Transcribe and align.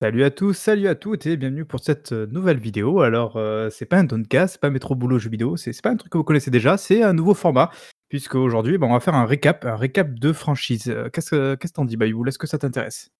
Salut 0.00 0.22
à 0.22 0.30
tous, 0.30 0.52
salut 0.52 0.86
à 0.86 0.94
toutes 0.94 1.26
et 1.26 1.36
bienvenue 1.36 1.64
pour 1.64 1.80
cette, 1.80 2.12
heu, 2.12 2.26
nouvelle 2.30 2.58
vidéo. 2.58 3.00
Alors, 3.00 3.36
heu, 3.36 3.68
c'est 3.72 3.84
pas 3.84 3.96
un 3.98 4.04
Doncast, 4.04 4.52
c'est 4.52 4.60
pas 4.60 4.70
Métro 4.70 4.94
Boulot 4.94 5.18
Jeux 5.18 5.28
Vidéo, 5.28 5.56
c'est 5.56 5.72
pas 5.82 5.90
un 5.90 5.96
truc 5.96 6.12
que 6.12 6.18
vous 6.18 6.22
connaissez 6.22 6.52
déjà, 6.52 6.76
c'est 6.76 7.02
un 7.02 7.12
nouveau 7.12 7.34
format 7.34 7.70
puisqu'aujourd'hui, 8.08 8.78
bah, 8.78 8.86
on 8.88 8.92
va 8.92 9.00
faire 9.00 9.16
un 9.16 9.26
récap 9.26 9.64
un 9.64 9.74
récap 9.74 10.14
de 10.14 10.32
franchise. 10.32 10.88
Heu, 10.88 11.10
qu'est-ce 11.12 11.30
que 11.30 11.54
qu'est-ce 11.56 11.72
que 11.72 11.76
tu 11.78 11.80
en 11.80 11.84
dis, 11.84 11.96
Bayoul? 11.96 12.28
Est-ce 12.28 12.38
que 12.38 12.46
ça 12.46 12.58
t'intéresse? 12.58 13.10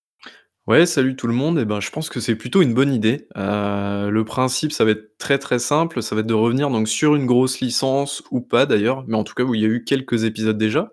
Ouais, 0.69 0.87
salut 0.87 1.17
tout 1.17 1.27
le 1.27 1.33
monde 1.33 1.59
et 1.59 1.65
ben, 1.65 1.81
je 1.81 1.91
pense 1.91 2.11
que 2.11 2.21
c'est 2.21 2.37
plutôt 2.37 2.63
une 2.63 2.75
bonne 2.75 2.93
idée. 2.93 3.27
Le 3.35 4.23
principe, 4.23 4.71
ça 4.71 4.85
va 4.85 4.93
être 4.93 5.17
très, 5.19 5.39
très 5.39 5.59
simple, 5.59 6.01
ça 6.03 6.15
va 6.15 6.21
être 6.21 6.27
de 6.29 6.35
revenir 6.35 6.71
donc 6.71 6.89
sur 6.89 7.17
une 7.17 7.27
grosse 7.27 7.61
licence 7.61 8.23
ou 8.31 8.41
pas 8.41 8.67
d'ailleurs, 8.67 9.05
mais 9.09 9.17
en 9.17 9.25
tout 9.25 9.35
cas 9.35 9.43
où 9.45 9.55
il 9.55 9.63
y 9.63 9.65
a 9.65 9.69
eu 9.69 9.83
quelques 9.83 10.25
épisodes 10.25 10.59
déjà 10.59 10.93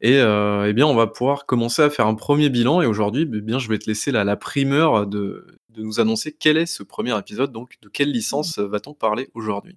et 0.00 0.18
heu 0.18 0.66
et 0.66 0.72
bien, 0.72 0.86
on 0.86 0.94
va 0.94 1.06
pouvoir 1.06 1.46
commencer 1.46 1.82
à 1.82 1.90
faire 1.90 2.06
un 2.06 2.14
premier 2.14 2.48
bilan 2.48 2.82
et 2.82 2.86
aujourd'hui, 2.86 3.26
beh 3.26 3.40
bien, 3.40 3.58
je 3.58 3.68
vais 3.68 3.78
te 3.78 3.86
laisser 3.86 4.10
la 4.10 4.24
la 4.24 4.36
primeur 4.36 5.06
de 5.06 5.46
nous 5.76 6.00
annoncer 6.00 6.36
quel 6.38 6.56
est 6.56 6.66
ce 6.66 6.82
premier 6.82 7.16
épisode, 7.18 7.52
donc 7.52 7.76
de 7.82 7.88
quelle 7.88 8.10
licence, 8.10 8.58
va-t-on 8.58 8.94
parler 8.94 9.30
aujourd'hui? 9.34 9.76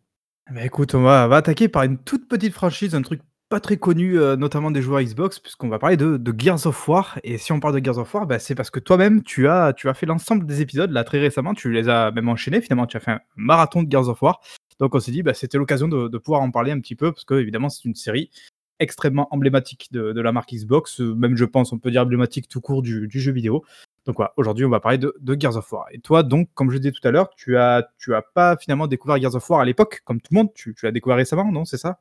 Bah, 0.51 0.65
écoute, 0.65 0.93
on 0.95 1.03
va 1.03 1.23
attaquer 1.35 1.69
par 1.69 1.83
une 1.83 1.97
toute 1.97 2.27
petite 2.27 2.53
franchise, 2.53 2.95
un 2.95 3.01
truc 3.01 3.21
pas 3.49 3.59
très 3.59 3.77
connu, 3.77 4.17
heu, 4.17 4.35
notamment 4.35 4.71
des 4.71 4.81
joueurs 4.81 5.01
Xbox, 5.01 5.39
puisqu'on 5.39 5.69
va 5.69 5.77
parler 5.77 5.95
de 5.95 6.35
Gears 6.37 6.65
of 6.65 6.87
War 6.87 7.19
et 7.23 7.37
si 7.37 7.51
on 7.51 7.59
parle 7.59 7.79
de 7.79 7.85
Gears 7.85 7.99
of 7.99 8.11
War, 8.13 8.25
bah, 8.25 8.39
c'est 8.39 8.55
parce 8.55 8.71
que 8.71 8.79
toi-même 8.79 9.21
tu 9.21 9.47
as 9.47 9.73
fait 9.93 10.07
l'ensemble 10.07 10.45
des 10.45 10.61
épisodes 10.61 10.91
là 10.91 11.03
très 11.03 11.19
récemment, 11.19 11.53
tu 11.53 11.71
les 11.71 11.87
as 11.87 12.11
même 12.11 12.29
enchaînés 12.29 12.61
finalement, 12.61 12.87
tu 12.87 12.97
as 12.97 12.99
fait 12.99 13.11
un 13.11 13.19
marathon 13.35 13.83
de 13.83 13.91
Gears 13.91 14.09
of 14.09 14.21
War. 14.21 14.41
Donc 14.79 14.95
on 14.95 14.99
s'est 14.99 15.11
dit, 15.11 15.21
bah, 15.21 15.35
c'était 15.35 15.59
l'occasion 15.59 15.87
de 15.87 16.07
de 16.07 16.17
pouvoir 16.17 16.41
en 16.41 16.49
parler 16.49 16.71
un 16.71 16.79
petit 16.79 16.95
peu 16.95 17.11
parce 17.11 17.25
qu'évidemment 17.25 17.69
c'est 17.69 17.85
une 17.85 17.93
série 17.95 18.31
extrêmement 18.79 19.27
emblématique 19.33 19.89
de 19.91 20.19
la 20.21 20.31
marque 20.31 20.53
Xbox, 20.53 20.99
même 20.99 21.35
je 21.37 21.45
pense 21.45 21.71
on 21.73 21.79
peut 21.79 21.91
dire 21.91 22.01
emblématique 22.03 22.47
tout 22.47 22.61
court 22.61 22.81
du 22.81 23.09
jeu 23.09 23.31
vidéo. 23.31 23.63
Donc 24.05 24.17
voilà, 24.17 24.33
aujourd'hui 24.37 24.65
on 24.65 24.69
va 24.69 24.79
parler 24.81 24.97
de 24.97 25.13
Gears 25.39 25.55
of 25.57 25.71
War 25.71 25.85
et 25.91 25.99
toi 25.99 26.23
donc 26.23 26.49
comme 26.53 26.69
je 26.71 26.77
disais 26.77 26.91
tout 26.91 27.07
à 27.07 27.11
l'heure, 27.11 27.29
tu 27.35 27.57
as 27.57 27.87
tu 27.97 28.13
as 28.15 28.21
pas 28.21 28.57
finalement 28.57 28.87
découvert 28.87 29.17
Gears 29.21 29.35
of 29.35 29.49
War 29.49 29.61
à 29.61 29.65
l'époque 29.65 30.01
comme 30.05 30.19
tout 30.21 30.33
le 30.33 30.39
monde, 30.39 30.49
tu 30.53 30.73
tu 30.75 30.85
l'as 30.85 30.91
découvert 30.91 31.17
récemment, 31.17 31.51
non, 31.51 31.65
c'est 31.65 31.77
ça? 31.77 31.99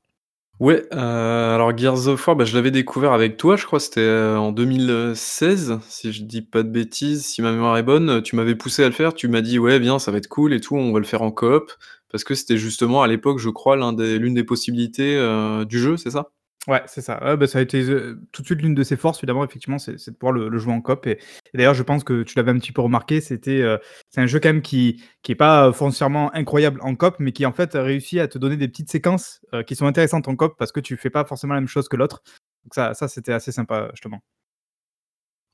Ouais, 0.61 0.84
heu, 0.93 0.97
alors 0.98 1.77
Gears 1.77 2.06
of 2.09 2.27
War, 2.27 2.37
bah, 2.37 2.45
je 2.45 2.55
l'avais 2.55 2.70
découvert 2.70 3.12
avec 3.12 3.37
toi, 3.37 3.56
je 3.56 3.67
crois, 3.67 3.81
c'était, 3.81 4.00
heu, 4.03 4.37
en 4.39 4.53
2016, 4.53 5.78
si 5.89 6.12
je 6.12 6.23
dis 6.23 6.43
pas 6.43 6.62
de 6.62 6.69
bêtises, 6.69 7.25
si 7.27 7.43
ma 7.43 7.50
mémoire 7.53 7.77
est 7.78 7.83
bonne. 7.83 8.23
Tu 8.23 8.37
m'avais 8.37 8.55
poussé 8.55 8.84
à 8.84 8.87
le 8.87 8.93
faire, 8.95 9.15
tu 9.15 9.27
m'as 9.28 9.41
dit: 9.41 9.59
«Ouais, 9.59 9.78
viens, 9.81 9.98
ça 9.98 10.12
va 10.12 10.19
être 10.19 10.28
cool 10.28 10.53
et 10.53 10.61
tout, 10.61 10.77
on 10.77 10.93
va 10.93 11.00
le 11.00 11.05
faire 11.06 11.23
en 11.23 11.33
coop». 11.33 11.73
Parce 12.11 12.23
que 12.25 12.34
c'était 12.34 12.59
justement 12.59 13.03
à 13.03 13.09
l'époque, 13.09 13.39
je 13.39 13.48
crois, 13.50 13.77
l'un 13.77 13.93
des 13.93 14.19
l'une 14.19 14.34
des 14.34 14.45
possibilités, 14.45 15.17
heu, 15.17 15.65
du 15.65 15.78
jeu, 15.81 15.97
c'est 15.97 16.11
ça? 16.11 16.31
Ouais, 16.69 16.81
c'est 16.87 17.01
ça. 17.01 17.21
Ouais, 17.25 17.37
bah, 17.37 17.49
ça 17.49 17.59
a 17.59 17.63
été 17.63 17.83
ze 17.83 18.15
tout 18.31 18.43
de 18.43 18.47
suite 18.47 18.63
l'une 18.63 18.75
de 18.77 18.85
ses 18.85 18.97
forces 18.97 19.19
évidemment, 19.19 19.45
effectivement, 19.45 19.79
c'est 19.79 19.99
c'est 19.99 20.13
de 20.13 20.17
pouvoir 20.17 20.33
le 20.33 20.49
le 20.49 20.59
jouer 20.59 20.73
en 20.73 20.81
coop 20.81 21.07
et 21.09 21.19
et 21.53 21.57
d'ailleurs 21.59 21.75
je 21.75 21.83
pense 21.83 22.05
que 22.05 22.23
tu 22.23 22.37
l'avais 22.37 22.53
un 22.53 22.59
petit 22.59 22.71
peu 22.71 22.83
remarqué, 22.83 23.21
c'était, 23.21 23.63
heu, 23.63 23.81
c'est 24.11 24.21
un 24.21 24.27
jeu 24.29 24.39
quand 24.39 24.51
même 24.51 24.63
qui 24.63 25.03
qui 25.23 25.33
est 25.33 25.35
pas, 25.35 25.67
heu, 25.69 25.73
foncièrement 25.73 26.33
incroyable 26.37 26.79
en 26.85 26.95
coop, 26.95 27.17
mais 27.19 27.33
qui 27.33 27.45
en 27.47 27.53
fait 27.53 27.75
a 27.75 27.83
réussi 27.83 28.21
à 28.21 28.29
te 28.29 28.39
donner 28.39 28.57
des 28.57 28.69
petites 28.69 28.91
séquences, 28.93 29.41
qui 29.67 29.75
sont 29.75 29.87
intéressantes 29.87 30.29
en 30.29 30.37
coop 30.37 30.55
parce 30.57 30.71
que 30.71 30.79
tu 30.81 30.97
fais 30.97 31.11
pas 31.11 31.25
forcément 31.25 31.55
la 31.55 31.61
même 31.61 31.69
chose 31.69 31.89
que 31.89 31.97
l'autre. 31.97 32.23
Donc 32.65 32.75
ça 32.77 32.95
ça 32.95 33.09
c'était 33.09 33.33
assez 33.33 33.51
sympa, 33.51 33.89
justement. 33.93 34.23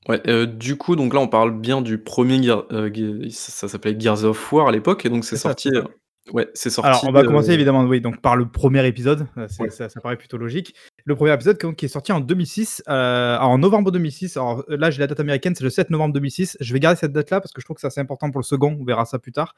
Ouais, 0.07 0.21
du 0.47 0.77
coup, 0.77 0.95
donc 0.95 1.13
là, 1.13 1.19
on 1.19 1.27
parle 1.27 1.59
bien 1.59 1.81
du 1.81 1.97
1er 2.01 2.41
Gear 2.41 2.65
Ge 2.71 3.29
ça 3.31 3.51
ça 3.51 3.67
s'appelait 3.67 3.99
Gears 3.99 4.23
of 4.23 4.51
War 4.53 4.67
à 4.69 4.71
l'époque 4.71 5.05
et 5.05 5.09
donc 5.09 5.25
c'est 5.25 5.35
C'est 5.35 5.39
ça, 5.39 5.53
sorti, 5.53 5.69
c'est 5.69 5.73
heu 5.75 5.83
ça. 5.83 5.89
ouais, 6.31 6.47
c'est 6.53 6.69
Alors, 6.81 7.03
sorti, 7.03 7.07
on 7.07 7.11
va 7.11 7.23
commencer 7.25 7.53
évidemment, 7.53 7.83
oui, 7.85 8.01
donc 8.01 8.21
par 8.21 8.37
le 8.37 8.49
1er 8.49 8.85
épisode, 8.87 9.27
heu, 9.37 9.47
c'est 9.49 9.69
Ouais. 9.69 9.71
ça 9.71 9.89
ça 9.89 10.01
paraît 10.01 10.17
plutôt 10.17 10.37
logique. 10.37 10.75
Le 11.09 11.15
1er 11.15 11.33
épisode 11.33 11.75
qui 11.75 11.85
est 11.85 11.87
sorti 11.87 12.11
en 12.11 12.19
2006, 12.19 12.83
heu, 12.87 12.91
en 12.91 13.57
novembre 13.57 13.89
2006. 13.89 14.37
Alors, 14.37 14.63
heu, 14.69 14.75
là, 14.75 14.91
j'ai 14.91 14.99
la 14.99 15.07
date 15.07 15.19
américaine, 15.19 15.55
c'est 15.55 15.63
le 15.63 15.71
7 15.71 15.89
novembre 15.89 16.13
2006. 16.13 16.55
Je 16.59 16.71
vais 16.71 16.79
garder 16.79 16.99
cette 16.99 17.13
date-là 17.13 17.41
parce 17.41 17.51
que 17.51 17.61
je 17.61 17.65
trouve 17.65 17.73
que 17.73 17.81
c'est 17.81 17.87
assez 17.87 17.99
important 17.99 18.29
pour 18.29 18.39
le 18.39 18.45
second, 18.45 18.77
on 18.79 18.83
verra 18.85 19.05
ça 19.05 19.17
plus 19.17 19.31
tard. 19.31 19.55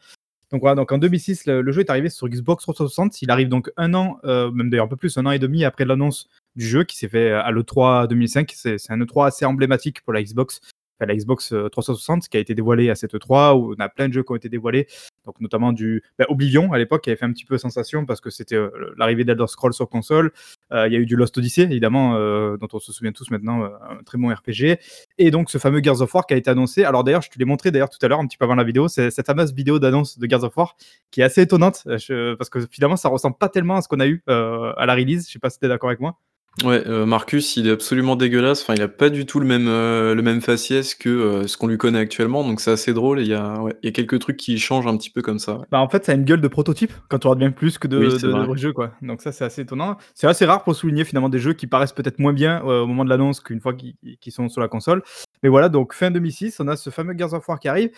Donc 0.53 0.61
voilà, 0.61 0.75
donc 0.75 0.93
en 0.93 0.97
2006, 0.97 1.47
le 1.47 1.69
jeu 1.73 1.81
est 1.81 1.89
arrivé 1.89 2.07
sur 2.07 2.29
Xbox 2.29 2.63
360. 2.63 3.21
Il 3.21 3.29
arrive 3.31 3.49
donc 3.49 3.69
1 3.75 3.93
an, 3.95 4.17
heu, 4.23 4.49
même 4.51 4.69
d'ailleurs 4.69 4.85
un 4.85 4.87
peu 4.87 4.95
plus, 4.95 5.17
1 5.17 5.25
an 5.25 5.31
et 5.31 5.39
demi 5.39 5.65
après 5.65 5.83
l'annonce 5.83 6.29
du 6.55 6.65
jeu 6.65 6.85
qui 6.85 6.95
s'est 6.95 7.09
fait 7.09 7.31
à 7.31 7.51
l'E3 7.51 8.07
2005. 8.07 8.53
C'est 8.55 8.77
un 8.87 8.99
E3 8.99 9.27
assez 9.27 9.43
emblématique 9.43 10.03
pour 10.03 10.13
la 10.13 10.23
Xbox, 10.23 10.61
la 11.05 11.15
Xbox, 11.15 11.51
heu, 11.53 11.69
360 11.69 12.27
qui 12.29 12.37
a 12.37 12.39
été 12.39 12.53
dévoilée 12.55 12.89
à 12.89 12.95
cette 12.95 13.13
E3 13.13 13.55
où 13.55 13.73
on 13.77 13.81
a 13.81 13.89
plein 13.89 14.07
de 14.07 14.13
jeux 14.13 14.23
qui 14.23 14.31
ont 14.31 14.35
été 14.35 14.49
dévoilés, 14.49 14.87
donc 15.25 15.39
notamment 15.41 15.71
du, 15.73 16.03
bah, 16.19 16.25
Oblivion 16.29 16.73
à 16.73 16.77
l'époque 16.77 17.03
qui 17.03 17.09
avait 17.09 17.17
fait 17.17 17.25
un 17.25 17.31
petit 17.33 17.45
peu 17.45 17.57
sensation 17.57 18.05
parce 18.05 18.21
que 18.21 18.29
c'était, 18.29 18.55
le 18.55 18.93
l'arrivée 18.97 19.23
d'Elder 19.23 19.47
Scrolls 19.47 19.73
sur 19.73 19.89
console. 19.89 20.31
Heu, 20.73 20.87
il 20.87 20.93
y 20.93 20.95
a 20.95 20.99
eu 20.99 21.05
du 21.05 21.15
Lost 21.15 21.37
Odyssey 21.37 21.63
évidemment, 21.63 22.15
heu, 22.17 22.57
dont 22.59 22.67
on 22.73 22.79
se 22.79 22.91
souvient 22.93 23.11
tous 23.11 23.29
maintenant, 23.31 23.63
un 23.63 24.03
très 24.05 24.17
bon 24.17 24.29
RPG 24.33 24.77
et 25.17 25.31
donc 25.31 25.49
ce 25.49 25.57
fameux 25.57 25.81
Gears 25.83 26.01
of 26.01 26.13
War 26.13 26.25
qui 26.25 26.33
a 26.33 26.37
été 26.37 26.49
annoncé. 26.49 26.83
Alors 26.83 27.03
d'ailleurs, 27.03 27.21
je 27.21 27.29
te 27.29 27.37
l'ai 27.39 27.45
montré 27.45 27.71
d'ailleurs 27.71 27.89
tout 27.89 28.03
à 28.03 28.07
l'heure 28.07 28.19
un 28.19 28.27
petit 28.27 28.37
peu 28.37 28.45
avant 28.45 28.55
la 28.55 28.63
vidéo, 28.63 28.87
c'est 28.87 29.11
cette 29.11 29.25
fameuse 29.27 29.53
vidéo 29.53 29.79
d'annonce 29.79 30.17
de 30.19 30.29
Gears 30.29 30.43
of 30.43 30.55
War 30.57 30.75
qui 31.11 31.21
est 31.21 31.23
assez 31.23 31.41
étonnante, 31.41 31.83
parce 31.85 32.49
que 32.49 32.65
finalement 32.69 32.95
ça 32.95 33.09
ressemble 33.09 33.37
pas 33.37 33.49
tellement 33.49 33.75
à 33.77 33.81
ce 33.81 33.87
qu'on 33.87 33.99
a 33.99 34.07
eu, 34.07 34.23
à 34.27 34.85
la 34.85 34.95
release. 34.95 35.27
Je 35.27 35.33
sais 35.33 35.39
pas 35.39 35.49
si 35.49 35.59
tu 35.59 35.65
es 35.65 35.69
d'accord 35.69 35.89
avec 35.89 35.99
moi? 35.99 36.17
Ouais, 36.65 36.85
heu, 36.85 37.05
Marcus, 37.05 37.55
il 37.55 37.67
est 37.67 37.71
absolument 37.71 38.17
dégueulasse, 38.17 38.61
enfin, 38.61 38.73
il 38.75 38.81
a 38.81 38.89
pas 38.89 39.09
du 39.09 39.25
tout 39.25 39.39
le 39.39 39.45
même, 39.47 39.67
heu, 39.69 40.13
le 40.13 40.21
même 40.21 40.41
faciès 40.41 40.93
que, 40.95 41.09
heu, 41.43 41.47
ce 41.47 41.55
qu'on 41.55 41.67
lui 41.67 41.77
connaît 41.77 41.99
actuellement, 41.99 42.43
donc 42.43 42.59
c'est 42.59 42.71
assez 42.71 42.93
drôle 42.93 43.19
et 43.19 43.23
il 43.23 43.29
y 43.29 43.33
a 43.33 43.61
ouais, 43.61 43.73
il 43.81 43.85
y 43.85 43.89
a 43.89 43.93
quelques 43.93 44.19
trucs 44.19 44.35
qui 44.37 44.59
changent 44.59 44.85
un 44.85 44.97
petit 44.97 45.09
peu 45.09 45.21
comme 45.21 45.39
ça, 45.39 45.55
ouais. 45.57 45.65
Bah, 45.71 45.79
en 45.79 45.87
fait, 45.87 46.03
ça 46.05 46.11
a 46.11 46.15
une 46.15 46.25
gueule 46.25 46.41
de 46.41 46.47
prototype 46.49 46.91
quand 47.07 47.19
tu 47.19 47.27
regardes 47.27 47.39
bien 47.39 47.51
plus 47.51 47.77
que 47.77 47.87
Oui, 47.87 48.11
de 48.11 48.17
c'est 48.19 48.27
de 48.27 48.31
vrai. 48.31 48.57
jeux, 48.57 48.73
quoi. 48.73 48.91
Donc 49.01 49.21
ça, 49.21 49.31
c'est 49.31 49.45
assez 49.45 49.61
étonnant. 49.61 49.97
C'est 50.13 50.27
assez 50.27 50.45
rare 50.45 50.63
pour 50.63 50.75
souligner 50.75 51.05
finalement 51.05 51.29
des 51.29 51.39
jeux 51.39 51.53
qui 51.53 51.65
paraissent 51.67 51.93
peut-être 51.93 52.19
moins 52.19 52.33
bien, 52.33 52.61
heu, 52.65 52.81
au 52.81 52.87
moment 52.87 53.05
de 53.05 53.09
l'annonce 53.09 53.39
qu'une 53.39 53.61
fois 53.61 53.73
qu'ils 53.73 53.95
qu'ils 54.19 54.33
sont 54.33 54.49
sur 54.49 54.59
la 54.61 54.67
console. 54.67 55.01
Mais 55.43 55.49
voilà, 55.49 55.69
donc 55.69 55.93
fin 55.93 56.11
2006, 56.11 56.59
on 56.59 56.67
a 56.67 56.75
ce 56.75 56.89
fameux 56.89 57.17
Gears 57.17 57.33
of 57.33 57.47
War 57.47 57.59
qui 57.59 57.69
arrive 57.69 57.91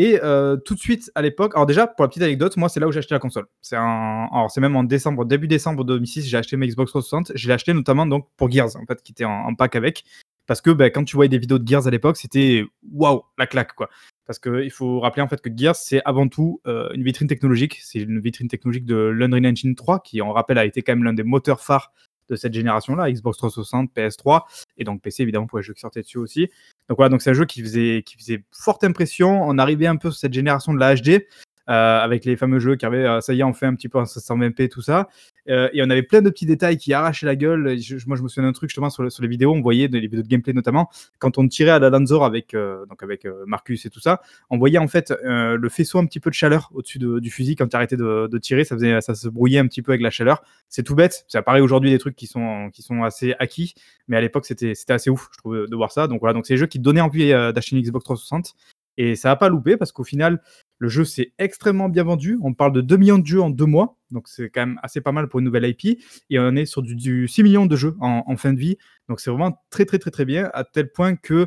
et 0.00 0.20
heu, 0.22 0.62
tout 0.64 0.76
de 0.76 0.78
suite 0.78 1.10
à 1.16 1.22
l'époque 1.22 1.52
alors 1.56 1.66
déjà 1.66 1.88
pour 1.88 2.04
la 2.04 2.08
petite 2.08 2.22
anecdote, 2.22 2.56
moi 2.56 2.68
c'est 2.68 2.78
là 2.78 2.86
où 2.86 2.92
j'ai 2.92 3.00
acheté 3.00 3.16
la 3.16 3.18
console. 3.18 3.46
C'est 3.60 3.76
en 3.76 4.28
alors 4.32 4.48
c'est 4.50 4.60
même 4.60 4.76
en 4.76 4.84
décembre, 4.84 5.24
début 5.24 5.48
décembre 5.48 5.84
2006, 5.84 6.24
j'ai 6.28 6.36
acheté 6.36 6.56
ma 6.56 6.66
Xbox 6.68 6.92
360. 6.92 7.32
Je 7.34 7.48
l'ai 7.48 7.54
acheté 7.54 7.74
notamment 7.74 8.06
donc 8.06 8.28
pour 8.36 8.48
Gears 8.48 8.76
en 8.76 8.86
fait, 8.86 9.02
qui 9.02 9.10
était 9.10 9.24
en 9.24 9.52
pack 9.56 9.74
avec. 9.74 10.04
Parce 10.46 10.62
que, 10.62 10.70
bah, 10.70 10.88
quand 10.88 11.04
tu 11.04 11.14
voyais 11.14 11.28
des 11.28 11.38
vidéos 11.38 11.58
de 11.58 11.68
Gears 11.68 11.86
à 11.86 11.90
l'époque, 11.90 12.16
c'était 12.16 12.64
waouh, 12.90 13.22
la 13.36 13.46
claque, 13.46 13.74
quoi. 13.74 13.90
Parce 14.26 14.38
qu'il 14.38 14.70
faut 14.70 14.98
rappeler 14.98 15.20
en 15.20 15.28
fait 15.28 15.42
que 15.42 15.50
Gears, 15.54 15.76
c'est 15.76 16.00
avant 16.06 16.26
tout, 16.26 16.62
heu, 16.66 16.88
une 16.94 17.02
vitrine 17.02 17.28
technologique. 17.28 17.78
C'est 17.82 17.98
une 17.98 18.18
vitrine 18.18 18.48
technologique 18.48 18.86
de 18.86 18.96
l'Unreal 18.96 19.46
Engine 19.46 19.74
3 19.74 20.00
qui, 20.00 20.22
on 20.22 20.32
rappelle, 20.32 20.56
a 20.56 20.64
été 20.64 20.80
quand 20.80 20.92
même 20.92 21.04
l'un 21.04 21.12
des 21.12 21.22
moteurs 21.22 21.60
phares 21.60 21.92
de 22.30 22.36
cette 22.36 22.54
génération-là, 22.54 23.10
Xbox 23.10 23.36
360, 23.38 23.90
PS3 23.94 24.42
et 24.78 24.84
donc 24.84 25.02
PC 25.02 25.22
évidemment 25.22 25.46
pour 25.46 25.58
les 25.58 25.64
jeux 25.64 25.74
qui 25.74 25.80
sortaient 25.80 26.02
dessus 26.02 26.18
aussi. 26.18 26.48
Donc 26.88 26.96
voilà, 26.98 27.10
donc 27.10 27.22
c'est 27.22 27.30
un 27.30 27.34
jeu 27.34 27.44
qui 27.44 27.62
faisait 27.62 28.02
qui 28.04 28.16
faisait 28.16 28.42
forte 28.52 28.82
impression. 28.84 29.42
On 29.46 29.58
arrivait 29.58 29.86
un 29.86 29.96
peu 29.96 30.10
sur 30.10 30.18
cette 30.20 30.32
génération 30.32 30.72
de 30.74 30.78
la 30.80 30.94
HD, 30.96 31.08
heu, 31.10 31.20
avec 31.68 32.24
les 32.24 32.36
fameux 32.36 32.58
jeux 32.60 32.76
qui 32.76 32.86
avaient, 32.86 33.06
heu, 33.06 33.20
ça 33.20 33.34
y 33.34 33.40
est, 33.40 33.44
on 33.44 33.52
fait 33.54 33.66
un 33.66 33.74
petit 33.74 33.88
peu 33.90 33.98
en 33.98 34.06
720p 34.06 34.68
tout 34.70 34.80
ça, 34.82 35.08
heu 35.48 35.70
et 35.72 35.82
on 35.82 35.90
avait 35.90 36.02
plein 36.02 36.22
de 36.22 36.30
petits 36.30 36.46
détails 36.46 36.76
qui 36.76 36.92
arrachaient 36.92 37.26
la 37.26 37.36
gueule. 37.36 37.78
Je 37.78 37.96
moi, 38.06 38.16
je 38.16 38.22
me 38.22 38.28
souviens 38.28 38.48
d'un 38.48 38.52
truc 38.52 38.70
justement 38.70 38.90
sur 38.90 39.02
le 39.02 39.10
sur 39.10 39.22
les 39.22 39.28
vidéos, 39.28 39.52
on 39.54 39.60
voyait 39.60 39.88
des 39.88 40.00
les 40.00 40.06
vidéos 40.08 40.22
de 40.22 40.28
gameplay 40.28 40.52
notamment, 40.52 40.88
quand 41.18 41.38
on 41.38 41.46
tirait 41.48 41.70
à 41.72 41.78
la 41.78 41.90
Lanzor 41.90 42.24
avec, 42.24 42.54
heu, 42.54 42.84
donc 42.88 43.02
avec, 43.02 43.26
heu, 43.26 43.44
Marcus 43.46 43.84
et 43.86 43.90
tout 43.90 44.00
ça, 44.00 44.20
on 44.50 44.58
voyait 44.58 44.78
en 44.78 44.88
fait, 44.88 45.10
heu, 45.10 45.56
le 45.56 45.68
faisceau 45.68 45.98
un 45.98 46.06
petit 46.06 46.20
peu 46.20 46.30
de 46.30 46.34
chaleur 46.34 46.70
au-dessus 46.74 46.98
de 46.98 47.18
du 47.20 47.30
fusil 47.30 47.56
quand 47.56 47.68
tu 47.68 47.76
arrêtais 47.76 47.96
de 47.96 48.38
tirer, 48.38 48.64
ça 48.64 48.76
faisait 48.76 49.00
ça 49.00 49.14
se 49.14 49.28
brouillait 49.28 49.58
un 49.58 49.66
petit 49.66 49.82
peu 49.82 49.92
avec 49.92 50.02
la 50.02 50.10
chaleur. 50.10 50.42
C'est 50.68 50.82
tout 50.82 50.94
bête, 50.94 51.24
ça 51.28 51.42
paraît 51.42 51.60
aujourd'hui 51.60 51.90
des 51.90 51.98
trucs 51.98 52.16
qui 52.16 52.26
sont 52.26 52.70
qui 52.72 52.82
sont 52.82 53.02
assez 53.02 53.34
acquis, 53.38 53.74
mais 54.08 54.16
à 54.16 54.20
l'époque 54.20 54.46
c'était 54.46 54.74
assez 54.88 55.10
ouf, 55.10 55.28
je 55.32 55.38
trouve, 55.38 55.66
de 55.68 55.76
voir 55.76 55.92
ça. 55.92 56.06
Donc 56.08 56.20
voilà, 56.20 56.34
donc 56.34 56.46
c'est 56.46 56.54
des 56.54 56.58
jeux 56.58 56.66
qui 56.66 56.78
donnaient 56.78 57.00
envie, 57.00 57.30
d'acheter 57.30 57.76
une 57.76 57.82
Xbox 57.82 58.04
360 58.04 58.54
et 58.98 59.14
ça 59.14 59.30
a 59.30 59.36
pas 59.36 59.48
loupé 59.48 59.76
parce 59.76 59.92
qu'au 59.92 60.04
final, 60.04 60.42
le 60.78 60.88
jeu 60.88 61.04
s'est 61.04 61.32
extrêmement 61.38 61.88
bien 61.88 62.02
vendu. 62.04 62.38
On 62.42 62.52
parle 62.52 62.72
de 62.72 62.80
2 62.80 62.96
000 62.96 63.06
000 63.06 63.18
de 63.20 63.26
jeux 63.26 63.40
en 63.42 63.50
2 63.50 63.64
mois, 63.66 63.96
donc 64.10 64.28
c'est 64.28 64.50
quand 64.50 64.60
même 64.62 64.80
assez 64.82 65.00
pas 65.00 65.12
mal 65.12 65.28
pour 65.28 65.40
une 65.40 65.44
nouvelle 65.46 65.64
IP 65.66 66.00
et 66.30 66.38
on 66.38 66.56
est 66.56 66.66
sur 66.66 66.82
du 66.82 66.94
du 66.94 67.28
6 67.28 67.42
000 67.42 67.52
000 67.52 67.66
de 67.66 67.76
jeux 67.76 67.96
en 68.00 68.36
fin 68.36 68.52
de 68.52 68.58
vie. 68.58 68.76
Donc 69.08 69.20
c'est 69.20 69.30
vraiment 69.30 69.62
très, 69.70 69.84
très, 69.84 69.98
très, 69.98 70.10
très 70.10 70.24
bien 70.24 70.50
à 70.54 70.64
tel 70.64 70.90
point 70.92 71.16
que, 71.16 71.46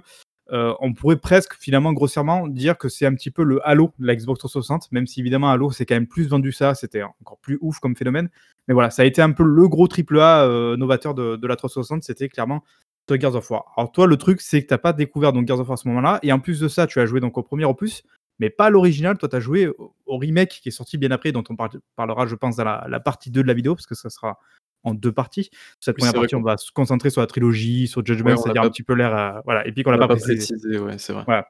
heu, 0.52 0.74
on 0.80 0.94
pourrait 0.94 1.18
presque 1.18 1.56
finalement 1.56 1.94
grossièrement 1.94 2.47
dire 2.47 2.78
que 2.78 2.90
c'est 2.90 3.06
un 3.06 3.14
petit 3.16 3.32
peu 3.32 3.44
le 3.44 3.66
Halo 3.68 3.94
de 4.00 4.06
la 4.08 4.16
Xbox 4.16 4.40
360, 4.40 4.91
même 4.91 5.08
si 5.08 5.20
évidemment 5.20 5.50
Halo 5.50 5.72
c'est 5.72 5.85
quand 5.85 5.96
même 5.96 6.08
plus 6.08 6.28
vendu 6.28 6.52
ça, 6.52 6.76
c'était 6.76 7.03
encore 7.03 7.40
plus 7.40 7.58
ouf 7.62 7.80
comme 7.80 7.96
phénomène. 7.96 8.30
Mais 8.68 8.74
voilà, 8.74 8.90
ça 8.90 9.03
a 9.03 9.06
été 9.06 9.22
un 9.22 9.32
peu 9.32 9.44
le 9.44 9.68
gros 9.68 9.88
triple 9.88 10.20
A, 10.20 10.46
heu, 10.47 10.76
novateur 10.76 11.14
de 11.16 11.47
la 11.47 11.56
360, 11.56 12.03
c'était 12.03 12.30
clairement 12.30 12.64
de 13.08 13.20
Gears 13.20 13.35
of 13.35 13.50
War. 13.50 13.74
Alors 13.78 13.91
toi, 13.91 14.08
le 14.08 14.18
truc, 14.18 14.41
c'est 14.41 14.62
que 14.62 14.68
tu 14.68 14.74
as 14.74 14.78
pas 14.78 14.94
découvert 14.94 15.34
donc 15.34 15.47
Gears 15.47 15.59
of 15.59 15.68
War 15.68 15.74
à 15.74 15.78
ce 15.78 15.88
moment-là 15.90 16.20
et 16.24 16.32
en 16.32 16.40
plus 16.40 16.59
de 16.59 16.68
ça, 16.68 16.88
tu 16.88 17.00
as 17.00 17.06
joué 17.06 17.20
donc 17.20 17.38
au 17.38 17.41
1er 17.44 17.66
opus, 17.66 18.03
mais 18.41 18.49
pas 18.49 18.70
l'original. 18.70 19.17
Toi, 19.17 19.29
tu 19.29 19.35
as 19.38 19.40
joué 19.40 19.70
au 20.05 20.17
remake 20.17 20.59
qui 20.61 20.67
est 20.70 20.72
sorti 20.73 20.97
bien 20.97 21.11
après, 21.11 21.32
dont 21.32 21.43
on 21.49 21.55
parl 21.55 21.70
parlera, 21.96 22.26
je 22.28 22.35
pense, 22.35 22.58
dans 22.58 22.66
la 22.66 22.85
la 22.90 22.99
partie 22.99 23.32
2 23.32 23.43
de 23.43 23.47
la 23.47 23.53
vidéo, 23.53 23.76
parce 23.76 23.85
que 23.88 23.96
ça 23.96 24.09
sera 24.09 24.38
en 24.84 24.93
2 24.96 25.11
parties. 25.11 25.49
Cette 25.79 25.96
Oui, 25.96 26.02
1re 26.02 26.11
c'est 26.11 26.17
vrai 26.17 26.22
partie, 26.26 26.35
on 26.35 26.40
qu'on 26.40 26.46
va 26.46 26.58
se 26.58 26.72
concentrer 26.72 27.11
sur 27.11 27.22
la 27.22 27.28
trilogie, 27.28 27.88
sur 27.88 27.99
Ouais, 28.02 28.05
Judgment, 28.08 28.32
l'a 28.32 28.38
c'est-à-dire 28.38 28.64
un 28.64 28.70
petit 28.70 28.84
peu 28.84 28.96
l'ère, 28.96 29.16
heu, 29.16 29.41
voilà, 29.46 29.66
Epic, 29.67 29.85
on 29.88 29.90
on 29.90 29.93
l'a 29.93 29.99
pas 29.99 30.08
pas 30.08 30.16
précisé. 30.16 30.35
précisé, 30.35 30.79
ouais, 30.79 30.97
c'est 30.97 31.14
vrai. 31.14 31.23
Voilà 31.26 31.47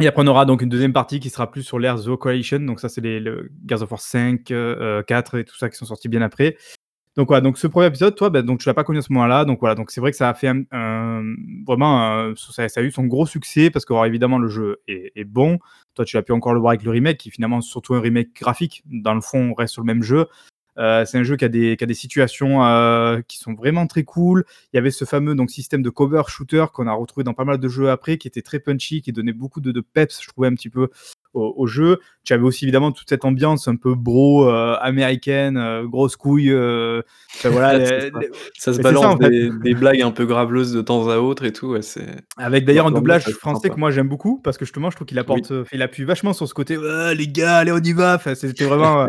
et 0.00 0.06
après, 0.06 0.22
on 0.22 0.28
aura 0.28 0.44
donc 0.44 0.62
une 0.62 0.68
2e 0.68 0.92
partie 0.92 1.18
qui 1.18 1.28
sera 1.28 1.50
plus 1.50 1.64
sur 1.64 1.80
l'ère 1.80 2.00
The 2.00 2.14
Coalition, 2.14 2.60
donc 2.60 2.78
ça, 2.78 2.88
c'est 2.88 3.00
les 3.00 3.18
le 3.18 3.50
Gears 3.66 3.82
of 3.82 3.90
War 3.90 4.00
5, 4.00 4.48
heu, 4.52 5.02
4 5.06 5.38
et 5.38 5.44
tout 5.44 5.56
ça 5.56 5.68
qui 5.68 5.76
sont 5.76 5.86
sortis 5.86 6.08
bien 6.08 6.22
après. 6.22 6.56
Donc 7.16 7.26
voilà, 7.26 7.40
donc 7.40 7.58
ce 7.58 7.66
premier 7.66 7.88
épisode, 7.88 8.14
toi, 8.14 8.30
ben, 8.30 8.42
donc 8.46 8.60
tu 8.60 8.68
l'as 8.68 8.74
pas 8.74 8.84
connu 8.84 9.00
à 9.00 9.02
ce 9.02 9.12
moment-là, 9.12 9.44
donc 9.44 9.58
voilà, 9.58 9.74
donc 9.74 9.90
c'est 9.90 10.00
vrai 10.00 10.12
que 10.12 10.16
ça 10.16 10.28
a 10.28 10.34
fait 10.34 10.52
un, 10.70 11.22
vraiment, 11.66 12.32
ça, 12.36 12.66
a 12.76 12.80
eu 12.80 12.92
son 12.92 13.06
gros 13.06 13.26
succès 13.26 13.70
parce 13.70 13.84
que 13.84 14.06
évidemment 14.06 14.38
le 14.38 14.46
jeu 14.48 14.76
est, 14.86 15.24
bon. 15.24 15.58
Toi, 15.98 16.04
tu 16.04 16.16
as 16.16 16.22
pu 16.22 16.30
encore 16.30 16.54
le 16.54 16.60
voir 16.60 16.70
avec 16.70 16.84
le 16.84 16.92
remake, 16.92 17.18
qui 17.18 17.28
finalement 17.28 17.60
surtout 17.60 17.96
un 17.96 18.00
remake 18.00 18.32
graphique. 18.36 18.84
Dans 18.86 19.14
le 19.14 19.20
fond, 19.20 19.50
on 19.50 19.54
reste 19.54 19.72
sur 19.72 19.82
le 19.82 19.86
même 19.86 20.04
jeu. 20.04 20.28
Euh, 20.78 21.04
c'est 21.04 21.18
un 21.18 21.24
jeu 21.24 21.34
qui 21.34 21.44
a 21.44 21.48
des, 21.48 21.76
situations 21.92 22.64
euh, 22.64 23.20
qui 23.26 23.38
sont 23.38 23.52
vraiment 23.54 23.88
très 23.88 24.04
cool. 24.04 24.44
Il 24.72 24.76
y 24.76 24.78
avait 24.78 24.92
ce 24.92 25.04
fameux 25.04 25.34
donc, 25.34 25.50
système 25.50 25.82
de 25.82 25.90
cover 25.90 26.22
shooter 26.28 26.66
qu'on 26.72 26.86
a 26.86 26.92
retrouvé 26.92 27.24
dans 27.24 27.34
pas 27.34 27.44
mal 27.44 27.58
de 27.58 27.68
jeux 27.68 27.90
après, 27.90 28.16
qui 28.16 28.28
était 28.28 28.42
très 28.42 28.60
punchy, 28.60 29.02
qui 29.02 29.10
donnait 29.10 29.32
beaucoup 29.32 29.60
de 29.60 29.80
peps, 29.80 30.22
je 30.22 30.28
trouvais 30.28 30.46
un 30.46 30.54
petit 30.54 30.70
peu 30.70 30.88
au, 31.34 31.66
jeu. 31.66 31.98
Tu 32.24 32.32
avais 32.32 32.42
aussi 32.42 32.64
évidemment 32.64 32.92
toute 32.92 33.08
cette 33.08 33.24
ambiance 33.24 33.68
un 33.68 33.76
peu 33.76 33.94
bro 33.94 34.48
euh, 34.48 34.76
américaine, 34.80 35.84
grosse 35.84 36.16
couille. 36.16 36.52
voilà, 37.44 37.86
ça. 38.58 38.72
se 38.72 38.80
balance 38.80 39.18
des, 39.18 39.74
blagues 39.74 40.02
un 40.02 40.10
peu 40.10 40.26
graveleuses 40.26 40.72
de 40.72 40.82
temps 40.82 41.08
à 41.08 41.18
autre 41.18 41.44
et 41.44 41.52
tout. 41.52 41.76
Avec 42.36 42.64
d'ailleurs 42.64 42.86
un 42.86 42.90
doublage 42.90 43.24
français 43.30 43.70
que 43.70 43.78
moi 43.78 43.90
j'aime 43.90 44.08
beaucoup 44.08 44.40
parce 44.42 44.58
que 44.58 44.64
justement 44.64 44.90
je 44.90 44.96
trouve 44.96 45.06
qu'il 45.06 45.18
apporte, 45.18 45.52
il 45.72 45.82
appuie 45.82 46.04
vachement 46.04 46.32
sur 46.32 46.48
ce 46.48 46.54
côté 46.54 46.76
les 47.14 47.28
gars, 47.28 47.58
allez 47.58 47.72
on 47.72 47.78
y 47.78 47.92
va. 47.92 48.18
C'était 48.34 48.64
vraiment 48.64 49.08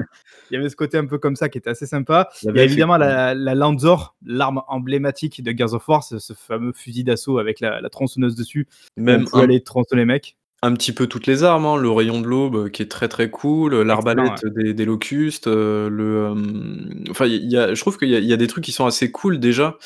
il 0.52 0.56
y 0.56 0.58
avait 0.58 0.70
ce 0.70 0.76
côté 0.76 0.98
un 0.98 1.06
peu 1.06 1.18
comme 1.18 1.36
ça 1.36 1.50
qui 1.50 1.58
était 1.58 1.70
assez 1.70 1.86
sympa. 1.86 2.30
Il 2.44 2.56
y 2.56 2.60
a 2.60 2.64
évidemment 2.64 2.98
la, 2.98 3.34
la 3.36 3.56
Lanzor, 3.56 4.16
l'arme 4.26 4.62
emblématique 4.68 5.44
de 5.44 5.56
Gears 5.56 5.74
of 5.74 5.88
War, 5.88 6.04
ce, 6.04 6.34
fameux 6.34 6.74
fusil 6.74 7.04
d'assaut 7.04 7.38
avec 7.38 7.60
la, 7.60 7.88
tronçonneuse 7.90 8.36
dessus. 8.36 8.68
Même 8.98 9.26
un... 9.34 9.42
aller 9.42 9.62
tronçonner 9.62 10.02
les 10.02 10.06
mecs. 10.06 10.38
Un 10.62 10.74
petit 10.74 10.92
peu 10.92 11.08
toutes 11.08 11.26
les 11.26 11.44
armes, 11.44 11.66
hein. 11.66 11.78
le 11.78 11.90
rayon 11.90 12.20
de 12.20 12.28
l'aube 12.28 12.56
euh, 12.56 12.70
qui 12.70 12.82
est 12.82 12.92
très 12.92 13.08
très 13.08 13.30
cool, 13.30 13.82
l'arbalète 13.82 14.46
des, 14.46 14.84
locustes, 14.86 15.48
euh, 15.48 15.90
le, 15.90 16.26
euh, 16.26 17.12
enfin, 17.12 17.28
y 17.28 17.56
a, 17.56 17.74
je 17.74 17.80
trouve 17.80 17.98
qu'il 17.98 18.10
y, 18.10 18.34
a 18.34 18.38
des 18.38 18.48
trucs 18.48 18.66
qui 18.66 18.74
sont 18.74 18.86
assez 18.86 19.10
cool 19.10 19.40
déjà. 19.40 19.78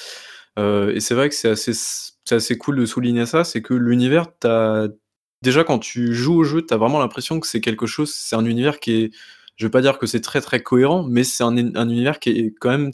et 0.57 0.99
c'est 0.99 1.13
vrai 1.13 1.29
que 1.29 1.35
c'est 1.35 1.49
assez, 1.49 1.73
assez 2.31 2.57
cool 2.57 2.77
de 2.77 2.85
souligner 2.87 3.27
ça, 3.27 3.43
c'est 3.43 3.61
que 3.61 3.75
l'univers, 3.75 4.25
déjà 5.43 5.63
quand 5.63 5.77
tu 5.77 6.15
joues 6.15 6.37
au 6.39 6.43
jeu, 6.43 6.65
tu 6.65 6.73
as 6.73 6.77
vraiment 6.77 6.99
l'impression 6.99 7.39
que 7.39 7.45
c'est 7.45 7.61
quelque 7.61 7.85
chose, 7.85 8.11
c'est 8.11 8.35
un 8.35 8.45
univers 8.45 8.79
qui 8.79 8.93
est 8.93 9.11
je 9.55 9.65
veux 9.67 9.71
pas 9.71 9.81
dire 9.81 9.99
que 9.99 10.07
c'est 10.07 10.21
très 10.21 10.41
très 10.41 10.63
cohérent, 10.63 11.03
mais 11.03 11.23
c'est 11.23 11.43
un, 11.43 11.55
univers 11.55 12.19
qui 12.19 12.31
est 12.31 12.55
quand 12.59 12.71
même 12.71 12.91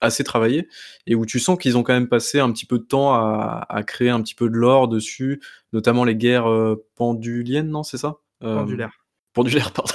assez 0.00 0.24
travaillé 0.24 0.68
et 1.06 1.14
où 1.14 1.26
tu 1.26 1.38
sens 1.38 1.58
qu'ils 1.58 1.76
ont 1.76 1.82
quand 1.82 1.92
même 1.92 2.08
passé 2.08 2.40
un 2.40 2.50
petit 2.52 2.66
peu 2.66 2.78
de 2.78 2.84
temps 2.84 3.14
à, 3.14 3.82
créer 3.86 4.10
un 4.10 4.20
petit 4.20 4.34
peu 4.34 4.48
de 4.48 4.54
lore 4.54 4.88
dessus, 4.88 5.40
notamment 5.72 6.04
les 6.04 6.16
guerres 6.16 6.50
euh, 6.50 6.86
penduliennes, 6.96 7.68
non, 7.68 7.82
c'est 7.82 7.98
ça? 7.98 8.16
Euh, 8.42 8.56
Pendulaires. 8.56 9.04
Pendulaires, 9.32 9.70
pardon. 9.72 9.92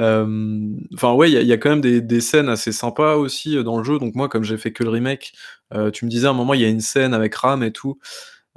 Euh, 0.00 0.76
enfin, 0.94 1.12
ouais, 1.12 1.30
il 1.30 1.46
y, 1.46 1.52
a 1.52 1.56
quand 1.56 1.70
même 1.70 1.80
des, 1.80 2.20
scènes 2.20 2.48
assez 2.48 2.72
sympas 2.72 3.14
aussi 3.14 3.62
dans 3.62 3.78
le 3.78 3.84
jeu. 3.84 3.98
Donc, 3.98 4.16
moi, 4.16 4.28
comme 4.28 4.42
j'ai 4.42 4.56
fait 4.56 4.72
que 4.72 4.82
le 4.82 4.90
remake, 4.90 5.34
tu 5.92 6.04
me 6.04 6.10
disais 6.10 6.26
à 6.26 6.30
un 6.30 6.34
moment, 6.34 6.54
il 6.54 6.60
y 6.60 6.64
a 6.64 6.68
une 6.68 6.80
scène 6.80 7.14
avec 7.14 7.34
Ram 7.34 7.62
et 7.62 7.72
tout 7.72 7.98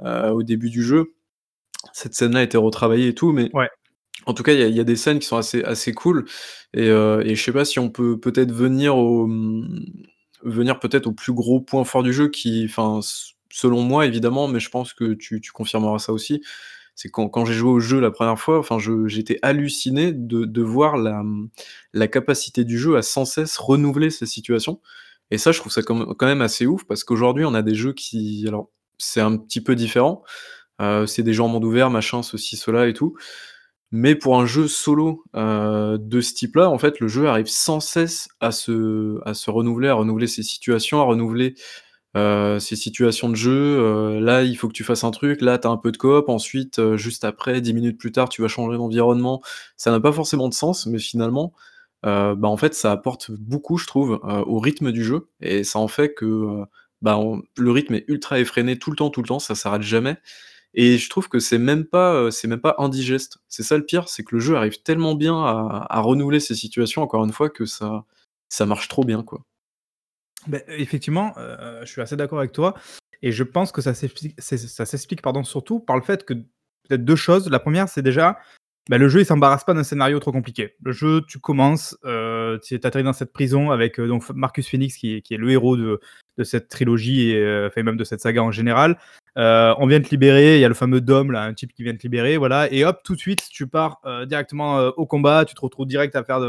au 0.00 0.42
début 0.42 0.68
du 0.68 0.82
jeu. 0.82 1.14
Cette 1.92 2.14
scène-là 2.14 2.40
a 2.40 2.42
été 2.42 2.56
retravaillée 2.56 3.08
et 3.08 3.14
tout, 3.14 3.32
mais 3.32 3.50
ouais. 3.54 3.68
En 4.28 4.34
tout 4.34 4.42
cas, 4.42 4.52
il 4.52 4.76
y 4.76 4.80
a 4.80 4.84
des 4.84 4.96
scènes 4.96 5.18
qui 5.18 5.26
sont 5.26 5.38
assez 5.38 5.62
assez 5.64 5.92
cool 5.92 6.26
et 6.74 6.88
euh, 6.90 7.22
et 7.24 7.34
je 7.34 7.42
sais 7.42 7.52
pas 7.52 7.64
si 7.64 7.78
on 7.78 7.90
peut 7.90 8.18
peut-être 8.20 8.52
venir 8.52 8.96
au, 8.96 9.26
mmh, 9.26 9.80
venir 10.44 10.80
peut-être 10.80 11.06
au 11.08 11.12
plus 11.12 11.32
gros 11.32 11.60
point 11.60 11.84
fort 11.84 12.02
du 12.02 12.12
jeu 12.12 12.28
qui 12.28 12.64
enfin, 12.68 13.00
selon 13.50 13.82
moi 13.82 14.06
évidemment, 14.06 14.48
mais 14.48 14.60
je 14.60 14.70
pense 14.70 14.92
que 14.92 15.14
tu 15.14 15.40
confirmeras 15.52 15.98
ça 15.98 16.12
aussi. 16.12 16.42
C'est 16.94 17.10
quand 17.10 17.28
quand 17.28 17.44
j'ai 17.44 17.54
joué 17.54 17.70
au 17.70 17.80
jeu 17.80 18.00
la 18.00 18.10
première 18.10 18.38
fois, 18.38 18.58
enfin 18.58 18.78
j'étais 19.06 19.38
halluciné 19.42 20.12
de 20.12 20.62
voir 20.62 20.96
la, 20.96 21.22
la 21.92 22.08
capacité 22.08 22.64
du 22.64 22.78
jeu 22.78 22.96
à 22.96 23.02
sans 23.02 23.24
cesse 23.24 23.56
renouveler 23.58 24.10
ces 24.10 24.26
situations 24.26 24.80
et 25.30 25.38
ça, 25.38 25.52
je 25.52 25.58
trouve 25.60 25.72
ça 25.72 25.82
quand 25.82 26.26
même 26.26 26.40
assez 26.42 26.66
ouf 26.66 26.84
parce 26.84 27.04
qu'aujourd'hui, 27.04 27.44
on 27.44 27.54
a 27.54 27.62
des 27.62 27.74
jeux 27.74 27.92
qui 27.92 28.44
alors 28.48 28.70
c'est 28.98 29.20
un 29.20 29.36
petit 29.36 29.60
peu 29.60 29.74
différent, 29.76 30.22
euh, 30.80 31.06
c'est 31.06 31.22
des 31.22 31.34
jeux 31.34 31.42
en 31.42 31.48
monde 31.48 31.64
ouvert, 31.64 31.90
machin, 31.90 32.22
ceci, 32.22 32.56
cela 32.56 32.88
et 32.88 32.94
tout. 32.94 33.16
Mais 33.92 34.14
pour 34.14 34.38
un 34.38 34.44
jeu 34.46 34.68
solo, 34.68 35.24
heu, 35.36 35.96
de 35.98 36.20
ce 36.20 36.34
type-là, 36.34 36.68
en 36.70 36.78
fait, 36.78 37.00
le 37.00 37.08
jeu 37.08 37.26
arrive 37.28 37.46
sans 37.48 37.80
cesse 37.80 38.28
à 38.40 38.52
se 38.52 39.50
renouveler, 39.50 39.88
à 39.88 39.94
renouveler 39.94 40.26
ses 40.26 40.42
situations, 40.42 41.00
à 41.00 41.04
renouveler, 41.04 41.54
heu, 42.16 42.58
ses 42.60 42.76
situations 42.76 43.28
de 43.30 43.36
jeu, 43.36 43.52
heu, 43.80 44.20
là, 44.20 44.42
il 44.44 44.56
faut 44.56 44.68
que 44.68 44.74
tu 44.74 44.84
fasses 44.84 45.04
un 45.04 45.10
truc, 45.12 45.40
là, 45.42 45.58
tu 45.58 45.68
as 45.68 45.70
un 45.70 45.78
peu 45.78 45.92
de 45.92 45.98
coop, 45.98 46.28
ensuite, 46.28 46.96
juste 46.96 47.24
après, 47.24 47.60
10 47.62 47.74
minutes 47.74 47.98
plus 47.98 48.12
tard, 48.12 48.28
tu 48.30 48.42
vas 48.42 48.48
changer 48.48 48.78
d'environnement. 48.78 49.42
Ça 49.76 49.90
n'a 49.92 50.00
pas 50.00 50.12
forcément 50.12 50.48
de 50.48 50.54
sens, 50.54 50.86
mais 50.86 50.98
finalement, 51.00 51.52
bah, 52.04 52.36
en 52.42 52.56
fait, 52.58 52.74
ça 52.74 52.92
apporte 52.92 53.30
beaucoup, 53.32 53.78
je 53.78 53.86
trouve, 53.86 54.20
au 54.46 54.58
rythme 54.60 54.92
du 54.92 55.04
jeu. 55.04 55.28
Et 55.40 55.64
ça 55.64 55.78
en 55.80 55.88
fait 55.88 56.14
que, 56.14 56.62
bah, 57.02 57.20
le 57.58 57.70
rythme 57.72 57.94
est 57.94 58.04
ultra 58.08 58.40
effréné 58.40 58.78
tout 58.78 58.90
le 58.90 58.96
temps, 58.96 59.10
tout 59.10 59.22
le 59.22 59.28
temps, 59.28 59.38
ça 59.40 59.54
s'arrête 59.54 59.82
jamais 59.82 60.16
et 60.80 60.96
je 60.96 61.10
trouve 61.10 61.28
que 61.28 61.40
c'est 61.40 61.58
même 61.58 61.84
pas, 61.84 62.14
euh, 62.14 62.30
c'est 62.30 62.46
même 62.46 62.60
pas 62.60 62.76
indigeste. 62.78 63.38
C'est 63.48 63.64
ça 63.64 63.76
le 63.76 63.84
pire, 63.84 64.08
c'est 64.08 64.22
que 64.22 64.36
le 64.36 64.40
jeu 64.40 64.56
arrive 64.56 64.80
tellement 64.80 65.16
bien 65.16 65.34
à 65.36 66.00
renouveler 66.00 66.38
ces 66.38 66.54
situations, 66.54 67.02
encore 67.02 67.24
une 67.24 67.32
fois, 67.32 67.50
que 67.50 67.66
ça 67.66 68.04
ça 68.48 68.64
marche 68.64 68.86
trop 68.86 69.02
bien, 69.02 69.24
quoi. 69.24 69.42
Ben 70.46 70.62
effectivement, 70.68 71.34
euh, 71.36 71.80
je 71.84 71.90
suis 71.90 72.00
assez 72.00 72.14
d'accord 72.14 72.38
avec 72.38 72.52
toi 72.52 72.74
et 73.22 73.32
je 73.32 73.42
pense 73.42 73.72
que 73.72 73.82
ça 73.82 73.92
s'explique 73.92 74.40
ça 74.40 74.86
s'explique, 74.86 75.20
pardon, 75.20 75.42
surtout 75.42 75.80
par 75.80 75.96
le 75.96 76.02
fait 76.02 76.24
que 76.24 76.34
peut-être 76.34 77.04
deux 77.04 77.16
choses. 77.16 77.50
La 77.50 77.58
première, 77.58 77.88
c'est 77.88 78.02
déjà, 78.02 78.38
bah, 78.88 78.98
le 78.98 79.08
jeu, 79.08 79.20
il 79.20 79.26
s'embarrasse 79.26 79.64
pas 79.64 79.74
d'un 79.74 79.84
scénario 79.84 80.18
trop 80.18 80.32
compliqué. 80.32 80.74
Le 80.82 80.92
jeu, 80.92 81.22
tu 81.28 81.38
commences, 81.38 81.96
euh, 82.04 82.58
tu 82.58 82.74
atterris 82.74 83.02
dans 83.02 83.12
cette 83.12 83.32
prison 83.32 83.70
avec, 83.70 84.00
donc 84.00 84.28
Marcus 84.30 84.68
Phoenix 84.68 84.96
qui 84.96 85.16
est 85.16 85.36
le 85.36 85.50
héros 85.50 85.76
de 85.76 86.00
cette 86.42 86.68
trilogie 86.68 87.30
et 87.30 87.66
enfin 87.66 87.82
même 87.82 87.96
de 87.96 88.04
cette 88.04 88.20
saga 88.20 88.42
en 88.42 88.52
général. 88.52 88.96
Euh, 89.38 89.72
on 89.78 89.86
vient 89.86 90.00
te 90.00 90.10
libérer, 90.10 90.56
il 90.56 90.60
y 90.60 90.64
a 90.64 90.68
le 90.68 90.74
fameux 90.74 91.00
Dom, 91.00 91.30
là, 91.30 91.42
un 91.42 91.54
type 91.54 91.72
qui 91.72 91.84
vient 91.84 91.94
te 91.94 92.02
libérer, 92.02 92.38
voilà, 92.38 92.70
et 92.72 92.84
hop, 92.84 93.00
tout 93.04 93.14
de 93.14 93.20
suite, 93.20 93.44
tu 93.50 93.68
pars 93.68 94.00
euh, 94.04 94.26
directement 94.26 94.78
euh, 94.78 94.90
au 94.96 95.06
combat, 95.06 95.44
tu 95.44 95.54
te 95.54 95.60
retrouves 95.60 95.86
direct 95.86 96.16
à 96.16 96.24
faire 96.24 96.40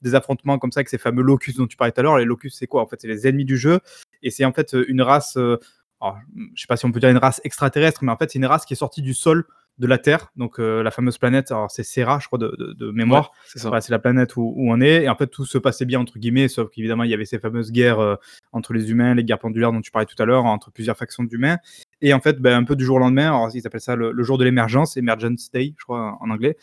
des 0.00 0.14
affrontements 0.14 0.58
comme 0.58 0.70
ça 0.70 0.78
avec 0.78 0.88
ces 0.88 0.98
fameux 0.98 1.22
locus 1.22 1.56
dont 1.56 1.66
tu 1.66 1.76
parlais 1.76 1.90
tout 1.90 2.00
à 2.00 2.02
l'heure. 2.04 2.18
Les 2.18 2.24
locus, 2.24 2.56
c'est 2.56 2.68
quoi 2.68 2.82
En 2.82 2.86
fait, 2.86 3.00
c'est 3.00 3.08
les 3.08 3.26
ennemis 3.26 3.44
du 3.44 3.56
jeu, 3.56 3.80
et 4.22 4.30
c'est 4.30 4.44
en 4.44 4.52
fait 4.52 4.76
une 4.86 5.02
race, 5.02 5.36
je 5.36 5.58
sais 6.54 6.66
pas 6.68 6.76
si 6.76 6.84
on 6.84 6.92
peut 6.92 7.00
dire 7.00 7.08
une 7.08 7.16
race 7.16 7.40
extraterrestre, 7.42 8.04
mais 8.04 8.12
en 8.12 8.16
fait, 8.16 8.30
c'est 8.30 8.38
une 8.38 8.46
race 8.46 8.64
qui 8.64 8.74
est 8.74 8.76
sortie 8.76 9.02
du 9.02 9.14
sol 9.14 9.44
de 9.78 9.86
la 9.86 9.98
Terre, 9.98 10.32
donc 10.36 10.58
la 10.58 10.90
fameuse 10.90 11.18
planète, 11.18 11.50
alors 11.50 11.70
c'est 11.70 11.82
Serra, 11.82 12.18
je 12.18 12.26
crois, 12.26 12.38
de, 12.38 12.90
mémoire. 12.92 13.32
c'est 13.54 13.90
la 13.90 13.98
planète 13.98 14.36
où, 14.36 14.54
on 14.56 14.80
est. 14.80 15.04
Et 15.04 15.08
en 15.08 15.16
fait, 15.16 15.26
tout 15.26 15.44
se 15.44 15.58
passait 15.58 15.84
bien, 15.84 16.00
entre 16.00 16.18
guillemets, 16.18 16.48
sauf 16.48 16.70
qu'évidemment, 16.70 17.04
il 17.04 17.10
y 17.10 17.14
avait 17.14 17.26
ces 17.26 17.38
fameuses 17.38 17.72
guerres 17.72 18.18
entre 18.52 18.72
les 18.72 18.90
humains, 18.90 19.14
les 19.14 19.24
guerres 19.24 19.38
pendulaires 19.38 19.72
dont 19.72 19.80
tu 19.80 19.90
parlais 19.90 20.06
tout 20.06 20.20
à 20.22 20.24
l'heure, 20.24 20.46
entre 20.46 20.70
plusieurs 20.70 20.96
factions 20.96 21.24
d'humains. 21.24 21.58
Et 22.00 22.14
en 22.14 22.20
fait, 22.20 22.40
ben, 22.40 22.56
un 22.56 22.64
peu 22.64 22.76
du 22.76 22.84
jour 22.84 22.96
au 22.96 23.00
lendemain, 23.00 23.28
alors 23.28 23.50
ils 23.54 23.66
appellent 23.66 23.80
ça 23.80 23.96
le, 23.96 24.22
jour 24.22 24.38
de 24.38 24.44
l'émergence, 24.44 24.96
Emergence 24.96 25.50
Day, 25.50 25.74
je 25.76 25.84
crois, 25.84 26.16
en 26.20 26.30
anglais, 26.30 26.56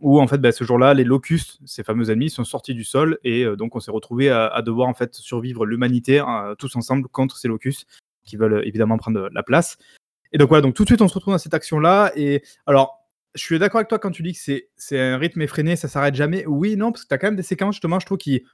où 0.00 0.20
en 0.20 0.26
fait, 0.26 0.38
ben, 0.38 0.52
ce 0.52 0.64
jour-là, 0.64 0.94
les 0.94 1.04
locustes, 1.04 1.58
ces 1.66 1.82
fameux 1.82 2.10
ennemis, 2.10 2.30
sont 2.30 2.44
sortis 2.44 2.74
du 2.74 2.84
sol. 2.84 3.18
Et 3.24 3.44
donc, 3.56 3.76
on 3.76 3.80
s'est 3.80 3.90
retrouvé 3.90 4.30
à, 4.30 4.60
devoir 4.62 4.88
en 4.88 4.94
fait 4.94 5.14
survivre 5.14 5.66
l'humanité 5.66 6.22
tous 6.58 6.76
ensemble 6.76 7.08
contre 7.08 7.36
ces 7.36 7.48
locustes 7.48 7.86
qui 8.24 8.36
veulent 8.36 8.62
évidemment 8.66 8.98
prendre 8.98 9.28
la 9.32 9.42
place. 9.42 9.78
Et 10.32 10.38
donc 10.38 10.48
voilà, 10.48 10.62
donc 10.62 10.74
tout 10.74 10.84
de 10.84 10.88
suite 10.88 11.02
on 11.02 11.08
se 11.08 11.14
retrouve 11.14 11.34
dans 11.34 11.38
cette 11.38 11.54
action-là. 11.54 12.12
Et 12.16 12.42
alors, 12.66 12.98
je 13.34 13.42
suis 13.42 13.58
d'accord 13.58 13.78
avec 13.78 13.88
toi 13.88 13.98
quand 13.98 14.10
tu 14.10 14.22
dis 14.22 14.32
que 14.32 14.38
c'est, 14.76 15.00
un 15.00 15.18
rythme 15.18 15.42
effréné, 15.42 15.76
ça 15.76 15.88
s'arrête 15.88 16.14
jamais. 16.14 16.44
Oui, 16.46 16.76
non, 16.76 16.92
parce 16.92 17.04
que 17.04 17.08
tu 17.08 17.14
as 17.14 17.18
quand 17.18 17.28
même 17.28 17.36
des 17.36 17.42
séquences 17.42 17.74
justement, 17.74 18.00
je 18.00 18.06
trouve, 18.06 18.18
qui 18.18 18.44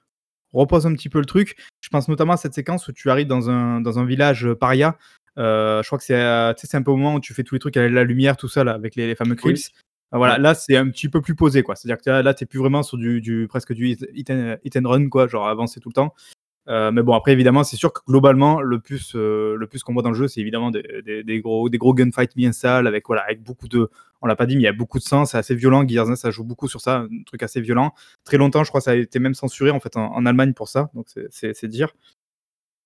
reposent 0.52 0.87
un 0.87 0.93
petit 0.93 1.09
peu 1.09 1.19
le 1.19 1.26
truc. 1.26 1.57
Je 1.81 1.88
pense 1.88 2.09
notamment 2.09 2.35
à 2.35 2.37
cette 2.37 2.54
séquence 2.54 2.87
où 2.88 2.93
tu 2.93 3.11
arrives 3.11 3.26
dans 3.26 3.50
un, 3.50 3.81
dans 3.81 3.99
un 3.99 4.04
village 4.04 4.52
paria. 4.54 4.97
Euh, 5.37 5.83
je 5.83 5.88
crois 5.88 5.99
que 5.99 6.04
c'est, 6.04 6.14
euh, 6.14 6.52
c'est 6.57 6.76
un 6.76 6.83
peu 6.83 6.93
au 6.93 6.97
moment 6.97 7.14
où 7.14 7.21
tu 7.21 7.35
fais 7.35 7.43
tous 7.43 7.57
les 7.57 7.59
trucs 7.59 7.76
avec 7.76 7.93
la 7.93 8.04
lumière, 8.04 8.37
tout 8.37 8.49
ça, 8.49 8.62
là, 8.62 8.73
avec 8.73 8.95
les, 8.95 9.14
fameux 9.14 9.35
crips. 9.35 9.73
Voilà, 10.12 10.38
là 10.38 10.54
c'est 10.54 10.76
un 10.76 10.88
petit 10.90 11.09
peu 11.09 11.21
plus 11.21 11.35
posé, 11.35 11.64
quoi. 11.64 11.75
C'est-à-dire 11.75 12.00
que 12.00 12.09
là, 12.23 12.35
tu 12.35 12.45
n'es 12.45 12.47
plus 12.47 12.61
vraiment 12.61 12.85
sur 12.85 12.99
du, 12.99 13.21
du 13.21 13.49
presque 13.49 13.73
du 13.73 13.97
hit 14.14 14.31
and, 14.31 14.88
run, 14.88 15.09
quoi, 15.09 15.26
genre 15.26 15.49
avancer 15.49 15.81
tout 15.81 15.88
le 15.88 15.95
temps. 15.95 16.14
Euh, 16.68 16.90
mais 16.90 17.02
bon, 17.02 17.12
après, 17.12 17.33
évidemment, 17.33 17.62
c'est 17.62 17.76
sûr 17.76 17.92
que 17.92 18.00
globalement, 18.09 18.61
le 18.61 18.80
plus, 18.80 19.14
euh, 19.14 19.54
le 19.56 19.66
plus 19.66 19.83
qu'on 19.83 19.92
voit 19.92 20.02
dans 20.02 20.11
le 20.11 20.16
jeu, 20.16 20.28
c'est 20.28 20.40
évidemment 20.40 20.71
des, 20.71 21.23
des, 21.25 21.40
gros, 21.40 21.68
des 21.68 21.78
gros 21.78 21.92
gunfights 21.92 22.35
bien 22.37 22.52
sales, 22.52 22.87
avec, 22.87 23.06
voilà, 23.06 23.23
avec 23.23 23.42
beaucoup 23.42 23.68
de. 23.68 23.90
On 24.23 24.26
l'a 24.26 24.37
pas 24.37 24.47
dit, 24.47 24.56
mais 24.56 24.62
il 24.62 24.64
y 24.64 24.68
a 24.68 24.73
beaucoup 24.73 24.99
de 24.99 25.04
sang, 25.04 25.26
c'est 25.26 25.37
assez 25.37 25.54
violent. 25.54 25.87
Gears 25.87 26.16
ça 26.16 26.30
joue 26.30 26.44
beaucoup 26.44 26.66
sur 26.68 26.80
ça, 26.80 27.00
un 27.00 27.09
truc 27.26 27.42
assez 27.42 27.61
violent. 27.61 27.92
Très 28.25 28.38
longtemps, 28.38 28.64
je 28.64 28.71
crois, 28.71 28.80
ça 28.80 28.92
a 28.92 28.94
été 28.94 29.18
même 29.18 29.35
censuré 29.35 29.71
en 29.71 29.80
fait 29.80 29.97
en, 29.97 30.25
Allemagne 30.25 30.54
pour 30.54 30.68
ça, 30.68 30.90
donc 30.94 31.09
c'est 31.30 31.68
dire. 31.68 31.94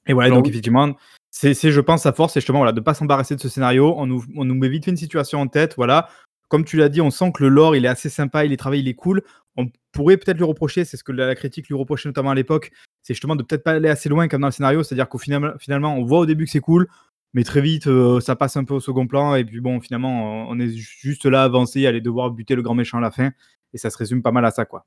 Et 0.09 0.15
voilà, 0.15 0.31
donc 0.31 0.49
effectivement, 0.49 0.97
c'est, 1.31 1.55
je 1.55 1.81
pense, 1.81 2.03
sa 2.03 2.13
force, 2.13 2.33
c'est 2.33 2.41
justement 2.41 2.59
voilà, 2.59 2.73
de 2.73 2.81
ne 2.81 2.85
pas 2.85 2.95
s'embarrasser 2.95 3.37
de 3.37 3.41
ce 3.41 3.49
scénario. 3.49 3.95
On 3.97 4.07
nous, 4.07 4.25
on 4.35 4.45
nous 4.45 4.55
met 4.55 4.69
vite 4.69 4.87
fait 4.87 4.91
une 4.91 4.97
situation 4.97 5.41
en 5.41 5.47
tête, 5.47 5.75
voilà. 5.77 6.09
Comme 6.49 6.65
tu 6.65 6.79
l'as 6.79 6.89
dit, 6.89 7.03
on 7.03 7.11
sent 7.11 7.31
que 7.33 7.43
le 7.43 7.51
lore, 7.51 7.77
il 7.77 7.85
est 7.85 7.89
assez 7.89 8.09
sympa, 8.09 8.45
il 8.45 8.53
est 8.53 8.57
travaillé, 8.57 8.83
il 8.83 8.89
est 8.89 8.95
cool. 8.95 9.23
On 9.59 9.67
pourrait 9.93 10.17
peut-être 10.17 10.39
lui 10.39 10.45
reprocher, 10.45 10.85
c'est 10.85 10.97
ce 10.97 11.03
que 11.03 11.13
la 11.13 11.35
critique 11.35 11.69
lui 11.69 11.75
reprochait 11.75 12.09
notamment 12.09 12.31
à 12.31 12.35
l'époque, 12.35 12.71
c'est 13.03 13.13
justement 13.13 13.37
de 13.37 13.43
peut-être 13.43 13.65
pas 13.65 13.73
aller 13.73 13.89
assez 13.89 14.09
loin 14.09 14.29
comme 14.29 14.41
dans 14.41 14.47
le 14.47 14.53
scénario, 14.53 14.85
c'est-à-dire 14.85 15.09
qu'au 15.09 15.19
final, 15.19 15.57
finalement, 15.59 15.97
on 15.97 16.05
voit 16.05 16.21
au 16.21 16.27
début 16.27 16.45
que 16.45 16.51
c'est 16.51 16.61
cool, 16.61 16.87
mais 17.35 17.43
très 17.43 17.61
vite, 17.61 17.89
euh, 17.89 18.21
ça 18.21 18.37
passe 18.37 18.57
un 18.57 18.65
peu 18.65 18.75
au 18.75 18.81
second 18.81 19.09
plan, 19.09 19.35
et 19.35 19.45
puis 19.45 19.61
bon, 19.61 19.81
finalement, 19.81 20.49
on 20.49 20.59
est 20.61 20.69
juste 20.69 21.27
là, 21.27 21.43
avancé, 21.43 21.87
aller 21.87 22.01
devoir 22.01 22.31
buter 22.31 22.55
le 22.55 22.63
grand 22.63 22.75
méchant 22.75 22.99
à 22.99 23.01
la 23.01 23.11
fin, 23.11 23.33
et 23.75 23.79
ça 23.79 23.91
se 23.91 23.99
résume 23.99 24.23
pas 24.23 24.31
mal 24.31 24.45
à 24.45 24.53
ça, 24.53 24.65
quoi. 24.65 24.87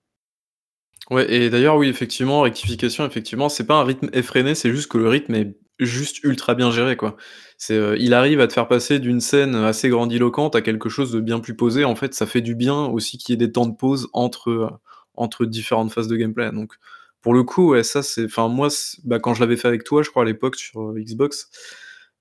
Ouais 1.10 1.30
et 1.34 1.50
d'ailleurs, 1.50 1.76
oui, 1.76 1.90
effectivement, 1.90 2.42
rectification, 2.42 3.06
effectivement, 3.06 3.50
c'est 3.50 3.66
pas 3.66 3.76
un 3.76 3.84
rythme 3.84 4.10
effréné, 4.14 4.56
c'est 4.56 4.72
juste 4.72 4.90
que 4.90 4.98
le 4.98 5.10
rythme 5.10 5.36
est 5.36 5.58
juste 5.86 6.24
ultra 6.24 6.56
bien 6.56 6.72
géré, 6.72 6.96
quoi. 6.98 7.16
C'est, 7.58 7.76
heu, 7.76 7.96
il 8.00 8.14
arrive 8.14 8.40
à 8.42 8.48
te 8.48 8.54
faire 8.54 8.68
passer 8.68 9.00
d'une 9.00 9.20
scène 9.22 9.56
assez 9.56 9.90
grandiloquente 9.90 10.56
à 10.56 10.62
quelque 10.62 10.90
chose 10.90 11.12
de 11.12 11.20
bien 11.20 11.40
plus 11.40 11.56
posé. 11.56 11.84
En 11.86 11.96
fait, 11.96 12.14
ça 12.14 12.26
fait 12.26 12.42
du 12.42 12.56
bien 12.56 12.86
aussi 12.86 13.18
qu'il 13.18 13.34
y 13.34 13.36
ait 13.36 13.38
des 13.48 13.52
temps 13.52 13.66
de 13.68 13.76
pause 13.76 14.10
entre, 14.14 14.50
heu, 14.50 14.68
entre 15.16 15.46
différentes 15.46 15.92
phases 15.92 16.08
de 16.08 16.16
gameplay. 16.18 16.52
Donc 16.52 16.74
pour 17.22 17.34
le 17.34 17.44
coup, 17.44 17.76
ça 17.84 18.02
c'est 18.04 18.26
enfin 18.26 18.48
moi, 18.48 18.70
bah, 19.04 19.20
quand 19.20 19.34
je 19.36 19.42
l'avais 19.42 19.58
fait 19.58 19.68
avec 19.68 19.84
toi, 19.84 20.02
je 20.04 20.10
crois 20.10 20.24
à 20.24 20.26
l'époque 20.26 20.56
sur, 20.56 20.82
heu, 20.92 21.00
Xbox, 21.00 21.50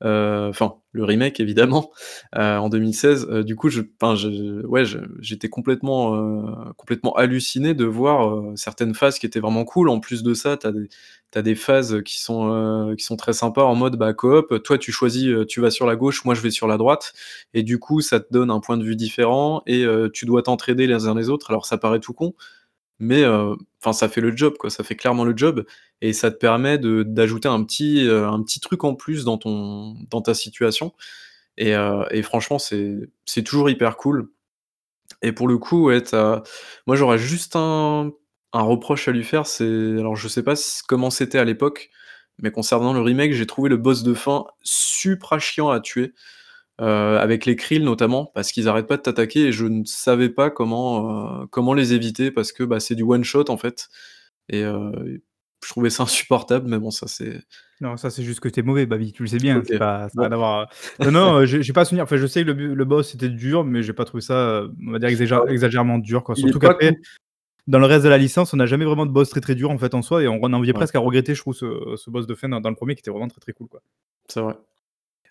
enfin 0.02 0.74
le 0.92 1.04
remake 1.04 1.38
évidemment, 1.40 1.90
heu, 2.36 2.40
en 2.40 2.68
2016, 2.68 3.26
heu, 3.30 3.44
du 3.44 3.54
coup 3.56 3.68
je 3.68 3.82
je 3.82 4.66
ouais, 4.66 4.84
j'étais 5.20 5.48
complètement, 5.48 6.72
complètement 6.76 7.12
halluciné 7.16 7.74
de 7.74 7.84
voir, 7.84 8.42
certaines 8.56 8.94
phases 8.94 9.18
qui 9.18 9.26
étaient 9.26 9.40
vraiment 9.40 9.64
cool. 9.64 9.88
En 9.88 10.00
plus 10.00 10.22
de 10.22 10.34
ça, 10.34 10.56
tu 10.56 10.66
as 10.66 10.72
des 10.72 10.88
tu 11.32 11.38
as 11.38 11.42
des 11.42 11.54
phases 11.54 12.02
qui 12.04 12.20
sont, 12.20 12.92
qui 12.98 13.04
sont 13.04 13.16
très 13.16 13.32
sympas 13.32 13.62
en 13.62 13.76
mode, 13.76 13.96
bah, 13.96 14.12
coop. 14.14 14.62
Toi 14.64 14.78
tu 14.78 14.90
choisis, 14.92 15.28
tu 15.48 15.60
vas 15.60 15.70
sur 15.70 15.86
la 15.86 15.94
gauche, 15.96 16.24
moi 16.24 16.34
je 16.34 16.40
vais 16.40 16.50
sur 16.50 16.66
la 16.66 16.76
droite 16.76 17.12
et 17.54 17.62
du 17.62 17.78
coup 17.78 18.00
ça 18.00 18.18
te 18.20 18.26
donne 18.32 18.50
un 18.50 18.60
point 18.60 18.76
de 18.76 18.84
vue 18.84 18.96
différent 18.96 19.62
et 19.66 19.84
tu 20.12 20.26
dois 20.26 20.42
t'entraider 20.42 20.86
les 20.88 21.06
uns 21.06 21.14
les 21.14 21.28
autres. 21.28 21.50
Alors 21.50 21.66
ça 21.66 21.78
paraît 21.78 22.00
tout 22.00 22.14
con, 22.14 22.34
mais 23.00 23.22
heu, 23.24 23.56
enfin 23.82 23.92
ça 23.92 24.08
fait 24.08 24.20
le 24.20 24.36
job, 24.36 24.54
quoi, 24.58 24.70
ça 24.70 24.84
fait 24.84 24.96
clairement 24.96 25.24
le 25.24 25.36
job 25.36 25.64
et 26.02 26.12
ça 26.12 26.30
te 26.30 26.36
permet 26.38 26.78
d'ajouter 26.78 27.48
un 27.48 27.64
petit, 27.64 28.04
heu, 28.06 28.26
un 28.26 28.42
petit 28.42 28.60
truc 28.60 28.84
en 28.84 28.94
plus 28.94 29.24
dans 29.24 29.38
ton 29.38 29.96
dans 30.10 30.22
ta 30.22 30.34
situation 30.34 30.94
et 31.58 31.72
et 32.12 32.22
franchement 32.22 32.58
c'est 32.60 33.08
toujours 33.44 33.70
hyper 33.70 33.96
cool. 33.98 34.28
Et 35.22 35.32
pour 35.32 35.48
le 35.48 35.58
coup, 35.58 35.90
moi 36.86 36.96
j'aurais 36.96 37.18
juste 37.18 37.56
un 37.56 38.12
reproche 38.52 39.08
à 39.08 39.12
lui 39.12 39.24
faire, 39.24 39.46
c'est 39.46 39.64
alors 39.66 40.16
je 40.16 40.28
sais 40.28 40.42
pas 40.42 40.54
comment 40.88 41.10
c'était 41.10 41.38
à 41.38 41.44
l'époque, 41.44 41.90
mais 42.38 42.50
concernant 42.50 42.92
le 42.92 43.00
remake, 43.00 43.32
j'ai 43.32 43.46
trouvé 43.46 43.68
le 43.70 43.76
boss 43.76 44.02
de 44.02 44.14
fin 44.14 44.44
supra 44.62 45.38
chiant 45.38 45.70
à 45.70 45.80
tuer, 45.80 46.14
heu, 46.80 46.84
avec 47.18 47.46
les 47.46 47.56
Krill 47.56 47.84
notamment, 47.84 48.30
parce 48.34 48.52
qu'ils 48.52 48.68
arrêtent 48.68 48.86
pas 48.88 48.96
de 48.96 49.02
t'attaquer 49.02 49.46
et 49.48 49.52
je 49.52 49.66
ne 49.66 49.84
savais 49.84 50.28
pas 50.30 50.50
comment, 50.50 51.42
heu, 51.42 51.46
comment 51.48 51.74
les 51.74 51.92
éviter 51.94 52.30
parce 52.30 52.52
que, 52.52 52.64
bah, 52.64 52.80
c'est 52.80 52.94
du 52.94 53.02
one 53.02 53.24
shot 53.24 53.44
en 53.50 53.56
fait 53.56 53.88
et 54.48 54.62
heu, 54.64 54.92
je 55.64 55.68
trouvais 55.70 55.90
ça 55.90 56.02
insupportable, 56.04 56.68
mais 56.68 56.78
bon 56.78 56.90
ça 56.90 57.06
c'est 57.08 57.40
Non, 57.80 57.96
ça 57.96 58.10
c'est 58.10 58.22
juste 58.22 58.40
que 58.40 58.48
tu 58.48 58.60
es 58.60 58.62
mauvais, 58.62 58.86
Babi, 58.86 59.12
tu 59.12 59.22
le 59.22 59.28
sais 59.28 59.38
bien, 59.38 59.62
c'est 59.66 59.74
OK, 59.74 59.78
pas 59.78 60.08
ça 60.08 60.14
a 60.22 60.22
rien 60.22 60.30
bon. 60.30 60.34
à 60.34 60.38
voir, 60.38 60.70
heu, 61.00 61.04
non, 61.10 61.40
non, 61.40 61.44
j'ai 61.46 61.72
pas 61.72 61.84
souvenir, 61.84 62.04
enfin 62.04 62.16
je 62.16 62.26
sais 62.26 62.44
que 62.44 62.50
le 62.50 62.74
le 62.74 62.84
boss 62.84 63.14
était 63.14 63.28
dur, 63.28 63.64
mais 63.64 63.82
j'ai 63.82 63.92
pas 63.92 64.04
trouvé 64.04 64.22
ça, 64.22 64.64
on 64.86 64.92
va 64.92 64.98
dire 64.98 65.08
exagé 65.08 65.36
exagérément 65.48 65.98
dur, 65.98 66.24
quoi. 66.24 66.34
Surtout 66.36 66.58
qu'après, 66.58 66.96
dans 67.66 67.78
le 67.78 67.86
reste 67.86 68.04
de 68.04 68.08
la 68.10 68.18
licence, 68.18 68.54
on 68.54 68.56
n'a 68.58 68.66
jamais 68.66 68.84
vraiment 68.86 69.06
de 69.06 69.12
boss 69.12 69.30
très, 69.30 69.40
très 69.40 69.54
dur 69.54 69.70
en 69.70 69.78
fait 69.78 69.94
en 69.94 70.02
soi 70.02 70.22
et 70.22 70.28
on 70.28 70.42
en 70.42 70.60
vient 70.60 70.72
Ouais. 70.72 70.78
presque 70.78 70.96
à 70.96 71.00
regretter, 71.00 71.34
je 71.34 71.40
trouve, 71.40 71.54
ce 71.54 71.94
ce 71.96 72.10
boss 72.10 72.26
de 72.26 72.34
fin 72.34 72.48
dans 72.48 72.60
dans 72.60 72.70
le 72.70 72.76
1er 72.76 72.94
qui 72.96 73.00
était 73.00 73.10
vraiment 73.10 73.28
très, 73.28 73.40
très 73.40 73.52
cool, 73.52 73.68
quoi. 73.68 73.82
C'est 74.28 74.40
vrai. 74.40 74.54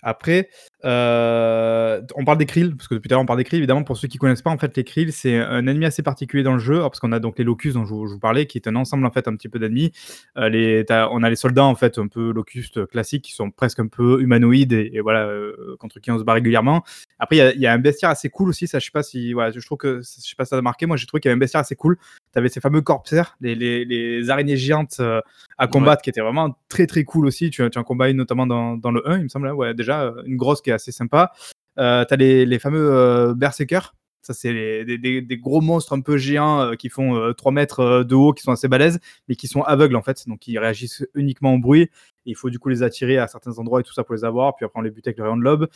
Après, 0.03 0.50
heu, 0.86 2.01
t 2.08 2.13
on 2.15 2.24
parle 2.25 2.38
des 2.38 2.46
Krill, 2.46 2.75
parce 2.75 2.88
que 2.88 2.96
depuis 2.96 3.10
tout 3.10 3.13
à 3.13 3.15
l'heure 3.15 3.24
on 3.24 3.25
parle 3.25 3.39
des 3.39 3.44
Krill, 3.44 3.60
évidemment 3.60 3.84
pour 3.84 3.98
ceux 3.98 4.08
qui 4.08 4.18
connaissent 4.18 4.41
pas 4.41 4.50
en 4.50 4.58
fait 4.58 4.75
les 4.77 4.84
Krill, 4.84 5.12
c'est 5.12 5.38
un 5.38 5.68
ennemi 5.68 5.86
assez 5.86 6.03
particulier 6.03 6.44
dans 6.44 6.53
le 6.53 6.60
jeu. 6.60 6.79
Parce 6.79 7.00
qu'on 7.00 7.12
a 7.12 7.20
donc 7.20 7.38
les 7.38 7.44
Locust 7.44 7.75
dont 7.75 7.86
je 7.86 7.89
je 7.89 8.13
vous 8.13 8.20
parlais, 8.20 8.46
qui 8.46 8.58
est 8.58 8.68
un 8.68 8.75
ensemble 8.75 9.06
en 9.06 9.12
fait 9.12 9.27
un 9.27 9.36
petit 9.36 9.50
peu 9.50 9.60
d'ennemis. 9.60 9.91
As 10.36 11.10
on 11.12 11.24
a 11.24 11.29
les 11.29 11.36
soldats 11.36 11.65
en 11.65 11.75
fait 11.75 11.98
un 11.98 12.08
peu 12.08 12.32
Locust 12.32 12.86
classiques 12.88 13.24
qui 13.25 13.34
sont 13.34 13.51
presque 13.51 13.79
un 13.79 13.88
peu 13.88 14.22
humanoïdes 14.22 14.74
et 14.74 15.00
voilà, 15.01 15.25
heu, 15.27 15.75
contre 15.79 16.00
qui 16.00 16.12
on 16.12 16.18
se 16.20 16.24
bat 16.24 16.34
régulièrement. 16.34 16.84
Après 17.20 17.36
il 17.56 17.62
y 17.62 17.68
a 17.68 17.72
a 17.72 17.74
un 17.75 17.79
bestiaire 17.79 18.10
assez 18.10 18.29
cool 18.29 18.50
aussi, 18.50 18.68
ça 18.68 18.79
je 18.79 18.86
sais 18.86 18.91
pas 18.91 19.03
si 19.03 19.34
voilà, 19.34 19.51
je 19.51 19.60
trouve 19.65 19.77
que 19.77 19.98
je 20.01 20.03
sais 20.03 20.36
pas 20.38 20.46
si 20.46 20.50
ça 20.50 20.56
t'a 20.58 20.62
marqué, 20.62 20.86
moi 20.88 20.98
j'ai 20.98 21.06
trouvé 21.06 21.22
qu'il 21.22 21.29
y 21.29 21.32
avait 21.32 21.38
un 21.38 21.39
bestiaire 21.39 21.62
assez 21.62 21.75
cool. 21.75 21.98
Tu 22.33 22.38
avais 22.38 22.50
ces 22.50 22.59
fameux 22.62 22.81
Corpsers, 22.81 23.36
les 23.41 23.55
les 23.55 23.86
les 23.86 24.29
araignées 24.29 24.55
géantes, 24.57 24.98
heu, 25.00 25.21
à 25.57 25.65
Ouais. 25.65 25.69
combattre 25.71 26.01
qui 26.03 26.12
étaient 26.12 26.21
vraiment 26.21 26.55
très, 26.69 26.86
très 26.86 27.03
cool 27.03 27.25
aussi. 27.25 27.50
Tu 27.50 27.67
tu 27.71 27.79
en 27.79 27.83
combats 27.83 28.09
une 28.09 28.17
notamment 28.17 28.45
dans 28.45 28.77
dans 28.77 28.91
le 28.91 29.07
1 29.09 29.17
il 29.17 29.24
me 29.24 29.27
semble, 29.29 29.50
ouais 29.51 29.74
déjà, 29.74 30.05
heu, 30.05 30.21
une 30.25 30.38
grosse 30.38 30.62
qui 30.62 30.69
est 30.69 30.74
assez 30.74 30.91
sympa. 30.91 31.31
Heu, 31.79 32.05
tu 32.07 32.13
as 32.13 32.17
les 32.17 32.45
les 32.45 32.59
fameux, 32.59 32.79
heu, 32.91 33.33
Berserkers, 33.33 33.95
ça 34.21 34.33
c'est 34.36 34.53
des 34.86 34.98
des 35.00 35.21
des 35.24 35.38
gros 35.38 35.62
monstres 35.62 35.93
un 35.93 36.01
peu 36.01 36.17
géants, 36.17 36.71
heu, 36.71 36.75
qui 36.75 36.89
font, 36.89 37.15
heu, 37.17 37.33
3 37.33 37.51
mètres, 37.51 38.03
de 38.03 38.13
haut, 38.15 38.33
qui 38.33 38.43
sont 38.43 38.51
assez 38.51 38.67
balèzes, 38.67 39.00
mais 39.27 39.36
qui 39.36 39.48
sont 39.48 39.63
aveugles 39.63 39.95
en 39.95 40.03
fait, 40.03 40.27
donc 40.27 40.48
ils 40.48 40.59
réagissent 40.59 41.03
uniquement 41.15 41.55
au 41.55 41.59
bruit. 41.59 41.89
Et 42.27 42.31
il 42.31 42.36
faut 42.36 42.51
du 42.51 42.59
coup 42.59 42.69
les 42.69 42.83
attirer 42.83 43.17
à 43.17 43.27
certains 43.27 43.57
endroits 43.57 43.79
et 43.79 43.83
tout 43.83 43.93
ça 43.93 44.03
pour 44.03 44.13
les 44.13 44.24
avoir, 44.24 44.55
puis 44.55 44.65
après 44.65 44.79
on 44.79 44.83
les 44.83 44.91
bute 44.91 45.07
avec 45.07 45.17
le 45.17 45.24
rayon 45.24 45.38
de 45.38 45.41
l'aube. 45.43 45.67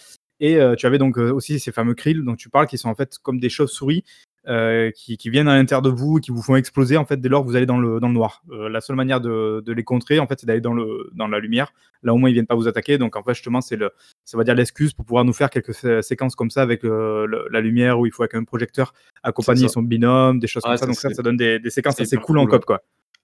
Et 0.44 0.58
heu, 0.58 0.76
tu 0.76 0.86
avais 0.86 0.98
donc, 0.98 1.18
heu, 1.18 1.32
aussi 1.32 1.58
ces 1.58 1.72
fameux 1.72 1.94
Krill 1.94 2.22
dont 2.22 2.36
tu 2.36 2.50
parles, 2.50 2.68
qui 2.68 2.78
sont 2.78 2.90
en 2.90 2.96
fait 2.96 3.18
comme 3.24 3.40
des 3.40 3.48
chauves-souris, 3.48 4.04
heu, 4.50 4.92
qui 4.94 5.16
qui 5.16 5.30
viennent 5.30 5.48
à 5.48 5.56
l'intérieur 5.56 5.82
de 5.82 5.90
vous, 5.90 6.20
qui 6.20 6.32
vous 6.32 6.42
font 6.42 6.58
exploser 6.58 6.98
en 6.98 7.06
fait 7.06 7.16
dès 7.16 7.30
lors 7.30 7.44
que 7.44 7.48
vous 7.48 7.56
allez 7.56 7.66
dans 7.66 7.80
le 7.80 8.02
dans 8.02 8.10
le 8.10 8.14
noir. 8.14 8.44
La 8.50 8.82
seule 8.82 8.98
manière 8.98 9.22
de 9.22 9.64
de 9.66 9.72
les 9.72 9.86
contrer 9.86 10.20
en 10.20 10.28
fait, 10.28 10.42
c'est 10.42 10.46
d'aller 10.46 10.60
dans 10.60 10.74
le 10.74 11.10
dans 11.14 11.30
la 11.30 11.40
lumière. 11.40 11.72
Là 12.04 12.14
au 12.14 12.18
moins 12.18 12.30
ils 12.30 12.34
viennent 12.34 12.46
pas 12.46 12.56
vous 12.56 12.68
attaquer, 12.68 12.98
donc 12.98 13.16
en 13.16 13.24
fait 13.24 13.34
justement 13.34 13.62
c'est 13.62 13.78
le 13.78 13.92
on 14.34 14.38
va 14.38 14.44
dire 14.44 14.54
l'excuse 14.54 14.92
pour 14.92 15.06
pouvoir 15.06 15.24
nous 15.24 15.32
faire 15.32 15.50
quelques 15.50 15.74
sé 15.74 16.02
séquences 16.02 16.36
comme 16.36 16.50
ça 16.50 16.62
avec, 16.62 16.84
le 16.84 17.48
la 17.50 17.62
lumière 17.62 17.98
où 17.98 18.06
il 18.06 18.12
faut 18.12 18.24
avec 18.24 18.36
un 18.36 18.44
projecteur 18.44 18.94
accompagner 19.24 19.70
ça. 19.70 19.76
son 19.76 19.82
binôme, 19.82 20.40
des 20.40 20.48
choses 20.48 20.64
comme 20.64 20.74
ça, 20.74 20.80
ça 20.80 20.86
donc 20.88 20.96
ça, 20.96 21.10
ça 21.10 21.22
donne 21.22 21.38
des 21.38 21.58
des 21.60 21.70
séquences 21.70 22.02
assez 22.02 22.18
cool 22.18 22.38
en 22.40 22.48
coop, 22.48 22.66
quoi. 22.66 22.82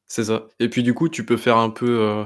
C'est 0.07 0.23
ça 0.23 0.47
et 0.61 0.69
puis 0.69 0.83
du 0.83 0.93
coup, 0.93 1.09
tu 1.09 1.25
peux 1.25 1.35
faire 1.35 1.57
un 1.57 1.69
peu, 1.69 2.25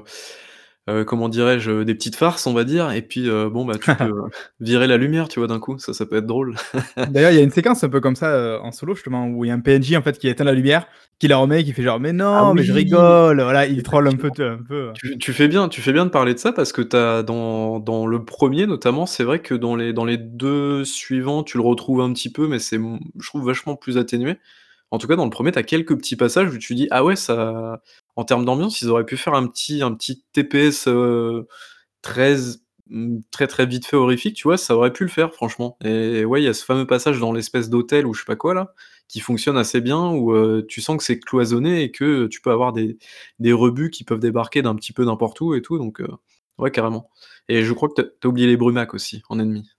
heu, 0.90 1.06
comment 1.06 1.30
dirais-je? 1.30 1.72
Heu, 1.72 1.86
des 1.86 1.96
petites 1.96 2.16
farces, 2.16 2.48
on 2.48 2.54
va 2.54 2.64
dire 2.64 2.92
et 2.92 3.02
puis, 3.02 3.28
heu, 3.30 3.50
bon, 3.50 3.66
bah, 3.66 3.78
tu 3.80 3.94
peux, 3.96 4.12
virer 4.60 4.88
la 4.88 4.98
lumière, 4.98 5.28
tu 5.30 5.40
vois, 5.40 5.48
d'un 5.48 5.60
coup, 5.60 5.78
ça 5.80 5.94
ça 5.94 6.06
peut 6.06 6.18
être 6.18 6.26
drôle. 6.28 6.56
D'ailleurs, 7.14 7.32
il 7.32 7.36
y 7.38 7.40
a 7.40 7.44
une 7.44 7.52
séquence 7.52 7.84
un 7.84 7.90
peu 7.90 8.00
comme 8.02 8.16
ça, 8.16 8.60
en 8.62 8.72
solo 8.72 8.96
justement, 8.96 9.28
où 9.28 9.46
il 9.46 9.50
y 9.50 9.52
a 9.52 9.54
un 9.56 9.60
PNJ 9.60 9.96
en 9.96 10.02
fait 10.02 10.18
qui 10.20 10.28
éteint 10.28 10.44
la 10.46 10.54
lumière, 10.54 10.88
qui 11.20 11.28
la 11.28 11.38
remet, 11.38 11.64
qui 11.64 11.74
fait 11.74 11.84
genre: 11.84 12.00
«Mais 12.00 12.10
Ah 12.12 12.42
non, 12.44 12.54
mais 12.54 12.64
je 12.64 12.74
rigole!» 12.74 13.42
voilà, 13.42 13.66
il 13.68 13.84
troll 13.84 14.08
un 14.08 14.16
peu? 14.16 14.28
Un 14.28 14.58
peu, 14.68 14.76
heu 14.76 14.92
Tu 14.94 15.18
tu 15.18 15.34
fais 15.34 15.48
bien 15.48 15.70
tu 15.70 15.82
fais 15.82 15.94
bien 15.94 16.06
de 16.06 16.12
parler 16.12 16.34
de 16.34 16.40
ça 16.40 16.52
parce 16.54 16.72
que 16.72 16.82
as 16.96 17.24
dans 17.24 17.80
dans 17.80 18.08
le 18.08 18.24
1er 18.26 18.68
notamment, 18.68 19.06
c'est 19.06 19.24
vrai 19.24 19.40
que 19.42 19.54
dans 19.56 19.76
les 19.76 19.94
dans 19.94 20.06
les 20.06 20.18
2 20.18 20.86
suivants, 20.86 21.44
tu 21.44 21.58
le 21.58 21.64
retrouves 21.64 22.02
un 22.02 22.14
petit 22.14 22.32
peu, 22.32 22.48
mais 22.48 22.60
c'est 22.60 22.78
je 23.20 23.28
trouve 23.28 23.46
vachement 23.46 23.76
plus 23.76 23.98
atténué. 23.98 24.38
En 24.92 25.00
tout 25.00 25.08
cas, 25.08 25.16
dans 25.18 25.26
le 25.26 25.32
1er, 25.32 25.52
tu 25.52 25.60
as 25.60 25.64
quelques 25.64 25.98
petits 25.98 26.16
passages 26.16 26.54
où 26.54 26.58
tu 26.60 26.76
dis: 26.76 26.88
«Ah 26.92 27.04
ouais, 27.04 27.16
ça» 27.16 27.82
en 28.16 28.26
termes 28.26 28.46
d'ambiance, 28.46 28.82
ils 28.82 28.90
auraient 28.90 29.06
pu 29.06 29.18
faire 29.18 29.34
un 29.36 29.48
petit 29.48 29.82
un 29.84 29.94
petit 29.96 30.24
TPS, 30.34 30.88
z 32.38 32.60
mmh, 32.90 33.20
très, 33.32 33.48
très 33.48 33.66
vite 33.68 33.86
fait 33.88 33.98
horrifique, 33.98 34.36
tu 34.36 34.44
vois? 34.48 34.58
Ça 34.58 34.76
aurait 34.78 34.94
pu 34.94 35.04
le 35.06 35.10
faire 35.10 35.34
franchement 35.34 35.78
et 35.84 36.26
ouais, 36.26 36.42
il 36.42 36.46
y 36.46 36.48
a 36.50 36.54
ce 36.54 36.66
fameux 36.66 36.88
passage 36.88 37.20
dans 37.20 37.34
l'espèce 37.34 37.70
d'hôtel 37.70 38.06
ou 38.08 38.14
je 38.14 38.22
sais 38.22 38.26
pas 38.26 38.36
quoi 38.38 38.54
là, 38.56 38.74
qui 39.10 39.20
fonctionne 39.22 39.58
assez 39.58 39.82
bien 39.82 40.10
où, 40.12 40.34
heu, 40.36 40.66
tu 40.70 40.82
sens 40.82 40.98
que 40.98 41.04
c'est 41.04 41.20
cloisonné 41.20 41.84
et 41.84 41.92
que 41.92 42.28
tu 42.28 42.42
peux 42.42 42.52
avoir 42.52 42.74
des 42.74 42.98
des 43.40 43.54
rebuts 43.54 43.90
qui 43.92 44.04
peuvent 44.06 44.20
débarquer 44.20 44.62
d'un 44.64 44.76
petit 44.76 44.94
peu 44.94 45.06
n'importe 45.06 45.42
où 45.42 45.56
et 45.56 45.62
tout 45.64 45.78
donc 45.80 46.02
heu, 46.02 46.08
ouais, 46.60 46.72
carrément 46.72 47.10
et 47.50 47.64
je 47.64 47.74
crois 47.74 47.90
que 47.90 47.96
tu 47.96 48.02
as 48.02 48.06
tu 48.06 48.28
as 48.28 48.30
oublié 48.30 48.48
les 48.48 48.58
Brumaques 48.58 48.94
aussi 48.96 49.24
en 49.30 49.40
ennemis. 49.40 49.70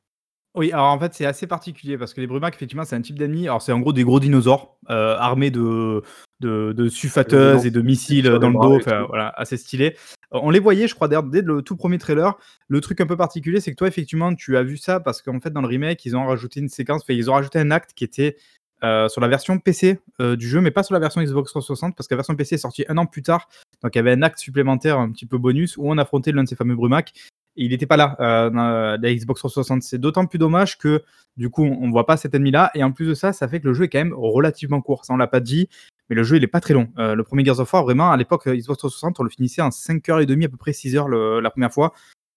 Oui, 0.55 0.71
alors 0.71 0.87
en 0.87 0.99
fait, 1.01 1.13
c'est 1.15 1.27
assez 1.27 1.49
particulier 1.49 1.99
parce 1.99 2.15
que 2.15 2.21
les 2.21 2.29
Brumaques, 2.29 2.55
effectivement, 2.55 2.85
c'est 2.85 2.95
un 2.95 3.01
type 3.01 3.19
d'ennemi. 3.19 3.49
Alors, 3.49 3.61
c'est 3.61 3.73
en 3.73 3.81
gros 3.81 3.93
des 3.93 4.05
gros 4.05 4.21
dinosaures, 4.21 4.77
heu, 4.89 4.95
armés 4.95 5.51
de 5.51 6.03
de 6.41 6.89
sulfateuses 6.91 7.65
et 7.65 7.71
de 7.71 7.81
missiles, 7.81 8.25
dans 8.29 8.51
le 8.51 8.55
dos, 8.55 8.77
enfin 8.77 9.03
voilà, 9.09 9.33
assez 9.37 9.57
stylés. 9.57 9.97
Heu, 10.35 10.39
on 10.43 10.51
les 10.51 10.59
voyait, 10.61 10.87
je 10.87 10.95
crois 10.95 11.09
d'ailleurs 11.09 11.23
dès 11.25 11.41
le 11.41 11.63
tout 11.63 11.75
1er 11.75 11.99
trailer. 11.99 12.37
Le 12.69 12.81
truc 12.83 13.01
un 13.01 13.07
peu 13.07 13.17
particulier, 13.17 13.61
c'est 13.61 13.71
que 13.71 13.77
toi, 13.77 13.89
effectivement, 13.89 14.35
tu 14.35 14.57
as 14.57 14.63
vu 14.63 14.77
ça 14.77 15.01
parce 15.01 15.23
qu'en 15.23 15.41
fait, 15.41 15.51
dans 15.51 15.63
le 15.63 15.67
remake, 15.69 16.05
ils 16.05 16.17
ont 16.17 16.27
rajouté 16.27 16.61
une 16.61 16.69
séquence, 16.69 17.03
enfin, 17.03 17.15
ils 17.15 17.31
ont 17.31 17.35
rajouté 17.35 17.59
un 17.59 17.71
acte 17.71 17.93
qui 17.95 18.05
était, 18.05 18.37
heu, 18.85 19.09
sur 19.09 19.21
la 19.23 19.29
version 19.29 19.59
PC, 19.59 19.99
heu, 20.21 20.37
du 20.37 20.47
jeu, 20.47 20.61
mais 20.61 20.71
pas 20.71 20.83
sur 20.83 20.93
la 20.93 21.01
version 21.01 21.23
Xbox 21.23 21.51
360 21.51 21.97
parce 21.97 22.07
que 22.09 22.15
la 22.15 22.19
version 22.19 22.37
PC 22.37 22.57
est 22.57 22.59
sortie 22.59 22.85
1 22.89 22.99
an 22.99 23.07
plus 23.07 23.23
tard. 23.23 23.49
Donc 23.83 23.95
il 23.95 23.99
y 23.99 24.01
avait 24.01 24.13
un 24.13 24.23
acte 24.23 24.39
supplémentaire, 24.39 24.99
un 24.99 25.11
petit 25.11 25.27
peu 25.27 25.39
bonus, 25.39 25.77
où 25.79 25.91
on 25.91 25.97
affrontait 25.99 26.31
l'un 26.33 26.45
de 26.45 26.49
ces 26.49 26.57
fameux 26.57 26.77
Brumaques 26.77 27.13
il 27.57 27.73
était 27.73 27.87
pas 27.87 27.97
là, 27.97 28.17
heu, 28.21 28.51
dans 28.51 28.99
la 29.01 29.15
Xbox 29.15 29.41
360. 29.41 29.83
C'est 29.83 29.99
d'autant 29.99 30.27
plus 30.27 30.39
dommage 30.39 30.79
que, 30.79 31.03
du 31.37 31.51
coup, 31.51 31.65
on 31.65 31.91
voit 31.91 32.07
pas 32.07 32.17
cet 32.17 32.35
ennemi-là 32.35 32.71
et 32.75 32.83
en 32.85 32.93
plus 32.93 33.07
de 33.07 33.15
ça, 33.15 33.33
ça 33.33 33.49
fait 33.49 33.61
que 33.61 33.69
le 33.69 33.75
jeu 33.75 33.85
est 33.85 33.89
quand 33.89 33.99
même 33.99 34.15
relativement 34.15 34.81
court. 34.81 35.05
Ça, 35.05 35.15
on 35.15 35.17
l'a 35.17 35.27
pas 35.27 35.41
dit, 35.41 35.69
mais 36.11 36.17
le 36.17 36.23
jeu, 36.23 36.37
il 36.37 36.45
est 36.45 36.49
pas 36.49 36.61
très 36.61 36.75
long. 36.75 36.89
Heu, 36.99 37.15
le 37.15 37.23
1er 37.23 37.45
Gears 37.45 37.61
of 37.61 37.73
War, 37.73 37.85
vraiment, 37.85 38.11
à 38.11 38.17
l'époque, 38.17 38.47
Xbox 38.47 38.79
360, 38.79 39.21
on 39.21 39.23
le 39.23 39.31
finissait 39.31 39.63
en 39.63 39.71
5 39.71 40.09
heures 40.09 40.21
et 40.21 40.27
demie, 40.27 40.45
à 40.47 40.49
peu 40.49 40.57
près 40.57 40.73
6 40.73 40.97
heures 40.97 41.09
le 41.09 41.41
la 41.41 41.51
1re 41.51 41.73
fois. 41.73 41.93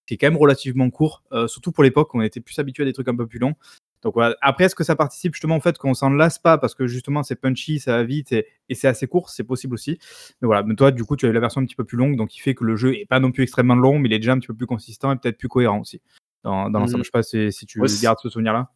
C'est 0.10 0.18
quand 0.18 0.28
même 0.28 0.38
relativement 0.38 0.90
court, 0.90 1.24
surtout 1.48 1.74
pour 1.74 1.84
l'époque, 1.84 2.16
on 2.16 2.22
était 2.22 2.40
plus 2.40 2.58
habitué 2.60 2.84
à 2.84 2.86
des 2.86 2.94
trucs 2.94 3.10
un 3.10 3.16
peu 3.16 3.28
plus 3.28 3.40
longs. 3.40 3.56
Donc 4.04 4.14
voilà. 4.16 4.36
Après, 4.42 4.66
est-ce 4.66 4.76
que 4.76 4.84
ça 4.84 4.96
participe 4.96 5.34
justement 5.34 5.58
au 5.58 5.60
fait 5.62 5.78
qu'on 5.78 5.94
s'en 5.94 6.10
lasse 6.10 6.40
pas 6.40 6.58
parce 6.58 6.76
que 6.76 6.88
justement 6.88 7.24
c'est 7.24 7.36
punchy, 7.36 7.80
ça 7.80 7.98
va 7.98 8.04
vite 8.04 8.32
et 8.32 8.48
et 8.70 8.76
c'est 8.76 8.88
assez 8.88 9.08
court? 9.08 9.30
C'est 9.30 9.44
possible 9.44 9.74
aussi. 9.76 9.98
Mais 10.42 10.46
voilà, 10.48 10.64
mais 10.64 10.76
toi, 10.76 10.92
du 10.92 11.04
coup, 11.04 11.16
tu 11.16 11.26
as 11.26 11.30
eu 11.30 11.34
la 11.34 11.40
version 11.40 11.62
un 11.62 11.66
petit 11.66 11.76
peu 11.76 11.86
plus 11.86 11.98
longue, 11.98 12.16
donc 12.18 12.30
qui 12.30 12.40
fait 12.40 12.56
que 12.56 12.64
le 12.64 12.76
jeu 12.76 12.94
est 12.96 13.06
pas 13.08 13.20
non 13.20 13.32
plus 13.32 13.44
extrêmement 13.44 13.76
long, 13.76 14.00
mais 14.00 14.10
il 14.10 14.14
est 14.14 14.20
déjà 14.20 14.34
un 14.34 14.40
petit 14.40 14.48
peu 14.48 14.56
plus 14.56 14.68
consistant 14.68 15.12
et 15.14 15.18
peut-être 15.18 15.38
plus 15.38 15.48
cohérent 15.50 15.80
aussi, 15.80 16.02
dans 16.44 16.70
dans 16.70 16.80
Mmh 16.80 16.82
l'ensemble. 16.82 17.02
mh. 17.02 17.04
Je 17.06 17.08
sais 17.08 17.12
pas 17.12 17.52
si 17.52 17.66
tu 17.66 17.98
gardes 18.00 18.20
ce 18.22 18.30
souvenir-là? 18.30 18.70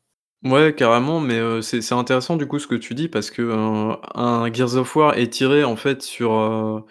Ouais, 0.44 0.74
carrément, 0.76 1.20
mais 1.20 1.38
heu, 1.40 1.62
c'est 1.62 1.92
intéressant 1.94 2.36
du 2.36 2.48
coup 2.48 2.58
ce 2.58 2.66
que 2.66 2.74
tu 2.74 2.96
dis 2.96 3.08
parce 3.08 3.30
qu'un 3.30 4.00
un 4.16 4.52
Gears 4.52 4.76
of 4.76 4.96
War 4.96 5.16
étiré 5.20 5.64
en 5.64 5.76
fait 5.76 6.02
sur, 6.02 6.34
heu, 6.34 6.84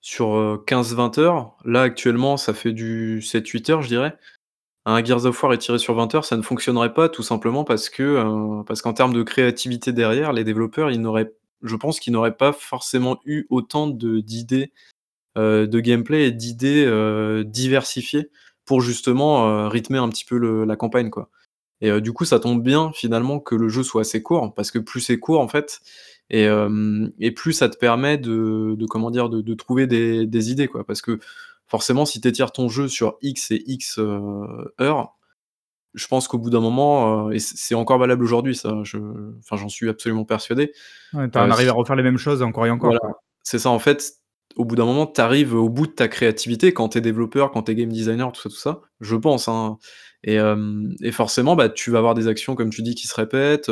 sur, 0.00 0.34
heu, 0.36 0.64
15-20 0.66 1.18
heures. 1.18 1.56
Là, 1.64 1.82
actuellement, 1.82 2.36
ça 2.36 2.54
fait 2.54 2.72
du 2.72 3.22
7-8 3.22 3.70
heures, 3.70 3.82
je 3.82 3.88
dirais. 3.88 4.16
Un 4.86 5.04
Gears 5.04 5.26
of 5.26 5.42
War 5.42 5.52
étiré 5.52 5.78
sur 5.78 5.94
20 5.94 6.14
heures, 6.14 6.24
ça 6.24 6.36
ne 6.38 6.42
fonctionnerait 6.42 6.94
pas 6.94 7.08
tout 7.10 7.22
simplement 7.22 7.64
parce 7.64 7.90
que, 7.90 8.02
heu, 8.02 8.64
parce 8.66 8.80
qu'en 8.80 8.94
termes 8.94 9.12
de 9.12 9.22
créativité 9.22 9.92
derrière, 9.92 10.32
les 10.32 10.42
développeurs, 10.44 10.90
ils 10.90 11.00
n'auraient 11.00 11.32
je 11.62 11.76
pense 11.76 12.00
qu'ils 12.00 12.14
n'auraient 12.14 12.36
pas 12.38 12.52
forcément 12.54 13.20
eu 13.26 13.44
autant 13.50 13.86
d'idées, 13.86 14.72
de 15.36 15.80
gameplay 15.80 16.26
et 16.28 16.32
d'idées, 16.32 16.86
diversifiées 17.46 18.30
pour 18.66 18.80
justement, 18.82 19.68
rythmer 19.68 19.98
un 19.98 20.08
petit 20.10 20.24
peu 20.26 20.38
la 20.64 20.76
campagne, 20.76 21.10
quoi. 21.10 21.30
Et 21.82 22.00
du 22.02 22.12
coup, 22.12 22.24
ça 22.26 22.40
tombe 22.40 22.62
bien 22.62 22.92
finalement 22.94 23.40
que 23.40 23.54
le 23.56 23.68
jeu 23.70 23.82
soit 23.84 24.02
assez 24.02 24.22
court, 24.22 24.54
parce 24.54 24.70
que 24.72 24.78
plus 24.80 25.00
c'est 25.00 25.18
court 25.20 25.40
en 25.40 25.48
fait 25.48 25.80
et 26.30 26.48
et 27.20 27.32
plus 27.32 27.52
ça 27.54 27.68
te 27.70 27.78
permet 27.78 28.18
de 28.18 28.76
de 28.78 28.86
comment 28.86 29.10
dire? 29.12 29.28
De 29.30 29.42
de 29.42 29.54
trouver 29.54 29.86
des 29.88 30.26
des 30.26 30.50
idées, 30.52 30.68
quoi. 30.68 30.84
Parce 30.86 31.02
que 31.02 31.20
forcément, 31.70 32.04
si 32.04 32.20
tu 32.20 32.28
étires 32.28 32.52
ton 32.52 32.68
jeu 32.68 32.88
sur 32.88 33.16
X 33.22 33.52
et 33.52 33.62
X, 33.66 33.98
heures, 34.80 35.16
je 35.94 36.06
pense 36.06 36.28
qu'au 36.28 36.38
bout 36.38 36.50
d'un 36.50 36.60
moment, 36.60 37.30
et 37.30 37.38
c'est 37.38 37.74
encore 37.74 37.98
valable 37.98 38.22
aujourd'hui 38.22 38.54
ça, 38.54 38.80
je 38.84 38.98
enfin 39.38 39.56
j'en 39.56 39.68
suis 39.68 39.88
absolument 39.88 40.24
persuadé. 40.24 40.72
Ouais, 41.14 41.30
tu 41.30 41.38
en 41.38 41.50
arrives 41.50 41.68
à 41.68 41.72
refaire 41.72 41.96
les 41.96 42.02
mêmes 42.02 42.18
choses 42.18 42.42
encore 42.42 42.66
et 42.66 42.70
encore, 42.70 42.90
voilà, 42.90 43.14
c'est 43.42 43.58
ça 43.58 43.70
en 43.70 43.78
fait, 43.78 44.12
au 44.56 44.64
bout 44.64 44.76
d'un 44.76 44.84
moment, 44.84 45.06
tu 45.06 45.20
arrives 45.20 45.54
au 45.54 45.68
bout 45.68 45.86
de 45.86 45.92
ta 45.92 46.08
créativité 46.08 46.72
quand 46.72 46.90
tu 46.90 46.98
es 46.98 47.00
développeur, 47.00 47.50
quand 47.50 47.62
tu 47.62 47.72
es 47.72 47.74
game 47.74 47.90
designer, 47.90 48.30
tout 48.32 48.42
ça, 48.42 48.48
tout 48.48 48.56
ça, 48.56 48.80
je 49.00 49.16
pense, 49.16 49.48
hein. 49.48 49.78
Et 50.24 50.38
et 51.02 51.12
forcément, 51.12 51.56
bah, 51.56 51.68
tu 51.70 51.90
vas 51.90 51.98
avoir 51.98 52.14
des 52.14 52.28
actions, 52.28 52.54
comme 52.54 52.70
tu 52.70 52.82
dis, 52.82 52.94
qui 52.94 53.06
se 53.06 53.14
répètent, 53.14 53.70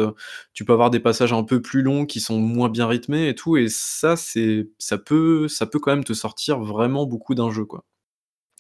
tu 0.55 0.65
peux 0.65 0.73
avoir 0.73 0.91
des 0.91 1.01
passages 1.01 1.33
un 1.35 1.45
peu 1.45 1.61
plus 1.63 1.83
longs 1.83 2.07
qui 2.07 2.21
sont 2.21 2.39
moins 2.39 2.71
bien 2.71 2.87
rythmés 2.87 3.29
et 3.29 3.35
tout 3.35 3.57
et 3.59 3.69
ça, 3.69 4.17
c'est 4.17 4.69
ça 4.79 4.97
peut 4.99 5.47
ça 5.49 5.67
peut 5.67 5.79
quand 5.79 5.93
même 5.93 6.05
te 6.05 6.15
sortir 6.15 6.61
vraiment 6.61 7.07
beaucoup 7.07 7.35
d'un 7.35 7.51
jeu, 7.51 7.65
quoi. 7.67 7.85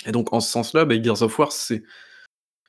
Et 0.07 0.13
donc 0.13 0.33
en 0.35 0.41
ce 0.41 0.51
sens-là, 0.53 0.85
bah, 0.87 1.01
Gears 1.03 1.23
of 1.23 1.39
War, 1.39 1.53
c'est 1.53 1.83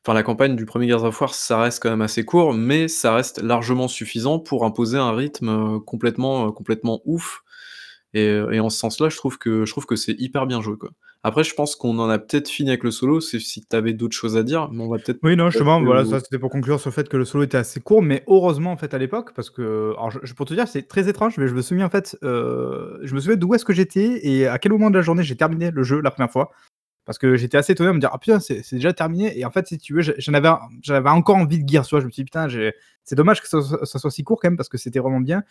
enfin 0.06 0.14
la 0.16 0.24
campagne 0.24 0.56
du 0.56 0.66
premier 0.66 0.88
Gears 0.90 1.04
of 1.06 1.22
War, 1.22 1.34
ça 1.36 1.62
reste 1.62 1.82
quand 1.84 1.90
même 1.92 2.02
assez 2.02 2.26
court, 2.26 2.54
mais 2.54 2.88
ça 2.88 3.14
reste 3.16 3.42
largement 3.42 3.88
suffisant 3.88 4.40
pour 4.40 4.66
imposer 4.66 4.98
un 4.98 5.14
rythme, 5.16 5.80
complètement, 5.82 6.52
complètement 6.52 7.02
ouf 7.06 7.44
et 8.14 8.26
et 8.54 8.60
en 8.62 8.70
ce 8.70 8.80
sens-là, 8.80 9.10
je 9.10 9.18
trouve 9.18 9.38
que 9.40 9.66
je 9.66 9.72
trouve 9.74 9.86
que 9.88 9.96
c'est 9.98 10.16
hyper 10.20 10.48
bien 10.48 10.62
joué, 10.62 10.78
quoi. 10.78 10.92
Après, 11.22 11.44
je 11.44 11.54
pense 11.54 11.76
qu'on 11.76 12.00
en 12.00 12.10
a 12.10 12.18
peut-être 12.18 12.48
fini 12.48 12.70
avec 12.70 12.84
le 12.84 12.92
solo, 12.92 13.20
c'est 13.20 13.40
si 13.40 13.62
tu 13.66 13.76
avais 13.76 13.92
d'autres 13.92 14.16
choses 14.16 14.38
à 14.38 14.44
dire, 14.44 14.70
mais 14.72 14.84
on 14.84 14.90
va 14.90 15.00
peut-être 15.00 15.20
Oui, 15.22 15.36
non, 15.36 15.50
justement, 15.50 15.82
voilà, 15.82 16.06
ça 16.06 16.22
c'était 16.22 16.40
pour 16.40 16.50
conclure 16.50 16.80
sur 16.80 16.90
le 16.90 16.94
fait 16.94 17.10
que 17.10 17.18
le 17.18 17.26
solo 17.26 17.44
était 17.44 17.58
assez 17.58 17.82
court, 17.82 18.02
mais 18.02 18.24
heureusement 18.28 18.72
en 18.72 18.78
fait 18.78 18.94
à 18.94 18.98
l'époque, 18.98 19.34
parce 19.36 19.50
que 19.50 19.92
alors 19.98 20.12
je 20.12 20.34
pour 20.34 20.46
te 20.46 20.54
dire, 20.54 20.68
c'est 20.70 20.84
très 20.84 21.10
étrange, 21.10 21.38
mais 21.38 21.48
je 21.48 21.54
me 21.54 21.62
souviens 21.62 21.88
en 21.88 21.90
fait, 21.90 22.18
heu, 22.24 23.00
je 23.04 23.14
me 23.14 23.20
souviens 23.20 23.36
d'où 23.36 23.54
est-ce 23.54 23.66
que 23.66 23.74
j'étais 23.74 24.26
et 24.26 24.48
à 24.48 24.58
quel 24.60 24.72
moment 24.72 24.90
de 24.90 24.96
la 24.96 25.02
journée 25.02 25.24
j'ai 25.24 25.36
terminé 25.36 25.72
le 25.72 25.84
jeu 25.84 26.00
la 26.00 26.12
première 26.12 26.32
fois. 26.32 26.52
Parce 27.06 27.18
que 27.18 27.36
j'étais 27.38 27.58
assez 27.58 27.74
étonné 27.74 27.90
à 27.90 27.94
me 27.94 28.00
dire: 28.00 28.12
«Ah 28.14 28.20
putain, 28.20 28.40
c'est 28.40 28.64
déjà 28.74 28.94
terminé» 28.94 29.38
et 29.38 29.44
en 29.44 29.52
fait, 29.52 29.68
si 29.68 29.80
tu 29.80 29.96
veux, 29.96 30.02
j'en 30.02 30.34
avais 30.36 30.50
j'avais 30.84 31.10
encore 31.10 31.38
envie 31.38 31.62
de 31.64 31.68
Gears, 31.68 31.86
tu 31.88 31.96
vois? 31.96 32.02
Je 32.02 32.06
me 32.06 32.12
suis 32.12 32.22
dit: 32.22 32.26
«Putain, 32.26 32.48
c'est 33.04 33.16
dommage 33.16 33.42
que 33.42 33.48
ça 33.48 33.60
ça 33.84 34.00
soit 34.00 34.12
si 34.12 34.24
court 34.24 34.40
quand 34.40 34.50
même 34.50 34.58
parce 34.58 34.70
que 34.70 34.78
c'était 34.78 35.00
vraiment 35.00 35.20
bien» 35.20 35.44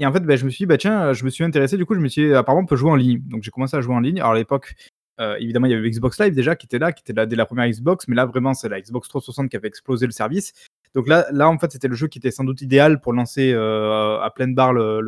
et 0.00 0.06
en 0.06 0.12
fait, 0.12 0.20
bah, 0.20 0.36
je 0.36 0.44
me 0.44 0.50
suis 0.50 0.62
dit: 0.64 0.66
«Bah 0.66 0.78
tiens», 0.78 1.12
je 1.12 1.24
me 1.24 1.30
suis 1.30 1.44
intéressé, 1.44 1.76
du 1.76 1.86
coup, 1.86 1.94
je 1.94 2.00
me 2.00 2.08
suis 2.08 2.28
dit: 2.28 2.34
«Apparemment, 2.34 2.62
on 2.64 2.66
peut 2.66 2.76
jouer 2.76 2.90
en 2.90 2.96
ligne». 2.96 3.20
Donc 3.26 3.42
j'ai 3.42 3.50
commencé 3.50 3.76
à 3.76 3.80
jouer 3.80 3.94
en 3.94 4.00
ligne. 4.00 4.20
Alors 4.20 4.32
à 4.32 4.36
l'époque, 4.36 4.74
heu, 5.20 5.36
évidemment, 5.40 5.66
il 5.66 5.72
y 5.72 5.74
avait 5.74 5.90
Xbox 5.90 6.20
Live 6.20 6.34
déjà 6.34 6.56
qui 6.56 6.66
était 6.66 6.78
là, 6.78 6.92
qui 6.92 7.02
était 7.02 7.12
là 7.12 7.26
dès 7.26 7.36
la 7.36 7.46
première 7.46 7.68
Xbox, 7.68 8.06
mais 8.08 8.16
là 8.16 8.26
vraiment, 8.26 8.54
c'est 8.54 8.68
la 8.68 8.80
Xbox 8.80 9.08
360 9.08 9.50
qui 9.50 9.56
avait 9.56 9.68
explosé 9.68 10.06
le 10.06 10.12
service. 10.12 10.52
Donc 10.94 11.08
là 11.08 11.26
là, 11.32 11.48
en 11.48 11.58
fait, 11.58 11.72
c'était 11.72 11.88
le 11.88 11.94
jeu 11.94 12.08
qui 12.08 12.18
était 12.18 12.30
sans 12.30 12.44
doute 12.44 12.62
idéal 12.62 13.00
pour 13.00 13.12
lancer, 13.12 13.52
heu, 13.52 14.18
à 14.22 14.30
pleine 14.34 14.54
barre 14.54 14.72
le 14.72 15.00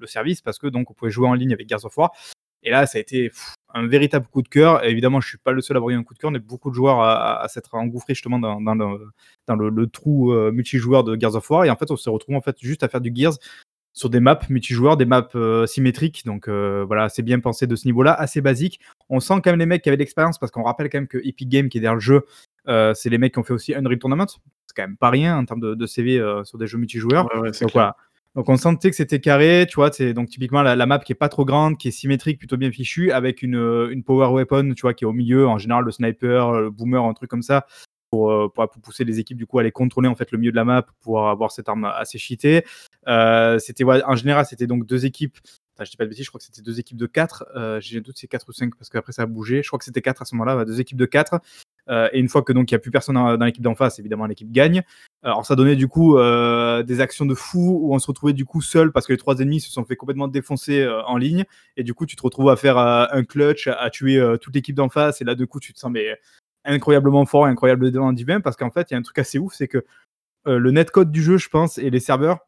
le 0.00 0.06
service 0.08 0.40
parce 0.42 0.58
que 0.58 0.66
donc 0.66 0.90
on 0.90 0.94
pouvait 0.94 1.10
jouer 1.10 1.28
en 1.28 1.34
ligne 1.34 1.52
avec 1.52 1.68
Gears 1.68 1.84
of 1.84 1.96
War 1.96 2.10
et 2.64 2.70
là, 2.70 2.86
ça 2.86 2.98
a 2.98 3.00
été 3.00 3.30
un 3.74 3.86
véritable 3.86 4.26
coup 4.26 4.42
de 4.42 4.48
cœur. 4.48 4.84
Évidemment, 4.84 5.20
je 5.20 5.28
suis 5.28 5.38
pas 5.38 5.52
le 5.52 5.60
seul 5.60 5.76
à 5.76 5.78
avoir 5.78 5.90
eu 5.90 5.96
un 5.96 6.02
coup 6.02 6.14
de 6.14 6.18
cœur. 6.18 6.34
Est 6.34 6.38
beaucoup 6.38 6.70
de 6.70 6.74
joueurs 6.74 7.00
à, 7.02 7.46
s'être 7.48 7.74
engouffrés 7.74 8.14
justement 8.14 8.38
dans, 8.38 8.60
dans, 8.60 8.74
le, 9.54 9.86
trou 9.86 10.32
euh, 10.32 10.50
multijoueur 10.50 11.04
de 11.04 11.18
Gears 11.20 11.36
of 11.36 11.48
War. 11.50 11.66
Et 11.66 11.70
en 11.70 11.76
fait, 11.76 11.90
on 11.90 11.96
se 11.96 12.08
retrouve 12.08 12.36
en 12.36 12.40
fait 12.40 12.56
juste 12.60 12.82
à 12.82 12.88
faire 12.88 13.02
du 13.02 13.12
Gears 13.14 13.34
sur 13.94 14.10
des 14.10 14.20
maps 14.20 14.40
multijoueurs, 14.50 14.96
des 14.96 15.06
maps 15.06 15.28
euh, 15.36 15.66
symétriques. 15.66 16.24
Donc 16.26 16.48
euh, 16.48 16.84
voilà, 16.86 17.08
c'est 17.08 17.22
bien 17.22 17.40
pensé 17.40 17.66
de 17.66 17.76
ce 17.76 17.86
niveau-là, 17.86 18.12
assez 18.12 18.40
basique. 18.40 18.80
On 19.08 19.20
sent 19.20 19.34
quand 19.42 19.46
même 19.46 19.60
les 19.60 19.66
mecs 19.66 19.82
qui 19.82 19.88
avaient 19.88 19.96
de 19.96 20.02
l'expérience 20.02 20.38
parce 20.38 20.52
qu'on 20.52 20.64
rappelle 20.64 20.90
quand 20.90 20.98
même 20.98 21.06
que 21.06 21.18
Epic 21.18 21.48
Games 21.48 21.68
qui 21.68 21.78
est 21.78 21.80
derrière 21.80 21.94
le 21.94 22.00
jeu, 22.00 22.26
euh, 22.68 22.92
c'est 22.92 23.08
les 23.08 23.18
mecs 23.18 23.32
qui 23.32 23.38
ont 23.38 23.44
fait 23.44 23.54
aussi 23.54 23.72
Unreal 23.74 23.98
Tournament. 23.98 24.26
C'est 24.26 24.74
quand 24.76 24.82
même 24.82 24.96
pas 24.96 25.10
rien 25.10 25.38
en 25.38 25.44
termes 25.44 25.60
de, 25.60 25.74
de 25.74 25.86
CV 25.86 26.20
sur 26.42 26.58
des 26.58 26.66
jeux 26.66 26.78
multijoueurs. 26.78 27.32
Ouais, 27.34 27.40
ouais, 27.40 27.50
donc 27.52 27.72
voilà. 27.72 27.96
Donc 28.34 28.48
on 28.48 28.56
sentait 28.56 28.90
que 28.90 28.96
c'était 28.96 29.20
carré, 29.20 29.64
tu 29.68 29.76
vois, 29.76 29.92
c'est 29.92 30.12
donc 30.12 30.28
typiquement 30.28 30.62
la, 30.62 30.74
la, 30.74 30.86
map 30.86 30.98
qui 30.98 31.12
est 31.12 31.14
pas 31.14 31.28
trop 31.28 31.44
grande, 31.44 31.78
qui 31.78 31.86
est 31.86 31.92
symétrique, 31.92 32.40
plutôt 32.40 32.56
bien 32.56 32.72
fichue, 32.72 33.12
avec 33.12 33.42
une, 33.42 33.54
une 33.92 34.02
power 34.02 34.26
weapon, 34.32 34.74
tu 34.74 34.82
vois, 34.82 34.92
qui 34.92 35.04
est 35.04 35.06
au 35.06 35.12
milieu, 35.12 35.46
en 35.46 35.56
général 35.56 35.84
le 35.84 35.92
sniper, 35.92 36.50
le 36.50 36.70
boomer, 36.70 37.04
un 37.04 37.14
truc 37.14 37.30
comme 37.30 37.42
ça, 37.42 37.64
pour, 38.10 38.72
pousser 38.82 39.04
les 39.04 39.18
équipes 39.18 39.38
du 39.38 39.46
coup 39.46 39.58
à 39.58 39.62
aller 39.62 39.72
contrôler 39.72 40.08
en 40.08 40.14
fait 40.14 40.30
le 40.30 40.38
milieu 40.38 40.50
de 40.50 40.56
la 40.56 40.64
map 40.64 40.84
pour 41.00 41.28
avoir 41.28 41.50
cette 41.50 41.68
arme 41.68 41.84
assez 41.84 42.18
cheatée. 42.18 42.64
Euh, 43.08 43.58
c'était 43.58 43.84
en 43.84 44.16
général 44.16 44.46
c'était 44.46 44.66
donc 44.66 44.86
deux 44.86 45.06
équipes. 45.06 45.38
Enfin, 45.74 45.84
je 45.84 45.90
dis 45.90 45.96
pas 45.96 46.04
de 46.04 46.10
bêtises, 46.10 46.24
je 46.24 46.30
crois 46.30 46.38
que 46.38 46.44
c'était 46.44 46.62
deux 46.62 46.78
équipes 46.78 46.96
de 46.96 47.06
4. 47.06 47.46
Euh, 47.56 47.80
J'ai 47.80 48.00
doute 48.00 48.16
c'est 48.16 48.28
4 48.28 48.48
ou 48.48 48.52
5 48.52 48.76
parce 48.76 48.88
qu'après 48.90 49.12
ça 49.12 49.22
a 49.22 49.26
bougé. 49.26 49.62
Je 49.62 49.68
crois 49.68 49.78
que 49.78 49.84
c'était 49.84 50.02
4 50.02 50.22
à 50.22 50.24
ce 50.24 50.34
moment-là, 50.36 50.64
deux 50.64 50.80
équipes 50.80 50.98
de 50.98 51.06
4. 51.06 51.40
Euh, 51.90 52.08
et 52.12 52.20
une 52.20 52.28
fois 52.28 52.42
que 52.42 52.52
donc 52.52 52.70
il 52.70 52.74
n'y 52.74 52.76
a 52.76 52.78
plus 52.78 52.92
personne 52.92 53.16
dans, 53.16 53.36
l'équipe 53.44 53.62
d'en 53.62 53.74
face, 53.74 53.98
évidemment 53.98 54.26
l'équipe 54.26 54.50
gagne. 54.50 54.82
Alors 55.22 55.44
ça 55.44 55.56
donnait 55.56 55.74
du 55.74 55.88
coup 55.88 56.16
des 56.16 57.00
actions 57.00 57.26
de 57.26 57.34
fou 57.34 57.80
où 57.82 57.94
on 57.94 57.98
se 57.98 58.06
retrouvait 58.06 58.34
du 58.34 58.44
coup 58.44 58.62
seul 58.62 58.92
parce 58.92 59.06
que 59.06 59.12
les 59.12 59.18
trois 59.18 59.38
ennemis 59.38 59.60
se 59.60 59.70
sont 59.70 59.84
fait 59.84 59.96
complètement 59.96 60.28
défoncer 60.28 60.86
en 61.06 61.16
ligne 61.16 61.44
et 61.76 61.82
du 61.82 61.94
coup 61.94 62.06
tu 62.06 62.14
te 62.14 62.22
retrouves 62.22 62.50
à 62.50 62.56
faire 62.56 62.78
un 62.78 63.24
clutch, 63.24 63.66
à, 63.66 63.90
tuer 63.90 64.22
toute 64.40 64.54
l'équipe 64.54 64.76
d'en 64.76 64.90
face 64.90 65.22
et 65.22 65.24
là 65.24 65.34
du 65.34 65.46
coup 65.46 65.60
tu 65.60 65.72
te 65.72 65.78
sens 65.78 65.90
mais 65.90 66.18
incroyablement 66.64 67.24
fort, 67.26 67.46
incroyablement 67.46 68.12
divin 68.12 68.40
parce 68.40 68.56
qu'en 68.56 68.70
fait 68.70 68.90
il 68.90 68.94
y 68.94 68.96
a 68.96 68.98
un 68.98 69.02
truc 69.02 69.18
assez 69.18 69.38
ouf, 69.38 69.54
c'est 69.54 69.68
que 69.68 69.84
le 70.46 70.70
netcode 70.70 71.10
du 71.10 71.22
jeu 71.22 71.38
je 71.38 71.48
pense 71.48 71.78
et 71.78 71.90
les 71.90 72.00
serveurs 72.00 72.40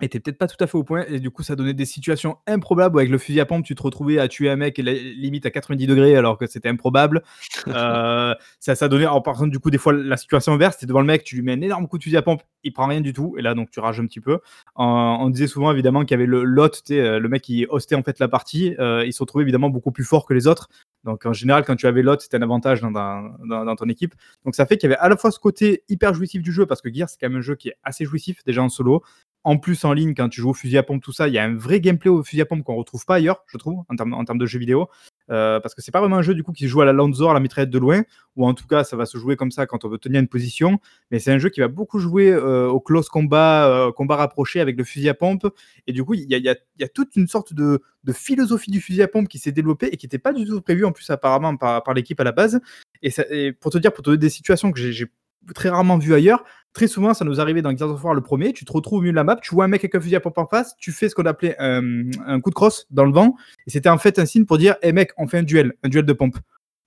était 0.00 0.20
peut-être 0.20 0.38
pas 0.38 0.46
tout 0.46 0.62
à 0.62 0.66
fait 0.66 0.76
au 0.76 0.84
point 0.84 1.04
et 1.08 1.20
du 1.20 1.30
coup 1.30 1.42
ça 1.42 1.56
donnait 1.56 1.74
des 1.74 1.84
situations 1.84 2.38
improbables. 2.46 2.96
Où 2.96 2.98
avec 2.98 3.10
le 3.10 3.18
fusil 3.18 3.40
à 3.40 3.46
pompe 3.46 3.64
tu 3.64 3.74
te 3.74 3.82
retrouvais 3.82 4.18
à 4.18 4.28
tuer 4.28 4.48
un 4.48 4.56
mec 4.56 4.78
limite 4.78 5.46
à 5.46 5.50
90 5.50 5.86
degrés 5.86 6.16
alors 6.16 6.38
que 6.38 6.46
c'était 6.46 6.68
improbable. 6.68 7.22
Euh, 7.68 8.34
ça 8.60 8.74
ça 8.74 8.88
donnait 8.88 9.04
alors 9.04 9.22
par 9.22 9.34
contre 9.34 9.50
du 9.50 9.58
coup 9.58 9.70
des 9.70 9.78
fois 9.78 9.92
la 9.92 10.16
situation 10.16 10.52
inverse 10.52 10.76
c'était 10.76 10.86
devant 10.86 11.00
le 11.00 11.06
mec 11.06 11.22
tu 11.22 11.36
lui 11.36 11.42
mets 11.42 11.52
un 11.52 11.60
énorme 11.60 11.86
coup 11.86 11.98
de 11.98 12.02
fusil 12.02 12.16
à 12.16 12.22
pompe 12.22 12.42
il 12.64 12.72
prend 12.72 12.86
rien 12.86 13.00
du 13.00 13.12
tout 13.12 13.34
et 13.36 13.42
là 13.42 13.54
donc 13.54 13.70
tu 13.70 13.80
rages 13.80 14.00
un 14.00 14.06
petit 14.06 14.20
peu. 14.20 14.32
Euh, 14.32 14.38
on 14.76 15.28
disait 15.28 15.46
souvent 15.46 15.72
évidemment 15.72 16.02
qu'il 16.02 16.12
y 16.12 16.14
avait 16.14 16.26
le 16.26 16.44
lot 16.44 16.82
le 16.88 17.26
mec 17.26 17.42
qui 17.42 17.66
hostait 17.68 17.94
en 17.94 18.02
fait 18.02 18.18
la 18.18 18.28
partie. 18.28 18.74
Euh, 18.78 19.04
il 19.04 19.12
se 19.12 19.20
retrouvait 19.22 19.42
évidemment 19.42 19.70
beaucoup 19.70 19.92
plus 19.92 20.04
fort 20.04 20.26
que 20.26 20.34
les 20.34 20.46
autres. 20.46 20.68
Donc 21.04 21.26
en 21.26 21.32
général 21.32 21.64
quand 21.64 21.76
tu 21.76 21.86
avais 21.86 22.02
lot 22.02 22.20
c'était 22.20 22.36
un 22.36 22.42
avantage 22.42 22.80
dans, 22.80 22.90
dans, 22.90 23.64
dans, 23.64 23.76
ton 23.76 23.88
équipe. 23.88 24.14
Donc 24.44 24.54
ça 24.54 24.66
fait 24.66 24.76
qu'il 24.76 24.88
y 24.88 24.92
avait 24.92 25.00
à 25.00 25.08
la 25.08 25.16
fois 25.16 25.30
ce 25.30 25.38
côté 25.38 25.82
hyper 25.88 26.14
jouissif 26.14 26.42
du 26.42 26.52
jeu 26.52 26.66
parce 26.66 26.80
que 26.80 26.92
Gear 26.92 27.08
c'est 27.08 27.18
quand 27.20 27.28
même 27.28 27.38
un 27.38 27.42
jeu 27.42 27.54
qui 27.54 27.68
est 27.68 27.76
assez 27.82 28.04
jouissif 28.04 28.44
déjà 28.44 28.62
en 28.62 28.68
solo 28.68 29.02
en 29.48 29.56
plus, 29.56 29.82
en 29.86 29.94
ligne, 29.94 30.12
quand 30.14 30.28
tu 30.28 30.42
joues 30.42 30.50
au 30.50 30.54
fusil 30.54 30.76
à 30.76 30.82
pompe, 30.82 31.02
tout 31.02 31.12
ça, 31.12 31.26
il 31.26 31.32
y 31.32 31.38
a 31.38 31.42
un 31.42 31.56
vrai 31.56 31.80
gameplay 31.80 32.10
au 32.10 32.22
fusil 32.22 32.42
à 32.42 32.44
pompe 32.44 32.62
qu'on 32.62 32.74
retrouve 32.74 33.06
pas 33.06 33.14
ailleurs, 33.14 33.44
je 33.46 33.56
trouve, 33.56 33.82
en 33.88 33.96
termes, 33.96 34.38
de 34.38 34.44
jeux 34.44 34.58
vidéo. 34.58 34.90
Euh, 35.30 35.58
parce 35.58 35.74
que 35.74 35.80
c'est 35.80 35.90
pas 35.90 36.00
vraiment 36.00 36.16
un 36.16 36.22
jeu 36.22 36.34
du 36.34 36.42
coup 36.42 36.52
qui 36.52 36.68
joue 36.68 36.82
à 36.82 36.84
la 36.84 36.92
Lanzor, 36.92 37.30
à 37.30 37.34
la 37.34 37.40
mitraillette 37.40 37.70
de 37.70 37.78
loin, 37.78 38.02
ou 38.36 38.46
en 38.46 38.52
tout 38.52 38.66
cas 38.66 38.84
ça 38.84 38.94
va 38.94 39.06
se 39.06 39.16
jouer 39.16 39.36
comme 39.36 39.50
ça 39.50 39.64
quand 39.64 39.86
on 39.86 39.88
veut 39.88 39.96
tenir 39.96 40.20
une 40.20 40.28
position. 40.28 40.80
Mais 41.10 41.18
c'est 41.18 41.32
un 41.32 41.38
jeu 41.38 41.48
qui 41.48 41.60
va 41.60 41.68
beaucoup 41.68 41.98
jouer 41.98 42.30
euh, 42.30 42.68
au 42.68 42.78
close 42.78 43.08
combat, 43.08 43.70
euh, 43.70 43.90
combat 43.90 44.16
rapproché 44.16 44.60
avec 44.60 44.76
le 44.76 44.84
fusil 44.84 45.08
à 45.08 45.14
pompe. 45.14 45.46
Et 45.86 45.94
du 45.94 46.04
coup, 46.04 46.12
il 46.12 46.28
y 46.28 46.48
a, 46.48 46.88
toute 46.88 47.16
une 47.16 47.26
sorte 47.26 47.54
de, 47.54 47.80
philosophie 48.12 48.70
du 48.70 48.82
fusil 48.82 49.00
à 49.00 49.08
pompe 49.08 49.28
qui 49.28 49.38
s'est 49.38 49.52
développée 49.52 49.86
et 49.86 49.96
qui 49.96 50.04
n'était 50.04 50.18
pas 50.18 50.34
du 50.34 50.44
tout 50.44 50.60
prévue 50.60 50.84
en 50.84 50.92
plus 50.92 51.08
apparemment 51.08 51.56
par, 51.56 51.94
l'équipe 51.94 52.20
à 52.20 52.24
la 52.24 52.32
base. 52.32 52.60
Et, 53.00 53.10
ça, 53.10 53.24
et, 53.30 53.52
pour 53.52 53.72
te 53.72 53.78
dire, 53.78 53.94
pour 53.94 54.04
te 54.04 54.10
donner 54.10 54.18
des 54.18 54.28
situations 54.28 54.72
que 54.72 54.78
j'ai 54.78 55.06
très 55.54 55.68
rarement 55.68 55.98
vu 55.98 56.14
ailleurs. 56.14 56.44
Très 56.74 56.86
souvent, 56.86 57.14
ça 57.14 57.24
nous 57.24 57.40
arrivait 57.40 57.62
dans 57.62 57.74
Gears 57.76 57.90
of 57.90 58.04
War 58.04 58.14
le 58.14 58.20
premier. 58.20 58.52
Tu 58.52 58.64
te 58.64 58.72
retrouves 58.72 58.98
au 58.98 59.02
milieu 59.02 59.12
de 59.12 59.16
la 59.16 59.24
map, 59.24 59.36
tu 59.36 59.54
vois 59.54 59.64
un 59.64 59.68
mec 59.68 59.80
avec 59.80 59.94
un 59.94 60.00
fusil 60.00 60.16
à 60.16 60.20
pompe 60.20 60.38
en 60.38 60.46
face, 60.46 60.76
tu 60.78 60.92
fais 60.92 61.08
ce 61.08 61.14
qu'on 61.14 61.26
appelait 61.26 61.56
un, 61.58 62.10
un, 62.26 62.40
coup 62.40 62.50
de 62.50 62.54
crosse 62.54 62.86
dans 62.90 63.04
le 63.04 63.12
vent. 63.12 63.36
Et 63.66 63.70
c'était 63.70 63.88
en 63.88 63.98
fait 63.98 64.18
un 64.18 64.26
signe 64.26 64.44
pour 64.44 64.58
dire 64.58 64.76
Hé 64.82 64.88
hey 64.88 64.92
mec, 64.92 65.12
on 65.16 65.26
fait 65.26 65.38
un 65.38 65.42
duel, 65.42 65.74
un 65.82 65.88
duel 65.88 66.04
de 66.04 66.12
pompe. 66.12 66.36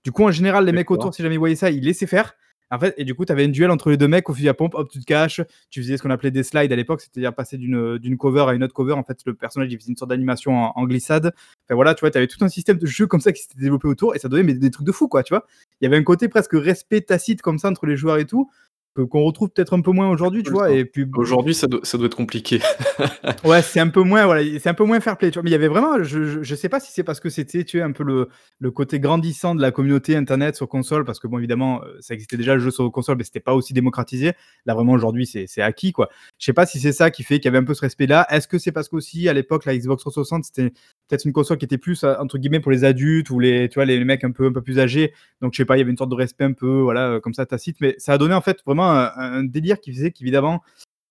Du 0.04 0.12
coup, 0.12 0.24
en 0.24 0.32
général, 0.32 0.65
les 0.65 0.72
mecs 0.72 0.89
autour, 0.89 1.13
si 1.13 1.22
jamais 1.22 1.36
ils 1.36 1.39
voyaient 1.39 1.56
ça, 1.56 1.70
ils 1.70 1.84
laissaient 1.84 2.08
faire. 2.08 2.36
En 2.74 2.80
fait, 2.80 2.94
et 2.98 3.04
du 3.04 3.13
coup, 3.13 3.26
tu 3.26 3.34
avais 3.34 3.44
un 3.44 3.50
duel 3.50 3.70
entre 3.70 3.89
les 3.89 3.98
deux 3.98 4.08
mecs 4.08 4.30
au 4.30 4.34
fusil 4.34 4.48
à 4.48 4.54
pompe, 4.54 4.76
hop, 4.76 4.89
tu 4.89 5.00
te 5.00 5.04
caches, 5.04 5.41
tu 5.70 5.82
faisais 5.82 5.98
ce 5.98 6.04
qu'on 6.04 6.10
appelait 6.10 6.32
des 6.32 6.41
slides 6.41 6.72
à 6.72 6.76
l'époque, 6.78 7.02
c'est-à-dire 7.02 7.36
passer 7.36 7.58
d'une 7.58 8.17
cover 8.17 8.46
à 8.48 8.54
une 8.54 8.63
autre 8.63 8.74
cover. 8.74 8.94
En 8.94 9.04
fait, 9.04 9.20
le 9.26 9.34
personnage, 9.34 9.72
il 9.74 9.78
faisait 9.78 9.89
une 9.89 9.98
sorte 9.98 10.10
d'animation 10.10 10.56
en, 10.56 10.72
en, 10.74 10.86
glissade. 10.86 11.34
Enfin 11.65 11.76
voilà, 11.76 11.94
tu 11.96 12.00
vois, 12.00 12.12
tu 12.12 12.17
avais 12.17 12.28
tout 12.28 12.44
un 12.46 12.48
système 12.48 12.78
de 12.78 12.88
jeu 12.88 13.08
comme 13.08 13.20
ça 13.20 13.34
qui 13.34 13.41
s'était 13.41 13.60
développé 13.60 13.89
autour 13.89 14.15
et 14.15 14.20
ça 14.20 14.30
donnait 14.30 14.44
mais, 14.44 14.54
des 14.54 14.72
trucs 14.72 14.88
de 14.88 14.94
fou, 14.94 15.10
quoi, 15.10 15.22
tu 15.22 15.34
vois. 15.34 15.46
Il 15.82 15.84
y 15.84 15.88
avait 15.88 15.98
un 15.98 16.04
côté 16.04 16.30
presque 16.30 16.54
respect 16.54 17.02
tacite 17.02 17.41
comme 17.41 17.60
ça 17.60 17.67
entre 17.67 17.86
les 17.86 17.98
joueurs 17.98 18.17
et 18.17 18.26
tout 18.26 18.50
qu'on 18.95 19.23
retrouve 19.23 19.49
peut-être 19.49 19.73
un 19.73 19.82
peu 19.82 19.91
moins 19.91 20.10
aujourd'hui, 20.10 20.43
tu 20.43 20.51
vois. 20.51 20.71
Et 20.71 20.86
puis 20.86 21.06
aujourd'hui, 21.15 21.54
ça, 21.54 21.67
doit, 21.67 21.80
ça 21.84 21.97
doit 21.97 22.08
être 22.08 22.15
compliqué. 22.15 22.60
ouais, 23.45 23.62
c'est 23.62 23.80
un 23.80 23.88
peu 23.88 24.01
moins, 24.01 24.25
voilà, 24.25 24.43
c'est 24.60 24.69
un 24.69 24.73
peu 24.73 24.84
moins 24.84 24.99
fair 24.99 25.17
play. 25.17 25.32
Tu 25.32 25.36
vois, 25.36 25.43
mais 25.43 25.49
il 25.49 25.54
y 25.54 25.56
avait 25.56 25.67
vraiment, 25.67 26.04
je, 26.04 26.25
je, 26.25 26.43
je 26.43 26.56
sais 26.56 26.69
pas 26.69 26.80
si 26.80 26.91
c'est 26.91 27.04
parce 27.04 27.19
que 27.19 27.30
c'était, 27.30 27.63
tu 27.63 27.77
sais, 27.77 27.84
un 27.84 27.91
peu 27.91 28.04
le, 28.04 28.27
le 28.60 28.71
côté 28.71 28.99
grandissant 28.99 29.56
de 29.56 29.62
la 29.62 29.71
communauté 29.71 30.15
internet 30.15 30.56
sur 30.56 30.67
console, 30.67 31.06
parce 31.06 31.19
que 31.19 31.27
bon, 31.27 31.38
évidemment, 31.38 31.82
ça 31.99 32.13
existait 32.13 32.38
déjà 32.38 32.54
le 32.56 32.60
jeu 32.60 32.71
sur 32.71 32.91
console, 32.91 33.17
mais 33.17 33.23
c'était 33.23 33.39
pas 33.39 33.54
aussi 33.54 33.73
démocratisé. 33.73 34.34
Là, 34.65 34.73
vraiment, 34.73 34.93
aujourd'hui, 34.93 35.25
c'est 35.25 35.62
acquis, 35.62 35.93
quoi. 35.93 36.10
Je 36.38 36.45
sais 36.45 36.54
pas 36.54 36.65
si 36.65 36.80
c'est 36.80 36.93
ça 36.93 37.12
qui 37.12 37.23
fait 37.23 37.39
qu'il 37.39 37.45
y 37.45 37.47
avait 37.49 37.60
un 37.60 37.63
peu 37.63 37.73
ce 37.73 37.82
respect-là. 37.82 38.27
Est-ce 38.30 38.47
que 38.47 38.58
c'est 38.58 38.71
parce 38.71 38.89
qu'aussi 38.89 39.30
à 39.30 39.34
l'époque, 39.34 39.65
la 39.65 39.77
Xbox 39.77 40.01
360, 40.01 40.45
c'était 40.45 40.73
peut-être 41.12 41.26
une 41.26 41.34
console 41.34 41.58
qui 41.58 41.65
était 41.65 41.78
plus 41.78 42.04
entre 42.04 42.38
guillemets 42.38 42.62
pour 42.62 42.71
les 42.71 42.86
adultes 42.86 43.30
ou 43.30 43.39
les, 43.39 43.67
tu 43.69 43.76
vois, 43.76 43.86
les, 43.86 44.04
mecs 44.06 44.24
un 44.24 44.32
peu 44.32 44.45
un 44.47 44.54
peu 44.54 44.62
plus 44.62 44.80
âgés. 44.80 45.13
Donc 45.41 45.54
je 45.54 45.58
sais 45.58 45.65
pas, 45.65 45.76
il 45.76 45.80
y 45.80 45.82
avait 45.82 45.91
une 45.91 45.97
sorte 45.97 46.10
de 46.10 46.15
respect 46.15 46.45
un 46.45 46.54
peu, 46.54 46.80
voilà, 46.80 47.19
comme 47.21 47.34
ça 47.34 47.45
tacite. 47.45 47.78
Mais 47.82 47.95
ça 47.97 48.13
a 48.13 48.17
donné 48.17 48.34
en 48.34 48.41
fait 48.41 48.62
vraiment 48.65 48.89
un, 48.89 49.43
délire 49.43 49.80
qui 49.80 49.93
faisait 49.93 50.12
qu'évidemment, 50.12 50.62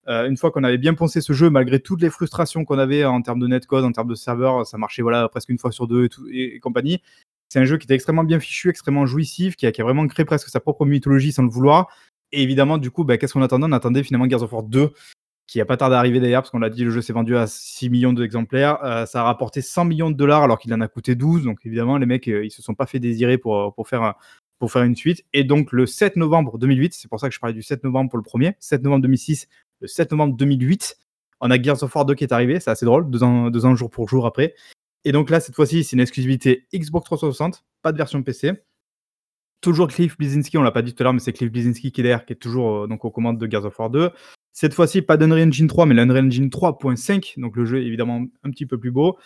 Euh, 0.09 0.27
une 0.27 0.39
fois 0.39 0.51
qu'on 0.51 0.65
avait 0.65 0.79
bien 0.79 0.95
pensé 0.95 1.21
ce 1.21 1.35
jeu, 1.35 1.51
malgré 1.51 1.79
toutes 1.79 2.01
les 2.01 2.09
frustrations 2.11 2.65
qu'on 2.65 2.79
avait 2.79 3.05
en 3.05 3.21
termes 3.21 3.39
de 3.39 3.47
netcode, 3.47 3.85
en 3.85 3.93
termes 3.93 4.09
de 4.09 4.15
serveur, 4.15 4.67
ça 4.67 4.79
marchait 4.79 5.03
voilà 5.03 5.29
presque 5.29 5.51
une 5.51 5.59
fois 5.59 5.73
sur 5.73 5.87
deux 5.87 6.05
et, 6.07 6.09
tout, 6.09 6.27
et, 6.33 6.59
compagnie. 6.59 7.03
C'est 7.51 7.61
un 7.61 7.67
jeu 7.67 7.77
qui 7.77 7.85
était 7.85 7.95
extrêmement 7.95 8.25
bien 8.25 8.41
fichu, 8.41 8.71
extrêmement 8.71 9.07
jouissif, 9.07 9.57
qui 9.57 9.67
a, 9.67 9.73
qui 9.73 9.83
a, 9.83 9.85
vraiment 9.85 10.07
créé 10.09 10.25
presque 10.25 10.49
sa 10.49 10.59
propre 10.59 10.87
mythologie 10.87 11.33
sans 11.33 11.43
le 11.43 11.51
vouloir. 11.51 11.89
Et 12.33 12.43
évidemment, 12.43 12.79
du 12.79 12.91
coup, 12.91 13.05
bah, 13.05 13.19
qu'est-ce 13.19 13.35
qu'on 13.35 13.43
attendait? 13.43 13.67
On 13.69 13.73
attendait 13.73 14.03
finalement 14.03 14.29
Gears 14.29 14.43
of 14.43 14.53
War 14.53 14.63
2, 14.63 14.91
qui 15.51 15.59
n'a 15.59 15.65
pas 15.65 15.77
tardé 15.77 15.97
à 15.97 15.99
arriver 15.99 16.21
d'ailleurs, 16.21 16.43
parce 16.43 16.51
qu'on 16.53 16.61
l'a 16.61 16.71
dit, 16.71 16.85
le 16.85 16.93
jeu 16.93 17.03
s'est 17.03 17.13
vendu 17.13 17.37
à 17.37 17.49
6 17.49 17.91
millions 17.91 18.13
d'exemplaires. 18.13 18.79
Euh, 18.85 19.05
ça 19.05 19.23
a 19.23 19.25
rapporté 19.25 19.63
100 19.63 19.85
millions 19.85 20.09
de 20.09 20.15
dollars 20.15 20.45
alors 20.45 20.61
qu'il 20.61 20.73
en 20.73 20.81
a 20.81 20.87
coûté 20.87 21.17
12. 21.17 21.43
Donc 21.43 21.67
évidemment, 21.67 21.99
les 21.99 22.07
mecs, 22.07 22.29
euh, 22.29 22.45
ils 22.45 22.53
se 22.53 22.63
sont 22.63 22.75
pas 22.75 22.87
fait 22.87 23.01
désirer 23.01 23.37
pour, 23.37 23.75
pour, 23.75 23.89
faire, 23.89 24.15
pour 24.61 24.71
faire 24.71 24.85
une 24.85 24.95
suite. 24.95 25.25
Et 25.33 25.43
donc 25.43 25.73
le 25.73 25.87
7 25.87 26.15
novembre 26.15 26.57
2008, 26.57 26.95
c'est 26.95 27.09
pour 27.09 27.19
ça 27.19 27.29
que 27.29 27.35
je 27.35 27.41
parlais 27.41 27.53
du 27.53 27.65
7 27.65 27.83
novembre 27.83 28.11
pour 28.11 28.19
le 28.19 28.23
premier, 28.23 28.55
7 28.61 28.85
novembre 28.85 29.03
2006, 29.03 29.49
le 29.81 29.89
7 29.89 30.13
novembre 30.13 30.37
2008, 30.37 30.97
on 31.41 31.51
a 31.51 31.61
Gears 31.61 31.83
of 31.83 31.93
War 31.97 32.05
2 32.05 32.15
qui 32.15 32.23
est 32.23 32.33
arrivé, 32.33 32.61
c'est 32.61 32.71
assez 32.71 32.87
drôle, 32.87 33.11
deux 33.11 33.25
ans, 33.25 33.51
deux 33.51 33.67
ans 33.67 33.75
jour 33.75 33.91
pour 33.91 34.09
jour 34.09 34.27
après. 34.27 34.55
Et 35.05 35.11
donc 35.11 35.31
là, 35.31 35.41
cette 35.41 35.57
fois-ci, 35.57 35.83
c'est 35.83 35.97
une 35.97 36.01
exclusivité 36.01 36.69
Xbox 36.73 37.07
360, 37.07 37.65
pas 37.83 37.91
de 37.91 37.97
version 37.97 38.23
PC. 38.23 38.53
Toujours 39.63 39.89
Cliff 39.89 40.17
Bleszinski, 40.17 40.59
on 40.59 40.63
l'a 40.63 40.71
pas 40.71 40.83
dit 40.83 40.95
tout 40.95 41.03
à 41.03 41.05
l'heure, 41.05 41.13
mais 41.13 41.19
c'est 41.19 41.33
Cliff 41.33 41.51
Bleszinski 41.51 41.91
qui 41.91 42.03
est 42.03 42.05
derrière, 42.05 42.25
qui 42.25 42.35
est 42.35 42.37
toujours 42.37 42.85
euh, 42.85 42.87
donc 42.87 43.05
aux 43.05 43.11
commandes 43.11 43.39
de 43.39 43.51
Gears 43.51 43.65
of 43.65 43.77
War 43.77 43.91
2. 43.91 44.13
Cette 44.53 44.75
fois-ci, 44.75 45.03
pas 45.03 45.17
d'Unreal 45.17 45.49
Engine 45.49 45.69
3, 45.69 45.87
mais 45.87 45.95
l'Unreal 45.95 46.27
Engine 46.27 46.49
3.5, 46.49 47.41
donc 47.41 47.57
le 47.57 47.65
jeu 47.65 47.83
est 47.83 47.87
évidemment 47.87 48.25
un 48.43 48.51
petit 48.51 48.67
peu 48.67 48.79
plus 48.79 48.91
beau. 48.91 49.17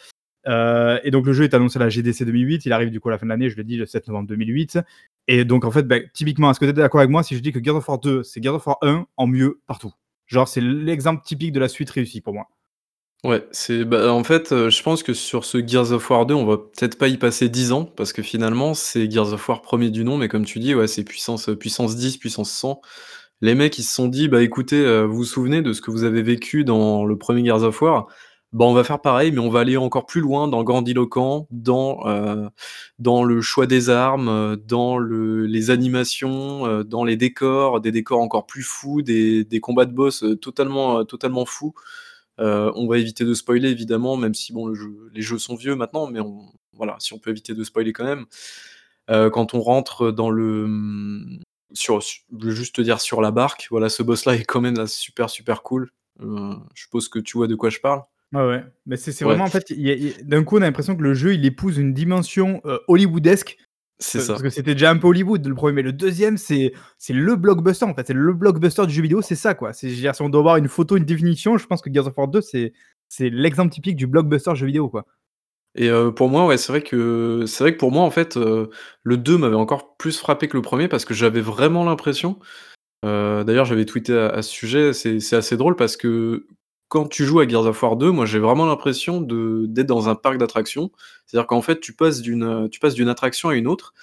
Euh, 0.46 0.98
et 1.04 1.10
donc 1.10 1.26
le 1.26 1.32
jeu 1.32 1.44
est 1.44 1.54
annoncé 1.54 1.78
à 1.78 1.80
la 1.80 1.88
GDC 1.88 2.24
2008, 2.24 2.66
il 2.66 2.72
arrive 2.72 2.90
du 2.90 3.00
coup 3.00 3.08
à 3.08 3.12
la 3.12 3.18
fin 3.18 3.26
de 3.26 3.30
l'année, 3.30 3.48
je 3.48 3.56
l'ai 3.56 3.64
dit, 3.64 3.76
le 3.76 3.86
7 3.86 4.08
novembre 4.08 4.28
2008. 4.28 4.78
Et 5.26 5.44
donc 5.44 5.64
en 5.64 5.70
fait, 5.70 5.84
bah, 5.84 5.96
typiquement, 6.12 6.50
est-ce 6.50 6.60
que 6.60 6.66
tu 6.66 6.70
es 6.70 6.74
d'accord 6.74 7.00
avec 7.00 7.10
moi 7.10 7.22
si 7.22 7.34
je 7.34 7.40
dis 7.40 7.52
que 7.52 7.62
Gears 7.62 7.76
of 7.76 7.88
War 7.88 7.98
2, 7.98 8.22
c'est 8.22 8.42
Gears 8.42 8.56
of 8.56 8.66
War 8.66 8.78
1 8.82 9.06
en 9.16 9.26
mieux 9.26 9.60
partout? 9.66 9.92
Genre, 10.26 10.48
c'est 10.48 10.60
l'exemple 10.60 11.22
typique 11.24 11.52
de 11.52 11.60
la 11.60 11.68
suite 11.68 11.90
réussie 11.90 12.20
pour 12.20 12.34
moi. 12.34 12.48
Ouais, 13.24 13.46
c'est 13.52 13.86
bah, 13.86 14.12
en 14.12 14.22
fait, 14.22 14.52
euh, 14.52 14.68
je 14.68 14.82
pense 14.82 15.02
que 15.02 15.14
sur 15.14 15.46
ce 15.46 15.66
Gears 15.66 15.92
of 15.92 16.10
War 16.10 16.26
2, 16.26 16.34
on 16.34 16.44
va 16.44 16.58
peut-être 16.58 16.98
pas 16.98 17.08
y 17.08 17.16
passer 17.16 17.48
10 17.48 17.72
ans 17.72 17.84
parce 17.84 18.12
que 18.12 18.22
finalement, 18.22 18.74
c'est 18.74 19.10
Gears 19.10 19.32
of 19.32 19.48
War 19.48 19.62
premier 19.62 19.90
du 19.90 20.04
nom, 20.04 20.18
mais 20.18 20.28
comme 20.28 20.44
tu 20.44 20.58
dis, 20.58 20.74
ouais, 20.74 20.86
c'est 20.86 21.04
puissance, 21.04 21.48
puissance 21.58 21.96
10, 21.96 22.18
puissance 22.18 22.50
100. 22.50 22.82
Les 23.40 23.54
mecs, 23.54 23.78
ils 23.78 23.82
se 23.84 23.94
sont 23.94 24.08
dit: 24.08 24.28
«Bah, 24.28 24.42
écoutez, 24.42 24.80
euh, 24.84 25.06
vous 25.06 25.16
vous 25.16 25.24
souvenez 25.24 25.62
de 25.62 25.72
ce 25.72 25.80
que 25.80 25.90
vous 25.90 26.04
avez 26.04 26.22
vécu 26.22 26.64
dans 26.64 27.04
le 27.04 27.16
premier 27.18 27.44
Gears 27.44 27.62
of 27.62 27.80
War? 27.82 28.06
Bah, 28.52 28.64
on 28.64 28.74
va 28.74 28.84
faire 28.84 29.00
pareil, 29.00 29.32
mais 29.32 29.40
on 29.40 29.50
va 29.50 29.60
aller 29.60 29.76
encore 29.76 30.06
plus 30.06 30.20
loin 30.20 30.48
dans 30.48 30.62
grandiloquent, 30.62 31.48
dans, 31.50 32.04
dans 32.98 33.24
le 33.24 33.40
choix 33.40 33.66
des 33.66 33.90
armes, 33.90 34.56
dans 34.56 34.96
le 34.98 35.46
les 35.46 35.70
animations, 35.70 36.82
dans 36.84 37.04
les 37.04 37.16
décors, 37.16 37.80
des 37.80 37.90
décors 37.92 38.20
encore 38.20 38.46
plus 38.46 38.62
fous, 38.62 39.02
des 39.02 39.44
des 39.44 39.60
combats 39.60 39.86
de 39.86 39.92
boss, 39.92 40.24
totalement, 40.40 41.04
totalement 41.04 41.44
fous». 41.46 41.74
Euh, 42.40 42.72
on 42.74 42.88
va 42.88 42.98
éviter 42.98 43.24
de 43.24 43.32
spoiler 43.34 43.70
évidemment, 43.70 44.16
même 44.16 44.34
si 44.34 44.52
bon, 44.52 44.72
les 45.12 45.22
jeux 45.22 45.38
sont 45.38 45.54
vieux 45.54 45.76
maintenant, 45.76 46.08
mais 46.08 46.20
voilà, 46.72 46.96
si 46.98 47.12
on 47.12 47.18
peut 47.18 47.30
éviter 47.30 47.54
de 47.54 47.62
spoiler 47.64 47.92
quand 47.92 48.04
même. 48.04 48.26
Euh, 49.10 49.30
quand 49.30 49.54
on 49.54 49.60
rentre 49.60 50.10
dans 50.10 50.30
le 50.30 50.66
sur, 51.74 52.00
je 52.00 52.20
veux 52.30 52.52
juste 52.52 52.76
te 52.76 52.82
dire 52.82 53.00
sur 53.00 53.20
la 53.20 53.30
barque, 53.30 53.66
voilà, 53.70 53.88
ce 53.88 54.02
boss-là 54.02 54.36
est 54.36 54.44
quand 54.44 54.60
même 54.60 54.86
super 54.86 55.28
super 55.28 55.62
cool. 55.62 55.90
Euh, 56.20 56.54
je 56.74 56.82
suppose 56.82 57.08
que 57.08 57.18
tu 57.18 57.36
vois 57.36 57.46
de 57.46 57.54
quoi 57.54 57.70
je 57.70 57.80
parle. 57.80 58.02
Ouais, 58.32 58.46
ouais. 58.46 58.64
Mais 58.86 58.96
c'est 58.96 59.12
vraiment 59.22 59.44
en 59.44 59.48
fait, 59.48 59.72
d'un 60.22 60.42
coup, 60.42 60.58
on 60.58 60.62
a 60.62 60.64
l'impression 60.64 60.96
que 60.96 61.02
le 61.02 61.14
jeu 61.14 61.34
il 61.34 61.44
épouse 61.44 61.76
une 61.78 61.92
dimension 61.92 62.62
hollywoodesque 62.88 63.58
c'est 63.98 64.20
ça. 64.20 64.32
Parce 64.32 64.42
que 64.42 64.50
c'était 64.50 64.74
déjà 64.74 64.90
un 64.90 64.96
peu 64.96 65.06
Hollywood 65.06 65.46
le 65.46 65.54
premier, 65.54 65.74
mais 65.74 65.82
le 65.82 65.92
deuxième, 65.92 66.36
c'est 66.36 66.72
le 67.08 67.36
blockbuster 67.36 67.84
en 67.84 67.94
fait. 67.94 68.06
C'est 68.06 68.12
le 68.12 68.32
blockbuster 68.32 68.86
du 68.86 68.92
jeu 68.92 69.02
vidéo, 69.02 69.22
c'est 69.22 69.36
ça 69.36 69.54
quoi. 69.54 69.72
Si 69.72 70.06
on 70.20 70.28
doit 70.28 70.40
avoir 70.40 70.56
une 70.56 70.68
photo, 70.68 70.96
une 70.96 71.04
définition, 71.04 71.56
je 71.58 71.66
pense 71.66 71.80
que 71.80 71.92
Gears 71.92 72.08
of 72.08 72.16
War 72.16 72.28
2, 72.28 72.40
c'est 72.40 72.72
l'exemple 73.20 73.72
typique 73.72 73.96
du 73.96 74.06
blockbuster 74.06 74.54
jeu 74.54 74.66
vidéo 74.66 74.88
quoi. 74.88 75.06
Et 75.76 75.90
pour 76.14 76.28
moi, 76.28 76.46
ouais, 76.46 76.56
c'est 76.56 76.70
vrai 76.72 76.82
que 76.82 77.44
c'est 77.46 77.64
vrai 77.64 77.72
que 77.72 77.78
pour 77.78 77.90
moi, 77.90 78.04
en 78.04 78.10
fait, 78.10 78.36
le 78.36 79.16
2 79.16 79.38
m'avait 79.38 79.56
encore 79.56 79.96
plus 79.96 80.18
frappé 80.18 80.48
que 80.48 80.56
le 80.56 80.62
premier 80.62 80.88
parce 80.88 81.04
que 81.04 81.14
j'avais 81.14 81.40
vraiment 81.40 81.84
l'impression. 81.84 82.38
D'ailleurs, 83.02 83.64
j'avais 83.64 83.84
tweeté 83.84 84.16
à, 84.16 84.42
ce 84.42 84.50
sujet, 84.50 84.92
c'est 84.92 85.36
assez 85.36 85.56
drôle 85.56 85.76
parce 85.76 85.96
que 85.96 86.46
quand 86.88 87.08
tu 87.08 87.24
joues 87.24 87.40
à 87.40 87.48
Gears 87.48 87.66
of 87.66 87.82
War 87.82 87.96
2, 87.96 88.12
moi 88.12 88.24
j'ai 88.24 88.38
vraiment 88.38 88.66
l'impression 88.66 89.20
d'être 89.20 89.86
dans 89.86 90.08
un 90.08 90.14
parc 90.14 90.38
d'attractions. 90.38 90.92
C'est-à-dire 91.26 91.48
qu'en 91.48 91.62
fait, 91.62 91.80
tu 91.80 91.92
passes 91.92 92.20
d'une 92.22 93.08
attraction 93.08 93.48
à 93.48 93.56
une 93.56 93.66
autre 93.66 93.94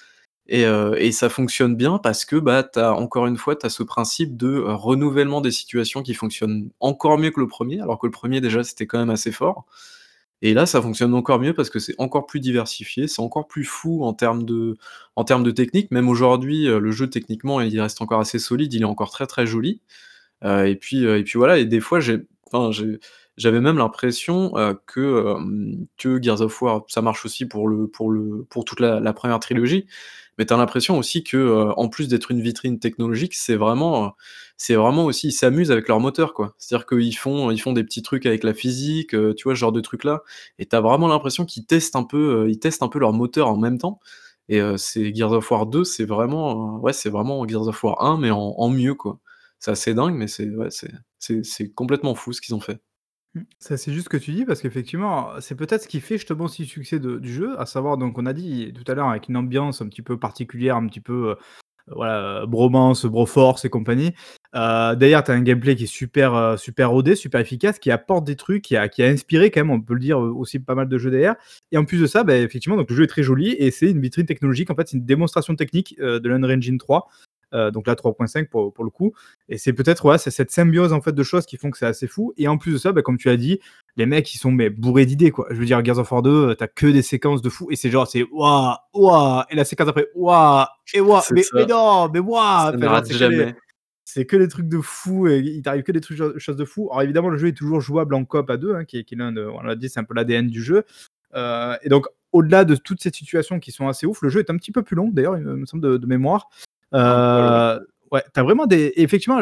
et, 0.46 0.62
et 0.62 1.12
ça 1.12 1.30
fonctionne 1.30 1.74
bien 1.74 1.98
parce 1.98 2.26
que 2.26 2.36
bah 2.36 2.68
encore 2.96 3.26
une 3.26 3.38
fois, 3.38 3.56
tu 3.56 3.64
as 3.64 3.70
ce 3.70 3.82
principe 3.82 4.36
de 4.36 4.58
renouvellement 4.60 5.40
des 5.40 5.52
situations 5.52 6.02
qui 6.02 6.12
fonctionne 6.14 6.70
encore 6.80 7.16
mieux 7.16 7.30
que 7.30 7.40
le 7.40 7.48
premier, 7.48 7.80
alors 7.80 7.98
que 7.98 8.06
le 8.06 8.12
premier 8.12 8.42
déjà 8.42 8.62
c'était 8.62 8.86
quand 8.86 8.98
même 8.98 9.10
assez 9.10 9.32
fort. 9.32 9.64
Et 10.42 10.54
là, 10.54 10.66
ça 10.66 10.82
fonctionne 10.82 11.14
encore 11.14 11.40
mieux 11.40 11.54
parce 11.54 11.70
que 11.70 11.78
c'est 11.78 11.94
encore 11.98 12.26
plus 12.26 12.40
diversifié, 12.40 13.06
c'est 13.08 13.22
encore 13.22 13.46
plus 13.46 13.64
fou 13.64 14.04
en 14.04 14.12
termes 14.12 14.44
de, 14.44 14.76
en 15.16 15.24
technique. 15.24 15.90
Même 15.90 16.08
aujourd'hui, 16.08 16.68
euh, 16.68 16.80
le 16.80 16.90
jeu 16.90 17.08
techniquement, 17.08 17.60
il 17.60 17.80
reste 17.80 18.02
encore 18.02 18.20
assez 18.20 18.38
solide, 18.38 18.74
il 18.74 18.82
est 18.82 18.84
encore 18.84 19.10
très 19.10 19.26
très 19.26 19.46
joli. 19.46 19.80
et 20.44 20.76
puis, 20.76 21.04
et 21.04 21.22
puis 21.22 21.38
voilà. 21.38 21.58
Et 21.58 21.64
des 21.64 21.80
fois, 21.80 22.00
j'ai 22.00 22.26
j'avais 23.42 23.60
même 23.60 23.76
l'impression 23.76 24.52
que, 24.86 25.36
que 25.98 26.22
Gears 26.22 26.40
of 26.40 26.62
War, 26.62 26.84
ça 26.88 27.02
marche 27.02 27.24
aussi 27.24 27.46
pour, 27.46 27.68
le, 27.68 27.88
pour, 27.88 28.10
le, 28.10 28.46
pour 28.48 28.64
toute 28.64 28.80
la, 28.80 29.12
première 29.12 29.40
trilogie, 29.40 29.86
mais 30.38 30.46
tu 30.46 30.54
as 30.54 30.56
l'impression 30.56 30.96
aussi 30.96 31.24
que, 31.24 31.72
en 31.76 31.88
plus 31.88 32.08
d'être 32.08 32.30
une 32.30 32.40
vitrine 32.40 32.78
technologique, 32.78 33.34
c'est 33.34 33.56
vraiment, 33.56 34.14
c'est 34.56 34.74
vraiment 34.74 35.04
aussi, 35.04 35.28
ils 35.28 35.32
s'amusent 35.32 35.72
avec 35.72 35.88
leur 35.88 36.00
moteur, 36.00 36.34
quoi. 36.34 36.54
C'est-à-dire 36.58 36.86
qu'ils 36.86 37.16
font, 37.16 37.50
ils 37.50 37.60
font 37.60 37.72
des 37.72 37.84
petits 37.84 38.02
trucs 38.02 38.26
avec 38.26 38.44
la 38.44 38.54
physique, 38.54 39.10
tu 39.10 39.42
vois, 39.44 39.54
ce 39.54 39.58
genre 39.58 39.72
de 39.72 39.80
trucs-là, 39.80 40.22
et 40.58 40.66
tu 40.66 40.76
as 40.76 40.80
vraiment 40.80 41.08
l'impression 41.08 41.44
qu'ils 41.44 41.66
testent 41.66 41.96
un 41.96 42.04
peu, 42.04 42.48
ils 42.48 42.58
testent 42.60 42.82
un 42.82 42.88
peu 42.88 42.98
leur 43.00 43.12
moteur 43.12 43.48
en 43.48 43.56
même 43.58 43.78
temps. 43.78 44.00
Et 44.48 44.60
c'est 44.76 45.14
Gears 45.14 45.32
of 45.32 45.50
War 45.50 45.66
2, 45.66 45.84
c'est 45.84 46.04
vraiment, 46.04 46.78
ouais, 46.80 46.92
vraiment 47.06 47.46
Gears 47.46 47.68
of 47.68 47.82
War 47.84 48.04
1, 48.04 48.18
mais 48.18 48.30
en, 48.30 48.68
mieux, 48.68 48.94
quoi. 48.94 49.18
C'est 49.58 49.70
assez 49.70 49.94
dingue, 49.94 50.14
mais 50.14 50.26
c'est 50.26 50.48
ouais, 50.50 50.68
complètement 51.74 52.14
fou 52.14 52.32
ce 52.32 52.40
qu'ils 52.40 52.54
ont 52.54 52.60
fait. 52.60 52.80
Mmh. 53.34 53.40
Ça, 53.58 53.76
c'est 53.78 53.92
juste 53.92 54.04
ce 54.04 54.08
que 54.10 54.16
tu 54.18 54.32
dis 54.32 54.44
parce 54.44 54.60
qu'effectivement, 54.60 55.30
c'est 55.40 55.54
peut-être 55.54 55.82
ce 55.82 55.88
qui 55.88 56.00
fait 56.00 56.18
justement 56.18 56.44
aussi 56.44 56.62
le 56.62 56.68
succès 56.68 56.98
du 57.00 57.32
jeu, 57.32 57.58
à 57.58 57.64
savoir 57.66 57.96
donc 57.96 58.18
on 58.18 58.26
a 58.26 58.32
dit 58.34 58.72
tout 58.74 58.90
à 58.90 58.94
l'heure 58.94 59.08
avec 59.08 59.28
une 59.28 59.36
ambiance 59.38 59.80
un 59.80 59.88
petit 59.88 60.02
peu 60.02 60.18
particulière, 60.18 60.76
un 60.76 60.86
petit 60.86 61.00
peu, 61.00 61.30
heu, 61.30 61.36
voilà, 61.88 62.46
bromance, 62.46 63.06
broforce 63.06 63.64
et 63.66 63.70
compagnie. 63.70 64.12
Heu, 64.56 64.96
d'ailleurs, 64.96 65.24
tu 65.24 65.30
as 65.32 65.34
un 65.34 65.42
gameplay 65.42 65.76
qui 65.76 65.84
est 65.84 65.86
super, 65.86 66.58
super 66.58 66.90
rodé, 66.90 67.16
super 67.16 67.40
efficace, 67.40 67.78
qui 67.78 67.90
apporte 67.92 68.24
des 68.24 68.36
trucs, 68.36 68.62
qui 68.64 68.76
a 68.76 68.88
qui 68.88 69.02
a 69.04 69.08
inspiré 69.08 69.50
quand 69.50 69.60
même, 69.60 69.70
on 69.70 69.80
peut 69.82 69.94
le 69.94 70.00
dire, 70.00 70.18
aussi 70.18 70.58
pas 70.60 70.74
mal 70.74 70.88
de 70.88 70.98
jeux 70.98 71.10
derrière 71.12 71.36
et 71.72 71.78
en 71.78 71.84
plus 71.86 72.00
de 72.00 72.06
ça, 72.08 72.24
bah, 72.24 72.36
effectivement, 72.38 72.76
donc 72.78 72.90
le 72.90 72.96
jeu 72.96 73.04
est 73.04 73.08
très 73.08 73.22
joli 73.24 73.52
et 73.58 73.70
c'est 73.70 73.90
une 73.90 74.00
vitrine 74.00 74.26
technologique. 74.26 74.70
En 74.70 74.76
fait, 74.76 74.88
c'est 74.88 74.96
une 74.98 75.06
démonstration 75.06 75.54
technique, 75.56 75.96
de 76.00 76.28
l'Unreal 76.28 76.58
Engine 76.58 76.78
3 76.78 77.08
euh, 77.54 77.70
donc 77.70 77.86
là 77.86 77.94
3.5 77.94 78.48
pour, 78.48 78.72
pour, 78.72 78.84
le 78.84 78.90
coup. 78.90 79.12
Et 79.48 79.58
c'est 79.58 79.72
peut-être 79.72 80.04
ouais, 80.04 80.18
c'est 80.18 80.30
cette 80.30 80.50
symbiose 80.50 80.92
en 80.92 81.00
fait 81.00 81.12
de 81.12 81.22
choses 81.22 81.46
qui 81.46 81.56
font 81.56 81.70
que 81.70 81.78
c'est 81.78 81.86
assez 81.86 82.06
fou. 82.06 82.32
Et 82.36 82.48
en 82.48 82.58
plus 82.58 82.72
de 82.72 82.78
ça, 82.78 82.92
bah, 82.92 83.02
comme 83.02 83.18
tu 83.18 83.28
as 83.30 83.36
dit, 83.36 83.60
les 83.96 84.06
mecs 84.06 84.34
ils 84.34 84.38
sont 84.38 84.50
mais 84.50 84.70
bourrés 84.70 85.06
d'idées 85.06 85.30
quoi. 85.30 85.46
Je 85.50 85.56
veux 85.56 85.64
dire, 85.64 85.84
Gears 85.84 85.98
of 85.98 86.10
War 86.10 86.22
2, 86.22 86.30
euh, 86.30 86.54
t'as 86.54 86.68
que 86.68 86.86
des 86.86 87.02
séquences 87.02 87.42
de 87.42 87.48
fou 87.48 87.68
et 87.70 87.76
c'est 87.76 87.90
genre 87.90 88.06
c'est 88.06 88.24
waouh 88.30 88.74
waouh 88.94 89.42
et 89.50 89.56
la 89.56 89.64
séquence 89.64 89.88
après 89.88 90.08
waouh 90.14 90.66
et 90.94 91.00
waouh 91.00 91.22
mais, 91.32 91.42
mais, 91.54 91.66
non 91.66 92.08
mais 92.12 92.20
waouh. 92.20 93.04
jamais. 93.06 93.54
C'est 94.04 94.26
que 94.26 94.36
des 94.36 94.48
trucs 94.48 94.68
de 94.68 94.78
fou, 94.80 95.26
et 95.28 95.38
il 95.38 95.62
t'arrive 95.62 95.84
que 95.84 95.92
des 95.92 96.00
trucs 96.00 96.18
choses 96.36 96.56
de 96.56 96.64
fou. 96.66 96.88
Alors 96.90 97.02
évidemment, 97.02 97.30
le 97.30 97.38
jeu 97.38 97.48
est 97.48 97.56
toujours 97.56 97.80
jouable 97.80 98.14
en 98.14 98.26
coop 98.26 98.50
à 98.50 98.58
deux, 98.58 98.74
hein, 98.74 98.84
qui 98.84 98.98
est, 98.98 99.10
est 99.10 99.16
l'un 99.16 99.32
de, 99.32 99.42
on 99.42 99.62
l'a 99.62 99.74
dit, 99.74 99.88
c'est 99.88 100.00
un 100.00 100.04
peu 100.04 100.12
l'ADN 100.12 100.48
du 100.48 100.62
jeu. 100.62 100.84
Euh, 101.34 101.76
et 101.82 101.88
donc, 101.88 102.06
au-delà 102.32 102.64
de 102.64 102.74
toutes 102.76 103.02
ces 103.02 103.10
situations 103.10 103.60
qui 103.60 103.72
sont 103.72 103.88
assez 103.88 104.06
ouf, 104.06 104.22
le 104.22 104.28
jeu 104.28 104.40
est 104.40 104.50
un 104.50 104.56
petit 104.56 104.72
peu 104.72 104.82
plus 104.82 104.96
long, 104.96 105.08
d'ailleurs, 105.08 105.36
il 105.36 105.44
me 105.44 105.66
semble, 105.66 105.98
de 105.98 106.06
mémoire. 106.06 106.48
Euh, 106.94 107.80
ouais, 108.10 108.22
t'as 108.32 108.42
vraiment 108.42 108.66
des. 108.66 108.92
effectivement, 108.96 109.40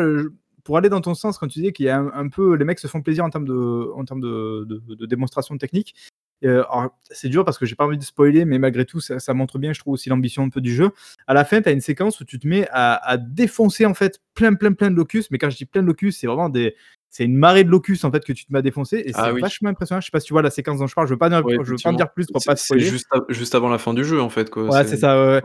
pour 0.64 0.76
aller 0.76 0.88
dans 0.88 1.00
ton 1.00 1.14
sens, 1.14 1.38
quand 1.38 1.48
tu 1.48 1.60
disais 1.60 1.72
qu'il 1.72 1.86
y 1.86 1.88
a 1.88 1.98
un, 1.98 2.28
peu. 2.28 2.54
Les 2.54 2.64
mecs 2.64 2.78
se 2.78 2.86
font 2.86 3.02
plaisir 3.02 3.24
en 3.24 3.30
termes 3.30 3.46
de, 3.46 3.90
en 3.94 4.04
termes 4.04 4.20
de, 4.20 4.64
de, 4.66 5.06
démonstration 5.06 5.56
technique. 5.58 5.94
Euh, 6.42 6.64
c'est 7.10 7.28
dur 7.28 7.44
parce 7.44 7.58
que 7.58 7.66
j'ai 7.66 7.74
pas 7.74 7.84
envie 7.84 7.98
de 7.98 8.02
spoiler, 8.02 8.46
mais 8.46 8.58
malgré 8.58 8.86
tout, 8.86 9.00
ça, 9.00 9.18
ça, 9.18 9.34
montre 9.34 9.58
bien, 9.58 9.74
je 9.74 9.80
trouve, 9.80 9.94
aussi 9.94 10.08
l'ambition 10.08 10.42
un 10.44 10.48
peu 10.48 10.62
du 10.62 10.74
jeu. 10.74 10.90
À 11.26 11.34
la 11.34 11.44
fin, 11.44 11.60
tu 11.60 11.68
as 11.68 11.72
une 11.72 11.82
séquence 11.82 12.20
où 12.20 12.24
tu 12.24 12.38
te 12.38 12.48
mets 12.48 12.66
à, 12.70 12.94
à, 12.94 13.18
défoncer 13.18 13.84
en 13.84 13.92
fait 13.92 14.20
plein, 14.34 14.54
plein, 14.54 14.72
plein 14.72 14.90
de 14.90 14.96
locus. 14.96 15.30
Mais 15.30 15.38
quand 15.38 15.50
je 15.50 15.56
dis 15.58 15.66
plein 15.66 15.82
de 15.82 15.86
locus, 15.86 16.18
c'est 16.18 16.26
vraiment 16.26 16.48
des, 16.48 16.74
c'est 17.10 17.24
une 17.24 17.36
marée 17.36 17.64
de 17.64 17.70
locus 17.70 18.04
en 18.04 18.12
fait 18.12 18.24
que 18.24 18.32
tu 18.32 18.46
te 18.46 18.52
m'as 18.52 18.62
défoncé 18.62 19.02
et 19.04 19.10
ah 19.14 19.30
c'est 19.34 19.40
vachement 19.40 19.68
impressionnant. 19.68 20.00
Je 20.00 20.06
sais 20.06 20.12
pas 20.12 20.20
si 20.20 20.26
tu 20.26 20.32
vois 20.32 20.42
la 20.42 20.50
séquence 20.50 20.78
dont 20.78 20.86
je 20.86 20.94
parle, 20.94 21.08
je 21.08 21.14
veux 21.14 21.18
pas, 21.18 21.28
je 21.28 21.70
veux 21.70 21.76
pas 21.82 21.90
en 21.90 21.92
dire 21.92 22.12
plus 22.12 22.26
pour 22.28 22.42
pas 22.44 22.54
spoiler. 22.54 22.84
C'est 22.84 22.90
juste, 22.90 23.08
juste, 23.28 23.54
avant 23.56 23.68
la 23.68 23.78
fin 23.78 23.94
du 23.94 24.04
jeu 24.04 24.20
en 24.20 24.28
fait. 24.28 24.48
Quoi. 24.48 24.64
Ouais, 24.64 24.84
c'est 24.84 24.96
ça. 24.96 25.20
Ouais. 25.20 25.42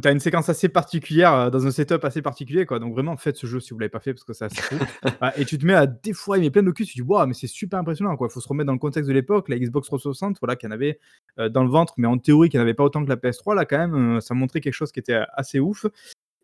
tu 0.00 0.08
as 0.08 0.12
une 0.12 0.20
séquence 0.20 0.48
assez 0.48 0.68
particulière 0.68 1.34
euh, 1.34 1.50
dans 1.50 1.66
un 1.66 1.72
setup 1.72 2.04
assez 2.04 2.22
particulier 2.22 2.66
quoi. 2.66 2.78
Donc 2.78 2.94
vraiment, 2.94 3.16
faites 3.16 3.36
ce 3.36 3.48
jeu 3.48 3.58
si 3.58 3.72
vous 3.72 3.80
l'avez 3.80 3.90
pas 3.90 3.98
fait 3.98 4.14
parce 4.14 4.24
que 4.24 4.32
c'est 4.32 4.44
assez 4.44 4.62
fou. 4.62 4.76
et 5.36 5.44
tu 5.44 5.58
te 5.58 5.66
mets 5.66 5.74
à 5.74 5.86
défourailler 5.86 6.38
mais 6.44 6.50
plein 6.50 6.62
de 6.62 6.66
locus, 6.66 6.88
tu 6.88 6.94
dis 6.94 7.02
waouh, 7.02 7.26
mais 7.26 7.34
c'est 7.34 7.48
super 7.48 7.80
impressionnant 7.80 8.16
quoi. 8.16 8.28
Faut 8.28 8.40
se 8.40 8.48
remettre 8.48 8.68
dans 8.68 8.72
le 8.72 8.78
contexte 8.78 9.08
de 9.08 9.14
l'époque, 9.14 9.48
la 9.48 9.58
Xbox 9.58 9.88
360, 9.88 10.36
voilà, 10.40 10.54
qui 10.54 10.66
en 10.66 10.70
avait 10.70 11.00
euh, 11.38 11.48
dans 11.48 11.64
le 11.64 11.70
ventre, 11.70 11.94
mais 11.96 12.06
en 12.06 12.18
théorie 12.18 12.48
qui 12.48 12.56
n'avait 12.56 12.74
pas 12.74 12.84
autant 12.84 13.04
que 13.04 13.08
la 13.08 13.16
PS3 13.16 13.56
là 13.56 13.64
quand 13.64 13.78
même, 13.78 14.16
euh, 14.16 14.20
ça 14.20 14.34
montrait 14.34 14.60
quelque 14.60 14.74
chose 14.74 14.92
qui 14.92 15.00
était 15.00 15.18
assez 15.34 15.58
ouf. 15.58 15.86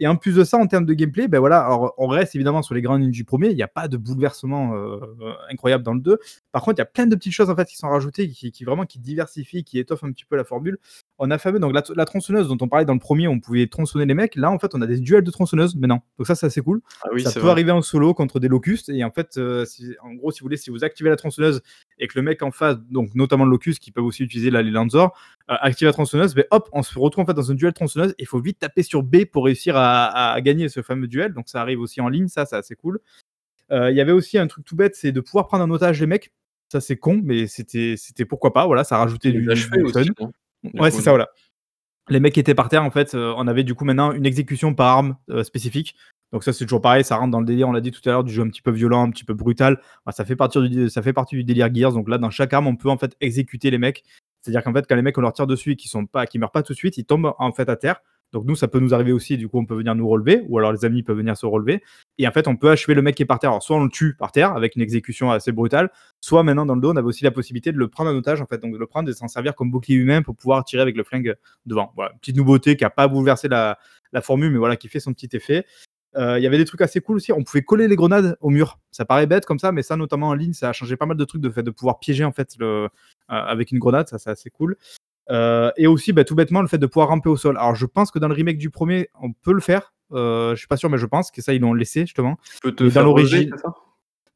Et 0.00 0.08
en 0.08 0.16
plus 0.16 0.34
de 0.34 0.42
ça, 0.44 0.58
en 0.58 0.66
termes 0.66 0.86
de 0.86 0.94
gameplay, 0.94 1.28
ben 1.28 1.38
voilà, 1.38 1.60
alors 1.64 1.94
on 1.98 2.08
reste 2.08 2.34
évidemment 2.34 2.62
sur 2.62 2.74
les 2.74 2.82
grandes 2.82 3.02
lignes 3.02 3.10
du 3.12 3.24
premier. 3.24 3.50
Il 3.50 3.56
n'y 3.56 3.62
a 3.62 3.68
pas 3.68 3.86
de 3.86 3.96
bouleversement 3.96 4.74
euh, 4.74 4.98
incroyable 5.50 5.84
dans 5.84 5.94
le 5.94 6.00
2. 6.00 6.18
Par 6.50 6.62
contre, 6.62 6.78
il 6.78 6.80
y 6.80 6.82
a 6.82 6.86
plein 6.86 7.06
de 7.06 7.14
petites 7.14 7.32
choses 7.32 7.48
en 7.50 7.56
fait 7.56 7.68
qui 7.68 7.76
sont 7.76 7.88
rajoutées, 7.88 8.28
qui, 8.28 8.50
qui 8.50 8.64
vraiment 8.64 8.86
qui 8.86 8.98
diversifient, 8.98 9.62
qui 9.64 9.78
étoffent 9.78 10.04
un 10.04 10.10
petit 10.10 10.24
peu 10.24 10.36
la 10.36 10.44
formule. 10.44 10.78
On 11.18 11.30
a 11.30 11.38
fameux 11.38 11.60
donc 11.60 11.72
la, 11.72 12.04
tronçonneuse 12.04 12.48
dont 12.48 12.56
on 12.60 12.66
parlait 12.66 12.84
dans 12.84 12.92
le 12.92 12.98
premier, 12.98 13.28
on 13.28 13.38
pouvait 13.38 13.68
tronçonner 13.68 14.04
les 14.04 14.14
mecs. 14.14 14.34
Là, 14.34 14.50
en 14.50 14.58
fait, 14.58 14.74
on 14.74 14.82
a 14.82 14.86
des 14.86 14.98
duels 14.98 15.22
de 15.22 15.30
tronçonneuses 15.30 15.76
maintenant. 15.76 16.04
Donc 16.18 16.26
ça, 16.26 16.34
c'est 16.34 16.46
assez 16.46 16.60
cool. 16.60 16.80
Ah 17.02 17.08
oui, 17.12 17.22
ça 17.22 17.40
peut 17.40 17.48
arriver 17.48 17.70
en 17.70 17.82
solo 17.82 18.14
contre 18.14 18.40
des 18.40 18.48
locustes. 18.48 18.88
Et 18.88 19.04
en 19.04 19.12
fait, 19.12 19.36
euh, 19.36 19.64
en 20.02 20.14
gros, 20.14 20.32
si 20.32 20.40
vous 20.40 20.46
voulez, 20.46 20.56
si 20.56 20.70
vous 20.70 20.82
activez 20.82 21.10
la 21.10 21.16
tronçonneuse 21.16 21.62
et 22.00 22.08
que 22.08 22.18
le 22.18 22.22
mec 22.22 22.42
en 22.42 22.50
face, 22.50 22.78
donc 22.90 23.14
notamment 23.14 23.44
le 23.44 23.52
locus, 23.52 23.78
qui 23.78 23.92
peuvent 23.92 24.04
aussi 24.04 24.24
utiliser 24.24 24.50
la, 24.50 24.62
les 24.62 24.72
Lanzor, 24.72 25.16
euh, 25.50 25.54
active 25.60 25.86
la 25.86 25.92
tronçonneuse, 25.92 26.34
ben 26.34 26.46
hop, 26.50 26.68
on 26.72 26.82
se 26.82 26.98
retrouve 26.98 27.22
en 27.22 27.26
fait 27.26 27.34
dans 27.34 27.50
un 27.50 27.54
duel 27.54 27.72
tronçonneuse. 27.72 28.14
Il 28.18 28.26
faut 28.26 28.40
vite 28.40 28.58
taper 28.58 28.82
sur 28.82 29.04
B 29.04 29.24
pour 29.24 29.44
réussir 29.44 29.76
à, 29.76 30.36
gagner 30.40 30.68
ce 30.68 30.82
fameux 30.82 31.06
duel. 31.06 31.32
Donc 31.32 31.48
ça 31.48 31.60
arrive 31.60 31.80
aussi 31.80 32.00
en 32.00 32.08
ligne, 32.08 32.26
ça, 32.26 32.44
c'est 32.44 32.56
assez 32.56 32.74
cool. 32.74 32.98
Euh, 33.70 33.90
il 33.90 33.96
y 33.96 34.00
avait 34.00 34.12
aussi 34.12 34.36
un 34.36 34.48
truc 34.48 34.64
tout 34.64 34.74
bête, 34.74 34.96
c'est 34.96 35.12
de 35.12 35.20
pouvoir 35.20 35.46
prendre 35.46 35.62
en 35.62 35.70
otage 35.70 36.00
les 36.00 36.06
mecs. 36.06 36.32
Ça, 36.72 36.80
c'est 36.80 36.96
con, 36.96 37.20
mais 37.22 37.46
c'était 37.46 38.24
pourquoi 38.28 38.52
pas. 38.52 38.66
Voilà, 38.66 38.82
ça 38.82 38.98
rajoutait 38.98 39.30
du, 39.30 39.46
du 39.46 39.56
fun. 39.56 39.76
Ouais, 40.72 40.90
c'est 40.90 41.02
ça, 41.02 41.10
voilà 41.10 41.28
les 42.08 42.20
mecs 42.20 42.34
qui 42.34 42.40
étaient 42.40 42.54
par 42.54 42.68
terre, 42.68 42.84
en 42.84 42.90
fait, 42.90 43.14
euh, 43.14 43.34
on 43.36 43.46
avait 43.46 43.64
du 43.64 43.74
coup 43.74 43.84
maintenant 43.84 44.12
une 44.12 44.26
exécution 44.26 44.74
par 44.74 44.88
arme 44.88 45.16
euh, 45.30 45.42
spécifique. 45.42 45.96
Donc 46.32 46.42
ça, 46.44 46.52
c'est 46.52 46.64
toujours 46.64 46.80
pareil, 46.80 47.04
ça 47.04 47.16
rentre 47.16 47.30
dans 47.30 47.40
le 47.40 47.46
délire, 47.46 47.68
on 47.68 47.72
l'a 47.72 47.80
dit 47.80 47.92
tout 47.92 48.00
à 48.06 48.12
l'heure, 48.12 48.24
du 48.24 48.32
jeu 48.32 48.42
un 48.42 48.48
petit 48.48 48.62
peu 48.62 48.72
violent, 48.72 49.06
un 49.06 49.10
petit 49.10 49.24
peu 49.24 49.34
brutal. 49.34 49.80
ça, 50.10 50.24
fait 50.24 50.36
partie 50.36 50.68
du, 50.68 50.90
ça 50.90 51.00
fait 51.00 51.12
partie 51.12 51.36
du 51.36 51.44
délire 51.44 51.72
Gears. 51.72 51.92
Donc 51.92 52.08
là, 52.08 52.18
dans 52.18 52.30
chaque 52.30 52.52
arme, 52.52 52.66
on 52.66 52.76
peut 52.76 52.90
en 52.90 52.98
fait 52.98 53.16
exécuter 53.20 53.70
les 53.70 53.78
mecs. 53.78 54.02
C'est-à-dire 54.42 54.62
qu'en 54.62 54.72
fait, 54.72 54.84
quand 54.88 54.96
les 54.96 55.02
mecs, 55.02 55.16
on 55.16 55.20
leur 55.20 55.32
tire 55.32 55.46
dessus 55.46 55.72
et 55.72 55.76
qu'ils 55.76 55.90
sont 55.90 56.06
pas, 56.06 56.26
qui 56.26 56.38
meurent 56.38 56.50
pas 56.50 56.62
tout 56.62 56.72
de 56.72 56.78
suite, 56.78 56.98
ils 56.98 57.04
tombent 57.04 57.34
en 57.38 57.52
fait 57.52 57.68
à 57.68 57.76
terre. 57.76 58.00
Donc 58.34 58.46
nous, 58.46 58.56
ça 58.56 58.66
peut 58.66 58.80
nous 58.80 58.92
arriver 58.94 59.12
aussi, 59.12 59.38
du 59.38 59.48
coup, 59.48 59.58
on 59.60 59.64
peut 59.64 59.76
venir 59.76 59.94
nous 59.94 60.08
relever, 60.08 60.42
ou 60.48 60.58
alors 60.58 60.72
les 60.72 60.84
amis 60.84 61.04
peuvent 61.04 61.16
venir 61.16 61.36
se 61.36 61.46
relever. 61.46 61.84
Et 62.18 62.26
en 62.26 62.32
fait, 62.32 62.48
on 62.48 62.56
peut 62.56 62.68
achever 62.68 62.94
le 62.94 63.00
mec 63.00 63.14
qui 63.14 63.22
est 63.22 63.26
par 63.26 63.38
terre. 63.38 63.50
Alors 63.50 63.62
soit 63.62 63.76
on 63.76 63.84
le 63.84 63.90
tue 63.90 64.16
par 64.16 64.32
terre 64.32 64.56
avec 64.56 64.74
une 64.74 64.82
exécution 64.82 65.30
assez 65.30 65.52
brutale, 65.52 65.90
soit 66.20 66.42
maintenant 66.42 66.66
dans 66.66 66.74
le 66.74 66.80
dos, 66.80 66.92
on 66.92 66.96
avait 66.96 67.06
aussi 67.06 67.22
la 67.22 67.30
possibilité 67.30 67.70
de 67.70 67.78
le 67.78 67.86
prendre 67.86 68.10
en 68.10 68.14
otage, 68.14 68.40
en 68.40 68.46
fait, 68.46 68.58
donc 68.58 68.72
de 68.72 68.78
le 68.78 68.86
prendre 68.86 69.08
et 69.08 69.12
s'en 69.12 69.28
servir 69.28 69.54
comme 69.54 69.70
bouclier 69.70 69.96
humain 69.96 70.22
pour 70.22 70.34
pouvoir 70.34 70.64
tirer 70.64 70.82
avec 70.82 70.96
le 70.96 71.04
flingue 71.04 71.36
devant. 71.64 71.92
Voilà, 71.94 72.12
petite 72.20 72.36
nouveauté 72.36 72.76
qui 72.76 72.82
n'a 72.82 72.90
pas 72.90 73.06
bouleversé 73.06 73.46
la, 73.46 73.78
formule, 74.20 74.50
mais 74.50 74.58
voilà, 74.58 74.74
qui 74.74 74.88
fait 74.88 75.00
son 75.00 75.12
petit 75.12 75.28
effet. 75.36 75.64
Euh, 76.16 76.38
il 76.38 76.42
y 76.42 76.46
avait 76.46 76.58
des 76.58 76.64
trucs 76.64 76.80
assez 76.80 77.00
cool 77.00 77.16
aussi. 77.16 77.32
On 77.32 77.42
pouvait 77.44 77.62
coller 77.62 77.86
les 77.86 77.96
grenades 77.96 78.36
au 78.40 78.50
mur. 78.50 78.80
Ça 78.90 79.04
paraît 79.04 79.26
bête 79.26 79.46
comme 79.46 79.58
ça, 79.60 79.70
mais 79.70 79.82
ça, 79.82 79.96
notamment 79.96 80.28
en 80.28 80.34
ligne, 80.34 80.52
ça 80.52 80.68
a 80.68 80.72
changé 80.72 80.96
pas 80.96 81.06
mal 81.06 81.16
de 81.16 81.24
trucs 81.24 81.40
de 81.40 81.50
fait 81.50 81.62
de 81.62 81.70
pouvoir 81.70 81.98
piéger 82.00 82.24
en 82.24 82.32
fait 82.32 82.54
euh, 82.60 82.88
avec 83.28 83.70
une 83.70 83.78
grenade. 83.78 84.08
Ça, 84.08 84.18
c'est 84.18 84.30
assez 84.30 84.50
cool. 84.50 84.76
Euh, 85.30 85.70
et 85.76 85.86
aussi, 85.86 86.12
bah, 86.12 86.24
tout 86.24 86.34
bêtement, 86.34 86.60
le 86.60 86.68
fait 86.68 86.78
de 86.78 86.86
pouvoir 86.86 87.08
ramper 87.08 87.28
au 87.28 87.36
sol. 87.36 87.56
Alors, 87.56 87.74
je 87.74 87.86
pense 87.86 88.10
que 88.10 88.18
dans 88.18 88.28
le 88.28 88.34
remake 88.34 88.58
du 88.58 88.70
premier, 88.70 89.08
on 89.20 89.32
peut 89.32 89.52
le 89.52 89.60
faire. 89.60 89.94
Euh, 90.12 90.50
je 90.54 90.58
suis 90.58 90.68
pas 90.68 90.76
sûr, 90.76 90.90
mais 90.90 90.98
je 90.98 91.06
pense 91.06 91.30
que 91.30 91.42
ça, 91.42 91.54
ils 91.54 91.60
l'ont 91.60 91.74
laissé 91.74 92.00
justement. 92.00 92.38
Tu 92.44 92.60
peux 92.62 92.72
te. 92.72 92.84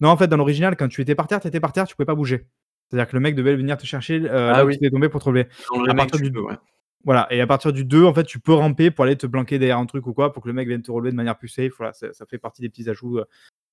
Non, 0.01 0.11
en 0.11 0.17
fait, 0.17 0.29
dans 0.29 0.37
l'original, 0.37 0.77
quand 0.77 0.89
tu 0.89 1.01
étais 1.01 1.15
par 1.15 1.27
terre, 1.27 1.41
tu 1.41 1.49
étais 1.49 1.61
par 1.61 1.73
terre, 1.73 1.87
tu 1.87 1.97
pouvais 1.97 2.07
pas 2.07 2.15
bouger. 2.15 2.47
C'est-à-dire 2.89 3.09
que 3.09 3.17
le 3.17 3.21
mec 3.21 3.35
devait 3.35 3.57
venir 3.57 3.77
te 3.77 3.85
chercher 3.85 4.23
euh, 4.25 4.53
ah, 4.55 4.65
oui. 4.65 4.79
tu 4.79 4.91
tombé 4.91 5.09
pour 5.09 5.21
te 5.21 5.27
relever. 5.27 5.49
à 5.89 5.95
partir 5.95 6.21
du... 6.21 6.33
Voilà, 7.05 7.27
et 7.31 7.41
à 7.41 7.47
partir 7.47 7.73
du 7.73 7.85
2, 7.85 8.05
en 8.05 8.13
fait, 8.13 8.25
tu 8.25 8.41
peux 8.41 8.53
ramper 8.53 8.91
pour 8.91 9.05
aller 9.05 9.17
te 9.17 9.27
planquer 9.27 9.59
derrière 9.59 9.79
un 9.79 9.87
truc 9.87 10.07
ou 10.07 10.13
quoi, 10.13 10.33
pour 10.33 10.43
que 10.43 10.49
le 10.49 10.55
mec 10.55 10.67
vienne 10.67 10.83
te 10.83 10.91
relever 10.91 11.11
de 11.11 11.17
manière 11.17 11.39
plus 11.39 11.49
safe. 11.49 11.73
Voilà, 11.79 11.93
ça, 11.93 12.11
fait 12.29 12.39
partie 12.39 12.61
des 12.61 12.69
petits 12.69 12.89
ajouts, 12.91 13.19
euh, 13.19 13.25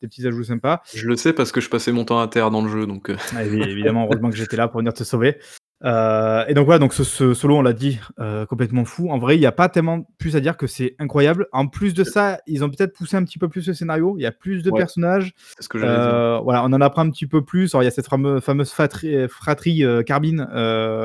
des 0.02 0.08
petits 0.08 0.26
ajouts 0.28 0.44
sympas. 0.44 0.82
Je 0.94 1.08
le 1.08 1.16
sais 1.16 1.34
parce 1.34 1.52
que 1.52 1.60
je 1.60 1.70
passais 1.70 1.92
mon 1.92 2.06
temps 2.06 2.20
à 2.20 2.28
terre 2.28 2.52
dans 2.52 2.62
le 2.62 2.70
jeu, 2.70 2.86
donc. 2.86 3.12
Ah, 3.36 3.44
évidemment, 3.44 4.06
heureusement 4.06 4.30
que 4.30 4.36
j'étais 4.36 4.58
là 4.58 4.68
pour 4.68 4.80
venir 4.80 4.94
te 4.94 5.04
sauver. 5.04 5.38
Euh, 5.86 6.46
et 6.48 6.54
donc 6.54 6.66
voilà, 6.66 6.80
donc 6.80 6.94
ce, 6.94 7.34
solo, 7.34 7.58
on 7.58 7.62
l'a 7.62 7.74
dit, 7.74 8.00
euh, 8.20 8.46
complètement 8.46 8.86
fou. 8.86 9.10
En 9.10 9.20
vrai, 9.20 9.38
il 9.38 9.40
n'y 9.40 9.46
a 9.46 9.52
pas 9.52 9.70
tellement 9.70 10.08
plus 10.18 10.36
à 10.36 10.40
dire 10.40 10.58
que 10.58 10.68
c'est 10.68 10.96
incroyable. 11.00 11.48
En 11.52 11.68
plus 11.68 11.94
de 11.94 12.04
ça, 12.04 12.40
ils 12.48 12.64
ont 12.64 12.70
peut-être 12.70 12.94
poussé 12.94 13.18
un 13.18 13.24
petit 13.24 13.38
peu 13.38 13.50
plus 13.50 13.68
le 13.68 13.74
scénario. 13.74 14.16
Il 14.18 14.24
y 14.24 14.26
a 14.26 14.32
plus 14.32 14.64
de 14.64 14.72
personnages. 14.72 15.34
Ce 15.60 15.70
que 15.70 15.78
euh, 15.78 16.40
voilà, 16.40 16.64
on 16.64 16.74
en 16.74 16.82
apprend 16.82 17.04
un 17.04 17.12
petit 17.12 17.28
peu 17.28 17.44
plus. 17.44 17.74
Alors, 17.74 17.84
il 17.84 17.86
y 17.86 17.88
a 17.88 17.92
cette 17.92 18.08
fameuse, 18.08 18.42
fameuse 18.42 18.72
fratrie, 18.72 19.86
Carbine 20.06 20.48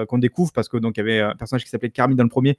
qu'on 0.09 0.19
découvre 0.19 0.53
parce 0.53 0.69
que 0.69 0.79
donc 0.79 0.97
il 0.97 1.01
y 1.01 1.03
avait 1.03 1.21
un 1.21 1.35
personnage 1.35 1.65
qui 1.65 1.71
s'appelait 1.71 1.91
Carbine 1.91 2.17
dans 2.17 2.25
le 2.25 2.31
premier 2.31 2.57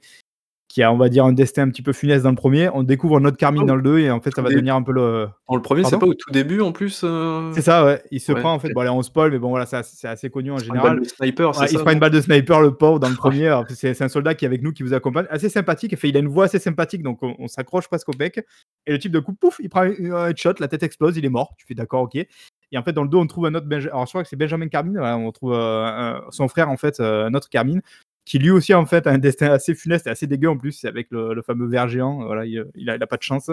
qui 0.72 0.82
a, 0.82 0.90
on 0.90 0.96
va 0.96 1.10
dire, 1.10 1.26
un 1.26 1.34
destin 1.34 1.64
un 1.64 1.68
petit 1.68 1.82
peu 1.82 1.92
funeste 1.92 2.24
dans 2.24 2.30
le 2.30 2.36
premier. 2.36 2.70
On 2.72 2.82
découvre 2.82 3.18
un 3.18 3.24
autre 3.26 3.36
Carmine 3.36 3.64
oh. 3.64 3.66
dans 3.66 3.76
le 3.76 3.82
2 3.82 3.98
et 3.98 4.10
en 4.10 4.22
fait, 4.22 4.34
ça 4.34 4.40
va 4.40 4.48
devenir 4.48 4.74
un 4.74 4.82
peu 4.82 4.92
le. 4.92 5.28
Dans 5.46 5.54
le 5.54 5.60
premier, 5.60 5.84
c'est 5.84 5.98
pas 5.98 6.06
au 6.06 6.14
tout 6.14 6.30
début 6.30 6.62
en 6.62 6.72
plus 6.72 7.02
euh 7.04 7.52
C'est 7.52 7.60
ça, 7.60 7.84
ouais. 7.84 8.02
Il 8.10 8.20
se 8.20 8.32
prend 8.32 8.54
en 8.54 8.58
fait. 8.58 8.72
Bon, 8.72 8.80
allez, 8.80 8.88
on 8.88 9.02
spoil, 9.02 9.32
mais 9.32 9.38
bon, 9.38 9.50
voilà, 9.50 9.66
c'est 9.66 10.08
assez 10.08 10.30
connu 10.30 10.50
en 10.50 10.56
général. 10.56 10.96
Une 10.98 11.04
sniper, 11.04 11.52
il 11.60 11.68
se 11.68 11.76
prend 11.76 11.90
une 11.90 11.98
balle 11.98 12.10
de 12.10 12.22
sniper, 12.22 12.62
le 12.62 12.74
pauvre, 12.74 12.98
dans 12.98 13.10
le 13.10 13.16
premier. 13.16 13.54
c'est 13.68 14.00
un 14.00 14.08
soldat 14.08 14.34
qui 14.34 14.46
est 14.46 14.48
avec 14.48 14.62
nous, 14.62 14.72
qui 14.72 14.82
vous 14.82 14.94
accompagne. 14.94 15.26
Assez 15.28 15.50
sympathique. 15.50 15.94
Fait, 15.98 16.08
il 16.08 16.16
a 16.16 16.20
une 16.20 16.28
voix 16.28 16.46
assez 16.46 16.58
sympathique, 16.58 17.02
donc 17.02 17.18
on, 17.22 17.48
s'accroche 17.48 17.86
presque 17.86 18.08
au 18.08 18.12
bec. 18.12 18.40
Et 18.86 18.92
le 18.92 18.98
type 18.98 19.12
de 19.12 19.20
coup, 19.20 19.34
pouf, 19.34 19.60
il 19.62 19.68
prend 19.68 19.82
un 19.82 20.28
headshot, 20.28 20.54
la 20.58 20.68
tête 20.68 20.82
explose, 20.82 21.18
il 21.18 21.24
est 21.26 21.28
mort. 21.28 21.52
Tu 21.58 21.66
fais 21.66 21.74
d'accord, 21.74 22.02
ok. 22.04 22.14
Et 22.14 22.78
en 22.78 22.82
fait, 22.82 22.92
dans 22.92 23.02
le 23.02 23.08
dos, 23.10 23.20
on 23.20 23.26
trouve 23.26 23.44
un 23.44 23.54
autre 23.54 23.66
Benjamin. 23.66 23.92
Alors, 23.92 24.06
je 24.06 24.12
crois 24.12 24.22
que 24.22 24.28
c'est 24.30 24.36
Benjamin 24.36 24.68
Carmine. 24.68 24.98
on 24.98 25.30
trouve 25.32 25.52
euh, 25.52 26.18
son 26.30 26.48
frère, 26.48 26.70
en 26.70 26.78
fait, 26.78 27.00
euh, 27.00 27.26
un 27.26 27.34
autre 27.34 27.50
Carmine, 27.50 27.82
qui 28.24 28.38
lui 28.38 28.50
aussi 28.50 28.72
en 28.74 28.86
fait 28.86 29.06
a 29.06 29.10
un 29.10 29.18
destin 29.18 29.50
assez 29.50 29.74
funeste 29.74 30.06
et 30.06 30.10
assez 30.10 30.26
dégueu 30.26 30.48
en 30.48 30.56
plus, 30.56 30.84
avec 30.84 31.08
le, 31.10 31.40
fameux 31.42 31.66
ver 31.66 31.88
géant, 31.88 32.24
voilà, 32.24 32.46
il, 32.46 32.64
il, 32.74 32.90
a, 32.90 33.06
pas 33.06 33.16
de 33.16 33.22
chance. 33.22 33.50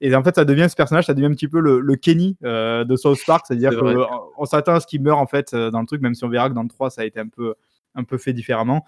Et 0.00 0.14
en 0.14 0.22
fait, 0.22 0.34
ça 0.34 0.44
devient 0.44 0.66
ce 0.70 0.76
personnage, 0.76 1.06
ça 1.06 1.14
devient 1.14 1.26
un 1.26 1.34
petit 1.34 1.48
peu 1.48 1.60
le, 1.60 1.96
Kenny 1.96 2.36
euh, 2.44 2.84
de 2.84 2.96
South 2.96 3.18
Park, 3.26 3.44
c'est-à-dire 3.46 3.72
qu'on 3.78 4.44
s'attend 4.46 4.74
à 4.74 4.80
ce 4.80 4.86
qu'il 4.86 5.02
meure 5.02 5.18
en 5.18 5.26
fait 5.26 5.52
euh, 5.52 5.70
dans 5.70 5.80
le 5.80 5.86
truc, 5.86 6.00
même 6.00 6.14
si 6.14 6.24
on 6.24 6.28
verra 6.28 6.48
que 6.48 6.54
dans 6.54 6.62
le 6.62 6.68
3, 6.68 6.90
ça 6.90 7.02
a 7.02 7.04
été 7.04 7.20
un 7.20 7.28
peu, 7.28 7.54
un 7.94 8.04
peu 8.04 8.16
fait 8.16 8.32
différemment. 8.32 8.86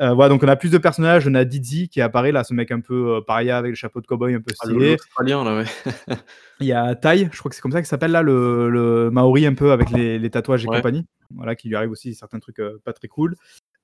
Euh, 0.00 0.14
voilà, 0.14 0.30
donc 0.30 0.42
on 0.42 0.48
a 0.48 0.56
plus 0.56 0.70
de 0.70 0.78
personnages, 0.78 1.28
on 1.28 1.34
a 1.34 1.44
Dizzy 1.44 1.88
qui 1.88 2.00
apparaît 2.00 2.32
là, 2.32 2.44
ce 2.44 2.54
mec 2.54 2.70
un 2.70 2.80
peu 2.80 3.20
paria 3.26 3.58
avec 3.58 3.72
le 3.72 3.76
chapeau 3.76 4.00
de 4.00 4.06
cowboy 4.06 4.34
un 4.34 4.40
peu 4.40 4.52
ah, 4.60 4.66
stylé. 4.66 4.96
là, 5.20 5.56
ouais. 5.56 5.64
il 6.60 6.66
y 6.66 6.72
a 6.72 6.94
Tai, 6.94 7.28
je 7.30 7.38
crois 7.38 7.50
que 7.50 7.54
c'est 7.54 7.62
comme 7.62 7.72
ça 7.72 7.80
qu'il 7.80 7.88
s'appelle 7.88 8.12
là, 8.12 8.22
le, 8.22 8.70
le, 8.70 9.10
Maori 9.10 9.46
un 9.46 9.54
peu 9.54 9.70
avec 9.70 9.90
les, 9.90 10.30
tatouages 10.30 10.64
et 10.64 10.68
compagnie. 10.68 11.04
Voilà, 11.34 11.56
qui 11.56 11.68
lui 11.68 11.76
arrive 11.76 11.90
aussi 11.90 12.14
certains 12.14 12.38
trucs 12.38 12.60
pas 12.84 12.92
très 12.92 13.08
cool. 13.08 13.34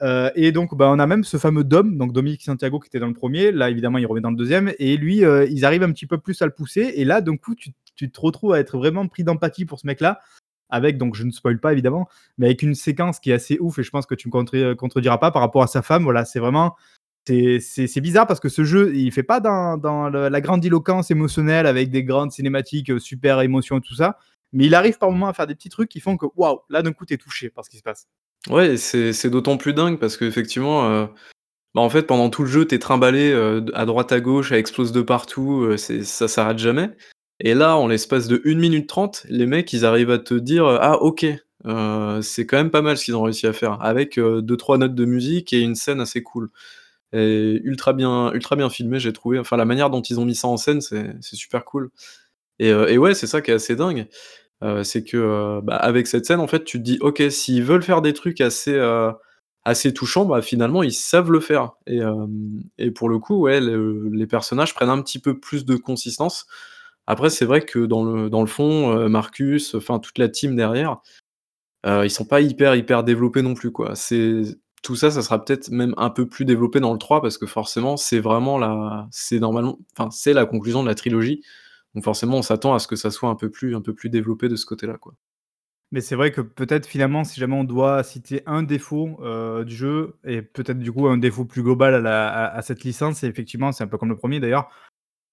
Euh, 0.02 0.30
et 0.34 0.52
donc, 0.52 0.74
bah, 0.74 0.90
on 0.90 0.98
a 0.98 1.06
même 1.06 1.24
ce 1.24 1.36
fameux 1.36 1.64
Dom, 1.64 1.96
donc 1.96 2.12
Dominique 2.12 2.42
Santiago 2.42 2.80
qui 2.80 2.88
était 2.88 3.00
dans 3.00 3.06
le 3.06 3.14
premier. 3.14 3.52
Là, 3.52 3.70
évidemment, 3.70 3.98
il 3.98 4.06
revient 4.06 4.22
dans 4.22 4.30
le 4.30 4.36
deuxième. 4.36 4.72
Et 4.78 4.96
lui, 4.96 5.24
euh, 5.24 5.46
ils 5.50 5.64
arrivent 5.64 5.82
un 5.82 5.92
petit 5.92 6.06
peu 6.06 6.18
plus 6.18 6.40
à 6.42 6.46
le 6.46 6.52
pousser. 6.52 6.92
Et 6.96 7.04
là, 7.04 7.20
d'un 7.20 7.36
coup, 7.36 7.54
tu, 7.54 7.72
te 8.10 8.20
retrouves 8.20 8.54
à 8.54 8.60
être 8.60 8.78
vraiment 8.78 9.06
pris 9.08 9.24
d'empathie 9.24 9.66
pour 9.66 9.78
ce 9.78 9.86
mec-là. 9.86 10.20
Avec, 10.70 10.98
donc 10.98 11.16
je 11.16 11.24
ne 11.24 11.32
spoil 11.32 11.58
pas 11.58 11.72
évidemment, 11.72 12.08
mais 12.38 12.46
avec 12.46 12.62
une 12.62 12.76
séquence 12.76 13.18
qui 13.18 13.32
est 13.32 13.34
assez 13.34 13.58
ouf. 13.60 13.78
Et 13.78 13.82
je 13.82 13.90
pense 13.90 14.06
que 14.06 14.14
tu 14.14 14.28
me 14.28 14.74
contrediras 14.74 15.18
pas 15.18 15.32
par 15.32 15.42
rapport 15.42 15.62
à 15.62 15.66
sa 15.66 15.82
femme. 15.82 16.04
Voilà, 16.04 16.24
c'est 16.24 16.38
vraiment. 16.38 16.76
C'est 17.26 18.00
bizarre 18.00 18.26
parce 18.26 18.40
que 18.40 18.48
ce 18.48 18.64
jeu, 18.64 18.94
il 18.94 19.12
fait 19.12 19.22
pas 19.22 19.40
dans, 19.40 19.76
dans 19.76 20.08
la 20.08 20.40
grandiloquence 20.40 21.10
émotionnelle 21.10 21.66
avec 21.66 21.90
des 21.90 22.02
grandes 22.02 22.32
cinématiques, 22.32 22.90
euh, 22.90 22.98
super 22.98 23.40
émotions 23.40 23.78
et 23.78 23.80
tout 23.82 23.94
ça. 23.94 24.16
Mais 24.52 24.66
il 24.66 24.74
arrive 24.74 24.98
par 24.98 25.10
moments 25.10 25.28
à 25.28 25.32
faire 25.32 25.46
des 25.46 25.54
petits 25.54 25.68
trucs 25.68 25.88
qui 25.88 26.00
font 26.00 26.16
que 26.16 26.26
waouh, 26.36 26.60
là 26.70 26.82
d'un 26.82 26.92
coup, 26.92 27.04
tu 27.04 27.14
es 27.14 27.18
touché 27.18 27.50
par 27.50 27.64
ce 27.64 27.70
qui 27.70 27.76
se 27.76 27.82
passe. 27.82 28.08
Ouais, 28.48 28.76
c'est 28.79 29.29
d'autant 29.29 29.59
plus 29.59 29.74
dingue 29.74 29.98
parce 29.98 30.16
qu'effectivement, 30.16 30.88
euh, 30.90 31.07
bah, 31.74 31.83
en 31.83 31.90
fait, 31.90 32.05
pendant 32.05 32.31
tout 32.31 32.42
le 32.42 32.48
jeu, 32.48 32.66
t'es 32.66 32.79
trimballé, 32.79 33.33
euh, 33.33 33.62
à 33.74 33.87
droite 33.87 34.12
à 34.12 34.20
gauche, 34.20 34.50
ça 34.50 34.59
explose 34.59 34.92
de 34.92 35.03
partout, 35.03 35.62
euh, 35.64 35.76
c'est 35.76 36.05
ça 36.05 36.29
s'arrête 36.29 36.59
jamais. 36.59 36.90
Et 37.40 37.55
là, 37.55 37.76
en 37.76 37.88
l'espace 37.88 38.29
de 38.29 38.42
1 38.44 38.59
minute 38.59 38.88
30, 38.88 39.26
les 39.31 39.46
mecs, 39.46 39.72
ils 39.72 39.85
arrivent 39.87 40.11
à 40.11 40.18
te 40.18 40.35
dire, 40.35 40.66
«Ah 40.66 41.03
OK, 41.03 41.26
c'est 42.22 42.46
quand 42.46 42.57
même 42.59 42.70
pas 42.70 42.83
mal 42.83 42.96
ce 42.98 43.05
qu'ils 43.07 43.16
ont 43.16 43.22
réussi 43.22 43.46
à 43.46 43.53
faire» 43.55 43.79
avec, 43.83 44.18
2-3 44.20 44.79
notes 44.79 44.94
de 44.94 45.05
musique 45.07 45.53
et 45.53 45.61
une 45.61 45.74
scène 45.76 46.00
assez 46.00 46.22
cool 46.22 46.50
et 47.14 47.61
ultra 47.64 47.92
bien 47.94 48.33
ultra 48.35 48.57
bien 48.57 48.70
filmé, 48.70 49.00
j'ai 49.00 49.12
trouvé. 49.14 49.38
Enfin, 49.40 49.57
la 49.59 49.64
manière 49.66 49.90
dont 49.90 50.03
ils 50.03 50.20
ont 50.20 50.24
mis 50.26 50.35
ça 50.37 50.48
en 50.48 50.57
scène, 50.59 50.81
c'est 50.83 51.14
super 51.22 51.64
cool. 51.66 51.90
Et 52.61 52.68
et 52.70 52.98
ouais, 52.98 53.14
c'est 53.14 53.26
ça 53.29 53.42
qui 53.42 53.50
est 53.53 53.55
assez 53.55 53.76
dingue 53.76 54.09
euh, 54.62 54.83
c'est 54.85 55.05
que, 55.05 55.16
euh, 55.16 55.61
bah, 55.62 55.77
avec 55.77 56.07
cette 56.07 56.27
scène, 56.27 56.40
en 56.40 56.46
fait, 56.46 56.64
tu 56.64 56.79
te 56.79 56.83
dis: 56.85 56.99
«OK, 57.01 57.23
s'ils 57.31 57.64
veulent 57.64 57.83
faire 57.83 58.03
des 58.03 58.12
trucs 58.14 58.40
assez, 58.40 58.75
euh, 58.75 59.12
assez 59.64 59.92
touchants, 59.94 60.27
bah, 60.27 60.42
finalement, 60.42 60.83
ils 60.83 60.92
savent 60.92 61.31
le 61.33 61.40
faire» 61.40 61.73
et 61.87 62.01
et 62.79 62.90
pour 62.90 63.09
le 63.09 63.18
coup, 63.18 63.40
ouais, 63.42 63.61
les 63.61 64.27
personnages 64.27 64.75
prennent 64.75 64.88
un 64.90 65.03
petit 65.03 65.18
peu 65.20 65.38
plus 65.38 65.64
de 65.64 65.77
consistance. 65.77 66.46
Après, 67.07 67.31
c'est 67.31 67.44
vrai 67.46 67.62
que 67.62 67.81
dans 67.87 68.05
le 68.05 68.31
dans 68.31 68.40
le 68.42 68.46
fond, 68.46 69.09
Marcus, 69.09 69.75
enfin 69.75 69.99
toute 70.01 70.18
la 70.18 70.29
team 70.29 70.57
derrière, 70.57 70.99
ils 71.87 72.11
sont 72.11 72.25
pas 72.27 72.40
hyper, 72.40 72.75
hyper 72.77 73.05
développés 73.05 73.42
non 73.42 73.55
plus, 73.55 73.70
quoi. 73.73 73.94
C'est 73.94 74.42
tout 74.83 74.96
ça, 74.96 75.11
ça 75.11 75.23
sera 75.23 75.44
peut-être 75.44 75.70
même 75.70 75.94
un 75.99 76.11
peu 76.11 76.27
plus 76.27 76.44
développé 76.44 76.81
dans 76.81 76.92
le 76.92 76.99
3 76.99 77.20
parce 77.23 77.38
que 77.38 77.46
forcément, 77.46 77.96
c'est 77.96 78.20
vraiment 78.20 78.59
la 78.59 79.09
c'est 79.11 79.38
normalement 79.38 79.79
enfin, 79.99 80.11
c'est 80.11 80.33
la 80.33 80.46
conclusion 80.46 80.83
de 80.83 80.88
la 80.88 80.94
trilogie. 80.94 81.42
Donc 81.94 82.05
forcément, 82.05 82.37
on 82.37 82.42
s'attend 82.42 82.74
à 82.74 82.79
ce 82.79 82.87
que 82.87 82.96
ça 82.96 83.11
soit 83.11 83.31
un 83.31 83.35
peu 83.35 83.50
plus 83.50 83.74
un 83.74 83.81
peu 83.81 83.94
plus 83.94 84.11
développé 84.11 84.48
de 84.48 84.57
ce 84.57 84.66
côté-là. 84.66 84.96
Mais 85.92 86.00
c'est 86.00 86.14
vrai 86.14 86.31
que 86.31 86.40
peut-être 86.40 86.87
finalement, 86.87 87.24
si 87.24 87.40
jamais 87.40 87.57
on 87.57 87.64
doit 87.64 88.05
citer 88.05 88.42
un 88.46 88.62
défaut, 88.62 89.18
euh, 89.22 89.64
du 89.64 89.74
jeu 89.74 90.16
et 90.24 90.40
peut-être 90.40 90.79
du 90.79 90.92
coup 90.92 91.09
un 91.09 91.18
défaut 91.18 91.44
plus 91.44 91.62
global 91.62 92.07
à 92.07 92.62
cette 92.62 92.85
licence, 92.85 93.24
effectivement, 93.24 93.72
c'est 93.72 93.83
un 93.85 93.88
peu 93.88 93.98
comme 93.98 94.11
le 94.11 94.16
premier 94.16 94.38
d'ailleurs, 94.38 94.70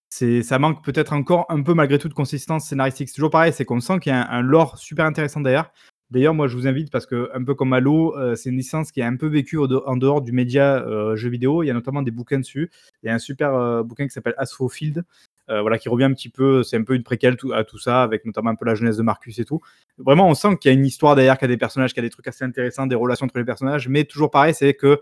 c'est 0.09 0.41
ça 0.41 0.57
manque 0.57 0.83
peut-être 0.83 1.13
encore 1.13 1.45
un 1.49 1.61
peu 1.61 1.73
malgré 1.73 1.99
tout 1.99 2.09
de 2.09 2.13
consistance 2.13 2.67
scénaristique. 2.67 3.09
C'est 3.09 3.15
toujours 3.15 3.29
pareil, 3.29 3.53
c'est 3.53 3.65
qu'on 3.65 3.79
sent 3.79 3.99
qu'il 3.99 4.11
y 4.11 4.15
a 4.15 4.29
un 4.31 4.41
lore 4.41 4.77
super 4.77 5.05
intéressant 5.05 5.41
derrière. 5.41 5.71
D'ailleurs, 6.09 6.33
moi, 6.33 6.47
je 6.47 6.55
vous 6.55 6.67
invite 6.67 6.89
parce 6.89 7.05
que 7.05 7.29
un 7.33 7.43
peu 7.43 7.53
comme 7.53 7.73
Halo, 7.73 8.17
euh, 8.17 8.35
c'est 8.35 8.49
une 8.49 8.57
licence 8.57 8.91
qui 8.91 9.01
est 9.01 9.03
un 9.03 9.17
peu 9.17 9.27
vécue 9.27 9.57
en 9.59 9.97
dehors 9.97 10.21
du 10.21 10.31
média, 10.31 10.77
euh, 10.77 11.15
jeu 11.17 11.29
vidéo. 11.29 11.63
Il 11.63 11.67
y 11.67 11.69
a 11.69 11.73
notamment 11.73 12.01
des 12.01 12.11
bouquins 12.11 12.39
dessus. 12.39 12.71
Il 13.03 13.07
y 13.07 13.09
a 13.09 13.13
un 13.13 13.19
super, 13.19 13.83
bouquin 13.83 14.05
qui 14.05 14.11
s'appelle 14.11 14.35
Astrofield 14.37 15.03
voilà, 15.47 15.77
qui 15.77 15.89
revient 15.89 16.05
un 16.05 16.13
petit 16.13 16.29
peu, 16.29 16.63
c'est 16.63 16.77
un 16.77 16.83
peu 16.83 16.95
une 16.95 17.03
préquelle 17.03 17.37
à 17.53 17.63
tout 17.63 17.77
ça, 17.77 18.03
avec 18.03 18.25
notamment 18.25 18.49
un 18.49 18.55
peu 18.55 18.65
la 18.65 18.75
jeunesse 18.75 18.97
de 18.97 19.03
Marcus 19.03 19.39
et 19.39 19.45
tout. 19.45 19.61
Vraiment, 19.97 20.27
on 20.27 20.33
sent 20.33 20.57
qu'il 20.57 20.71
y 20.71 20.73
a 20.73 20.77
une 20.77 20.85
histoire 20.85 21.15
derrière, 21.15 21.37
qu'il 21.37 21.47
y 21.47 21.51
a 21.51 21.55
des 21.55 21.57
personnages, 21.57 21.93
qu'il 21.93 22.03
y 22.03 22.05
a 22.05 22.07
des 22.07 22.13
trucs 22.13 22.27
assez 22.27 22.43
intéressants, 22.43 22.87
des 22.87 22.95
relations 22.95 23.25
entre 23.25 23.37
les 23.37 23.45
personnages, 23.45 23.87
mais 23.87 24.03
toujours 24.03 24.29
pareil, 24.29 24.53
c'est 24.53 24.73
que 24.73 25.01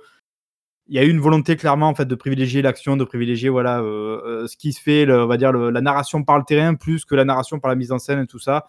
il 0.87 0.95
y 0.95 0.99
a 0.99 1.03
eu 1.03 1.09
une 1.09 1.19
volonté 1.19 1.55
clairement 1.55 1.87
en 1.87 1.95
fait 1.95 2.05
de 2.05 2.13
privilégier 2.13 2.61
l'action, 2.61 2.95
de 2.95 3.03
privilégier 3.03 3.49
voilà 3.49 3.79
ce 3.81 4.55
qui 4.55 4.71
se 4.71 4.79
fait, 4.79 5.11
on 5.11 5.25
va 5.25 5.37
dire 5.37 5.51
la 5.51 5.81
narration 5.81 6.23
par 6.23 6.37
le 6.37 6.43
terrain 6.43 6.75
plus 6.75 7.05
que 7.05 7.15
la 7.15 7.25
narration 7.25 7.59
par 7.59 7.69
la 7.69 7.75
mise 7.75 7.91
en 7.91 7.97
scène 7.97 8.19
et 8.19 8.27
tout 8.27 8.37
ça. 8.37 8.67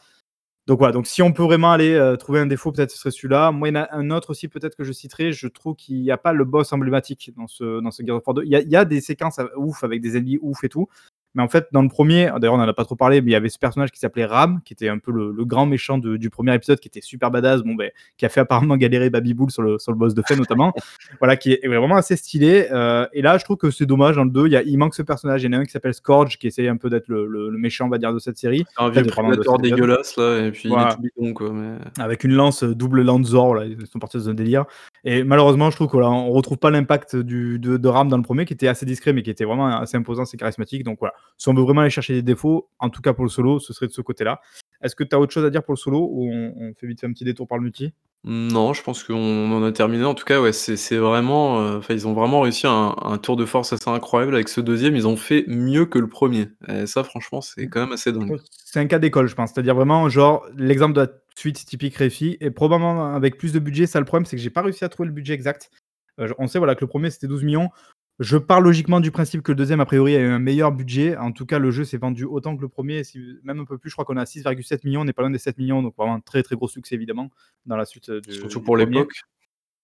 Donc 0.66 0.78
voilà, 0.78 0.92
donc 0.92 1.06
si 1.06 1.22
on 1.22 1.32
peut 1.32 1.44
vraiment 1.44 1.70
aller 1.70 1.94
euh, 1.94 2.16
trouver 2.16 2.40
un 2.40 2.46
défaut, 2.46 2.72
peut-être 2.72 2.90
ce 2.90 2.98
serait 2.98 3.12
celui-là. 3.12 3.52
Moi, 3.52 3.68
il 3.68 3.76
y 3.76 3.78
en 3.78 3.82
a 3.82 3.88
un 3.94 4.10
autre 4.10 4.30
aussi, 4.30 4.48
peut-être 4.48 4.74
que 4.74 4.82
je 4.82 4.90
citerai. 4.90 5.32
Je 5.32 5.46
trouve 5.46 5.76
qu'il 5.76 6.02
n'y 6.02 6.10
a 6.10 6.18
pas 6.18 6.32
le 6.32 6.44
boss 6.44 6.72
emblématique 6.72 7.30
dans 7.36 7.46
ce, 7.46 7.80
dans 7.80 7.92
ce 7.92 8.02
Gears 8.04 8.16
of 8.16 8.26
War 8.26 8.34
2. 8.34 8.42
Il 8.44 8.50
y, 8.50 8.56
a, 8.56 8.60
il 8.62 8.70
y 8.70 8.74
a 8.74 8.84
des 8.84 9.00
séquences 9.00 9.38
euh, 9.38 9.46
ouf 9.56 9.84
avec 9.84 10.00
des 10.00 10.16
ennemis 10.16 10.38
ouf 10.42 10.64
et 10.64 10.68
tout, 10.68 10.88
mais 11.36 11.42
en 11.42 11.48
fait, 11.48 11.68
dans 11.70 11.82
le 11.82 11.88
premier, 11.88 12.30
d'ailleurs, 12.38 12.54
on 12.54 12.56
n'en 12.56 12.66
a 12.66 12.72
pas 12.72 12.86
trop 12.86 12.96
parlé, 12.96 13.20
mais 13.20 13.30
il 13.30 13.32
y 13.34 13.36
avait 13.36 13.50
ce 13.50 13.58
personnage 13.58 13.92
qui 13.92 14.00
s'appelait 14.00 14.24
Ram, 14.24 14.60
qui 14.64 14.72
était 14.72 14.88
un 14.88 14.96
peu 14.96 15.12
le, 15.12 15.44
grand 15.44 15.66
méchant 15.66 15.98
du 15.98 16.30
premier 16.30 16.54
épisode, 16.54 16.80
qui 16.80 16.88
était 16.88 17.02
super 17.02 17.30
badass, 17.30 17.60
bon, 17.60 17.74
ben, 17.74 17.90
qui 18.16 18.24
a 18.24 18.30
fait 18.30 18.40
apparemment 18.40 18.76
galérer 18.78 19.10
Baby 19.10 19.34
Bull 19.34 19.50
sur 19.50 19.62
le, 19.62 19.78
sur 19.78 19.92
le 19.92 19.98
boss 19.98 20.14
de 20.14 20.22
fait, 20.26 20.34
notamment. 20.34 20.72
voilà, 21.20 21.36
qui 21.36 21.52
est 21.52 21.68
vraiment 21.68 21.96
assez 21.96 22.16
stylé. 22.16 22.68
Euh, 22.72 23.06
et 23.12 23.20
là, 23.20 23.36
je 23.36 23.44
trouve 23.44 23.58
que 23.58 23.70
c'est 23.70 23.84
dommage, 23.84 24.16
dans 24.16 24.24
le 24.24 24.30
2, 24.30 24.48
il, 24.64 24.78
manque 24.78 24.94
ce 24.94 25.02
personnage. 25.02 25.42
Il 25.42 25.52
y 25.52 25.54
en 25.54 25.58
a 25.58 25.60
un 25.60 25.64
qui 25.66 25.72
s'appelle 25.72 25.92
Scourge, 25.92 26.38
qui 26.38 26.46
essaye 26.46 26.68
un 26.68 26.78
peu 26.78 26.88
d'être 26.88 27.08
le, 27.08 27.50
méchant, 27.58 27.84
on 27.84 27.90
va 27.90 27.98
dire, 27.98 28.14
de 28.14 28.18
cette 28.18 28.38
série. 28.38 28.64
Un 28.78 28.88
vieux 28.88 29.04
prédateur 29.04 29.58
dégueulasse, 29.58 30.16
là, 30.16 30.46
et 30.46 30.52
puis 30.52 30.70
il 30.70 30.72
est 30.72 30.94
tout 30.94 31.02
bidon, 31.02 31.34
quoi. 31.34 31.52
Avec 31.98 32.24
une 32.24 32.32
lance, 32.32 32.64
double 32.64 33.02
lance 33.02 33.26
Zor, 33.26 33.56
là, 33.56 33.66
ils 33.66 33.86
sont 33.86 33.98
partis 33.98 34.16
dans 34.16 34.30
un 34.30 34.34
délire. 34.34 34.64
Et 35.04 35.22
malheureusement, 35.22 35.70
je 35.70 35.76
trouve 35.76 35.88
qu'on 35.88 35.98
ne 36.28 36.32
retrouve 36.32 36.56
pas 36.56 36.70
l'impact 36.70 37.14
de, 37.14 37.58
de 37.58 37.88
Ram 37.88 38.08
dans 38.08 38.16
le 38.16 38.22
premier, 38.22 38.46
qui 38.46 38.54
était 38.54 38.68
assez 38.68 38.86
discret, 38.86 39.12
mais 39.12 39.22
qui 39.22 39.30
était 39.30 39.44
vraiment 39.44 39.66
assez 39.66 39.98
imposant, 39.98 40.22
assez 40.22 40.38
charismatique. 40.38 40.82
Donc 40.82 40.98
voilà, 40.98 41.14
si 41.36 41.48
on 41.48 41.54
veut 41.54 41.62
vraiment 41.62 41.82
aller 41.82 41.90
chercher 41.90 42.14
des 42.14 42.22
défauts, 42.22 42.68
en 42.78 42.90
tout 42.90 43.02
cas 43.02 43.12
pour 43.12 43.24
le 43.24 43.30
solo, 43.30 43.58
ce 43.58 43.72
serait 43.72 43.86
de 43.86 43.92
ce 43.92 44.00
côté-là. 44.00 44.40
Est-ce 44.82 44.94
que 44.94 45.04
tu 45.04 45.14
as 45.14 45.20
autre 45.20 45.32
chose 45.32 45.44
à 45.44 45.50
dire 45.50 45.62
pour 45.62 45.74
le 45.74 45.78
solo 45.78 46.08
ou 46.10 46.30
on, 46.30 46.72
fait 46.78 46.86
vite 46.86 47.00
fait 47.00 47.06
un 47.06 47.12
petit 47.12 47.24
détour 47.24 47.48
par 47.48 47.58
le 47.58 47.64
multi? 47.64 47.92
Non, 48.24 48.72
je 48.72 48.82
pense 48.82 49.04
qu'on 49.04 49.52
en 49.52 49.62
a 49.62 49.70
terminé. 49.70 50.04
En 50.04 50.14
tout 50.14 50.24
cas, 50.24 50.40
ouais, 50.40 50.52
c'est 50.52 50.96
vraiment, 50.96 51.60
euh, 51.60 51.80
ils 51.90 52.08
ont 52.08 52.12
vraiment 52.12 52.40
réussi 52.40 52.66
un, 52.66 53.18
tour 53.22 53.36
de 53.36 53.44
force 53.44 53.72
assez 53.72 53.88
incroyable 53.88 54.34
avec 54.34 54.48
ce 54.48 54.60
deuxième. 54.60 54.96
Ils 54.96 55.06
ont 55.06 55.16
fait 55.16 55.44
mieux 55.46 55.86
que 55.86 55.98
le 55.98 56.08
premier. 56.08 56.48
Et 56.66 56.86
ça, 56.86 57.04
franchement, 57.04 57.40
c'est 57.40 57.68
quand 57.68 57.80
même 57.80 57.92
assez 57.92 58.12
dingue. 58.12 58.40
C'est 58.64 58.80
un 58.80 58.86
cas 58.86 58.98
d'école, 58.98 59.28
je 59.28 59.36
pense. 59.36 59.52
C'est-à-dire 59.52 59.76
vraiment, 59.76 60.08
genre, 60.08 60.44
l'exemple 60.56 60.94
de 60.94 61.02
la 61.02 61.08
suite 61.36 61.64
typique 61.64 61.96
Refi, 61.96 62.36
et 62.40 62.50
probablement 62.50 63.14
avec 63.14 63.38
plus 63.38 63.52
de 63.52 63.60
budget. 63.60 63.86
Ça, 63.86 64.00
le 64.00 64.06
problème, 64.06 64.24
c'est 64.24 64.36
que 64.36 64.42
j'ai 64.42 64.50
pas 64.50 64.62
réussi 64.62 64.84
à 64.84 64.88
trouver 64.88 65.06
le 65.06 65.12
budget 65.12 65.34
exact. 65.34 65.70
Euh, 66.18 66.32
on 66.38 66.46
sait 66.46 66.58
voilà, 66.58 66.74
que 66.74 66.80
le 66.80 66.88
premier, 66.88 67.10
c'était 67.10 67.28
12 67.28 67.44
millions. 67.44 67.70
Je 68.18 68.38
pars 68.38 68.62
logiquement 68.62 69.00
du 69.00 69.10
principe 69.10 69.42
que 69.42 69.52
le 69.52 69.56
deuxième, 69.56 69.80
a 69.80 69.84
priori, 69.84 70.16
a 70.16 70.20
eu 70.20 70.28
un 70.28 70.38
meilleur 70.38 70.72
budget. 70.72 71.16
En 71.18 71.32
tout 71.32 71.44
cas, 71.44 71.58
le 71.58 71.70
jeu 71.70 71.84
s'est 71.84 71.98
vendu 71.98 72.24
autant 72.24 72.56
que 72.56 72.62
le 72.62 72.68
premier, 72.68 73.02
même 73.42 73.60
un 73.60 73.64
peu 73.64 73.76
plus. 73.76 73.90
Je 73.90 73.94
crois 73.94 74.06
qu'on 74.06 74.16
a 74.16 74.24
6,7 74.24 74.80
millions, 74.84 75.02
on 75.02 75.04
n'est 75.04 75.12
pas 75.12 75.22
loin 75.22 75.30
des 75.30 75.38
7 75.38 75.58
millions, 75.58 75.82
donc 75.82 75.94
vraiment 75.96 76.14
un 76.14 76.20
très 76.20 76.42
très 76.42 76.56
gros 76.56 76.68
succès 76.68 76.94
évidemment 76.94 77.30
dans 77.66 77.76
la 77.76 77.84
suite. 77.84 78.10
Du, 78.10 78.32
Surtout 78.32 78.62
pour 78.62 78.76
l'époque. 78.78 79.12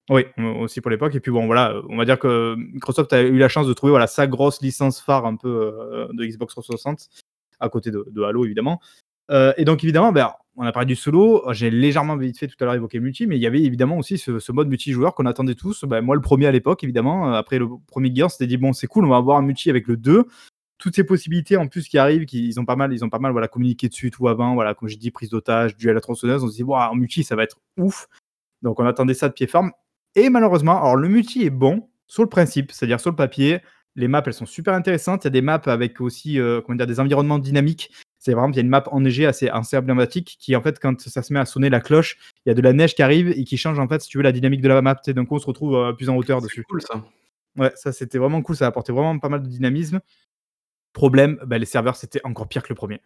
Oui, 0.08 0.24
aussi 0.58 0.80
pour 0.80 0.90
l'époque. 0.90 1.14
Et 1.14 1.20
puis 1.20 1.30
bon, 1.30 1.46
voilà, 1.46 1.80
on 1.88 1.96
va 1.96 2.04
dire 2.04 2.18
que 2.18 2.54
Microsoft 2.56 3.12
a 3.12 3.22
eu 3.22 3.38
la 3.38 3.48
chance 3.48 3.66
de 3.66 3.72
trouver 3.72 3.90
voilà, 3.90 4.06
sa 4.06 4.26
grosse 4.26 4.62
licence 4.62 5.00
phare 5.00 5.26
un 5.26 5.36
peu 5.36 5.48
euh, 5.48 6.08
de 6.12 6.24
Xbox 6.24 6.54
360, 6.54 7.08
à 7.60 7.68
côté 7.68 7.90
de 7.90 8.22
Halo 8.22 8.44
évidemment. 8.44 8.80
Euh, 9.30 9.52
et 9.56 9.64
donc 9.64 9.82
évidemment, 9.84 10.12
ben, 10.12 10.32
on 10.56 10.64
a 10.64 10.72
parlé 10.72 10.86
du 10.86 10.96
solo, 10.96 11.42
j'ai 11.52 11.70
légèrement 11.70 12.16
vite 12.16 12.38
fait 12.38 12.48
tout 12.48 12.56
à 12.60 12.64
l'heure 12.64 12.74
évoqué 12.74 13.00
multi, 13.00 13.26
mais 13.26 13.36
il 13.36 13.42
y 13.42 13.46
avait 13.46 13.62
évidemment 13.62 13.96
aussi 13.96 14.18
ce, 14.18 14.52
mode 14.52 14.68
multijoueur 14.68 15.14
qu'on 15.14 15.26
attendait 15.26 15.54
tous. 15.54 15.84
Ben, 15.84 16.02
moi, 16.02 16.14
le 16.14 16.20
premier 16.20 16.46
à 16.46 16.52
l'époque, 16.52 16.84
évidemment, 16.84 17.28
euh, 17.28 17.38
après 17.38 17.58
le 17.58 17.68
premier 17.86 18.14
Gear, 18.14 18.30
c'était 18.30 18.46
dit 18.46 18.56
bon, 18.56 18.72
c'est 18.72 18.86
cool, 18.86 19.04
on 19.06 19.08
va 19.08 19.16
avoir 19.16 19.38
un 19.38 19.42
multi 19.42 19.70
avec 19.70 19.86
le 19.86 19.96
2. 19.96 20.24
Toutes 20.78 20.96
ces 20.96 21.04
possibilités 21.04 21.56
en 21.56 21.68
plus 21.68 21.88
qui 21.88 21.96
arrivent, 21.96 22.26
ils 22.32 22.58
ont 22.58 22.64
pas 22.64 22.76
mal, 22.76 22.92
ils 22.92 23.04
ont 23.04 23.08
pas 23.08 23.20
mal 23.20 23.32
voilà, 23.32 23.46
communiqué 23.48 23.88
dessus 23.88 24.10
tout 24.10 24.28
avant, 24.28 24.54
voilà, 24.54 24.74
comme 24.74 24.88
j'ai 24.88 24.96
dit, 24.96 25.10
prise 25.12 25.30
d'otage, 25.30 25.76
duel 25.76 25.96
à 25.96 26.00
tronçonneuse, 26.00 26.42
on 26.42 26.48
se 26.48 26.56
dit, 26.56 26.64
bon, 26.64 26.76
en 26.76 26.94
multi, 26.94 27.22
ça 27.22 27.36
va 27.36 27.44
être 27.44 27.58
ouf. 27.78 28.08
Donc 28.62 28.80
on 28.80 28.86
attendait 28.86 29.14
ça 29.14 29.28
de 29.28 29.34
pied 29.34 29.46
ferme. 29.46 29.72
Et 30.14 30.28
malheureusement, 30.28 30.78
alors 30.78 30.96
le 30.96 31.08
multi 31.08 31.44
est 31.44 31.50
bon 31.50 31.88
sur 32.06 32.22
le 32.22 32.28
principe, 32.28 32.72
c'est-à-dire 32.72 33.00
sur 33.00 33.10
le 33.10 33.16
papier, 33.16 33.60
les 33.96 34.08
maps, 34.08 34.22
elles 34.26 34.34
sont 34.34 34.46
super 34.46 34.74
intéressantes. 34.74 35.24
Il 35.24 35.26
y 35.26 35.28
a 35.28 35.30
des 35.30 35.42
maps 35.42 35.60
avec 35.66 36.00
aussi 36.00 36.38
euh, 36.38 36.60
comment 36.60 36.84
des 36.84 37.00
environnements 37.00 37.38
dynamiques 37.38 37.90
c'est 38.24 38.34
vraiment, 38.34 38.50
il 38.50 38.54
y 38.54 38.60
a 38.60 38.62
une 38.62 38.68
map 38.68 38.84
enneigée 38.92 39.26
assez, 39.26 39.48
assez 39.48 39.76
emblématique 39.76 40.36
qui, 40.38 40.54
en 40.54 40.62
fait, 40.62 40.78
quand 40.78 41.00
ça 41.00 41.22
se 41.22 41.32
met 41.32 41.40
à 41.40 41.44
sonner 41.44 41.70
la 41.70 41.80
cloche, 41.80 42.18
il 42.46 42.50
y 42.50 42.52
a 42.52 42.54
de 42.54 42.62
la 42.62 42.72
neige 42.72 42.94
qui 42.94 43.02
arrive 43.02 43.30
et 43.30 43.42
qui 43.42 43.56
change, 43.56 43.80
en 43.80 43.88
fait, 43.88 44.00
si 44.00 44.08
tu 44.08 44.16
veux, 44.16 44.22
la 44.22 44.30
dynamique 44.30 44.60
de 44.60 44.68
la 44.68 44.80
map. 44.80 44.94
D'un 45.04 45.24
coup, 45.24 45.34
on 45.34 45.40
se 45.40 45.46
retrouve 45.46 45.74
euh, 45.74 45.92
plus 45.92 46.08
en 46.08 46.14
hauteur 46.14 46.40
dessus. 46.40 46.60
C'est 46.60 46.70
cool, 46.70 46.82
ça. 46.82 47.04
Ouais, 47.58 47.72
ça, 47.74 47.90
c'était 47.90 48.18
vraiment 48.18 48.40
cool. 48.40 48.54
Ça 48.54 48.66
a 48.66 48.68
apporté 48.68 48.92
vraiment 48.92 49.18
pas 49.18 49.28
mal 49.28 49.42
de 49.42 49.48
dynamisme. 49.48 50.00
Problème, 50.92 51.40
bah, 51.44 51.58
les 51.58 51.66
serveurs, 51.66 51.96
c'était 51.96 52.20
encore 52.22 52.46
pire 52.46 52.62
que 52.62 52.68
le 52.68 52.76
premier. 52.76 53.00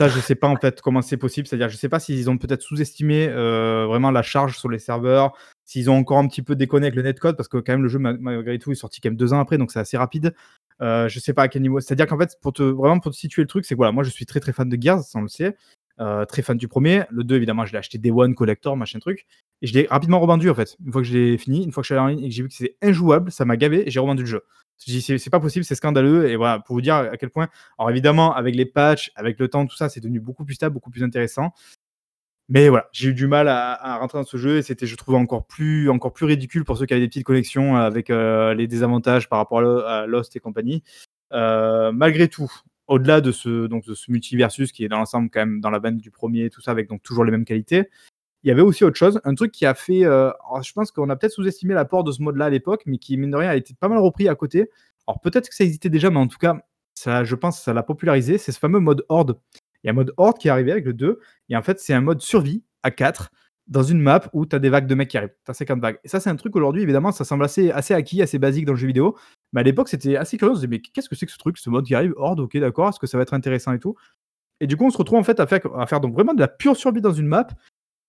Ça, 0.00 0.08
je 0.08 0.18
sais 0.18 0.34
pas 0.34 0.48
en 0.48 0.56
fait 0.56 0.80
comment 0.80 1.02
c'est 1.02 1.18
possible. 1.18 1.46
C'est-à-dire, 1.46 1.68
je 1.68 1.76
sais 1.76 1.90
pas 1.90 2.00
s'ils 2.00 2.30
ont 2.30 2.38
peut-être 2.38 2.62
sous-estimé 2.62 3.28
euh, 3.28 3.84
vraiment 3.86 4.10
la 4.10 4.22
charge 4.22 4.56
sur 4.56 4.70
les 4.70 4.78
serveurs, 4.78 5.36
s'ils 5.66 5.90
ont 5.90 5.98
encore 5.98 6.16
un 6.16 6.26
petit 6.26 6.40
peu 6.40 6.56
déconné 6.56 6.86
avec 6.86 6.94
le 6.94 7.02
netcode, 7.02 7.36
parce 7.36 7.50
que 7.50 7.58
quand 7.58 7.74
même 7.74 7.82
le 7.82 7.90
jeu 7.90 7.98
malgré 7.98 8.58
tout 8.58 8.72
est 8.72 8.76
sorti 8.76 9.02
quand 9.02 9.10
même 9.10 9.18
deux 9.18 9.34
ans 9.34 9.40
après, 9.40 9.58
donc 9.58 9.70
c'est 9.70 9.78
assez 9.78 9.98
rapide. 9.98 10.34
Euh, 10.80 11.06
je 11.10 11.20
sais 11.20 11.34
pas 11.34 11.42
à 11.42 11.48
quel 11.48 11.60
niveau. 11.60 11.80
C'est-à-dire 11.80 12.06
qu'en 12.06 12.16
fait, 12.16 12.34
pour 12.40 12.54
te, 12.54 12.62
vraiment 12.62 12.98
pour 12.98 13.12
te 13.12 13.16
situer 13.18 13.42
le 13.42 13.48
truc, 13.48 13.66
c'est 13.66 13.74
que 13.74 13.76
voilà, 13.76 13.92
moi 13.92 14.02
je 14.02 14.08
suis 14.08 14.24
très 14.24 14.40
très 14.40 14.54
fan 14.54 14.70
de 14.70 14.78
Gears, 14.80 15.02
ça 15.02 15.18
on 15.18 15.22
le 15.22 15.28
sait. 15.28 15.54
Euh, 16.00 16.24
très 16.24 16.40
fan 16.40 16.56
du 16.56 16.66
premier. 16.66 17.04
Le 17.10 17.24
2, 17.24 17.36
évidemment, 17.36 17.66
je 17.66 17.72
l'ai 17.72 17.78
acheté 17.78 17.98
Day 17.98 18.10
One, 18.10 18.34
Collector, 18.34 18.74
machin 18.74 18.98
truc. 19.00 19.26
Et 19.60 19.66
je 19.66 19.74
l'ai 19.74 19.86
rapidement 19.90 20.18
revendu 20.18 20.48
en 20.48 20.54
fait. 20.54 20.76
Une 20.84 20.92
fois 20.92 21.02
que 21.02 21.08
j'ai 21.08 21.36
fini, 21.36 21.62
une 21.62 21.72
fois 21.72 21.82
que 21.82 21.88
je 21.88 21.92
suis 21.92 22.00
en 22.00 22.06
ligne 22.06 22.26
que 22.26 22.30
j'ai 22.30 22.42
vu 22.42 22.48
que 22.48 22.54
c'était 22.54 22.76
injouable, 22.80 23.30
ça 23.30 23.44
m'a 23.44 23.58
gavé 23.58 23.86
et 23.86 23.90
j'ai 23.90 24.00
revendu 24.00 24.22
le 24.22 24.28
jeu. 24.28 24.42
Je 24.78 24.92
dis, 24.92 25.02
c'est 25.02 25.30
pas 25.30 25.40
possible, 25.40 25.62
c'est 25.62 25.74
scandaleux. 25.74 26.30
Et 26.30 26.36
voilà, 26.36 26.60
pour 26.60 26.74
vous 26.74 26.80
dire 26.80 26.94
à 26.94 27.16
quel 27.18 27.28
point. 27.28 27.48
Alors 27.78 27.90
évidemment, 27.90 28.34
avec 28.34 28.54
les 28.56 28.64
patchs, 28.64 29.12
avec 29.14 29.38
le 29.38 29.48
temps, 29.48 29.66
tout 29.66 29.76
ça, 29.76 29.90
c'est 29.90 30.00
devenu 30.00 30.20
beaucoup 30.20 30.46
plus 30.46 30.54
stable, 30.54 30.72
beaucoup 30.72 30.90
plus 30.90 31.02
intéressant. 31.02 31.52
Mais 32.48 32.68
voilà, 32.68 32.88
j'ai 32.92 33.10
eu 33.10 33.14
du 33.14 33.26
mal 33.26 33.46
à, 33.48 33.98
rentrer 33.98 34.18
dans 34.18 34.24
ce 34.24 34.36
jeu 34.36 34.56
et 34.56 34.62
c'était, 34.62 34.86
je 34.86 34.96
trouve, 34.96 35.14
encore 35.16 35.46
plus, 35.46 35.88
encore 35.90 36.12
plus 36.12 36.26
ridicule 36.26 36.64
pour 36.64 36.78
ceux 36.78 36.86
qui 36.86 36.94
avaient 36.94 37.02
des 37.02 37.08
petites 37.08 37.24
collections 37.24 37.76
avec 37.76 38.10
euh, 38.10 38.54
les 38.54 38.66
désavantages 38.66 39.28
par 39.28 39.38
rapport 39.38 39.60
à, 39.60 40.06
Lost 40.06 40.34
et 40.34 40.40
compagnie. 40.40 40.82
Euh, 41.32 41.92
malgré 41.92 42.26
tout, 42.26 42.50
au-delà 42.90 43.22
de 43.22 43.32
ce, 43.32 43.66
donc, 43.66 43.86
de 43.86 43.94
ce 43.94 44.10
multiversus 44.10 44.72
qui 44.72 44.84
est 44.84 44.88
dans 44.88 44.98
l'ensemble 44.98 45.30
quand 45.30 45.40
même 45.40 45.60
dans 45.60 45.70
la 45.70 45.78
bande 45.78 45.96
du 45.96 46.10
premier, 46.10 46.50
tout 46.50 46.60
ça, 46.60 46.72
avec 46.72 46.88
donc 46.88 47.02
toujours 47.02 47.24
les 47.24 47.30
mêmes 47.30 47.46
qualités, 47.46 47.88
il 48.42 48.48
y 48.48 48.50
avait 48.50 48.62
aussi 48.62 48.84
autre 48.84 48.96
chose, 48.96 49.20
un 49.24 49.34
truc 49.34 49.52
qui 49.52 49.66
a 49.66 49.74
fait. 49.74 50.04
Euh, 50.04 50.30
je 50.62 50.72
pense 50.72 50.90
qu'on 50.90 51.08
a 51.08 51.16
peut-être 51.16 51.32
sous-estimé 51.32 51.74
l'apport 51.74 52.04
de 52.04 52.12
ce 52.12 52.22
mode-là 52.22 52.46
à 52.46 52.50
l'époque, 52.50 52.82
mais 52.86 52.98
qui, 52.98 53.16
mine 53.16 53.30
de 53.30 53.36
rien, 53.36 53.50
a 53.50 53.56
été 53.56 53.74
pas 53.74 53.88
mal 53.88 53.98
repris 53.98 54.28
à 54.28 54.34
côté. 54.34 54.70
Alors 55.06 55.20
peut-être 55.20 55.48
que 55.48 55.54
ça 55.54 55.64
existait 55.64 55.90
déjà, 55.90 56.10
mais 56.10 56.18
en 56.18 56.26
tout 56.26 56.38
cas, 56.38 56.58
ça, 56.94 57.24
je 57.24 57.34
pense 57.34 57.62
ça 57.62 57.72
l'a 57.72 57.82
popularisé. 57.82 58.38
C'est 58.38 58.52
ce 58.52 58.58
fameux 58.58 58.80
mode 58.80 59.04
Horde 59.08 59.38
il 59.82 59.86
y 59.86 59.90
a 59.90 59.92
un 59.92 59.94
mode 59.94 60.12
Horde 60.16 60.38
qui 60.38 60.48
est 60.48 60.50
arrivé 60.50 60.72
avec 60.72 60.84
le 60.84 60.92
2. 60.92 61.20
Et 61.48 61.56
en 61.56 61.62
fait, 61.62 61.80
c'est 61.80 61.94
un 61.94 62.00
mode 62.00 62.20
survie 62.20 62.62
à 62.82 62.90
4 62.90 63.30
dans 63.70 63.84
une 63.84 64.00
map 64.00 64.28
où 64.32 64.44
tu 64.46 64.56
as 64.56 64.58
des 64.58 64.68
vagues 64.68 64.88
de 64.88 64.94
mecs 64.96 65.08
qui 65.08 65.16
arrivent. 65.16 65.34
Tu 65.44 65.50
as 65.50 65.54
50 65.54 65.80
vagues. 65.80 65.98
Et 66.02 66.08
ça, 66.08 66.18
c'est 66.18 66.28
un 66.28 66.36
truc 66.36 66.54
aujourd'hui, 66.56 66.82
évidemment, 66.82 67.12
ça 67.12 67.24
semble 67.24 67.44
assez, 67.44 67.70
acquis, 67.70 68.20
assez 68.20 68.38
basique 68.38 68.64
dans 68.66 68.72
le 68.72 68.78
jeu 68.78 68.88
vidéo. 68.88 69.16
Mais 69.52 69.60
à 69.60 69.64
l'époque, 69.64 69.88
c'était 69.88 70.16
assez 70.16 70.36
curieux. 70.36 70.52
On 70.52 70.54
se 70.56 70.60
disait, 70.60 70.68
mais 70.68 70.80
qu'est-ce 70.80 71.08
que 71.08 71.14
c'est 71.14 71.24
que 71.24 71.32
ce 71.32 71.38
truc, 71.38 71.56
ce 71.56 71.70
mode 71.70 71.86
qui 71.86 71.94
arrive? 71.94 72.12
Horde, 72.16 72.40
ok, 72.40 72.56
d'accord, 72.58 72.88
est-ce 72.88 72.98
que 72.98 73.06
ça 73.06 73.16
va 73.16 73.22
être 73.22 73.32
intéressant 73.32 73.72
et 73.72 73.78
tout? 73.78 73.94
Et 74.60 74.66
du 74.66 74.76
coup, 74.76 74.84
on 74.84 74.90
se 74.90 74.98
retrouve 74.98 75.18
en 75.18 75.22
fait 75.22 75.38
à 75.40 75.46
faire, 75.46 75.60
à 75.74 75.84
vraiment 75.84 76.34
de 76.34 76.40
la 76.40 76.48
pure 76.48 76.76
survie 76.76 77.00
dans 77.00 77.12
une 77.12 77.28
map. 77.28 77.46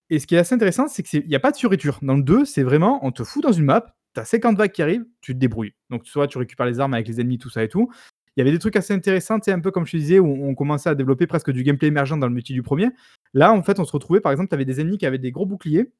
Et 0.09 0.19
ce 0.19 0.27
qui 0.27 0.35
est 0.35 0.39
assez 0.39 0.55
intéressant, 0.55 0.87
c'est 0.87 1.03
qu'il 1.03 1.27
n'y 1.27 1.35
a 1.35 1.39
pas 1.39 1.51
de 1.51 1.55
surriture. 1.55 1.99
Dans 2.01 2.15
le 2.15 2.23
2, 2.23 2.43
c'est 2.43 2.63
vraiment, 2.63 2.99
on 3.05 3.11
te 3.11 3.23
fout 3.23 3.43
dans 3.43 3.53
une 3.53 3.65
map, 3.65 3.95
tu 4.13 4.19
as 4.19 4.25
50 4.25 4.57
vagues 4.57 4.71
qui 4.71 4.81
arrivent, 4.81 5.05
tu 5.21 5.33
te 5.33 5.39
débrouilles. 5.39 5.73
Donc, 5.89 6.07
soit 6.07 6.27
tu 6.27 6.37
récupères 6.37 6.65
les 6.65 6.79
armes 6.79 6.95
avec 6.95 7.07
les 7.07 7.21
ennemis, 7.21 7.37
tout 7.37 7.49
ça 7.49 7.63
et 7.63 7.69
tout 7.69 7.89
il 8.35 8.39
y 8.39 8.41
avait 8.41 8.51
des 8.51 8.59
trucs 8.59 8.75
assez 8.75 8.93
intéressants, 8.93 9.39
c'est 9.43 9.51
un 9.51 9.59
peu 9.59 9.71
comme 9.71 9.85
je 9.85 9.91
te 9.91 9.97
disais, 9.97 10.19
où 10.19 10.27
on 10.27 10.55
commençait 10.55 10.89
à 10.89 10.95
développer 10.95 11.27
presque 11.27 11.51
du 11.51 11.63
gameplay 11.63 11.89
émergent 11.89 12.17
dans 12.17 12.27
le 12.27 12.33
multi 12.33 12.53
du 12.53 12.63
premier. 12.63 12.89
Là, 13.33 13.51
en 13.51 13.61
fait, 13.61 13.79
on 13.79 13.85
se 13.85 13.91
retrouvait, 13.91 14.21
par 14.21 14.31
exemple, 14.31 14.49
tu 14.49 14.55
avais 14.55 14.65
des 14.65 14.79
ennemis 14.79 14.97
qui 14.97 15.05
avaient 15.05 15.17
des 15.17 15.31
gros 15.31 15.45
boucliers. 15.45 15.91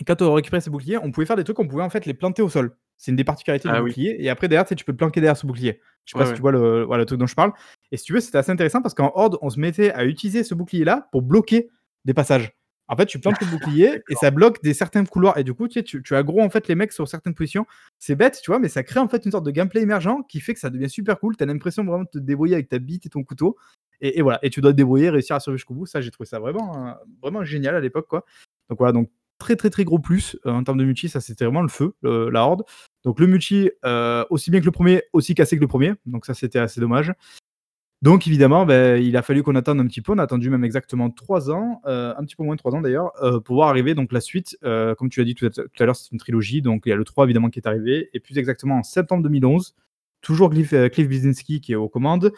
Et 0.00 0.04
quand 0.04 0.20
on 0.22 0.34
récupérait 0.34 0.60
ces 0.60 0.70
boucliers, 0.70 0.98
on 0.98 1.10
pouvait 1.12 1.26
faire 1.26 1.36
des 1.36 1.44
trucs, 1.44 1.58
on 1.58 1.68
pouvait 1.68 1.82
en 1.82 1.90
fait 1.90 2.04
les 2.04 2.14
planter 2.14 2.42
au 2.42 2.48
sol. 2.48 2.76
C'est 2.96 3.10
une 3.12 3.16
des 3.16 3.24
particularités 3.24 3.68
du 3.68 3.74
ah 3.74 3.80
bouclier. 3.80 4.16
Et 4.22 4.28
après, 4.28 4.48
derrière, 4.48 4.66
tu 4.66 4.84
peux 4.84 4.92
te 4.92 4.98
planquer 4.98 5.20
derrière 5.20 5.36
ce 5.36 5.46
bouclier. 5.46 5.80
Je 6.04 6.12
sais 6.12 6.18
pas 6.18 6.26
si 6.26 6.34
tu 6.34 6.40
vois 6.40 6.52
le, 6.52 6.86
le 6.88 7.04
truc 7.04 7.18
dont 7.18 7.26
je 7.26 7.34
parle. 7.34 7.52
Et 7.92 7.96
si 7.96 8.04
tu 8.04 8.12
veux, 8.12 8.20
c'était 8.20 8.38
assez 8.38 8.50
intéressant 8.50 8.82
parce 8.82 8.94
qu'en 8.94 9.12
Horde, 9.14 9.38
on 9.40 9.50
se 9.50 9.58
mettait 9.58 9.92
à 9.92 10.04
utiliser 10.04 10.44
ce 10.44 10.54
bouclier-là 10.54 11.08
pour 11.12 11.22
bloquer 11.22 11.70
des 12.04 12.14
passages. 12.14 12.52
En 12.88 12.96
fait, 12.96 13.06
tu 13.06 13.18
plantes 13.18 13.40
le 13.40 13.46
bouclier 13.50 14.02
et 14.08 14.14
ça 14.14 14.30
bloque 14.30 14.62
des 14.62 14.74
certains 14.74 15.04
couloirs. 15.04 15.38
Et 15.38 15.44
du 15.44 15.54
coup, 15.54 15.68
tu, 15.68 15.74
sais, 15.74 15.82
tu, 15.82 16.02
tu 16.02 16.22
gros 16.22 16.42
en 16.42 16.50
fait 16.50 16.68
les 16.68 16.74
mecs 16.74 16.92
sur 16.92 17.08
certaines 17.08 17.34
positions. 17.34 17.66
C'est 17.98 18.14
bête, 18.14 18.40
tu 18.42 18.50
vois, 18.50 18.58
mais 18.58 18.68
ça 18.68 18.82
crée 18.82 19.00
en 19.00 19.08
fait 19.08 19.24
une 19.24 19.30
sorte 19.30 19.46
de 19.46 19.50
gameplay 19.50 19.82
émergent 19.82 20.22
qui 20.28 20.40
fait 20.40 20.54
que 20.54 20.60
ça 20.60 20.70
devient 20.70 20.90
super 20.90 21.18
cool. 21.18 21.36
Tu 21.36 21.42
as 21.42 21.46
l'impression 21.46 21.84
vraiment 21.84 22.04
de 22.04 22.08
te 22.08 22.18
débrouiller 22.18 22.54
avec 22.54 22.68
ta 22.68 22.78
bite 22.78 23.06
et 23.06 23.08
ton 23.08 23.24
couteau. 23.24 23.56
Et, 24.00 24.20
voilà, 24.22 24.38
et 24.42 24.50
tu 24.50 24.60
dois 24.60 24.72
te 24.72 24.76
débrouiller, 24.76 25.08
réussir 25.08 25.36
à 25.36 25.40
survivre 25.40 25.58
jusqu'au 25.58 25.74
bout. 25.74 25.86
Ça, 25.86 26.00
j'ai 26.00 26.10
trouvé 26.10 26.26
ça 26.26 26.38
vraiment, 26.38 26.88
euh, 26.88 26.92
vraiment 27.22 27.42
génial 27.44 27.74
à 27.74 27.80
l'époque, 27.80 28.06
quoi. 28.08 28.24
Donc 28.68 28.78
voilà, 28.78 28.92
donc 28.92 29.10
très 29.38 29.56
très 29.56 29.70
très 29.70 29.84
gros 29.84 29.98
plus 29.98 30.36
euh, 30.46 30.50
en 30.52 30.64
termes 30.64 30.78
de 30.78 30.84
multi. 30.84 31.08
Ça, 31.08 31.20
c'était 31.20 31.44
vraiment 31.44 31.62
le 31.62 31.68
feu, 31.68 31.94
la 32.02 32.44
horde. 32.44 32.64
Donc 33.04 33.20
le 33.20 33.26
multi, 33.26 33.70
euh, 33.84 34.24
aussi 34.30 34.50
bien 34.50 34.60
que 34.60 34.66
le 34.66 34.72
premier, 34.72 35.02
aussi 35.12 35.34
cassé 35.34 35.56
que 35.56 35.60
le 35.60 35.68
premier. 35.68 35.94
Donc 36.06 36.26
ça, 36.26 36.34
c'était 36.34 36.58
assez 36.58 36.80
dommage. 36.80 37.12
Donc 38.04 38.26
évidemment, 38.26 38.66
ben, 38.66 39.02
il 39.02 39.16
a 39.16 39.22
fallu 39.22 39.42
qu'on 39.42 39.54
attende 39.54 39.80
un 39.80 39.86
petit 39.86 40.02
peu. 40.02 40.12
On 40.12 40.18
a 40.18 40.22
attendu 40.24 40.50
même 40.50 40.62
exactement 40.62 41.08
trois 41.08 41.50
ans, 41.50 41.80
euh, 41.86 42.12
un 42.18 42.22
petit 42.22 42.36
peu 42.36 42.44
moins 42.44 42.54
de 42.54 42.58
trois 42.58 42.74
ans 42.74 42.82
d'ailleurs, 42.82 43.12
euh, 43.22 43.40
pour 43.40 43.56
voir 43.56 43.70
arriver 43.70 43.94
donc 43.94 44.12
la 44.12 44.20
suite. 44.20 44.58
Euh, 44.62 44.94
comme 44.94 45.08
tu 45.08 45.20
l'as 45.20 45.24
dit 45.24 45.34
tout 45.34 45.46
à, 45.46 45.84
l'heure, 45.86 45.96
c'est 45.96 46.12
une 46.12 46.18
trilogie. 46.18 46.60
Donc 46.60 46.82
il 46.84 46.90
y 46.90 46.92
a 46.92 46.96
le 46.96 47.04
3 47.04 47.24
évidemment 47.24 47.48
qui 47.48 47.60
est 47.60 47.66
arrivé. 47.66 48.10
Et 48.12 48.20
plus 48.20 48.36
exactement 48.36 48.76
en 48.76 48.82
septembre 48.82 49.22
2011, 49.22 49.74
toujours 50.20 50.50
Cliff, 50.50 50.74
Cliff 50.92 51.08
Bizinski 51.08 51.62
qui 51.62 51.72
est 51.72 51.76
aux 51.76 51.88
commandes. 51.88 52.30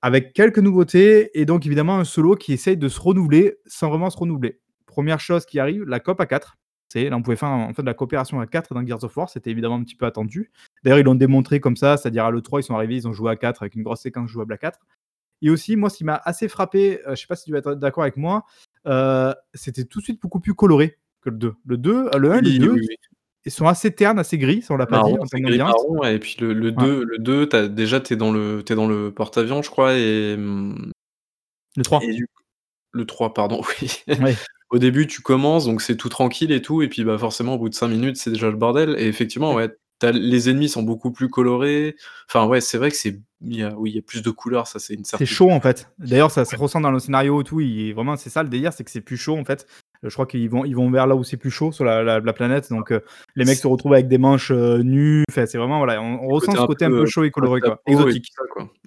avec 0.00 0.32
quelques 0.32 0.60
nouveautés 0.60 1.38
et 1.38 1.44
donc 1.44 1.66
évidemment 1.66 1.98
un 1.98 2.04
solo 2.04 2.34
qui 2.34 2.54
essaye 2.54 2.78
de 2.78 2.88
se 2.88 2.98
renouveler 2.98 3.58
sans 3.66 3.90
vraiment 3.90 4.08
se 4.08 4.16
renouveler. 4.16 4.60
Première 4.86 5.20
chose 5.20 5.44
qui 5.44 5.58
arrive, 5.58 5.84
la 5.84 6.00
COP 6.00 6.22
à 6.22 6.26
4. 6.26 6.56
C'est 6.88 7.08
là, 7.08 7.16
on 7.16 7.22
pouvait 7.22 7.36
faire 7.36 7.48
en 7.48 7.72
fait 7.74 7.82
de 7.82 7.86
la 7.86 7.94
coopération 7.94 8.40
à 8.40 8.46
4 8.46 8.74
dans 8.74 8.86
Gears 8.86 9.02
of 9.02 9.16
War, 9.16 9.28
c'était 9.28 9.50
évidemment 9.50 9.76
un 9.76 9.82
petit 9.82 9.96
peu 9.96 10.06
attendu. 10.06 10.50
D'ailleurs, 10.84 11.00
ils 11.00 11.04
l'ont 11.04 11.14
démontré 11.14 11.58
comme 11.60 11.76
ça, 11.76 11.96
c'est-à-dire 11.96 12.24
à 12.24 12.30
l'E3, 12.30 12.60
ils 12.60 12.62
sont 12.62 12.74
arrivés, 12.74 12.96
ils 12.96 13.08
ont 13.08 13.12
joué 13.12 13.30
à 13.30 13.36
4 13.36 13.62
avec 13.62 13.74
une 13.74 13.82
grosse 13.82 14.00
séquence 14.00 14.30
jouable 14.30 14.54
à 14.54 14.58
4. 14.58 14.78
Et 15.42 15.50
aussi, 15.50 15.76
moi, 15.76 15.90
ce 15.90 15.98
qui 15.98 16.04
m'a 16.04 16.20
assez 16.24 16.48
frappé, 16.48 17.00
euh, 17.06 17.14
je 17.14 17.20
sais 17.20 17.26
pas 17.26 17.36
si 17.36 17.44
tu 17.44 17.52
vas 17.52 17.58
être 17.58 17.74
d'accord 17.74 18.04
avec 18.04 18.16
moi, 18.16 18.44
euh, 18.86 19.34
c'était 19.54 19.84
tout 19.84 19.98
de 19.98 20.04
suite 20.04 20.20
beaucoup 20.22 20.40
plus 20.40 20.54
coloré 20.54 20.98
que 21.20 21.30
le 21.30 21.36
2. 21.36 21.54
Le 21.66 21.76
2, 21.76 22.10
le 22.16 22.32
1 22.32 22.40
le 22.40 22.58
2, 22.58 22.76
ils 23.44 23.52
sont 23.52 23.66
assez 23.66 23.92
ternes, 23.92 24.18
assez 24.18 24.38
gris, 24.38 24.62
ça 24.62 24.74
on 24.74 24.76
l'a 24.76 24.86
pas 24.86 25.02
dit 25.04 25.12
en 25.12 25.24
gris 25.40 25.58
marron, 25.58 26.02
et 26.04 26.18
puis 26.18 26.36
le, 26.40 26.52
le 26.52 26.72
2, 26.72 27.04
le 27.04 27.18
2 27.18 27.48
as, 27.52 27.68
déjà, 27.68 28.00
tu 28.00 28.14
es 28.14 28.16
dans 28.16 28.32
le, 28.32 28.64
es 28.68 28.74
dans 28.74 28.88
le 28.88 29.12
porte-avions, 29.12 29.62
je 29.62 29.70
crois, 29.70 29.94
et. 29.94 30.36
Le 30.36 31.82
3. 31.82 32.02
Et 32.04 32.12
du... 32.12 32.28
Le 32.96 33.04
3, 33.04 33.34
pardon, 33.34 33.60
oui. 33.82 34.34
Au 34.70 34.78
début, 34.78 35.06
tu 35.06 35.20
commences, 35.20 35.66
donc 35.66 35.82
c'est 35.82 35.96
tout 35.96 36.08
tranquille 36.08 36.50
et 36.50 36.62
tout, 36.62 36.82
et 36.82 36.88
puis 36.88 37.04
bah, 37.04 37.18
forcément, 37.18 37.54
au 37.54 37.58
bout 37.58 37.68
de 37.68 37.74
5 37.74 37.88
minutes, 37.88 38.16
c'est 38.16 38.30
déjà 38.30 38.50
le 38.50 38.56
bordel. 38.56 38.96
Et 38.98 39.06
effectivement, 39.06 39.54
ouais, 39.54 39.70
les 40.02 40.50
ennemis 40.50 40.68
sont 40.68 40.82
beaucoup 40.82 41.12
plus 41.12 41.28
colorés. 41.28 41.94
Enfin, 42.28 42.46
ouais, 42.46 42.60
c'est 42.60 42.78
vrai 42.78 42.90
que 42.90 42.96
c'est. 42.96 43.20
Il 43.42 43.56
y 43.56 43.62
a, 43.62 43.74
oui, 43.76 43.90
il 43.90 43.96
y 43.96 43.98
a 43.98 44.02
plus 44.02 44.22
de 44.22 44.30
couleurs, 44.30 44.66
ça 44.66 44.78
c'est 44.78 44.94
une 44.94 45.04
certaine. 45.04 45.26
C'est 45.26 45.32
chaud 45.32 45.50
en 45.50 45.60
fait. 45.60 45.90
D'ailleurs, 45.98 46.30
ça 46.30 46.46
se 46.46 46.56
ressent 46.56 46.80
dans 46.80 46.90
le 46.90 46.98
scénario 46.98 47.42
et 47.42 47.44
tout. 47.44 47.60
Il, 47.60 47.92
vraiment, 47.92 48.16
c'est 48.16 48.30
ça 48.30 48.42
le 48.42 48.48
délire, 48.48 48.72
c'est 48.72 48.82
que 48.82 48.90
c'est 48.90 49.02
plus 49.02 49.18
chaud 49.18 49.36
en 49.36 49.44
fait. 49.44 49.66
Je 50.02 50.12
crois 50.12 50.26
qu'ils 50.26 50.48
vont, 50.48 50.64
ils 50.64 50.76
vont 50.76 50.90
vers 50.90 51.06
là 51.06 51.16
où 51.16 51.24
c'est 51.24 51.36
plus 51.36 51.50
chaud 51.50 51.72
sur 51.72 51.84
la, 51.84 52.32
planète. 52.32 52.70
Donc 52.70 52.92
euh, 52.92 53.00
les 53.34 53.44
mecs 53.44 53.58
se 53.58 53.66
retrouvent 53.66 53.94
avec 53.94 54.08
des 54.08 54.18
manches 54.18 54.50
euh, 54.50 54.82
nues. 54.82 55.24
Enfin, 55.30 55.46
c'est 55.46 55.58
vraiment 55.58 55.78
voilà, 55.78 56.00
on, 56.00 56.28
ressent 56.28 56.52
ce 56.52 56.66
côté 56.66 56.84
un 56.84 56.90
peu, 56.90 57.06
chaud 57.06 57.24
et 57.24 57.30
coloré, 57.30 57.60
quoi. 57.60 57.80
exotique. 57.86 58.32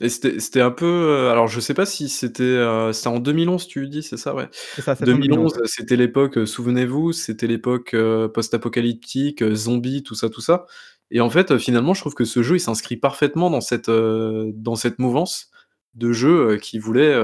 Et, 0.02 0.10
c'était 0.10 0.62
un 0.62 0.72
peu. 0.72 0.86
Euh, 0.86 1.32
alors 1.32 1.48
je 1.48 1.60
sais 1.60 1.74
pas 1.74 1.86
si 1.86 2.10
c'était 2.10 2.60
c'était 2.94 3.08
en 3.08 3.20
2011, 3.20 3.68
tu 3.68 3.88
dis, 3.88 4.04
c'est 4.04 4.18
ça, 4.18 4.36
ouais. 4.36 4.48
Ça, 4.52 4.96
2011, 4.96 5.62
c'était 5.66 5.96
l'époque. 5.96 6.48
Souvenez-vous, 6.48 7.12
c'était 7.14 7.48
l'époque 7.48 7.96
post-apocalyptique, 8.34 9.44
zombie, 9.54 10.04
tout 10.04 10.16
ça, 10.16 10.30
tout 10.30 10.42
ça. 10.42 10.66
Et 11.12 11.22
en 11.22 11.30
fait, 11.30 11.58
finalement, 11.58 11.96
je 11.96 12.02
trouve 12.02 12.14
que 12.14 12.26
ce 12.26 12.44
jeu, 12.44 12.58
il 12.58 12.60
s'inscrit 12.60 12.98
parfaitement 12.98 13.50
dans 13.50 13.62
cette, 13.62 13.90
dans 13.90 14.76
cette 14.76 15.00
mouvance 15.00 15.50
de 15.96 16.12
jeu 16.12 16.58
qui 16.58 16.78
voulait 16.78 17.16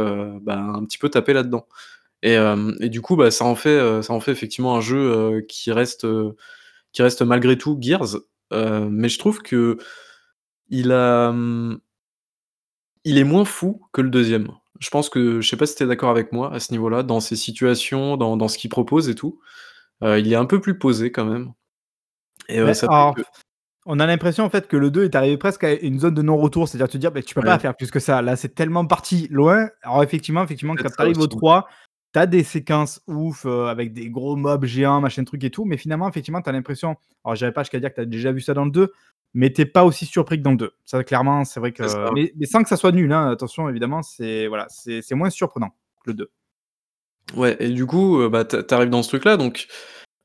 bah, 0.42 0.58
un 0.58 0.84
petit 0.86 0.98
peu 0.98 1.10
taper 1.10 1.34
là-dedans. 1.34 1.68
Et, 2.28 2.38
et, 2.80 2.90
du 2.90 3.02
coup, 3.02 3.16
bah, 3.16 3.30
ça, 3.30 3.46
en 3.46 3.54
fait, 3.54 4.02
ça 4.02 4.12
en 4.12 4.20
fait 4.20 4.32
effectivement 4.32 4.76
un 4.76 4.82
jeu 4.82 5.46
qui, 5.48 5.72
reste, 5.72 6.08
qui 6.92 7.04
reste 7.04 7.22
malgré 7.22 7.56
tout 7.56 7.78
Gears. 7.80 8.18
mais 8.52 9.10
je 9.10 9.20
trouve 9.20 9.44
que 9.44 9.78
il, 10.70 10.92
a, 10.92 11.32
il 13.04 13.18
est 13.20 13.24
moins 13.24 13.46
fou 13.46 13.82
que 13.92 14.02
le 14.02 14.10
deuxième. 14.10 14.50
Je 14.80 14.90
pense 14.90 15.10
que, 15.10 15.40
je 15.40 15.48
sais 15.48 15.56
pas 15.56 15.68
si 15.68 15.76
tu 15.76 15.84
es 15.84 15.86
d'accord 15.86 16.10
avec 16.10 16.32
moi 16.32 16.52
à 16.52 16.60
ce 16.60 16.72
niveau-là, 16.72 17.04
dans 17.04 17.20
ces 17.20 17.36
situations, 17.36 18.18
dans, 18.18 18.38
dans 18.38 18.48
ce 18.48 18.58
qu'il 18.58 18.72
propose 18.72 19.08
et 19.08 19.16
tout. 19.16 19.40
il 20.02 20.34
est 20.34 20.36
un 20.36 20.46
peu 20.46 20.60
plus 20.60 20.80
posé 20.80 21.12
quand 21.12 21.26
même. 21.26 21.54
Et 22.50 22.74
ça 22.74 23.14
on 23.86 24.00
a 24.00 24.08
l'impression 24.08 24.44
en 24.44 24.50
fait 24.50 24.68
que 24.68 24.78
le 24.78 24.90
2 24.90 25.06
est 25.06 25.16
arrivé 25.16 25.38
presque 25.38 25.64
à 25.64 25.74
une 25.74 26.00
zone 26.00 26.16
de 26.16 26.22
non-retour, 26.24 26.68
c'est-à-dire 26.68 26.90
te 26.90 26.98
dire 26.98 27.12
bah, 27.12 27.22
tu 27.22 27.36
peux 27.36 27.42
pas 27.42 27.60
faire 27.60 27.76
plus 27.76 27.92
que 27.92 28.00
ça. 28.00 28.22
Là, 28.22 28.36
c'est 28.36 28.56
tellement 28.56 28.86
parti 28.86 29.28
loin. 29.30 29.70
Alors 29.84 30.02
effectivement, 30.04 30.44
effectivement, 30.44 30.76
quand 30.76 30.90
tu 30.90 31.02
arrives 31.02 31.20
au 31.20 31.28
3, 31.28 31.68
tu 32.16 32.20
as 32.20 32.28
des 32.28 32.46
séquences 32.46 33.02
ouf 33.08 33.46
euh, 33.46 33.66
avec 33.66 33.92
des 33.92 34.10
gros 34.10 34.38
mobs 34.38 34.64
géants, 34.64 35.02
machin 35.02 35.26
truc 35.26 35.44
et 35.44 35.50
tout, 35.50 35.66
mais 35.66 35.76
finalement, 35.76 36.08
effectivement, 36.08 36.42
tu 36.42 36.48
as 36.48 36.54
l'impression. 36.54 36.96
Alors, 37.26 37.36
j'avais 37.36 37.52
pas 37.52 37.64
jusqu'à 37.64 37.82
dire 37.82 37.90
que 37.90 37.96
tu 37.96 38.02
as 38.02 38.06
déjà 38.06 38.32
vu 38.32 38.40
ça 38.40 38.54
dans 38.54 38.64
le 38.64 38.72
2, 38.72 38.94
mais 39.34 39.50
t'es 39.50 39.66
pas 39.66 39.84
aussi 39.84 40.06
surpris 40.06 40.38
que 40.38 40.44
dans 40.44 40.52
le 40.52 40.58
2. 40.58 40.72
Ça, 40.86 41.04
clairement, 41.04 41.44
c'est 41.44 41.60
vrai 41.60 41.74
que. 41.74 41.84
Mais, 42.14 42.32
sans 42.46 42.64
que 42.64 42.70
ça 42.70 42.78
soit 42.78 42.94
nul, 42.94 43.12
hein, 43.12 43.30
attention, 43.30 43.68
évidemment, 43.68 44.02
c'est 44.02 44.48
voilà, 44.48 44.66
c'est 44.70 45.12
moins 45.12 45.30
surprenant 45.30 45.76
que 46.06 46.12
le 46.12 46.14
2. 46.14 46.32
Ouais, 47.36 47.58
et 47.60 47.70
du 47.70 47.86
coup, 47.86 48.22
euh, 48.22 48.30
bah, 48.30 48.46
t'arrives 48.46 48.90
dans 48.90 49.04
ce 49.04 49.10
truc-là, 49.10 49.36
donc 49.36 49.68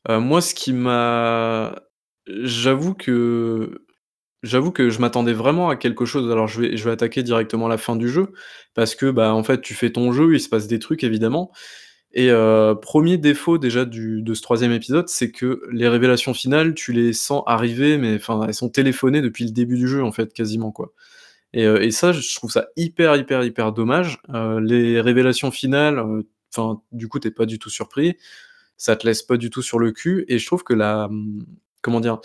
euh, 0.08 0.20
moi, 0.20 0.40
ce 0.40 0.54
qui 0.54 0.72
m'a 0.72 1.74
J'avoue 2.28 2.94
que 2.94 3.84
j'avoue 4.42 4.72
que 4.72 4.90
je 4.90 5.00
m'attendais 5.00 5.32
vraiment 5.34 5.68
à 5.70 5.76
quelque 5.76 6.04
chose. 6.06 6.30
Alors 6.32 6.48
je 6.48 6.60
vais 6.62 6.76
je 6.76 6.84
vais 6.84 6.90
attaquer 6.92 7.22
directement 7.22 7.68
la 7.68 7.78
fin 7.78 7.96
du 7.96 8.08
jeu 8.08 8.32
parce 8.74 8.94
que, 8.94 9.10
bah, 9.10 9.34
en 9.34 9.42
fait, 9.44 9.60
tu 9.62 9.74
fais 9.74 9.90
ton 9.92 10.12
jeu, 10.12 10.34
il 10.34 10.40
se 10.40 10.48
passe 10.48 10.66
des 10.68 10.78
trucs 10.78 11.04
évidemment 11.04 11.50
et 12.14 12.30
heu, 12.30 12.76
1 12.82 13.18
défaut 13.18 13.58
déjà 13.58 13.84
de 13.86 14.34
ce 14.34 14.42
troisième 14.42 14.72
épisode, 14.72 15.08
c'est 15.08 15.30
que 15.32 15.62
les 15.72 15.88
révélations 15.88 16.34
finales, 16.34 16.74
tu 16.74 16.92
les 16.92 17.12
sens 17.14 17.42
arriver, 17.46 17.98
mais 17.98 18.16
enfin, 18.16 18.42
elles 18.48 18.54
sont 18.54 18.68
téléphonées 18.70 19.22
depuis 19.22 19.44
le 19.44 19.50
début 19.52 19.76
du 19.78 19.88
jeu, 19.88 20.02
en 20.04 20.12
fait, 20.12 20.32
quasiment, 20.34 20.72
quoi 20.72 20.92
et 21.54 21.66
heu 21.66 21.82
et 21.84 21.90
ça, 21.92 22.12
je 22.12 22.34
trouve 22.36 22.50
ça 22.52 22.68
hyper, 22.76 23.16
hyper, 23.16 23.44
hyper 23.44 23.72
dommage. 23.72 24.18
Heu, 24.34 24.60
les 24.60 25.00
révélations 25.00 25.50
finales, 25.52 26.02
enfin, 26.54 26.82
du 26.92 27.08
coup, 27.08 27.18
t'es 27.20 27.30
pas 27.32 27.46
du 27.46 27.58
tout 27.60 27.70
surpris. 27.70 28.16
Ça 28.78 28.96
te 28.96 29.06
laisse 29.06 29.22
pas 29.22 29.36
du 29.38 29.50
tout 29.50 29.62
sur 29.62 29.78
le 29.80 29.92
cul 29.92 30.24
et 30.28 30.38
je 30.40 30.46
trouve 30.46 30.64
que 30.64 30.74
la, 30.74 31.08
mmh 31.10 31.46
comment 31.82 32.00
dire? 32.00 32.20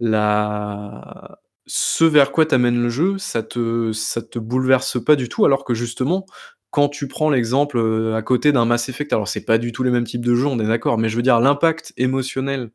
La 0.00 1.38
ce 1.66 2.04
vers 2.04 2.32
quoi 2.32 2.46
t'amène 2.46 2.80
le 2.82 2.88
jeu, 2.88 3.18
ça 3.18 3.42
te 3.42 3.92
te 4.20 4.38
bouleverse 4.38 5.02
pas 5.04 5.16
du 5.16 5.28
tout, 5.28 5.44
alors 5.44 5.64
que 5.64 5.74
justement, 5.74 6.26
quand 6.70 6.88
tu 6.88 7.08
prends 7.08 7.30
l'exemple, 7.30 8.12
à 8.14 8.22
côté 8.22 8.52
d'un 8.52 8.64
Mass 8.66 8.88
Effect, 8.88 9.12
alors 9.12 9.28
c'est 9.28 9.44
pas 9.44 9.58
du 9.58 9.72
tout 9.72 9.82
les 9.82 9.90
mêmes 9.90 10.04
types 10.04 10.24
de 10.24 10.34
jeux, 10.34 10.46
on 10.46 10.60
est 10.60 10.66
d'accord, 10.66 10.98
mais 10.98 11.08
je 11.08 11.16
veux 11.16 11.22
dire 11.22 11.40
l'impact 11.40 11.92
émotionnel, 11.96 12.70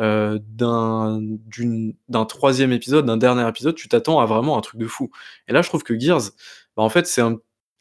heu, 0.00 0.38
d'un 0.40 1.20
3 2.28 2.60
épisode, 2.60 3.06
d'un 3.06 3.16
dernier 3.16 3.48
épisode, 3.48 3.74
tu 3.74 3.88
t'attends 3.88 4.20
à 4.20 4.26
vraiment 4.26 4.58
un 4.58 4.60
truc 4.62 4.80
de 4.80 4.86
fou. 4.86 5.10
Et 5.48 5.52
là, 5.52 5.62
je 5.62 5.68
trouve 5.68 5.82
que 5.82 5.98
Gears, 5.98 6.30
bah, 6.76 6.82
en 6.82 6.88
fait, 6.88 7.06
c'est 7.06 7.22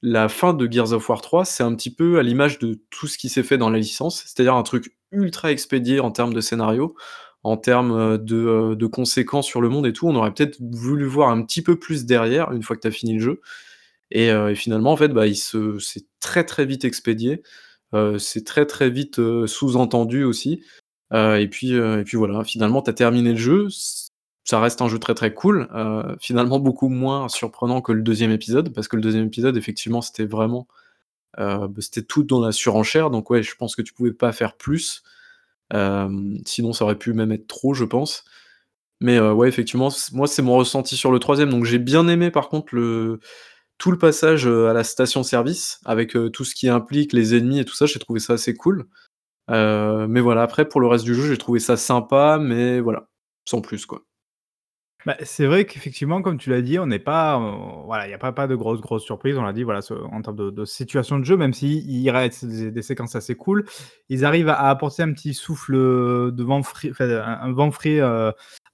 la 0.01 0.29
fin 0.29 0.53
de 0.53 0.71
Gears 0.71 0.93
of 0.93 1.07
War 1.09 1.21
3, 1.21 1.45
c'est 1.45 1.63
un 1.63 1.75
petit 1.75 1.93
peu 1.93 2.19
à 2.19 2.23
l'image 2.23 2.59
de 2.59 2.81
tout 2.89 3.07
ce 3.07 3.17
qui 3.17 3.29
s'est 3.29 3.43
fait 3.43 3.57
dans 3.57 3.69
la 3.69 3.77
licence, 3.79 4.23
c'est-à-dire 4.25 4.55
un 4.55 4.63
truc 4.63 4.97
ultra 5.11 5.51
expédié 5.51 5.99
en 5.99 6.11
termes 6.11 6.33
de 6.33 6.41
scénario, 6.41 6.95
en 7.43 7.57
termes 7.57 8.17
de, 8.17 8.75
de, 8.75 8.85
conséquences 8.85 9.47
sur 9.47 9.61
le 9.61 9.69
monde 9.69 9.87
et 9.87 9.93
tout. 9.93 10.07
On 10.07 10.15
aurait 10.15 10.33
peut-être 10.33 10.57
voulu 10.61 11.05
voir 11.05 11.29
un 11.29 11.41
petit 11.43 11.61
peu 11.61 11.77
plus 11.77 12.05
derrière, 12.05 12.51
une 12.51 12.63
fois 12.63 12.75
que 12.75 12.81
tu 12.81 12.87
as 12.87 12.91
fini 12.91 13.13
le 13.13 13.19
jeu. 13.19 13.41
Et, 14.11 14.27
et, 14.27 14.55
finalement, 14.55 14.91
en 14.91 14.97
fait, 14.97 15.09
bah, 15.09 15.25
c'est 15.33 16.05
très 16.19 16.43
très 16.43 16.65
vite 16.65 16.85
expédié. 16.85 17.41
Euh, 17.93 18.17
c'est 18.19 18.45
très 18.45 18.65
très 18.65 18.89
vite 18.89 19.19
sous-entendu 19.47 20.23
aussi. 20.23 20.63
Euh, 21.13 21.37
et, 21.37 21.47
puis, 21.47 21.73
et 21.73 22.03
puis 22.03 22.17
voilà, 22.17 22.43
finalement, 22.43 22.81
tu 22.81 22.89
as 22.89 22.93
terminé 22.93 23.31
le 23.31 23.37
jeu. 23.37 23.67
Ça 24.43 24.59
reste 24.59 24.81
un 24.81 24.87
jeu 24.87 24.99
très 24.99 25.13
très 25.15 25.33
cool. 25.33 25.67
finalement, 26.19 26.59
beaucoup 26.59 26.89
moins 26.89 27.27
surprenant 27.29 27.81
que 27.81 27.91
le 27.91 28.01
deuxième 28.01 28.31
épisode, 28.31 28.73
parce 28.73 28.87
que 28.87 28.95
le 28.95 29.01
deuxième 29.01 29.25
épisode, 29.25 29.57
effectivement, 29.57 30.01
c'était 30.01 30.25
vraiment. 30.25 30.67
Bah, 31.37 31.69
c'était 31.79 32.03
tout 32.03 32.23
dans 32.23 32.41
la 32.41 32.51
surenchère. 32.51 33.09
Donc, 33.09 33.29
ouais, 33.29 33.41
je 33.41 33.55
pense 33.55 33.75
que 33.75 33.81
tu 33.81 33.93
pouvais 33.93 34.13
pas 34.13 34.31
faire 34.31 34.55
plus 34.55 35.03
sinon, 36.45 36.73
ça 36.73 36.85
aurait 36.85 36.97
pu 36.97 37.13
même 37.13 37.31
être 37.31 37.47
trop, 37.47 37.73
je 37.73 37.85
pense. 37.85 38.23
Mais 39.01 39.19
ouais, 39.19 39.47
effectivement, 39.47 39.89
moi, 40.13 40.27
c'est 40.27 40.41
mon 40.41 40.55
ressenti 40.57 40.95
sur 40.95 41.11
le 41.11 41.19
troisième. 41.19 41.49
Donc 41.49 41.65
j'ai 41.65 41.79
bien 41.79 42.07
aimé, 42.07 42.31
par 42.31 42.49
contre, 42.49 42.75
le 42.75 43.19
tout 43.77 43.91
le 43.91 43.97
passage, 43.97 44.45
à 44.45 44.73
la 44.73 44.83
station-service 44.83 45.79
avec, 45.85 46.15
tout 46.33 46.43
ce 46.43 46.53
qui 46.53 46.69
implique 46.69 47.13
les 47.13 47.35
ennemis 47.35 47.59
et 47.59 47.65
tout 47.65 47.73
ça, 47.73 47.87
j'ai 47.87 47.99
trouvé 47.99 48.19
ça 48.19 48.33
assez 48.33 48.53
cool. 48.53 48.87
mais 49.49 50.21
voilà, 50.21 50.43
après 50.43 50.67
pour 50.67 50.81
le 50.81 50.87
reste 50.87 51.05
du 51.05 51.15
jeu, 51.15 51.27
j'ai 51.27 51.37
trouvé 51.37 51.59
ça 51.59 51.77
sympa, 51.77 52.37
mais 52.39 52.79
voilà, 52.79 53.07
sans 53.45 53.61
plus, 53.61 53.85
quoi. 53.85 54.03
Bah, 55.05 55.15
c'est 55.23 55.47
vrai 55.47 55.65
qu'effectivement, 55.65 56.21
comme 56.21 56.37
tu 56.37 56.51
l'as 56.51 56.61
dit, 56.61 56.77
on 56.77 56.85
n'est 56.85 56.99
pas, 56.99 57.39
voilà, 57.87 58.05
il 58.05 58.09
n'y 58.09 58.13
a 58.13 58.19
pas 58.19 58.47
de 58.47 58.55
grosses, 58.55 59.03
surprises. 59.03 59.35
On 59.35 59.41
l'a 59.41 59.53
dit, 59.53 59.63
voilà, 59.63 59.79
en 60.11 60.21
termes 60.21 60.35
de 60.35 60.49
de 60.51 60.65
situation 60.65 61.17
de 61.17 61.25
jeu, 61.25 61.37
même 61.37 61.53
s'il 61.53 62.09
reste 62.11 62.45
des 62.45 62.69
des 62.71 62.81
séquences 62.83 63.15
assez 63.15 63.33
cool, 63.35 63.65
ils 64.09 64.25
arrivent 64.25 64.49
à 64.49 64.69
apporter 64.69 65.01
un 65.01 65.11
petit 65.13 65.33
souffle, 65.33 65.73
de 65.75 66.43
vent 66.43 66.61
frais 66.61 66.91
un 67.01 67.51
vent 67.51 67.71
frais, 67.71 67.99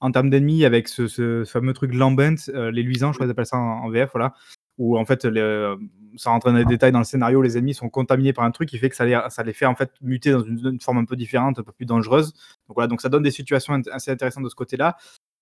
en 0.00 0.12
termes 0.12 0.28
d'ennemis 0.28 0.64
avec 0.66 0.88
ce 0.88 1.44
fameux 1.46 1.72
truc 1.72 1.94
lambent, 1.94 2.20
les 2.20 2.82
luisants, 2.82 3.12
je 3.12 3.16
crois 3.18 3.26
qu'ils 3.26 3.30
appellent 3.32 3.46
ça 3.46 3.56
en 3.56 3.88
VF, 3.88 4.10
voilà. 4.12 4.34
Où 4.76 4.96
en 4.98 5.04
fait, 5.06 5.26
sans 6.16 6.30
rentrer 6.32 6.52
dans 6.52 6.58
les 6.58 6.64
détails 6.64 6.92
dans 6.92 6.98
le 7.00 7.04
scénario, 7.04 7.40
les 7.42 7.56
ennemis 7.58 7.74
sont 7.74 7.88
contaminés 7.88 8.32
par 8.34 8.44
un 8.44 8.50
truc 8.50 8.68
qui 8.68 8.78
fait 8.78 8.90
que 8.90 8.96
ça 8.96 9.04
les 9.06 9.52
fait 9.54 9.66
en 9.66 9.74
fait 9.74 9.90
muter 10.02 10.30
dans 10.32 10.42
une 10.44 10.58
une 10.74 10.80
forme 10.80 10.98
un 10.98 11.04
peu 11.06 11.16
différente, 11.16 11.58
un 11.58 11.62
peu 11.62 11.72
plus 11.72 11.86
dangereuse. 11.86 12.32
Donc 12.68 12.74
voilà, 12.76 12.86
donc 12.86 13.00
ça 13.00 13.08
donne 13.08 13.22
des 13.22 13.30
situations 13.30 13.80
assez 13.90 14.10
intéressantes 14.10 14.44
de 14.44 14.48
ce 14.50 14.54
côté-là. 14.54 14.96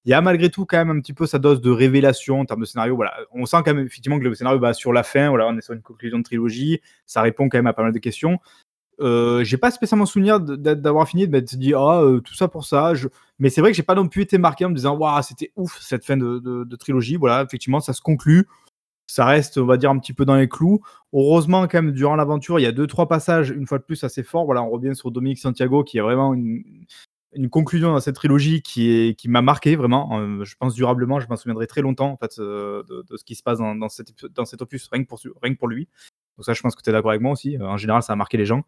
Il 0.07 0.11
y 0.11 0.15
a 0.15 0.21
malgré 0.21 0.51
tout 0.51 0.67
quand 0.67 0.77
même 0.77 0.97
un 0.97 1.01
petit 1.01 1.13
peu 1.13 1.27
sa 1.27 1.41
dose 1.41 1.61
de 1.61 1.71
révélation 1.71 2.39
en 2.39 2.45
termes 2.45 2.61
de 2.61 2.65
scénario. 2.65 2.95
Voilà, 2.95 3.13
on 3.33 3.45
sent 3.45 3.57
quand 3.65 3.75
même 3.75 3.85
effectivement 3.85 4.21
que 4.21 4.25
le 4.25 4.35
scénario 4.37 4.61
va 4.61 4.73
sur 4.73 4.93
la 4.93 5.03
fin. 5.03 5.31
Voilà, 5.31 5.49
on 5.49 5.59
est 5.59 5.61
sur 5.61 5.75
une 5.75 5.83
conclusion 5.83 6.19
de 6.19 6.23
trilogie. 6.23 6.81
Ça 7.07 7.23
répond 7.23 7.49
quand 7.49 7.59
même 7.59 7.67
à 7.67 7.73
pas 7.73 7.83
mal 7.83 7.93
de 7.93 7.99
questions. 7.99 8.39
Euh, 9.01 9.43
j'ai 9.43 9.57
pas 9.57 9.73
spécialement 9.73 10.07
souvenir 10.07 10.39
d'avoir 10.41 11.09
fini 11.09 11.27
de 11.27 11.33
m'être 11.33 11.57
dit 11.57 11.75
ah 11.75 12.01
euh, 12.03 12.21
tout 12.21 12.35
ça 12.35 12.47
pour 12.47 12.65
ça. 12.65 12.93
Mais 13.41 13.51
c'est 13.51 13.61
vrai 13.61 13.73
que 13.73 13.77
j'ai 13.77 13.83
pas 13.83 13.97
non 13.97 14.07
plus 14.07 14.23
été 14.23 14.39
marqué 14.39 14.65
en 14.65 14.71
me 14.71 14.77
disant 14.77 14.97
waouh 14.97 15.23
c'était 15.23 15.51
ouf 15.57 15.77
cette 15.81 16.05
fin 16.05 16.17
de, 16.17 16.77
trilogie. 16.77 17.17
Voilà, 17.17 17.43
effectivement 17.43 17.81
ça 17.81 17.93
se 17.93 18.01
conclut. 18.01 18.47
Ça 19.09 19.25
reste, 19.25 19.59
on 19.59 19.67
va 19.67 19.77
dire, 19.77 19.91
un 19.91 19.99
petit 19.99 20.13
peu 20.13 20.25
dans 20.25 20.35
les 20.35 20.49
clous. 20.49 20.81
Heureusement, 21.13 21.69
quand 21.69 21.81
même, 21.81 21.93
durant 21.93 22.17
l'aventure, 22.17 22.59
il 22.59 22.63
y 22.65 22.67
a 22.67 22.73
deux, 22.73 22.89
trois 22.89 23.07
passages, 23.07 23.51
une 23.51 23.65
fois 23.65 23.79
de 23.79 23.85
plus, 23.85 24.03
assez 24.03 24.25
forts. 24.25 24.47
Voilà, 24.47 24.65
on 24.65 24.71
revient 24.71 24.97
sur 24.97 25.13
Dominique 25.13 25.39
Santiago, 25.39 25.85
qui 25.85 25.99
est 25.99 26.01
vraiment 26.01 26.35
une, 26.35 26.65
une 27.33 27.51
conclusion 27.51 27.93
dans 27.93 28.01
cette 28.01 28.15
trilogie 28.15 28.63
qui, 28.63 28.91
est, 28.91 29.15
qui 29.15 29.29
m'a 29.29 29.43
marqué 29.43 29.77
vraiment. 29.77 30.19
Euh, 30.21 30.45
je 30.45 30.55
pense 30.57 30.75
durablement, 30.75 31.21
je 31.21 31.27
m'en 31.29 31.37
souviendrai 31.37 31.67
très 31.67 31.83
longtemps 31.83 32.11
en 32.11 32.17
fait, 32.17 32.39
euh, 32.39 32.83
de, 32.85 33.17
ce 33.17 33.25
qui 33.25 33.35
se 33.35 33.43
passe 33.43 33.59
dans, 33.59 33.75
dans, 33.75 33.89
cet, 33.89 34.13
dans 34.27 34.45
cet 34.45 34.63
opus, 34.63 34.89
rien 34.91 35.03
que, 35.03 35.09
pour, 35.09 35.21
rien 35.43 35.55
que 35.55 35.59
pour 35.59 35.69
lui. 35.69 35.89
Donc 36.37 36.45
ça, 36.45 36.53
je 36.53 36.61
pense 36.61 36.75
que 36.75 36.83
tu 36.83 36.91
es 36.91 36.93
d'accord 36.93 37.11
avec 37.11 37.23
moi 37.23 37.33
aussi. 37.33 37.57
en 37.61 37.77
général, 37.77 38.03
ça 38.03 38.13
a 38.13 38.17
marqué 38.17 38.37
les 38.37 38.47
gens. 38.47 38.65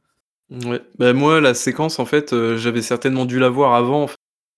Ouais, 0.50 0.80
bah, 0.98 1.12
moi, 1.12 1.40
la 1.40 1.52
séquence, 1.52 1.98
en 1.98 2.06
fait, 2.06 2.34
j'avais 2.56 2.80
certainement 2.80 3.26
dû 3.26 3.38
la 3.38 3.50
voir 3.50 3.74
avant, 3.74 4.04
en 4.04 4.08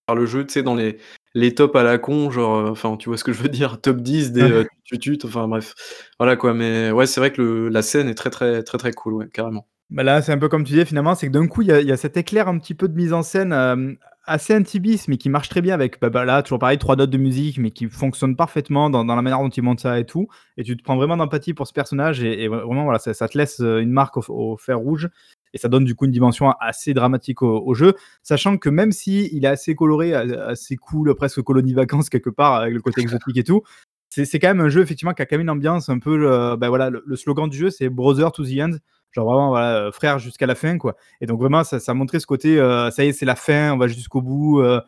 par 0.07 0.15
le 0.15 0.25
jeu, 0.25 0.45
tu 0.45 0.53
sais, 0.53 0.63
dans 0.63 0.75
les, 0.75 0.97
les 1.33 1.53
tops 1.53 1.75
à 1.75 1.83
la 1.83 1.97
con, 1.97 2.31
genre, 2.31 2.69
enfin, 2.69 2.97
tu 2.97 3.09
vois 3.09 3.17
ce 3.17 3.23
que 3.23 3.33
je 3.33 3.41
veux 3.41 3.49
dire, 3.49 3.79
top 3.79 3.97
10 3.97 4.31
des 4.31 4.65
tutut, 4.83 5.19
enfin 5.23 5.47
bref, 5.47 5.73
voilà 6.19 6.35
quoi. 6.35 6.53
Mais 6.53 6.91
ouais, 6.91 7.05
c'est 7.05 7.19
vrai 7.19 7.31
que 7.31 7.41
le, 7.41 7.69
la 7.69 7.81
scène 7.81 8.09
est 8.09 8.15
très, 8.15 8.29
très, 8.29 8.63
très, 8.63 8.77
très 8.77 8.91
cool, 8.93 9.13
ouais, 9.13 9.29
carrément. 9.29 9.67
Bah 9.91 10.03
là, 10.03 10.21
c'est 10.21 10.31
un 10.31 10.37
peu 10.37 10.47
comme 10.47 10.63
tu 10.63 10.71
disais, 10.71 10.85
finalement, 10.85 11.15
c'est 11.15 11.27
que 11.27 11.33
d'un 11.33 11.47
coup, 11.47 11.63
il 11.63 11.67
y, 11.67 11.91
a 11.91 11.97
cet 11.97 12.15
éclair 12.15 12.47
un 12.47 12.57
petit 12.57 12.73
peu 12.73 12.87
de 12.87 12.95
mise 12.95 13.11
en 13.11 13.23
scène 13.23 13.51
euh, 13.51 13.93
assez 14.25 14.53
intibis, 14.53 15.09
mais 15.09 15.17
qui 15.17 15.27
marche 15.27 15.49
très 15.49 15.59
bien 15.59 15.73
avec, 15.73 15.99
bah, 15.99 16.09
bah, 16.09 16.23
là, 16.23 16.41
toujours 16.43 16.59
pareil, 16.59 16.77
trois 16.77 16.95
notes 16.95 17.09
de 17.09 17.17
musique, 17.17 17.57
mais 17.57 17.71
qui 17.71 17.89
fonctionne 17.89 18.37
parfaitement 18.37 18.89
dans, 18.89 19.03
la 19.03 19.21
manière 19.21 19.39
dont 19.39 19.49
il 19.49 19.61
monte 19.63 19.81
ça 19.81 19.99
et 19.99 20.05
tout. 20.05 20.29
Et 20.55 20.63
tu 20.63 20.77
te 20.77 20.83
prends 20.83 20.95
vraiment 20.95 21.17
d'empathie 21.17 21.53
pour 21.53 21.67
ce 21.67 21.73
personnage, 21.73 22.23
et, 22.23 22.47
vraiment, 22.47 22.85
voilà, 22.85 22.99
ça, 22.99 23.27
te 23.27 23.37
laisse 23.37 23.59
euh, 23.59 23.79
une 23.79 23.91
marque 23.91 24.15
au, 24.29 24.55
fer 24.55 24.79
rouge, 24.79 25.09
et 25.53 25.57
ça 25.57 25.67
donne 25.67 25.83
du 25.83 25.93
coup 25.93 26.05
une 26.05 26.11
dimension 26.11 26.51
assez 26.61 26.93
dramatique 26.93 27.41
au, 27.41 27.73
jeu, 27.73 27.95
sachant 28.23 28.57
que 28.57 28.69
même 28.69 28.93
si 28.93 29.29
il 29.33 29.43
est 29.43 29.49
assez 29.49 29.75
coloré, 29.75 30.13
assez 30.13 30.77
cool, 30.77 31.13
presque 31.15 31.41
colonie 31.41 31.73
vacances 31.73 32.09
quelque 32.09 32.29
part, 32.29 32.53
avec 32.55 32.73
le 32.73 32.81
côté 32.81 33.01
exotique 33.01 33.35
et 33.35 33.43
tout, 33.43 33.61
c'est 34.07 34.39
quand 34.39 34.47
même 34.47 34.61
un 34.61 34.69
jeu 34.69 34.81
effectivement 34.81 35.13
qui 35.13 35.21
a 35.21 35.25
quand 35.25 35.35
même 35.35 35.41
une 35.41 35.49
ambiance 35.49 35.89
un 35.89 35.99
peu, 35.99 36.31
euh, 36.31 36.55
bah, 36.55 36.69
voilà, 36.69 36.89
le 36.89 37.15
slogan 37.17 37.49
du 37.49 37.57
jeu 37.57 37.69
c'est 37.69 37.89
Brother 37.89 38.31
to 38.31 38.45
the 38.45 38.59
End 38.59 38.77
genre 39.11 39.25
vraiment 39.25 39.49
voilà, 39.49 39.75
euh, 39.75 39.91
frère 39.91 40.19
jusqu'à 40.19 40.45
la 40.45 40.55
fin 40.55 40.77
quoi. 40.77 40.95
Et 41.19 41.25
donc 41.25 41.39
vraiment 41.39 41.63
ça, 41.63 41.79
ça 41.79 41.93
montrait 41.93 42.19
ce 42.19 42.27
côté, 42.27 42.59
euh, 42.59 42.91
ça 42.91 43.03
y 43.03 43.09
est 43.09 43.13
c'est 43.13 43.25
la 43.25 43.35
fin, 43.35 43.73
on 43.73 43.77
va 43.77 43.87
jusqu'au 43.87 44.21
bout. 44.21 44.61
Euh, 44.61 44.81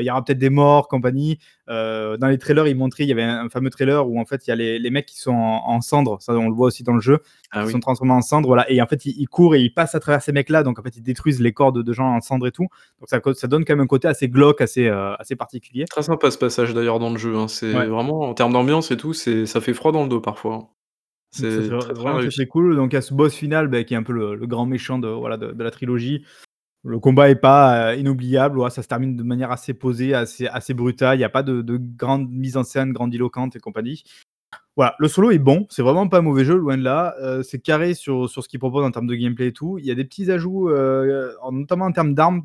il 0.00 0.06
y 0.06 0.10
aura 0.10 0.24
peut-être 0.24 0.38
des 0.38 0.48
morts, 0.48 0.88
compagnie. 0.88 1.38
dans 1.68 2.28
les 2.30 2.38
trailers, 2.38 2.66
ils 2.66 2.74
montraient, 2.74 3.04
il 3.04 3.10
y 3.10 3.12
avait 3.12 3.22
un, 3.22 3.50
fameux 3.50 3.68
trailer 3.68 4.08
où 4.08 4.18
en 4.18 4.24
fait 4.24 4.46
il 4.46 4.50
y 4.50 4.52
a 4.54 4.56
les, 4.56 4.78
les 4.78 4.88
mecs 4.88 5.04
qui 5.04 5.20
sont 5.20 5.34
en, 5.34 5.82
cendres, 5.82 6.16
ça 6.22 6.32
on 6.32 6.48
le 6.48 6.54
voit 6.54 6.68
aussi 6.68 6.82
dans 6.82 6.94
le 6.94 7.02
jeu, 7.02 7.18
ah 7.50 7.62
ils 7.62 7.70
sont 7.70 7.80
transformés 7.80 8.14
en 8.14 8.22
cendres, 8.22 8.48
voilà. 8.48 8.70
Et 8.70 8.80
en 8.80 8.86
fait 8.86 9.04
ils, 9.04 9.28
courent 9.28 9.54
et 9.54 9.60
ils 9.60 9.74
passent 9.74 9.94
à 9.94 10.00
travers 10.00 10.22
ces 10.22 10.32
mecs-là, 10.32 10.62
donc 10.62 10.78
en 10.78 10.82
fait 10.82 10.96
ils 10.96 11.02
détruisent 11.02 11.42
les 11.42 11.52
corps 11.52 11.72
de, 11.72 11.92
gens 11.92 12.06
en 12.06 12.22
cendres 12.22 12.46
et 12.46 12.52
tout. 12.52 12.68
Donc 13.00 13.10
ça, 13.10 13.20
ça, 13.34 13.48
donne 13.48 13.66
quand 13.66 13.74
même 13.74 13.84
un 13.84 13.86
côté 13.86 14.08
assez 14.08 14.30
glauque, 14.30 14.62
assez, 14.62 14.88
assez 14.88 15.36
particulier. 15.36 15.84
Très 15.84 16.02
sympa 16.02 16.30
ce 16.30 16.38
passage 16.38 16.72
d'ailleurs 16.72 16.98
dans 16.98 17.10
le 17.10 17.18
jeu. 17.18 17.36
Hein. 17.36 17.46
C'est 17.46 17.72
vraiment 17.72 18.20
en 18.20 18.32
termes 18.32 18.54
d'ambiance 18.54 18.90
et 18.90 18.96
tout, 18.96 19.12
c'est 19.12 19.44
ça 19.44 19.60
fait 19.60 19.74
froid 19.74 19.92
dans 19.92 20.04
le 20.04 20.08
dos 20.08 20.22
parfois. 20.22 20.70
C'est 21.36 21.68
vraiment 21.68 22.20
très, 22.28 22.46
cool. 22.46 22.76
Donc, 22.76 22.92
il 22.92 22.96
y 22.96 22.98
a 22.98 23.02
ce 23.02 23.14
boss 23.14 23.34
final 23.34 23.68
bah, 23.68 23.84
qui 23.84 23.94
est 23.94 23.96
un 23.96 24.02
peu 24.02 24.12
le, 24.12 24.46
grand 24.46 24.66
méchant 24.66 24.98
de, 24.98 25.08
voilà, 25.08 25.36
de, 25.36 25.62
la 25.62 25.70
trilogie. 25.70 26.24
Le 26.84 27.00
combat 27.00 27.28
est 27.30 27.34
pas 27.34 27.90
euh, 27.90 27.96
inoubliable. 27.96 28.60
ça 28.70 28.82
se 28.82 28.88
termine 28.88 29.16
de 29.16 29.22
manière 29.24 29.50
assez 29.50 29.74
posée, 29.74 30.14
assez, 30.14 30.46
assez 30.46 30.72
brutale. 30.72 31.16
Il 31.16 31.18
n'y 31.18 31.24
a 31.24 31.28
pas 31.28 31.42
de, 31.42 31.62
grande 31.78 32.30
mise 32.30 32.56
en 32.56 32.62
scène, 32.62 32.92
grandiloquente 32.92 33.56
et 33.56 33.58
compagnie. 33.58 34.04
Voilà, 34.76 34.94
le 34.98 35.08
solo 35.08 35.30
est 35.30 35.38
bon. 35.38 35.66
C'est 35.68 35.82
vraiment 35.82 36.06
pas 36.06 36.18
un 36.18 36.22
mauvais 36.22 36.44
jeu, 36.44 36.54
loin 36.54 36.76
de 36.76 36.84
là. 36.84 37.14
Euh, 37.20 37.42
c'est 37.42 37.58
carré 37.58 37.94
sur, 37.94 38.28
sur 38.28 38.44
ce 38.44 38.48
qu'il 38.48 38.60
propose 38.60 38.84
en 38.84 38.90
termes 38.90 39.06
de 39.06 39.14
gameplay 39.14 39.48
et 39.48 39.52
tout. 39.52 39.78
Il 39.78 39.86
y 39.86 39.90
a 39.90 39.94
des 39.94 40.04
petits 40.04 40.30
ajouts, 40.30 40.68
euh, 40.68 41.32
notamment 41.50 41.86
en 41.86 41.92
termes 41.92 42.14
d'armes, 42.14 42.42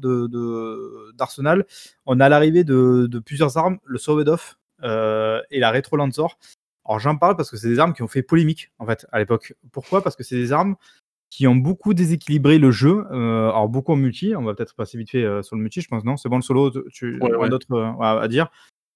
d'arsenal. 1.14 1.60
De, 1.60 1.66
On 2.06 2.20
a 2.20 2.30
l'arrivée 2.30 2.64
de, 2.64 3.20
plusieurs 3.24 3.58
armes, 3.58 3.78
le 3.86 4.00
Sword 4.00 4.28
Off 4.28 4.58
et 4.84 5.60
la 5.60 5.72
Retro 5.72 5.98
Lancer. 5.98 6.26
Alors 6.92 7.00
j'en 7.00 7.16
parle 7.16 7.38
parce 7.38 7.50
que 7.50 7.56
c'est 7.56 7.70
des 7.70 7.80
armes 7.80 7.94
qui 7.94 8.04
ont 8.04 8.10
fait 8.10 8.22
polémique 8.22 8.70
en 8.78 8.86
fait 8.86 9.08
à 9.14 9.20
l'époque. 9.20 9.54
Pourquoi? 9.72 10.04
Parce 10.04 10.18
que 10.18 10.24
c'est 10.24 10.36
des 10.36 10.52
armes 10.52 10.76
qui 11.30 11.48
ont 11.48 11.56
beaucoup 11.56 11.94
déséquilibré 11.94 12.60
le 12.60 12.70
jeu. 12.70 13.06
Euh, 13.12 13.48
alors 13.50 13.70
beaucoup 13.70 13.94
en 13.94 13.96
multi, 13.96 14.34
on 14.36 14.44
va 14.44 14.54
peut-être 14.54 14.76
passer 14.76 14.98
vite 14.98 15.12
fait 15.12 15.24
euh, 15.24 15.42
sur 15.42 15.56
le 15.56 15.62
multi, 15.62 15.80
je 15.80 15.88
pense 15.88 16.04
non, 16.04 16.18
c'est 16.18 16.28
bon 16.28 16.36
le 16.36 16.42
solo, 16.42 16.70
tu 16.92 17.18
as 17.24 17.48
d'autres 17.48 17.72
euh, 17.72 18.02
à 18.02 18.28
dire. 18.28 18.50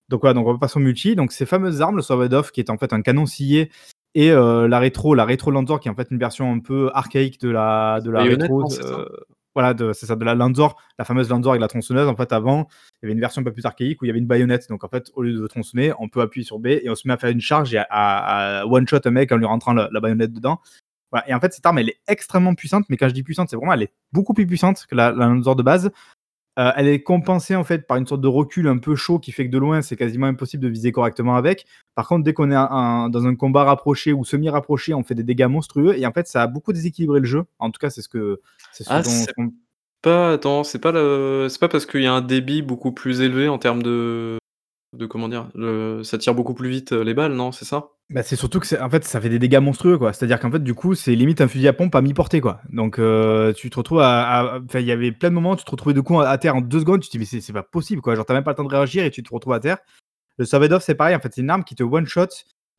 Donc 0.09 0.21
voilà, 0.21 0.33
donc 0.33 0.45
on 0.45 0.51
va 0.51 0.59
passer 0.59 0.77
au 0.77 0.81
multi. 0.81 1.15
Donc 1.15 1.31
ces 1.31 1.45
fameuses 1.45 1.81
armes, 1.81 1.95
le 1.95 2.01
Sword 2.01 2.33
Off 2.33 2.51
qui 2.51 2.59
est 2.59 2.69
en 2.69 2.77
fait 2.77 2.91
un 2.91 3.01
canon 3.01 3.25
scié 3.25 3.71
et 4.13 4.31
la 4.31 4.79
rétro, 4.79 5.15
la 5.15 5.23
rétro 5.23 5.51
Lanzor 5.51 5.79
qui 5.79 5.87
est 5.87 5.91
en 5.91 5.95
fait 5.95 6.09
une 6.11 6.19
version 6.19 6.51
un 6.51 6.59
peu 6.59 6.91
archaïque 6.93 7.39
de 7.39 7.49
la 7.49 8.01
de 8.03 8.11
la 8.11 8.23
rétro 8.23 8.67
voilà, 9.55 9.73
c'est 9.93 10.05
ça, 10.05 10.15
de 10.15 10.25
la 10.25 10.35
Lanzor, 10.35 10.79
la 10.99 11.05
fameuse 11.05 11.29
Lanzor 11.29 11.53
avec 11.53 11.61
la 11.61 11.67
tronçonneuse. 11.67 12.07
En 12.07 12.15
fait, 12.15 12.31
avant, 12.33 12.67
il 13.01 13.03
y 13.03 13.05
avait 13.05 13.13
une 13.13 13.19
version 13.21 13.41
un 13.41 13.45
peu 13.45 13.53
plus 13.53 13.65
archaïque 13.65 14.01
où 14.01 14.05
il 14.05 14.09
y 14.09 14.11
avait 14.11 14.19
une 14.19 14.27
baïonnette. 14.27 14.67
Donc, 14.69 14.83
en 14.83 14.89
fait, 14.89 15.09
au 15.15 15.23
lieu 15.23 15.33
de 15.33 15.47
tronçonner, 15.47 15.93
on 15.99 16.09
peut 16.09 16.21
appuyer 16.21 16.45
sur 16.45 16.59
B 16.59 16.67
et 16.67 16.89
on 16.89 16.95
se 16.95 17.07
met 17.07 17.13
à 17.13 17.17
faire 17.17 17.29
une 17.29 17.41
charge 17.41 17.73
et 17.73 17.81
à, 17.89 18.65
one-shot 18.67 18.99
un 19.05 19.11
mec 19.11 19.31
en 19.31 19.37
lui 19.37 19.45
rentrant 19.45 19.73
la, 19.73 19.89
baïonnette 19.99 20.33
dedans. 20.33 20.59
Et 21.27 21.33
en 21.33 21.39
fait, 21.39 21.53
cette 21.53 21.65
arme, 21.65 21.77
elle 21.77 21.89
est 21.89 21.99
extrêmement 22.07 22.53
puissante, 22.55 22.83
mais 22.89 22.97
quand 22.97 23.07
je 23.07 23.13
dis 23.13 23.23
puissante, 23.23 23.49
c'est 23.49 23.55
vraiment, 23.55 23.71
elle 23.71 23.83
est 23.83 23.93
beaucoup 24.11 24.33
plus 24.33 24.45
puissante 24.45 24.85
que 24.89 24.95
la, 24.95 25.11
la 25.11 25.27
de 25.27 25.61
base. 25.63 25.89
Euh, 26.57 26.71
elle 26.77 26.87
est 26.87 27.03
compensée 27.03 27.55
en 27.55 27.65
fait 27.65 27.85
par 27.85 27.97
une 27.97 28.07
sorte 28.07 28.21
de 28.21 28.29
recul 28.29 28.67
un 28.67 28.77
peu 28.77 28.95
chaud 28.95 29.19
qui 29.19 29.33
fait 29.33 29.45
que 29.45 29.51
de 29.51 29.57
loin 29.57 29.81
c'est 29.81 29.97
quasiment 29.97 30.27
impossible 30.27 30.63
de 30.63 30.69
viser 30.69 30.93
correctement 30.93 31.35
avec. 31.35 31.65
Par 31.95 32.07
contre, 32.07 32.23
dès 32.23 32.33
qu'on 32.33 32.49
est 32.49 33.09
dans 33.11 33.25
un 33.25 33.35
combat 33.35 33.65
rapproché 33.65 34.13
ou 34.13 34.23
semi-rapproché, 34.23 34.93
on 34.93 35.03
fait 35.03 35.15
des 35.15 35.23
dégâts 35.23 35.47
monstrueux 35.47 35.97
et 35.97 36.05
en 36.05 36.13
fait 36.13 36.27
ça 36.27 36.43
a 36.43 36.47
beaucoup 36.47 36.71
déséquilibré 36.71 37.19
le 37.19 37.25
jeu. 37.25 37.43
En 37.59 37.71
tout 37.71 37.79
cas, 37.79 37.89
c'est 37.89 38.01
ce 38.01 38.09
que 38.09 38.39
c'est 38.71 38.85
ah, 38.87 39.01
pas 40.01 40.33
attends, 40.33 40.63
c'est 40.63 40.79
pas 40.79 40.91
le 40.91 41.47
c'est 41.49 41.59
pas 41.59 41.67
parce 41.67 41.85
qu'il 41.85 42.03
y 42.03 42.07
a 42.07 42.13
un 42.13 42.21
débit 42.21 42.61
beaucoup 42.61 42.91
plus 42.91 43.21
élevé 43.21 43.49
en 43.49 43.57
termes 43.57 43.83
de 43.83 44.37
de 44.95 45.05
comment 45.05 45.27
dire, 45.29 45.49
ça 46.03 46.17
tire 46.17 46.33
beaucoup 46.33 46.53
plus 46.53 46.69
vite 46.69 46.91
euh, 46.91 47.03
les 47.03 47.13
balles, 47.13 47.33
non, 47.33 47.51
c'est 47.51 47.65
ça? 47.65 47.89
Bah, 48.09 48.23
c'est 48.23 48.35
surtout 48.35 48.59
que 48.59 48.81
en 48.81 48.89
fait, 48.89 49.03
ça 49.03 49.19
fait 49.19 49.29
des 49.29 49.39
dégâts 49.39 49.59
monstrueux, 49.59 49.97
quoi. 49.97 50.13
C'est-à-dire 50.13 50.39
qu'en 50.39 50.51
fait, 50.51 50.63
du 50.63 50.73
coup, 50.73 50.95
c'est 50.95 51.15
limite 51.15 51.41
un 51.41 51.47
fusil 51.47 51.67
à 51.67 51.73
pompe 51.73 51.95
à 51.95 52.01
mi-portée, 52.01 52.41
quoi. 52.41 52.61
Donc, 52.69 52.99
euh, 52.99 53.53
tu 53.53 53.69
te 53.69 53.77
retrouves 53.77 54.01
à, 54.01 54.59
il 54.73 54.81
y 54.81 54.91
avait 54.91 55.11
plein 55.11 55.29
de 55.29 55.35
moments 55.35 55.55
tu 55.55 55.65
te 55.65 55.71
retrouvais 55.71 55.93
de 55.93 56.01
coup 56.01 56.19
à 56.19 56.37
terre 56.37 56.55
en 56.55 56.61
deux 56.61 56.79
secondes, 56.79 57.01
tu 57.01 57.09
te 57.09 57.17
dis 57.17 57.19
mais 57.19 57.41
c'est 57.41 57.53
pas 57.53 57.63
possible, 57.63 58.01
quoi. 58.01 58.15
Genre, 58.15 58.25
t'as 58.25 58.33
même 58.33 58.43
pas 58.43 58.51
le 58.51 58.55
temps 58.55 58.63
de 58.63 58.69
réagir 58.69 59.03
et 59.03 59.11
tu 59.11 59.23
te 59.23 59.33
retrouves 59.33 59.53
à 59.53 59.59
terre. 59.59 59.77
Le 60.37 60.45
Savadov, 60.45 60.81
c'est 60.81 60.95
pareil, 60.95 61.15
en 61.15 61.19
fait, 61.19 61.33
c'est 61.33 61.41
une 61.41 61.49
arme 61.49 61.63
qui 61.63 61.75
te 61.75 61.83
one 61.83 62.05
shot 62.05 62.27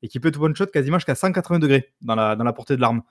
et 0.03 0.09
qui 0.09 0.21
peut 0.21 0.31
te 0.31 0.39
one 0.39 0.55
shot 0.55 0.67
quasiment 0.67 0.99
jusqu'à 0.99 1.15
180 1.15 1.59
degrés 1.59 1.93
dans 2.03 2.15
la, 2.15 2.37
dans 2.37 2.45
la 2.45 2.53
portée 2.53 2.77
de 2.77 2.81
l'arme. 2.81 3.03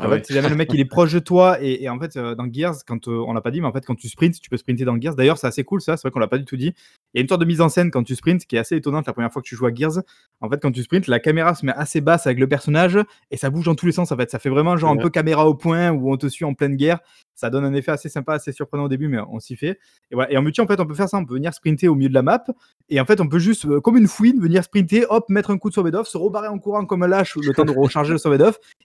Ah 0.00 0.06
en 0.06 0.10
fait, 0.10 0.26
si 0.26 0.32
jamais 0.32 0.48
le 0.48 0.56
mec 0.56 0.70
il 0.72 0.80
est 0.80 0.84
proche 0.84 1.12
de 1.12 1.18
toi 1.18 1.58
et, 1.60 1.88
en 1.88 1.98
fait 1.98 2.16
euh, 2.16 2.34
dans 2.34 2.50
Gears, 2.52 2.84
quand 2.86 3.08
euh, 3.08 3.24
on 3.26 3.32
l'a 3.32 3.40
pas 3.40 3.50
dit, 3.50 3.60
mais 3.60 3.66
en 3.66 3.72
fait 3.72 3.84
quand 3.84 3.94
tu 3.94 4.08
sprints, 4.08 4.40
tu 4.40 4.50
peux 4.50 4.56
sprinter 4.56 4.84
dans 4.84 5.00
Gears. 5.00 5.14
D'ailleurs, 5.14 5.38
c'est 5.38 5.46
assez 5.46 5.64
cool 5.64 5.80
ça, 5.80 5.96
c'est 5.96 6.02
vrai 6.02 6.12
qu'on 6.12 6.20
l'a 6.20 6.28
pas 6.28 6.38
du 6.38 6.44
tout 6.44 6.56
dit. 6.56 6.74
Il 7.12 7.18
y 7.18 7.20
a 7.20 7.22
une 7.22 7.28
sorte 7.28 7.40
de 7.40 7.46
mise 7.46 7.60
en 7.60 7.68
scène 7.68 7.90
quand 7.90 8.02
tu 8.02 8.16
sprints 8.16 8.44
qui 8.46 8.56
est 8.56 8.58
assez 8.58 8.76
étonnante 8.76 9.06
la 9.06 9.12
première 9.12 9.32
fois 9.32 9.42
que 9.42 9.46
tu 9.46 9.56
joues 9.56 9.66
à 9.66 9.74
Gears. 9.74 10.02
En 10.40 10.50
fait, 10.50 10.60
quand 10.60 10.72
tu 10.72 10.82
sprints, 10.82 11.06
la 11.06 11.20
caméra 11.20 11.54
se 11.54 11.64
met 11.64 11.72
assez 11.72 12.00
basse 12.00 12.26
avec 12.26 12.38
le 12.38 12.48
personnage 12.48 12.98
et 13.30 13.36
ça 13.36 13.50
bouge 13.50 13.66
dans 13.66 13.74
tous 13.74 13.86
les 13.86 13.92
sens. 13.92 14.10
En 14.10 14.16
fait, 14.16 14.30
ça 14.30 14.38
fait 14.38 14.50
vraiment 14.50 14.76
genre 14.76 14.90
un 14.90 14.96
peu 14.96 15.10
caméra 15.10 15.46
au 15.48 15.54
point 15.54 15.90
où 15.90 16.12
on 16.12 16.16
te 16.16 16.26
suit 16.26 16.44
en 16.44 16.54
pleine 16.54 16.76
guerre. 16.76 16.98
Ça 17.34 17.50
donne 17.50 17.64
un 17.64 17.74
effet 17.74 17.90
assez 17.90 18.08
sympa, 18.08 18.34
assez 18.34 18.52
surprenant 18.52 18.84
au 18.84 18.88
début, 18.88 19.08
mais 19.08 19.18
on 19.28 19.40
s'y 19.40 19.56
fait. 19.56 19.78
Et, 20.10 20.14
voilà. 20.14 20.32
et 20.32 20.36
en 20.36 20.42
multi, 20.42 20.60
en 20.60 20.66
fait, 20.66 20.78
on 20.78 20.86
peut 20.86 20.94
faire 20.94 21.08
ça. 21.08 21.18
On 21.18 21.24
peut 21.24 21.34
venir 21.34 21.52
sprinter 21.52 21.88
au 21.88 21.94
milieu 21.94 22.08
de 22.08 22.14
la 22.14 22.22
map. 22.22 22.44
Et 22.88 23.00
en 23.00 23.04
fait, 23.04 23.20
on 23.20 23.28
peut 23.28 23.38
juste, 23.38 23.66
euh, 23.66 23.80
comme 23.80 23.96
une 23.96 24.06
fouine, 24.06 24.40
venir 24.40 24.62
sprinter, 24.62 25.06
hop, 25.08 25.28
mettre 25.28 25.50
un 25.50 25.58
coup 25.58 25.68
de 25.68 25.74
sauvet 25.74 25.90
se 26.04 26.16
rebarrer 26.16 26.48
en 26.48 26.58
courant 26.58 26.84
comme 26.84 27.02
un 27.02 27.08
lâche, 27.08 27.36
le 27.36 27.52
temps 27.52 27.64
de 27.64 27.72
recharger 27.72 28.12
le 28.12 28.18
sauvet 28.18 28.38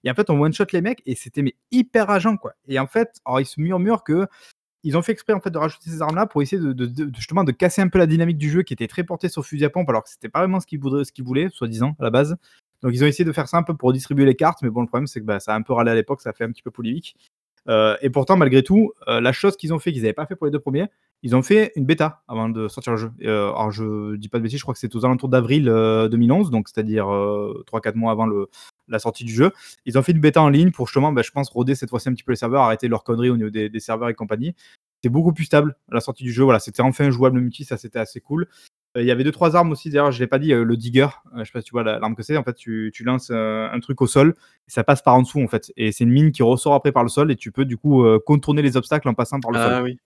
Et 0.04 0.12
en 0.12 0.14
fait, 0.14 0.30
on 0.30 0.42
one-shot 0.42 0.66
les 0.74 0.82
mecs. 0.82 0.99
Et 1.06 1.16
c'était 1.16 1.42
mais 1.42 1.56
hyper 1.72 2.10
agent, 2.10 2.38
quoi. 2.38 2.54
Et 2.68 2.80
en 2.80 2.88
fait, 2.88 3.20
alors, 3.26 3.40
ils 3.42 3.46
se 3.46 3.60
murmurent 3.60 4.04
que 4.04 4.28
ils 4.84 4.96
ont 4.98 5.02
fait 5.02 5.12
exprès 5.12 5.34
en 5.34 5.42
fait 5.42 5.50
de 5.50 5.58
rajouter 5.58 5.90
ces 5.90 6.02
armes-là 6.02 6.26
pour 6.26 6.42
essayer 6.42 6.62
de, 6.62 7.12
justement 7.14 7.44
de 7.44 7.52
casser 7.52 7.82
un 7.82 7.90
peu 7.90 8.00
la 8.00 8.08
dynamique 8.08 8.38
du 8.38 8.50
jeu 8.50 8.64
qui 8.64 8.74
était 8.74 8.88
très 8.88 9.04
portée 9.04 9.28
sur 9.28 9.46
fusil 9.46 9.66
à 9.66 9.70
pompe 9.70 9.90
alors 9.90 10.04
que 10.04 10.10
c'était 10.10 10.30
pas 10.30 10.40
vraiment 10.40 10.60
ce 10.60 10.68
qu'ils 10.68 10.80
voulaient, 10.80 11.04
ce 11.04 11.22
voulaient, 11.22 11.50
soi-disant 11.50 11.96
à 12.00 12.04
la 12.04 12.10
base. 12.10 12.38
Donc 12.82 12.94
ils 12.94 13.04
ont 13.04 13.08
essayé 13.08 13.26
de 13.26 13.32
faire 13.34 13.50
ça 13.50 13.58
un 13.58 13.64
peu 13.64 13.76
pour 13.76 13.92
distribuer 13.92 14.26
les 14.26 14.36
cartes, 14.36 14.60
mais 14.62 14.70
bon 14.70 14.82
le 14.82 14.88
problème 14.88 15.08
c'est 15.08 15.20
que 15.20 15.26
bah, 15.26 15.42
ça 15.42 15.54
a 15.54 15.58
un 15.58 15.64
peu 15.64 15.74
râlé 15.74 15.92
à 15.92 15.96
l'époque, 15.96 16.22
ça 16.22 16.30
a 16.30 16.34
fait 16.34 16.46
un 16.46 16.52
petit 16.52 16.64
peu 16.64 16.72
polémique. 16.72 17.18
Euh, 17.68 17.98
et 18.02 18.10
pourtant, 18.10 18.38
malgré 18.38 18.64
tout, 18.64 18.94
euh, 19.08 19.20
la 19.20 19.34
chose 19.34 19.58
qu'ils 19.58 19.74
ont 19.74 19.80
fait, 19.80 19.92
qu'ils 19.92 20.04
n'avaient 20.04 20.14
pas 20.14 20.26
fait 20.26 20.36
pour 20.36 20.46
les 20.46 20.52
deux 20.52 20.60
premiers, 20.60 20.88
ils 21.24 21.36
ont 21.36 21.42
fait 21.42 21.72
une 21.76 21.86
bêta 21.86 22.22
avant 22.28 22.50
de 22.50 22.68
sortir 22.68 22.94
le 22.94 22.98
jeu. 22.98 23.12
Euh, 23.24 23.50
alors, 23.50 23.72
je 23.72 24.16
dis 24.16 24.30
pas 24.30 24.38
de 24.38 24.44
bêtises, 24.44 24.60
je 24.60 24.64
crois 24.64 24.74
que 24.74 24.80
c'est 24.80 24.96
aux 24.96 25.06
alentours 25.06 25.30
d'avril 25.30 25.66
2011, 25.66 26.50
donc 26.50 26.70
c'est-à-dire 26.70 27.06
3-4 27.06 27.96
mois 27.96 28.12
avant 28.12 28.26
le, 28.26 28.50
la 28.88 29.00
sortie 29.00 29.24
du 29.26 29.34
jeu. 29.34 29.52
Ils 29.86 29.98
ont 29.98 30.02
fait 30.02 30.12
une 30.12 30.22
bêta 30.22 30.42
en 30.42 30.50
ligne 30.50 30.72
pour 30.72 30.88
justement, 30.88 31.12
bah, 31.12 31.22
je 31.22 31.32
pense, 31.32 31.50
roder 31.50 31.76
cette 31.76 31.90
fois-ci 31.90 32.10
un 32.10 32.14
petit 32.14 32.24
peu 32.24 32.32
les 32.32 32.38
serveurs, 32.38 32.62
arrêter 32.62 32.88
leur 32.88 33.04
conneries 33.04 33.30
au 33.30 33.38
niveau 33.38 33.50
des, 33.50 33.70
des 33.70 33.80
serveurs 33.80 34.10
et 34.10 34.14
compagnie. 34.14 34.56
C'était 34.96 35.12
beaucoup 35.14 35.32
plus 35.32 35.46
stable 35.46 35.78
à 35.92 35.96
la 35.96 36.02
sortie 36.02 36.24
du 36.24 36.32
jeu. 36.32 36.44
Voilà, 36.44 36.60
c'était 36.60 36.82
enfin 36.82 37.10
jouable 37.10 37.40
multi, 37.40 37.64
ça 37.64 37.78
c'était 37.78 38.00
assez 38.00 38.20
cool. 38.20 38.48
Euh, 38.98 39.02
il 39.02 39.08
y 39.08 39.12
avait 39.12 39.24
deux 39.24 39.32
trois 39.32 39.56
armes 39.56 39.72
aussi. 39.72 39.90
D'ailleurs, 39.90 40.12
je 40.12 40.20
l'ai 40.20 40.28
pas 40.28 40.40
dit, 40.40 40.52
euh, 40.52 40.64
le 40.64 40.76
digger. 40.76 41.08
Euh, 41.36 41.40
je 41.40 41.44
sais 41.46 41.52
pas 41.52 41.62
si 41.62 41.66
tu 41.66 41.72
vois 41.72 41.84
l'arme 41.84 42.16
que 42.16 42.24
c'est. 42.24 42.38
En 42.38 42.44
fait, 42.44 42.56
tu, 42.56 42.92
tu 42.94 43.04
lances 43.04 43.32
un 43.32 43.80
truc 43.82 44.02
au 44.02 44.08
sol 44.08 44.36
et 44.68 44.72
ça 44.72 44.84
passe 44.84 45.02
par 45.02 45.16
en 45.16 45.22
dessous 45.22 45.42
en 45.42 45.48
fait. 45.48 45.72
Et 45.78 45.92
c'est 45.92 46.04
une 46.04 46.12
mine 46.12 46.32
qui 46.32 46.44
ressort 46.44 46.74
après 46.74 46.92
par 46.92 47.04
le 47.04 47.10
sol 47.10 47.32
et 47.32 47.36
tu 47.36 47.52
peux 47.52 47.66
du 47.66 47.78
coup 47.78 48.06
contourner 48.26 48.62
les 48.62 48.78
obstacles 48.78 49.08
en 49.08 49.14
passant 49.14 49.40
par 49.40 49.52
le 49.52 49.60
ah, 49.60 49.70
sol. 49.70 49.84
Oui. 49.84 50.00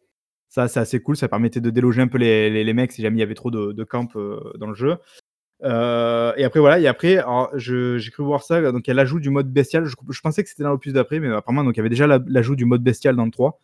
Ça, 0.53 0.67
c'est 0.67 0.79
assez 0.79 1.01
cool. 1.01 1.17
Ça 1.17 1.27
permettait 1.27 1.61
de 1.61 1.71
déloger 1.71 2.01
un 2.01 2.07
peu 2.07 2.19
les, 2.19 2.63
les, 2.63 2.73
mecs 2.73 2.91
si 2.91 3.01
jamais 3.01 3.17
il 3.17 3.21
y 3.21 3.23
avait 3.23 3.33
trop 3.33 3.49
de, 3.49 3.71
de 3.71 3.83
camp 3.83 4.13
dans 4.59 4.67
le 4.67 4.75
jeu. 4.75 4.97
et 5.63 6.43
après 6.43 6.59
voilà, 6.59 6.79
et 6.79 6.85
après, 6.87 7.23
j'ai 7.55 8.11
cru 8.11 8.23
voir 8.23 8.43
ça. 8.43 8.71
Donc 8.71 8.85
il 8.85 8.89
y 8.89 8.91
a 8.91 8.93
l'ajout 8.93 9.19
du 9.19 9.31
mode 9.31 9.51
bestial. 9.51 9.85
Je, 9.85 10.21
pensais 10.21 10.43
que 10.43 10.49
c'était 10.49 10.63
dans 10.63 10.69
l'opus 10.69 10.93
d'après, 10.93 11.19
mais 11.19 11.29
apparemment 11.29 11.63
donc 11.63 11.75
il 11.75 11.77
y 11.77 11.81
avait 11.81 11.89
déjà 11.89 12.05
l'ajout 12.27 12.55
du 12.55 12.65
mode 12.65 12.83
bestial 12.83 13.15
dans 13.15 13.25
le 13.25 13.31
3. 13.31 13.59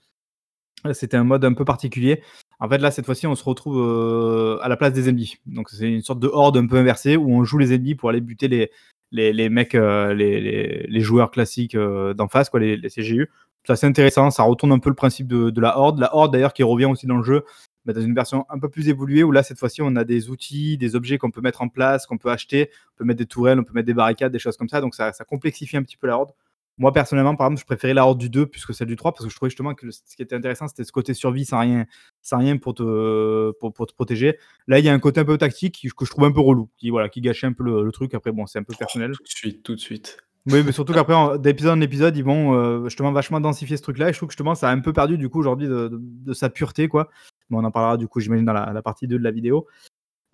C'était 0.94 1.18
un 1.18 1.24
mode 1.24 1.44
un 1.44 1.54
peu 1.54 1.66
particulier. 1.66 2.24
En 2.60 2.70
fait, 2.70 2.78
là, 2.78 2.92
cette 2.92 3.06
fois-ci, 3.06 3.28
on 3.28 3.36
se 3.36 3.44
retrouve 3.44 3.80
euh, 3.80 4.60
à 4.62 4.70
la 4.70 4.78
place 4.78 4.94
des 4.94 5.10
ennemis. 5.10 5.38
Donc, 5.46 5.70
c'est 5.70 5.92
une 5.92 6.02
sorte 6.02 6.20
de 6.20 6.28
horde 6.28 6.58
un 6.58 6.68
peu 6.68 6.78
inversée 6.78 7.18
où 7.18 7.30
on 7.32 7.44
joue 7.44 7.58
les 7.58 7.74
ennemis 7.74 7.96
pour 7.96 8.10
aller 8.10 8.22
buter 8.22 8.48
les, 8.48 8.72
les, 9.12 9.50
mecs, 9.50 9.76
euh, 9.76 10.14
les, 10.14 10.40
les, 10.88 11.02
joueurs 11.02 11.32
classiques 11.32 11.76
euh, 11.76 12.14
d'en 12.14 12.30
face, 12.30 12.50
quoi, 12.50 12.60
les 12.60 12.90
CGU. 12.90 13.30
C'est 13.66 13.74
assez 13.74 13.88
intéressant. 13.88 14.32
Ça 14.32 14.44
retourne 14.44 14.72
un 14.72 14.80
peu 14.80 14.90
le 14.90 14.96
principe 14.96 15.28
de, 15.28 15.62
la 15.62 15.78
horde. 15.78 16.00
La 16.00 16.16
horde, 16.16 16.32
d'ailleurs, 16.34 16.54
qui 16.54 16.64
revient 16.64 16.86
aussi 16.86 17.08
dans 17.08 17.18
le 17.18 17.24
jeu, 17.24 17.44
mais 17.86 17.94
dans 17.94 18.02
une 18.02 18.16
version 18.16 18.46
un 18.50 18.60
peu 18.60 18.70
plus 18.70 18.90
évoluée 18.90 19.24
où 19.24 19.32
là, 19.32 19.44
cette 19.44 19.60
fois-ci, 19.60 19.82
on 19.82 19.96
a 19.96 20.04
des 20.04 20.30
outils, 20.30 20.78
des 20.78 20.96
objets 20.96 21.18
qu'on 21.18 21.32
peut 21.32 21.42
mettre 21.42 21.62
en 21.62 21.70
place, 21.70 22.06
qu'on 22.06 22.18
peut 22.18 22.32
acheter. 22.32 22.70
On 22.94 22.98
peut 22.98 23.06
mettre 23.06 23.20
des 23.20 23.26
tourelles, 23.26 23.60
on 23.60 23.64
peut 23.64 23.74
mettre 23.74 23.88
des 23.88 23.94
barricades, 23.94 24.32
des 24.32 24.40
choses 24.40 24.58
comme 24.58 24.70
ça. 24.70 24.82
Donc 24.82 24.96
ça, 24.96 25.12
complexifie 25.28 25.78
un 25.78 25.84
petit 25.84 25.98
peu 25.98 26.08
la 26.08 26.18
horde. 26.18 26.32
Moi, 26.78 26.94
personnellement, 26.94 27.36
par 27.36 27.48
exemple, 27.48 27.60
je 27.60 27.66
préférais 27.66 27.94
la 27.94 28.06
horde 28.06 28.18
du 28.18 28.30
2 28.30 28.46
plus 28.46 28.66
que 28.66 28.72
celle 28.72 28.88
du 28.88 28.96
3 28.96 29.12
parce 29.12 29.26
que 29.26 29.30
je 29.30 29.36
trouvais 29.36 29.50
justement 29.50 29.76
que 29.76 29.92
ce 29.92 30.16
qui 30.16 30.22
était 30.22 30.36
intéressant, 30.36 30.70
c'était 30.70 30.86
ce 30.86 30.94
côté 30.94 31.14
survie 31.14 31.44
sans 31.44 31.60
rien, 31.60 31.86
sans 32.22 32.38
rien 32.38 32.56
pour, 32.56 32.74
te, 32.74 33.52
pour, 33.60 33.86
te 33.86 33.94
protéger. 33.94 34.38
Là, 34.68 34.80
il 34.80 34.86
y 34.86 34.90
a 34.90 34.94
un 34.94 35.00
côté 35.00 35.20
un 35.20 35.26
peu 35.26 35.38
tactique 35.38 35.86
que 35.94 36.06
je 36.06 36.10
trouve 36.10 36.24
un 36.24 36.32
peu 36.32 36.40
relou, 36.40 36.70
qui, 36.78 36.90
voilà, 36.90 37.10
qui 37.10 37.20
gâchait 37.20 37.48
un 37.48 37.54
peu 37.54 37.66
le, 37.66 37.92
truc. 37.92 38.14
Après, 38.14 38.32
bon, 38.32 38.46
c'est 38.46 38.60
un 38.60 38.64
peu 38.64 38.74
personnel. 38.80 39.12
tout 39.12 39.24
de 39.24 39.28
suite, 39.28 39.62
tout 39.62 39.76
de 39.76 39.80
suite. 39.82 40.20
Oui, 40.52 40.64
mais 40.66 40.72
surtout 40.72 40.94
qu'après, 40.94 41.40
d'épisode 41.40 41.78
en 41.78 41.82
épisode, 41.82 42.18
ils 42.18 42.24
vont 42.24 42.54
euh, 42.54 42.84
justement 42.86 43.12
vachement 43.12 43.40
densifier 43.40 43.78
ce 43.78 43.82
truc-là. 43.84 44.10
Et 44.10 44.14
je 44.14 44.18
trouve 44.18 44.28
que 44.28 44.34
justement, 44.34 44.56
ça 44.56 44.70
a 44.70 44.72
un 44.72 44.80
peu 44.80 44.94
perdu 44.94 45.18
du 45.18 45.30
coup 45.30 45.40
aujourd'hui 45.40 45.68
de, 45.68 46.34
sa 46.34 46.50
pureté, 46.50 46.88
quoi. 46.88 47.10
on 47.52 47.64
en 47.64 47.72
parlera 47.72 47.98
du 47.98 48.08
coup, 48.08 48.20
j'imagine, 48.20 48.46
dans 48.46 48.54
la, 48.54 48.82
partie 48.82 49.08
2 49.08 49.18
de 49.18 49.24
la 49.24 49.32
vidéo. 49.32 49.68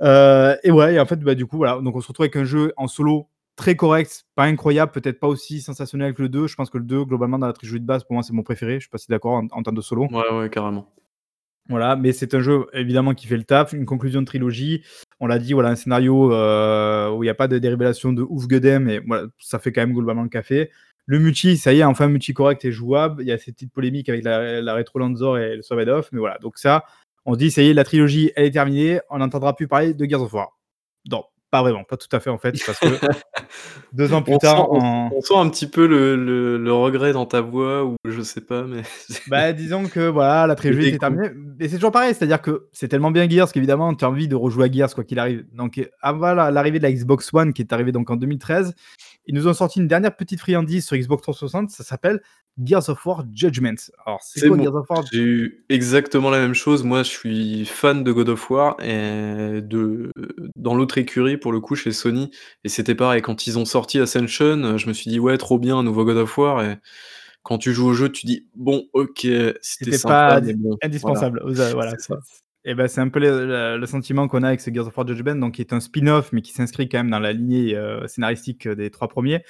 Euh, 0.02 0.56
et 0.64 0.72
ouais, 0.72 0.96
et 0.96 1.00
en 1.00 1.06
fait, 1.06 1.20
bah, 1.20 1.36
du 1.36 1.46
coup, 1.46 1.58
voilà. 1.58 1.80
Donc 1.82 1.96
on 1.96 2.02
se 2.02 2.08
retrouve 2.08 2.26
avec 2.26 2.36
un 2.36 2.46
jeu 2.46 2.74
en 2.78 2.88
solo 2.88 3.30
très 3.56 3.76
correct, 3.76 4.26
pas 4.36 4.44
incroyable, 4.44 4.92
peut-être 4.92 5.20
pas 5.20 5.28
aussi 5.28 5.62
sensationnel 5.62 6.14
que 6.14 6.22
le 6.22 6.30
2. 6.30 6.48
Je 6.48 6.56
pense 6.56 6.70
que 6.70 6.78
le 6.78 6.84
2, 6.84 7.06
globalement, 7.06 7.40
dans 7.40 7.48
la 7.48 7.54
trilogie 7.54 7.80
de 7.80 7.86
base, 7.86 8.04
pour 8.04 8.14
moi, 8.14 8.24
c'est 8.24 8.34
mon 8.34 8.44
préféré. 8.44 8.76
Je 8.76 8.82
suis 8.82 8.90
pas 8.90 8.98
si 8.98 9.08
d'accord 9.10 9.42
en, 9.52 9.64
termes 9.64 9.76
de 9.76 9.82
solo. 9.82 10.08
Ouais, 10.12 10.34
ouais, 10.34 10.50
carrément. 10.50 10.88
Voilà, 11.68 11.96
mais 11.96 12.12
c'est 12.14 12.34
un 12.36 12.42
jeu 12.42 12.68
évidemment 12.74 13.16
qui 13.16 13.26
fait 13.26 13.38
le 13.38 13.44
taf, 13.44 13.74
une 13.74 13.86
conclusion 13.86 14.22
de 14.22 14.26
trilogie. 14.28 14.84
On 15.20 15.26
l'a 15.26 15.40
dit, 15.40 15.54
voilà, 15.54 15.70
un 15.70 15.76
scénario 15.76 16.32
euh, 16.32 17.10
où 17.10 17.24
il 17.24 17.26
n'y 17.26 17.32
a 17.32 17.36
pas 17.36 17.48
de, 17.48 17.56
révélations 17.68 18.14
de 18.14 18.22
ouf 18.22 18.48
Godem, 18.48 18.84
mais 18.84 19.00
voilà, 19.00 19.28
ça 19.40 19.58
fait 19.58 19.72
quand 19.72 19.82
même 19.82 19.94
globalement 19.94 20.22
le 20.22 20.30
café. 20.30 20.70
Le 21.08 21.20
multi, 21.20 21.58
ça 21.58 21.74
y 21.74 21.80
est, 21.80 21.84
enfin, 21.84 22.08
multi 22.08 22.34
correct 22.34 22.64
et 22.66 22.72
jouable. 22.72 23.24
Il 23.24 23.28
y 23.28 23.32
a 23.32 23.38
ces 23.38 23.52
petites 23.52 23.72
polémiques 23.74 24.10
avec 24.10 24.24
la, 24.24 24.74
rétro 24.76 25.00
Lanzor 25.00 25.40
et 25.40 25.56
le 25.56 25.62
Survey 25.64 25.90
Off, 25.90 26.10
mais 26.12 26.20
voilà, 26.20 26.38
donc 26.38 26.58
ça, 26.58 26.86
on 27.26 27.34
se 27.34 27.40
dit, 27.40 27.50
ça 27.50 27.64
y 27.64 27.70
est, 27.70 27.74
la 27.74 27.84
trilogie, 27.84 28.32
elle 28.36 28.46
est 28.46 28.52
terminée, 28.52 29.00
on 29.10 29.18
n'entendra 29.18 29.56
plus 29.56 29.68
parler 29.68 29.96
de 29.96 30.06
Gears 30.06 30.22
of 30.22 30.34
War. 30.34 30.60
Donc, 31.06 31.26
pas 31.56 31.62
vraiment, 31.62 31.86
pas 31.86 31.96
tout 31.96 32.10
à 32.12 32.20
fait 32.20 32.30
en 32.30 32.38
fait, 32.38 32.54
parce 32.66 32.80
que 32.80 32.88
deux 33.94 34.14
ans 34.14 34.22
plus 34.22 34.38
tard. 34.40 34.70
on, 34.72 35.22
sent 35.22 35.36
un 35.38 35.50
petit 35.50 35.68
peu 35.68 35.88
le, 35.88 36.74
regret 36.74 37.14
dans 37.14 37.26
ta 37.26 37.40
voix, 37.40 37.86
ou 37.86 37.96
je 38.04 38.22
sais 38.22 38.42
pas, 38.42 38.64
mais. 38.64 38.82
bah, 39.28 39.54
disons 39.54 39.86
que 39.86 40.10
voilà, 40.10 40.48
la 40.48 40.56
trilogie 40.56 40.90
est 40.90 41.00
terminée. 41.00 41.30
Et 41.62 41.70
c'est 41.70 41.76
toujours 41.76 41.94
pareil, 41.94 42.14
c'est-à-dire 42.14 42.42
que 42.42 42.68
c'est 42.74 42.90
tellement 42.90 43.12
bien 43.12 43.30
Gears 43.30 43.54
qu'évidemment, 43.54 43.94
tu 43.96 44.04
as 44.04 44.10
envie 44.10 44.28
de 44.28 44.36
rejouer 44.36 44.66
à 44.66 44.72
Gears 44.72 44.94
quoi 44.94 45.06
qu'il 45.06 45.18
arrive. 45.18 45.46
Donc, 45.54 45.82
avant 46.02 46.34
l'arrivée 46.34 46.80
de 46.80 46.84
la 46.84 46.92
Xbox 46.92 47.34
One 47.34 47.54
qui 47.54 47.62
est 47.62 47.72
arrivée 47.72 47.94
donc 47.94 48.10
en 48.10 48.18
2013, 48.18 48.74
ils 49.28 49.36
nous 49.36 49.48
ont 49.48 49.54
sorti 49.54 49.80
une 49.80 49.88
dernière 49.88 50.16
petite 50.16 50.40
friandise 50.40 50.86
sur 50.86 50.98
Xbox 50.98 51.24
360, 51.24 51.70
ça 51.70 51.84
s'appelle 51.84 52.22
Gears 52.64 52.90
of 52.90 53.06
War 53.06 53.26
Judgment. 53.34 53.76
Alors, 54.06 54.22
c'est 54.22 54.48
quoi 54.48 54.58
Gears 54.58 54.76
of 54.76 54.90
War 54.90 55.04
J'ai 55.12 55.22
eu 55.22 55.66
exactement 55.70 56.30
la 56.30 56.40
même 56.40 56.54
chose. 56.54 56.84
Moi, 56.84 57.04
je 57.04 57.10
suis 57.10 57.66
fan 57.66 58.04
de 58.04 58.12
God 58.12 58.30
of 58.30 58.50
War 58.50 58.78
et 58.82 59.62
de 59.62 60.12
dans 60.56 60.76
l'autre 60.76 60.98
écurie 60.98 61.38
pour 61.38 61.52
le 61.52 61.60
coup 61.60 61.76
chez 61.76 61.92
Sony. 61.92 62.32
Et 62.64 62.70
c'était 62.70 62.96
pareil 62.96 63.22
quand 63.22 63.48
ils 63.48 63.60
ont 63.60 63.66
sorti 63.66 64.00
Ascension, 64.00 64.78
je 64.78 64.88
me 64.88 64.94
suis 64.94 65.10
dit 65.10 65.20
ouais 65.20 65.38
trop 65.38 65.60
bien 65.60 65.78
un 65.78 65.84
nouveau 65.84 66.06
God 66.06 66.18
of 66.18 66.38
War. 66.38 66.64
Et 66.64 66.78
quand 67.44 67.58
tu 67.58 67.74
joues 67.74 67.88
au 67.88 67.94
jeu, 67.94 68.10
tu 68.10 68.26
dis 68.26 68.48
bon 68.56 68.88
ok 68.94 69.28
c'était 69.62 70.00
pas 70.00 70.40
indispensable. 70.82 71.42
Voilà. 71.46 71.94
Et 72.68 72.74
ben 72.74 72.88
c'est 72.88 73.00
un 73.00 73.10
peu 73.10 73.20
le, 73.20 73.86
sentiment 73.86 74.28
qu'on 74.28 74.42
a 74.42 74.48
avec 74.48 74.60
ce 74.60 74.74
Gears 74.74 74.88
of 74.88 74.98
War 74.98 75.08
Judgment, 75.08 75.36
donc 75.36 75.54
qui 75.54 75.62
est 75.62 75.72
un 75.72 75.80
spin-off 75.80 76.34
mais 76.34 76.42
qui 76.42 76.52
s'inscrit 76.52 76.90
quand 76.90 76.98
même 76.98 77.12
dans 77.12 77.20
la 77.20 77.32
lignée 77.32 77.76
euh, 77.76 78.08
scénaristique 78.08 78.68
des 78.68 78.90
trois 78.90 79.08
premiers. 79.08 79.44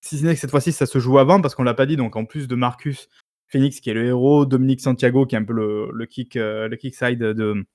Si 0.00 0.18
ce 0.18 0.24
n'est 0.24 0.34
que 0.34 0.40
cette 0.40 0.50
fois-ci, 0.50 0.72
ça 0.72 0.86
se 0.86 0.98
joue 0.98 1.18
avant, 1.18 1.40
parce 1.40 1.54
qu'on 1.54 1.64
l'a 1.64 1.74
pas 1.74 1.84
dit. 1.84 1.96
Donc, 1.96 2.16
en 2.16 2.24
plus 2.24 2.48
de 2.48 2.54
Marcus 2.54 3.08
Phoenix, 3.48 3.80
qui 3.80 3.90
est 3.90 3.94
le 3.94 4.06
héros, 4.06 4.46
Dominique 4.46 4.80
Santiago, 4.80 5.26
qui 5.26 5.34
est 5.34 5.38
un 5.38 5.44
peu 5.44 5.52
le, 5.52 6.06
kick, 6.06 6.36
euh, 6.36 6.68
le 6.68 6.76
kick 6.76 6.94
side 6.94 7.18
de, 7.18 7.66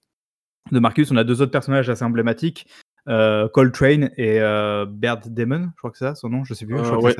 de 0.71 0.79
Marcus, 0.79 1.11
on 1.11 1.17
a 1.17 1.23
deux 1.23 1.41
autres 1.41 1.51
personnages 1.51 1.89
assez 1.89 2.05
emblématiques. 2.05 2.67
Euh, 3.09 3.47
Coltrane 3.49 4.11
et 4.15 4.39
euh, 4.39 4.85
Baird 4.87 5.33
Demon, 5.33 5.69
je 5.75 5.77
crois 5.77 5.89
que 5.89 5.97
c'est 5.97 6.05
ça 6.05 6.13
son 6.13 6.29
nom, 6.29 6.43
je 6.43 6.53
sais 6.53 6.67
plus. 6.67 6.77
je 6.77 6.83
crois 6.83 7.13
que 7.13 7.17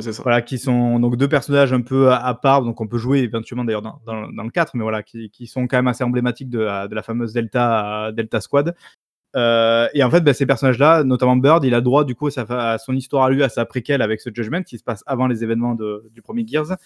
ça. 0.00 0.12
ça. 0.12 0.22
Voilà, 0.22 0.42
qui 0.42 0.58
sont 0.58 0.98
donc 0.98 1.16
deux 1.16 1.28
personnages 1.28 1.72
un 1.72 1.82
peu 1.82 2.12
à, 2.12 2.34
part, 2.34 2.62
donc 2.62 2.80
on 2.80 2.88
peut 2.88 2.98
jouer 2.98 3.20
éventuellement 3.20 3.64
d'ailleurs 3.64 3.82
dans, 3.82 4.00
dans, 4.04 4.42
le 4.42 4.50
4, 4.50 4.74
mais 4.74 4.82
voilà, 4.82 5.02
qui, 5.04 5.30
qui, 5.30 5.46
sont 5.46 5.68
quand 5.68 5.78
même 5.78 5.86
assez 5.86 6.02
emblématiques 6.02 6.50
de, 6.50 6.88
de 6.88 6.94
la 6.94 7.02
fameuse 7.02 7.32
Delta, 7.32 8.10
Delta 8.12 8.40
Squad. 8.40 8.74
Euh, 9.36 9.88
et 9.94 10.02
en 10.02 10.10
fait, 10.10 10.20
bah, 10.22 10.34
ces 10.34 10.46
personnages-là, 10.46 11.04
notamment 11.04 11.36
Bird, 11.36 11.64
il 11.64 11.74
a 11.74 11.80
droit 11.80 12.04
du 12.04 12.14
coup 12.14 12.28
à, 12.34 12.78
son 12.78 12.96
histoire 12.96 13.24
à 13.24 13.30
lui, 13.30 13.42
à 13.42 13.48
sa 13.48 13.64
préquelle 13.64 14.02
avec 14.02 14.20
ce 14.20 14.30
Judgment 14.34 14.62
qui 14.62 14.78
se 14.78 14.84
passe 14.84 15.04
avant 15.06 15.26
les 15.26 15.44
événements 15.44 15.76
du 15.76 16.22
premier 16.22 16.46
Gears. 16.46 16.76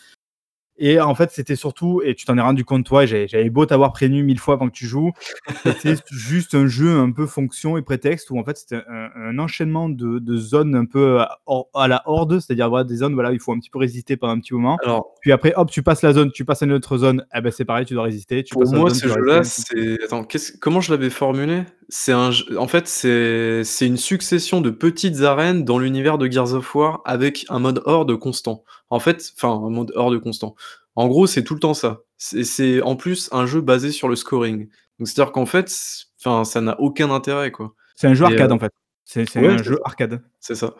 Et 0.76 1.00
en 1.00 1.14
fait, 1.14 1.30
c'était 1.30 1.54
surtout, 1.54 2.02
et 2.04 2.14
tu 2.14 2.24
t'en 2.24 2.36
es 2.36 2.40
rendu 2.40 2.64
compte 2.64 2.84
toi, 2.84 3.06
j'avais 3.06 3.50
beau 3.50 3.64
t'avoir 3.64 3.92
prévenu 3.92 4.24
mille 4.24 4.40
fois 4.40 4.54
avant 4.54 4.68
que 4.68 4.74
tu 4.74 4.86
joues, 4.86 5.12
c'était 5.62 5.94
juste 6.10 6.54
un 6.54 6.66
jeu 6.66 6.98
un 6.98 7.12
peu 7.12 7.26
fonction 7.26 7.76
et 7.76 7.82
prétexte 7.82 8.30
où 8.30 8.38
en 8.38 8.44
fait 8.44 8.56
c'était 8.56 8.82
un, 8.88 9.38
enchaînement 9.38 9.88
de, 9.88 10.36
zones 10.36 10.74
un 10.74 10.84
peu 10.84 11.20
à, 11.20 11.88
la 11.88 12.02
horde, 12.06 12.40
c'est-à-dire 12.40 12.68
voilà, 12.68 12.84
des 12.84 12.96
zones 12.96 13.14
voilà, 13.14 13.32
il 13.32 13.38
faut 13.38 13.52
un 13.52 13.58
petit 13.58 13.70
peu 13.70 13.78
résister 13.78 14.16
pendant 14.16 14.32
un 14.34 14.40
petit 14.40 14.54
moment. 14.54 14.76
Alors, 14.82 15.14
puis 15.20 15.32
après, 15.32 15.54
hop, 15.56 15.70
tu 15.70 15.82
passes 15.82 16.02
la 16.02 16.12
zone, 16.12 16.32
tu 16.32 16.44
passes 16.44 16.62
à 16.62 16.66
une 16.66 16.72
autre 16.72 16.98
zone, 16.98 17.24
eh 17.34 17.40
ben 17.40 17.52
c'est 17.52 17.64
pareil, 17.64 17.86
tu 17.86 17.94
dois 17.94 18.04
résister. 18.04 18.42
Tu 18.42 18.54
pour 18.54 18.66
moi, 18.74 18.90
ce 18.90 19.06
jeu-là, 19.06 19.44
c'est. 19.44 20.02
Attends, 20.04 20.26
comment 20.60 20.80
je 20.80 20.90
l'avais 20.90 21.10
formulé? 21.10 21.62
C'est 21.88 22.12
un, 22.12 22.30
en 22.56 22.66
fait, 22.66 22.88
c'est 22.88 23.86
une 23.86 23.96
succession 23.96 24.60
de 24.60 24.70
petites 24.70 25.20
arènes 25.20 25.64
dans 25.64 25.78
l'univers 25.78 26.18
de 26.18 26.30
Gears 26.30 26.54
of 26.54 26.74
War 26.74 27.00
avec 27.04 27.46
un 27.48 27.58
mode 27.58 27.82
horde 27.84 28.16
constant. 28.18 28.64
En 28.94 29.00
fait, 29.00 29.32
enfin, 29.36 29.50
un 29.50 29.70
mode 29.70 29.92
hors 29.96 30.12
constant. 30.20 30.54
En 30.94 31.08
gros, 31.08 31.26
c'est 31.26 31.42
tout 31.42 31.54
le 31.54 31.60
temps 31.60 31.74
ça. 31.74 32.02
C'est 32.16 32.80
en 32.82 32.94
plus 32.94 33.28
un 33.32 33.44
jeu 33.44 33.60
basé 33.60 33.90
sur 33.90 34.08
le 34.08 34.14
scoring. 34.14 34.68
Donc 34.98 35.08
c'est-à-dire 35.08 35.32
qu'en 35.32 35.46
fait, 35.46 35.68
ça 35.68 36.60
n'a 36.60 36.80
aucun 36.80 37.10
intérêt, 37.10 37.50
quoi. 37.50 37.74
C'est 37.96 38.06
un 38.06 38.14
jeu 38.14 38.24
arcade, 38.24 38.52
euh, 38.52 38.54
en 38.54 38.58
fait. 38.60 38.72
C'est 39.04 39.36
un 39.36 39.62
jeu 39.62 39.80
arcade. 39.84 40.22
C'est 40.38 40.54
ça. 40.54 40.76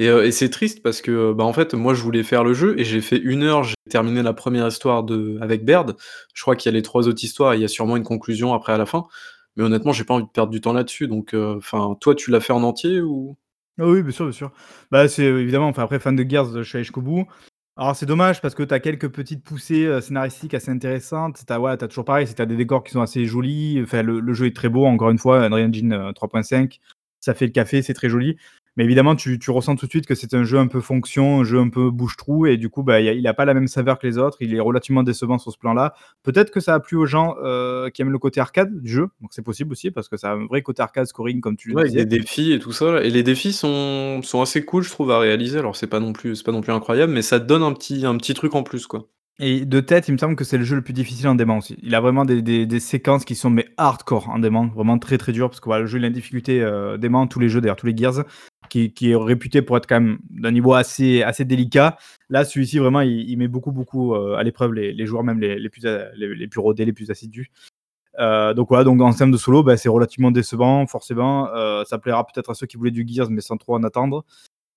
Euh, 0.00 0.24
et, 0.24 0.32
c'est 0.32 0.50
triste 0.50 0.82
parce 0.82 1.02
que, 1.02 1.32
bah, 1.32 1.44
en 1.44 1.52
fait, 1.52 1.74
moi, 1.74 1.94
je 1.94 2.02
voulais 2.02 2.24
faire 2.24 2.42
le 2.42 2.52
jeu 2.52 2.74
et 2.80 2.84
j'ai 2.84 3.00
fait 3.00 3.18
une 3.18 3.44
heure, 3.44 3.62
j'ai 3.62 3.76
terminé 3.88 4.24
la 4.24 4.32
première 4.32 4.66
histoire 4.66 5.04
de 5.04 5.38
avec 5.40 5.64
Baird. 5.64 5.96
Je 6.34 6.42
crois 6.42 6.56
qu'il 6.56 6.72
y 6.72 6.74
a 6.74 6.76
les 6.76 6.82
trois 6.82 7.06
autres 7.06 7.22
histoires 7.22 7.52
et 7.52 7.58
il 7.58 7.62
y 7.62 7.64
a 7.64 7.68
sûrement 7.68 7.96
une 7.96 8.02
conclusion 8.02 8.54
après 8.54 8.72
à 8.72 8.78
la 8.78 8.86
fin. 8.86 9.04
Mais 9.54 9.62
honnêtement, 9.62 9.92
j'ai 9.92 10.02
pas 10.02 10.14
envie 10.14 10.24
de 10.24 10.30
perdre 10.30 10.50
du 10.50 10.60
temps 10.60 10.72
là-dessus. 10.72 11.06
Donc, 11.06 11.32
euh, 11.34 11.60
toi, 12.00 12.16
tu 12.16 12.32
l'as 12.32 12.40
fait 12.40 12.52
en 12.52 12.64
entier 12.64 13.00
ou? 13.00 13.36
Ah 13.78 13.86
oui, 13.86 14.02
bien 14.02 14.12
sûr, 14.12 14.24
bien 14.24 14.32
sûr. 14.32 14.50
Bah, 14.90 15.06
c'est 15.06 15.24
évidemment, 15.24 15.68
enfin, 15.68 15.84
après, 15.84 16.00
fan 16.00 16.16
de 16.16 16.28
Gears, 16.28 16.56
je 16.56 16.62
suis 16.62 16.76
allé 16.76 16.84
jusqu'au 16.84 17.02
bout. 17.02 17.26
Alors 17.76 17.96
c'est 17.96 18.04
dommage 18.04 18.42
parce 18.42 18.54
que 18.54 18.62
tu 18.62 18.74
as 18.74 18.80
quelques 18.80 19.08
petites 19.08 19.42
poussées, 19.42 19.86
euh, 19.86 20.00
scénaristiques 20.02 20.52
assez 20.52 20.70
intéressantes. 20.70 21.42
Tu 21.46 21.52
as 21.52 21.58
ouais, 21.58 21.76
toujours 21.78 22.04
pareil, 22.04 22.26
c'est 22.26 22.34
tu 22.34 22.46
des 22.46 22.56
décors 22.56 22.84
qui 22.84 22.92
sont 22.92 23.00
assez 23.00 23.24
jolis, 23.24 23.84
le 23.90 24.32
jeu 24.34 24.46
est 24.46 24.56
très 24.56 24.68
beau 24.68 24.84
encore 24.84 25.10
une 25.10 25.18
fois, 25.18 25.42
Unreal 25.44 25.68
Engine, 25.68 26.12
3.5, 26.12 26.64
euh, 26.64 26.68
ça 27.20 27.34
fait 27.34 27.46
le 27.46 27.52
café, 27.52 27.80
c'est 27.80 27.94
très 27.94 28.10
joli. 28.10 28.36
Mais 28.76 28.84
évidemment, 28.84 29.14
tu, 29.16 29.38
ressens 29.48 29.76
tout 29.76 29.86
de 29.86 29.90
suite 29.90 30.06
que 30.06 30.14
c'est 30.14 30.32
un 30.34 30.44
jeu 30.44 30.58
un 30.58 30.66
peu 30.66 30.80
fonction, 30.80 31.40
un 31.40 31.44
jeu 31.44 31.58
un 31.58 31.68
peu 31.68 31.90
bouche-trou, 31.90 32.46
et 32.46 32.56
du 32.56 32.70
coup, 32.70 32.82
bah, 32.82 33.00
il 33.00 33.22
n'a 33.22 33.34
pas 33.34 33.44
la 33.44 33.52
même 33.52 33.66
saveur 33.66 33.98
que 33.98 34.06
les 34.06 34.16
autres. 34.16 34.38
Il 34.40 34.54
est 34.54 34.60
relativement 34.60 35.02
décevant 35.02 35.36
sur 35.38 35.52
ce 35.52 35.58
plan-là. 35.58 35.94
Peut-être 36.22 36.50
que 36.50 36.60
ça 36.60 36.74
a 36.74 36.80
plu 36.80 36.96
aux 36.96 37.04
gens 37.04 37.36
euh, 37.42 37.90
qui 37.90 38.00
aiment 38.00 38.10
le 38.10 38.18
côté 38.18 38.40
arcade 38.40 38.80
du 38.80 38.90
jeu, 38.90 39.08
donc 39.20 39.30
c'est 39.32 39.42
possible 39.42 39.72
aussi, 39.72 39.90
parce 39.90 40.08
que 40.08 40.16
ça 40.16 40.30
a 40.30 40.34
un 40.34 40.46
vrai 40.46 40.62
côté 40.62 40.82
arcade 40.82 41.06
scoring, 41.06 41.40
comme 41.40 41.56
tu 41.56 41.68
le 41.68 41.74
ouais, 41.74 41.84
disais. 41.84 41.98
Avec 41.98 42.08
des 42.08 42.18
défis 42.20 42.52
et 42.52 42.58
tout 42.58 42.72
ça. 42.72 43.02
Et 43.02 43.10
les 43.10 43.22
défis 43.22 43.52
sont, 43.52 44.22
sont 44.22 44.40
assez 44.40 44.64
cool, 44.64 44.82
je 44.82 44.90
trouve, 44.90 45.10
à 45.10 45.18
réaliser. 45.18 45.58
Alors, 45.58 45.76
c'est 45.76 45.86
pas 45.86 46.00
non 46.00 46.12
plus, 46.12 46.42
pas 46.42 46.52
non 46.52 46.62
plus 46.62 46.72
incroyable, 46.72 47.12
mais 47.12 47.22
ça 47.22 47.38
donne 47.38 47.62
un 47.62 47.72
petit, 47.72 48.06
un 48.06 48.16
petit 48.16 48.34
truc 48.34 48.54
en 48.54 48.62
plus, 48.62 48.86
quoi. 48.86 49.08
Et 49.38 49.64
de 49.64 49.80
tête, 49.80 50.08
il 50.08 50.12
me 50.12 50.18
semble 50.18 50.36
que 50.36 50.44
c'est 50.44 50.58
le 50.58 50.64
jeu 50.64 50.76
le 50.76 50.82
plus 50.82 50.92
difficile 50.92 51.26
en 51.26 51.34
dément 51.34 51.58
aussi. 51.58 51.76
Il 51.82 51.94
a 51.94 52.00
vraiment 52.00 52.24
des, 52.24 52.42
des, 52.42 52.80
séquences 52.80 53.24
qui 53.24 53.34
sont 53.34 53.48
mais 53.48 53.66
hardcore 53.78 54.28
en 54.28 54.38
dément, 54.38 54.68
vraiment 54.68 54.98
très 54.98 55.16
très 55.16 55.32
dur 55.32 55.48
parce 55.48 55.58
que 55.58 55.64
voilà, 55.64 55.80
le 55.80 55.86
jeu 55.86 55.98
il 55.98 56.04
a 56.04 56.08
une 56.08 56.12
difficulté 56.12 56.62
euh, 56.62 56.98
dément, 56.98 57.26
tous 57.26 57.40
les 57.40 57.48
jeux 57.48 57.60
d'ailleurs, 57.60 57.76
tous 57.76 57.86
les 57.86 57.96
Gears, 57.96 58.24
qui, 58.72 59.10
est 59.10 59.16
réputé 59.16 59.62
pour 59.62 59.76
être 59.76 59.86
quand 59.86 60.00
même 60.00 60.18
d'un 60.30 60.50
niveau 60.50 60.74
assez, 60.74 61.24
délicat. 61.40 61.98
Là, 62.30 62.44
celui-ci 62.44 62.78
vraiment, 62.78 63.00
il, 63.00 63.36
met 63.36 63.48
beaucoup 63.48 63.72
beaucoup 63.72 64.14
euh, 64.14 64.36
à 64.36 64.42
l'épreuve 64.42 64.72
les, 64.72 65.06
joueurs 65.06 65.24
même 65.24 65.40
les, 65.40 65.68
plus 65.68 65.84
les, 66.16 66.48
plus 66.48 66.60
rodés, 66.60 66.84
les 66.84 66.92
plus 66.92 67.10
assidus. 67.10 67.50
Euh, 68.18 68.54
donc 68.54 68.68
voilà, 68.68 68.84
donc 68.84 69.00
en 69.00 69.12
termes 69.12 69.30
de 69.30 69.36
solo, 69.36 69.62
bah, 69.62 69.76
c'est 69.76 69.88
relativement 69.88 70.30
décevant, 70.30 70.86
forcément. 70.86 71.48
Euh, 71.54 71.84
ça 71.84 71.98
plaira 71.98 72.26
peut-être 72.26 72.50
à 72.50 72.54
ceux 72.54 72.66
qui 72.66 72.76
voulaient 72.76 72.90
du 72.90 73.06
Gears, 73.06 73.30
mais 73.30 73.40
sans 73.40 73.56
trop 73.56 73.74
en 73.74 73.82
attendre. 73.82 74.24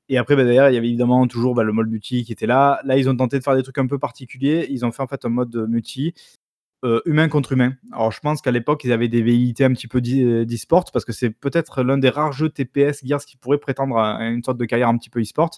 Et 0.09 0.17
après, 0.17 0.35
bah, 0.35 0.43
il 0.43 0.53
y 0.53 0.59
avait 0.59 0.77
évidemment 0.77 1.25
toujours 1.27 1.55
bah, 1.55 1.63
le 1.63 1.73
mode 1.73 1.89
multi 1.89 2.23
qui 2.23 2.31
était 2.31 2.47
là. 2.47 2.81
Là, 2.83 2.97
ils 2.97 3.09
ont 3.09 3.15
tenté 3.15 3.39
de 3.39 3.43
faire 3.43 3.55
des 3.55 3.63
trucs 3.63 3.77
un 3.77 3.87
peu 3.87 3.99
particuliers. 3.99 4.67
Ils 4.69 4.85
ont 4.85 4.91
fait 4.91 5.01
en 5.01 5.07
fait 5.07 5.25
un 5.25 5.29
mode 5.29 5.55
multi 5.67 6.13
euh, 6.83 7.01
humain 7.05 7.29
contre 7.29 7.53
humain. 7.53 7.73
Alors, 7.91 8.11
je 8.11 8.19
pense 8.19 8.41
qu'à 8.41 8.51
l'époque, 8.51 8.83
ils 8.83 8.91
avaient 8.91 9.07
des 9.07 9.21
velléités 9.21 9.63
un 9.63 9.73
petit 9.73 9.87
peu 9.87 9.99
euh, 9.99 10.45
d'e-sport 10.45 10.85
parce 10.91 11.05
que 11.05 11.13
c'est 11.13 11.29
peut-être 11.29 11.83
l'un 11.83 11.97
des 11.97 12.09
rares 12.09 12.33
jeux 12.33 12.49
TPS 12.49 13.03
Gears 13.03 13.25
qui 13.25 13.37
pourrait 13.37 13.57
prétendre 13.57 13.97
à 13.97 14.23
une 14.27 14.43
sorte 14.43 14.57
de 14.57 14.65
carrière 14.65 14.89
un 14.89 14.97
petit 14.97 15.09
peu 15.09 15.21
e-sport. 15.21 15.51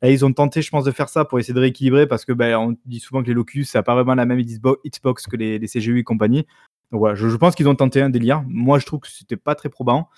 Là, 0.00 0.10
ils 0.10 0.24
ont 0.24 0.32
tenté, 0.32 0.62
je 0.62 0.70
pense, 0.70 0.84
de 0.84 0.90
faire 0.90 1.08
ça 1.08 1.24
pour 1.24 1.38
essayer 1.38 1.54
de 1.54 1.60
rééquilibrer 1.60 2.06
parce 2.06 2.24
que 2.24 2.32
ben, 2.32 2.56
on 2.56 2.76
dit 2.86 3.00
souvent 3.00 3.22
que 3.22 3.28
les 3.28 3.34
Locus, 3.34 3.70
ça 3.70 3.80
n'a 3.80 3.82
pas 3.82 3.94
vraiment 3.94 4.14
la 4.14 4.24
même 4.24 4.40
hitbox 4.40 5.26
que 5.26 5.36
les, 5.36 5.60
CGU 5.66 5.98
et 5.98 6.04
compagnie. 6.04 6.46
Donc 6.90 7.00
voilà, 7.00 7.14
je, 7.14 7.28
je 7.28 7.36
pense 7.36 7.54
qu'ils 7.54 7.68
ont 7.68 7.74
tenté 7.74 8.00
un 8.00 8.10
délire. 8.10 8.42
Moi, 8.46 8.78
je 8.78 8.86
trouve 8.86 9.00
que 9.00 9.08
c'était 9.08 9.36
pas 9.36 9.54
très 9.54 9.68
probant. 9.68 10.08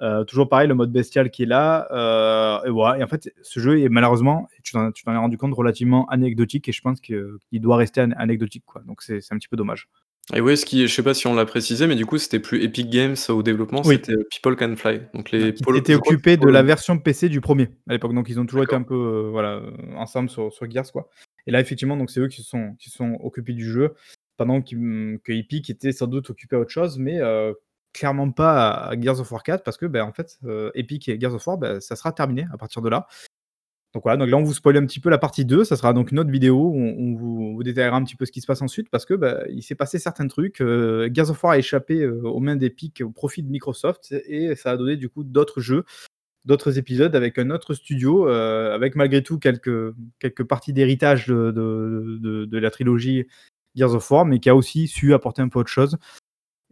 Euh, 0.00 0.24
toujours 0.24 0.48
pareil, 0.48 0.68
le 0.68 0.74
mode 0.74 0.92
bestial 0.92 1.30
qui 1.30 1.44
est 1.44 1.46
là. 1.46 1.88
Euh, 1.92 2.66
et 2.66 2.70
voilà. 2.70 2.98
Et 2.98 3.02
en 3.02 3.06
fait, 3.06 3.32
ce 3.42 3.60
jeu 3.60 3.80
est 3.80 3.88
malheureusement, 3.88 4.48
tu 4.62 4.72
t'en 4.72 4.90
es 4.90 5.16
rendu 5.16 5.38
compte, 5.38 5.54
relativement 5.54 6.06
anecdotique 6.06 6.68
et 6.68 6.72
je 6.72 6.80
pense 6.80 7.00
qu'il 7.00 7.38
doit 7.52 7.76
rester 7.76 8.00
anecdotique. 8.16 8.64
Quoi. 8.66 8.82
Donc 8.86 9.02
c'est 9.02 9.20
un 9.30 9.38
petit 9.38 9.48
peu 9.48 9.56
dommage. 9.56 9.88
Et 10.32 10.40
ouais, 10.40 10.56
ce 10.56 10.64
qui 10.64 10.88
je 10.88 10.92
sais 10.92 11.02
pas 11.02 11.12
si 11.12 11.26
on 11.26 11.34
l'a 11.34 11.44
précisé, 11.44 11.86
mais 11.86 11.96
du 11.96 12.06
coup, 12.06 12.16
c'était 12.16 12.40
plus 12.40 12.62
Epic 12.64 12.88
Games 12.88 13.14
au 13.28 13.42
développement, 13.42 13.82
Oui. 13.84 13.96
c'était 13.96 14.16
People 14.30 14.56
Can 14.56 14.74
Fly. 14.74 15.02
Donc 15.12 15.30
les 15.30 15.52
qui 15.52 15.62
que 15.62 15.92
occupés 15.92 16.38
de 16.38 16.48
la 16.48 16.62
version 16.62 16.98
PC 16.98 17.28
du 17.28 17.40
1er 17.40 17.68
à 17.88 17.92
l'époque, 17.92 18.14
donc 18.14 18.30
ils 18.30 18.40
ont 18.40 18.46
toujours 18.46 18.64
été 18.64 18.74
un 18.74 18.82
peu, 18.82 18.94
heu, 18.94 19.28
voilà, 19.30 19.60
ensemble 19.96 20.30
sur 20.30 20.50
sur 20.50 20.70
Gears, 20.70 20.90
quoi. 20.92 21.10
Et 21.46 21.50
là, 21.50 21.60
effectivement, 21.60 21.98
donc 21.98 22.10
c'est 22.10 22.20
eux 22.20 22.28
qui 22.28 22.40
se 22.42 22.48
sont 22.48 22.74
qui 22.78 22.88
sont 22.88 23.18
occupés 23.22 23.52
du 23.52 23.70
jeu 23.70 23.92
pendant 24.38 24.62
que 24.62 25.30
Epic 25.30 25.68
était 25.68 25.92
sans 25.92 26.06
doute 26.06 26.30
occupé 26.30 26.56
à 26.56 26.60
autre 26.60 26.70
chose, 26.70 26.98
mais 26.98 27.20
clairement 27.94 28.30
pas 28.32 28.70
à 28.72 29.00
Gears 29.00 29.20
of 29.20 29.32
War 29.32 29.42
4 29.44 29.64
parce 29.64 29.78
que, 29.78 29.86
bah, 29.86 30.04
en 30.06 30.12
fait, 30.12 30.38
heu, 30.44 30.72
Epic 30.74 31.08
et 31.08 31.18
Gears 31.20 31.34
of 31.34 31.46
War, 31.46 31.58
bah, 31.58 31.80
ça 31.80 31.96
sera 31.96 32.12
terminé 32.12 32.46
à 32.52 32.58
partir 32.58 32.82
de 32.82 32.90
là. 32.90 33.06
Donc 33.94 34.02
voilà, 34.04 34.16
donc 34.18 34.28
là, 34.28 34.36
on 34.38 34.42
vous 34.42 34.54
spoil 34.54 34.76
un 34.76 34.86
petit 34.86 35.00
peu 35.00 35.10
la 35.10 35.18
partie 35.18 35.44
2, 35.44 35.64
ça 35.64 35.76
sera 35.76 35.92
donc 35.92 36.10
une 36.12 36.18
autre 36.18 36.30
vidéo 36.30 36.56
où 36.56 36.76
on 36.78 37.14
vous 37.14 37.62
détaillera 37.62 37.96
un 37.96 38.04
petit 38.04 38.16
peu 38.16 38.26
ce 38.26 38.32
qui 38.32 38.40
se 38.40 38.46
passe 38.46 38.60
ensuite 38.62 38.90
parce 38.90 39.06
que, 39.06 39.14
bah, 39.14 39.42
il 39.50 39.62
s'est 39.62 39.76
passé 39.76 39.98
certains 40.00 40.26
trucs, 40.28 40.60
heu, 40.60 41.08
Gears 41.14 41.30
of 41.30 41.42
War 41.44 41.52
a 41.54 41.58
échappé, 41.58 42.02
heu, 42.02 42.20
aux 42.24 42.40
mains 42.40 42.56
d'Epic 42.56 43.02
au 43.04 43.10
profit 43.10 43.42
de 43.44 43.50
Microsoft 43.50 44.12
et 44.26 44.56
ça 44.56 44.72
a 44.72 44.76
donné 44.76 44.96
du 44.96 45.08
coup 45.08 45.24
d'autres 45.24 45.60
jeux, 45.60 45.84
d'autres 46.46 46.78
épisodes 46.78 47.16
avec 47.16 47.38
un 47.38 47.50
autre 47.50 47.74
studio, 47.74 48.28
heu, 48.28 48.72
avec 48.72 48.96
malgré 48.96 49.22
tout 49.22 49.38
quelques 49.38 49.94
quelques 50.20 50.44
parties 50.44 50.72
d'héritage 50.74 51.28
de 51.28 51.52
de 51.52 52.44
de 52.46 52.58
la 52.58 52.70
trilogie 52.70 53.26
Gears 53.76 53.94
of 53.94 54.10
War, 54.10 54.24
mais 54.26 54.40
qui 54.40 54.50
a 54.50 54.56
aussi 54.56 54.88
su 54.88 55.14
apporter 55.14 55.42
un 55.42 55.48
peu 55.48 55.60
autre 55.60 55.70
chose. 55.70 55.98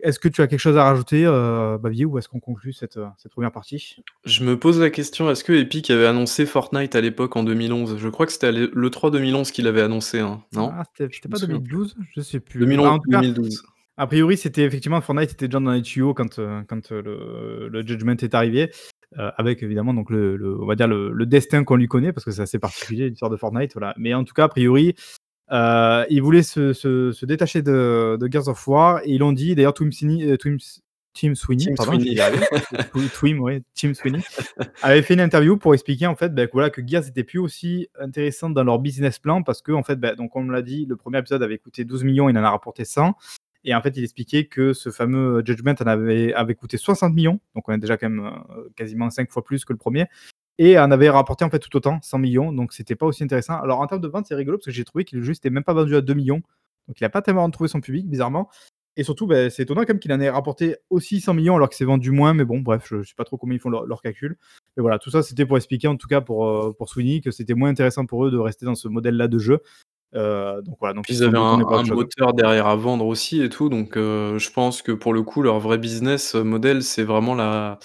Est-ce 0.01 0.19
que 0.19 0.29
tu 0.29 0.41
as 0.43 0.47
quelque 0.47 0.59
chose 0.59 0.77
à 0.77 0.85
rajouter, 0.85 1.25
heu, 1.27 1.79
Bavier 1.79 2.05
ou 2.07 2.19
est-ce 2.19 2.29
qu'on 2.29 2.41
conclut 2.41 2.73
cette, 2.73 2.99
cette 3.19 3.33
1re 3.33 3.53
partie? 3.53 3.97
Je 4.25 4.43
me 4.45 4.59
pose 4.59 4.81
la 4.81 4.91
question, 4.91 5.31
est-ce 5.31 5.45
que 5.45 5.53
Epic 5.53 5.91
avait 5.91 6.07
annoncé 6.07 6.47
Fortnite 6.47 6.97
à 6.97 7.01
l'époque 7.01 7.37
en 7.37 7.45
2011? 7.45 7.99
Je 7.99 8.09
crois 8.09 8.27
que 8.27 8.33
c'était 8.33 8.53
l'E 8.53 8.71
l'E3 8.75 9.11
2011 9.11 9.51
qu'il 9.51 9.67
avait 9.67 9.83
annoncé, 9.83 10.21
hein, 10.21 10.43
non? 10.55 10.71
Ah, 10.73 10.85
c'était 10.97 11.29
pas 11.29 11.37
souviens 11.37 11.59
plus. 11.61 11.69
2012? 11.69 11.97
Je 12.17 12.21
sais 12.21 12.41
plus. 12.41 12.61
Bah, 12.61 12.67
2011 12.67 12.87
en 12.89 12.99
tout 12.99 13.09
ou 13.09 13.11
cas, 13.13 13.21
2012. 13.21 13.63
a 13.99 14.07
priori, 14.07 14.37
c'était 14.37 14.63
effectivement 14.65 15.01
Fortnite 15.01 15.33
était 15.33 15.47
déjà 15.47 15.61
dans 15.61 15.71
les 15.71 15.83
tuyaux 15.83 16.15
quand, 16.15 16.37
quand, 16.69 16.93
heu, 16.93 17.03
le 17.03 17.69
le 17.69 17.87
Judgment 17.87 18.17
est 18.17 18.35
arrivé, 18.35 18.71
avec 19.17 19.63
évidemment 19.63 19.93
donc 19.95 20.09
le 20.11 20.37
le 20.37 20.61
on 20.61 20.67
va 20.67 20.75
dire 20.75 20.89
le 20.89 21.13
le 21.13 21.27
destin 21.27 21.65
qu'on 21.65 21.77
lui 21.77 21.87
connaît 21.87 22.13
parce 22.15 22.25
que 22.25 22.31
c'est 22.31 22.43
assez 22.43 22.59
particulier 22.59 23.11
l'histoire 23.11 23.31
de 23.31 23.37
Fortnite, 23.37 23.73
voilà. 23.75 23.95
Mais 23.99 24.15
en 24.15 24.25
tout 24.25 24.33
cas, 24.35 24.45
a 24.45 24.49
priori, 24.49 24.95
heu, 25.53 26.07
ils 26.11 26.23
voulaient 26.23 26.43
se 26.43 26.73
se 26.73 27.13
se 27.13 27.27
détacher 27.27 27.63
de 27.63 28.17
de 28.21 28.33
Gears 28.33 28.49
of 28.49 28.67
War 28.67 29.01
et 29.05 29.11
ils 29.11 29.19
l'ont 29.19 29.33
dit 29.33 29.55
d'ailleurs 29.55 29.75
Twim 29.75 29.93
Sweeney, 29.93 30.37
Twims 30.39 30.81
Tim 31.15 31.35
Sweeney, 31.35 31.67
Tim 31.67 31.75
pardon, 31.75 31.99
Twim, 33.15 33.41
ouais, 33.41 33.63
Tim 33.75 33.93
Sweeney, 33.95 34.21
avait 34.83 35.03
fait 35.03 35.15
une 35.15 35.21
interview 35.21 35.57
pour 35.57 35.75
expliquer 35.75 36.07
en 36.07 36.17
fait, 36.17 36.35
bah, 36.35 36.47
que 36.47 36.53
voilà, 36.53 36.71
que 36.71 36.81
Gears 36.87 37.07
était 37.07 37.25
plus 37.25 37.39
aussi 37.39 37.89
intéressant 38.01 38.51
dans 38.51 38.65
leur 38.65 38.79
business 38.79 39.19
plan 39.19 39.43
parce 39.43 39.61
qu'en 39.61 39.83
fait, 39.83 39.97
bah, 39.97 40.15
donc 40.15 40.35
on 40.37 40.43
me 40.43 40.53
l'a 40.53 40.63
dit, 40.63 40.87
le 40.87 40.97
1er 40.97 41.21
épisode 41.21 41.43
avait 41.43 41.59
coûté 41.59 41.85
12 41.85 42.01
000 42.03 42.15
000, 42.15 42.31
il 42.31 42.39
en 42.39 42.45
a 42.45 42.51
rapporté 42.51 42.85
100 42.85 43.15
et 43.65 43.75
en 43.75 43.83
fait, 43.83 43.97
il 43.97 44.03
expliquait 44.03 44.47
que 44.47 44.73
ce 44.73 44.91
fameux 44.91 45.43
Judgment 45.45 45.75
en 45.81 45.87
avait 45.87 46.33
avait 46.33 46.55
coûté 46.55 46.79
60 46.79 47.15
000 47.15 47.23
000, 47.23 47.41
donc 47.55 47.69
on 47.69 47.73
est 47.73 47.79
déjà 47.79 47.97
quand 47.97 48.09
même, 48.09 48.33
quasiment 48.75 49.11
5 49.11 49.31
fois 49.31 49.45
plus 49.45 49.65
que 49.65 49.73
le 49.73 49.79
1er 49.79 50.07
et 50.59 50.79
en 50.79 50.91
avait 50.91 51.11
rapporté 51.11 51.45
en 51.45 51.51
fait 51.51 51.59
tout 51.59 51.75
autant, 51.77 52.01
100 52.03 52.19
000 52.21 52.33
000, 52.33 52.53
donc 52.53 52.73
c'était 52.73 52.97
pas 52.97 53.07
aussi 53.07 53.25
intéressant. 53.25 53.55
Alors 53.61 53.81
en 53.81 53.87
termes 53.87 54.01
de 54.03 54.09
vente, 54.09 54.27
c'est 54.27 54.35
rigolo 54.35 54.59
parce 54.59 54.67
que 54.67 54.73
j'ai 54.73 54.85
trouvé 54.85 55.05
que 55.05 55.17
le 55.17 55.23
jeu 55.23 55.35
s'était 55.35 55.51
même 55.51 55.65
pas 55.65 55.75
vendu 55.75 55.97
à 55.97 56.01
2 56.01 56.15
000 56.15 56.25
000, 56.27 56.39
donc 56.89 57.01
il 57.01 57.05
a 57.05 57.11
pas 57.11 57.23
tellement 57.23 57.45
retrouvé 57.45 57.69
son 57.69 57.81
public 57.81 58.09
bizarrement 58.09 58.51
et 58.97 59.05
surtout, 59.05 59.27
bah, 59.27 59.49
c'est 59.49 59.63
étonnant 59.63 59.83
quand 59.83 59.95
même 59.95 60.01
qu'il 60.01 60.13
en 60.13 60.21
ait 60.21 60.29
rapporté 60.29 60.77
aussi 60.91 61.21
100 61.21 61.33
000 61.35 61.45
000 61.45 61.57
alors 61.57 61.69
qu'il 61.71 61.79
s'est 61.79 61.85
vendu 61.87 62.11
moins, 62.11 62.35
mais 62.35 62.45
bon, 62.45 62.61
bref, 62.61 62.89
je 62.91 63.03
sais 63.03 63.15
pas 63.17 63.25
trop 63.25 63.39
comment 63.39 63.55
ils 63.55 63.59
font 63.59 63.71
leurs 63.71 63.87
leurs 63.87 64.03
calculs. 64.03 64.37
Mais 64.77 64.83
voilà, 64.83 64.99
tout 64.99 65.11
ça, 65.11 65.23
c'était 65.23 65.47
pour 65.47 65.57
expliquer 65.57 65.89
en 65.89 65.97
tout 65.97 66.09
cas 66.09 66.21
pour, 66.21 66.47
heu, 66.47 66.75
pour 66.75 66.91
Sweeney 66.91 67.21
que 67.23 67.31
c'était 67.31 67.55
moins 67.55 67.71
intéressant 67.71 68.05
pour 68.05 68.27
eux 68.27 68.31
de 68.31 68.37
rester 68.39 68.67
dans 68.67 68.75
ce 68.75 68.89
modèle-là 68.89 69.29
de 69.29 69.39
jeu. 69.39 69.61
Heu, 70.15 70.63
donc 70.65 70.77
voilà, 70.81 70.95
donc 70.95 71.05
Puis 71.07 71.17
ils 71.17 71.25
avaient 71.25 71.39
un 71.39 71.85
moteur 71.85 72.35
derrière 72.35 72.67
à 72.67 72.77
vendre 72.77 73.07
aussi 73.07 73.43
et 73.43 73.49
tout, 73.49 73.71
donc 73.71 73.97
heu, 73.97 74.39
je 74.39 74.51
pense 74.51 74.83
que 74.83 74.93
pour 74.93 75.15
le 75.15 75.23
coup, 75.23 75.43
leur 75.43 75.59
vrai 75.61 75.79
business 75.79 76.35
model, 76.35 76.83
c'est 76.83 77.05
vraiment 77.05 77.35
la 77.35 77.79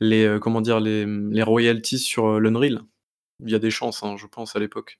les, 0.00 0.24
heu, 0.24 0.38
comment 0.38 0.60
dire? 0.60 0.80
Les, 0.80 1.06
les 1.06 1.42
royalties 1.42 1.98
sur, 1.98 2.26
heu, 2.26 2.38
l'Unreal. 2.38 2.82
Il 3.44 3.50
y 3.50 3.54
a 3.54 3.58
des 3.58 3.70
chances, 3.70 4.02
hein, 4.02 4.16
je 4.16 4.26
pense 4.26 4.56
à 4.56 4.58
l'époque. 4.58 4.98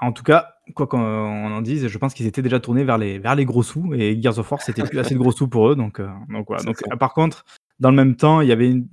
En 0.00 0.12
tout 0.12 0.22
cas, 0.22 0.56
quoi 0.74 0.86
qu'on 0.86 0.98
en 0.98 1.62
dise, 1.62 1.88
je 1.88 1.98
pense 1.98 2.12
qu'ils 2.12 2.26
étaient 2.26 2.42
déjà 2.42 2.60
tournés 2.60 2.84
vers 2.84 2.98
les 2.98 3.18
vers 3.18 3.34
les 3.34 3.46
gros 3.46 3.62
sous 3.62 3.94
et 3.94 4.20
Gears 4.20 4.38
of 4.38 4.50
War, 4.50 4.60
c'était 4.60 4.82
plus 4.82 4.98
assez 4.98 5.14
de 5.14 5.18
gros 5.18 5.32
sous 5.32 5.48
pour 5.48 5.70
eux, 5.70 5.76
donc 5.76 6.00
heu, 6.00 6.08
donc 6.28 6.46
voilà. 6.48 6.62
Par 7.00 7.14
contre, 7.14 7.46
dans 7.80 7.90
le 7.90 7.96
même 7.96 8.14
temps, 8.14 8.42
il 8.42 8.48
y 8.48 8.52
avait 8.52 8.68
une 8.68 8.86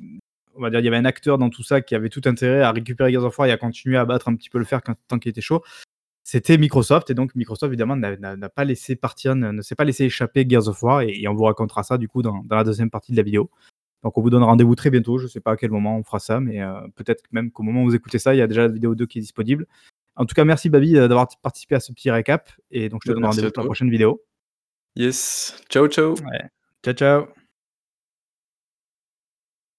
on 0.55 0.61
va 0.61 0.69
dire, 0.69 0.79
il 0.79 0.85
y 0.85 0.87
avait 0.87 0.97
un 0.97 1.05
acteur 1.05 1.37
dans 1.37 1.49
tout 1.49 1.63
ça 1.63 1.81
qui 1.81 1.95
avait 1.95 2.09
tout 2.09 2.21
intérêt 2.25 2.61
à 2.61 2.71
récupérer 2.71 3.11
Gears 3.11 3.25
of 3.25 3.37
War 3.37 3.47
et 3.47 3.51
à 3.51 3.57
continuer 3.57 3.97
à 3.97 4.05
battre 4.05 4.27
un 4.27 4.35
petit 4.35 4.49
peu 4.49 4.59
le 4.59 4.65
fer 4.65 4.81
quand 4.81 4.95
tant 5.07 5.19
qu'il 5.19 5.29
était 5.29 5.41
chaud. 5.41 5.63
C'était 6.23 6.57
Microsoft 6.57 7.09
et 7.09 7.15
donc 7.15 7.35
Microsoft 7.35 7.69
évidemment 7.69 7.97
n'a 7.97 8.49
pas 8.49 8.63
laissé 8.63 8.95
partir, 8.95 9.35
ne 9.35 9.51
ne 9.51 9.61
s'est 9.61 9.75
pas 9.75 9.83
laissé 9.83 10.05
échapper 10.05 10.45
Gears 10.47 10.69
of 10.69 10.81
War 10.83 11.01
et 11.01 11.21
et 11.21 11.27
on 11.27 11.33
vous 11.33 11.43
racontera 11.43 11.83
ça 11.83 11.97
du 11.97 12.07
coup 12.07 12.21
dans 12.21 12.43
dans 12.45 12.55
la 12.55 12.63
2e 12.63 12.89
partie 12.89 13.11
de 13.11 13.17
la 13.17 13.23
vidéo. 13.23 13.49
Donc 14.03 14.17
on 14.17 14.21
vous 14.21 14.29
donne 14.29 14.43
rendez-vous 14.43 14.75
très 14.75 14.89
bientôt, 14.89 15.17
je 15.17 15.27
sais 15.27 15.39
pas 15.39 15.51
à 15.51 15.57
quel 15.57 15.71
moment 15.71 15.97
on 15.97 16.03
fera 16.03 16.19
ça, 16.19 16.39
mais 16.39 16.61
heu, 16.61 16.73
peut-être 16.95 17.23
même 17.31 17.51
qu'au 17.51 17.63
moment 17.63 17.83
où 17.83 17.85
vous 17.85 17.95
écoutez 17.95 18.19
ça, 18.19 18.35
il 18.35 18.37
y 18.37 18.41
a 18.41 18.47
déjà 18.47 18.63
la 18.63 18.67
vidéo 18.67 18.95
2 18.95 19.05
qui 19.05 19.19
est 19.19 19.21
disponible. 19.21 19.65
En 20.15 20.25
tout 20.25 20.35
cas, 20.35 20.43
merci 20.45 20.69
Babi, 20.69 20.97
heu, 20.97 21.07
d'avoir 21.07 21.27
participé 21.41 21.75
à 21.75 21.79
ce 21.79 21.91
petit 21.93 22.11
récap 22.11 22.51
et 22.69 22.89
donc 22.89 23.01
je 23.03 23.09
te 23.09 23.13
Bah, 23.13 23.21
donne 23.21 23.25
rendez-vous 23.29 23.51
pour 23.51 23.63
la 23.63 23.67
prochaine 23.67 23.89
vidéo. 23.89 24.21
Yes, 24.95 25.61
ciao, 25.69 25.87
ciao. 25.87 26.11
Ouais, 26.11 26.49
ciao, 26.83 26.93
ciao. 26.93 27.42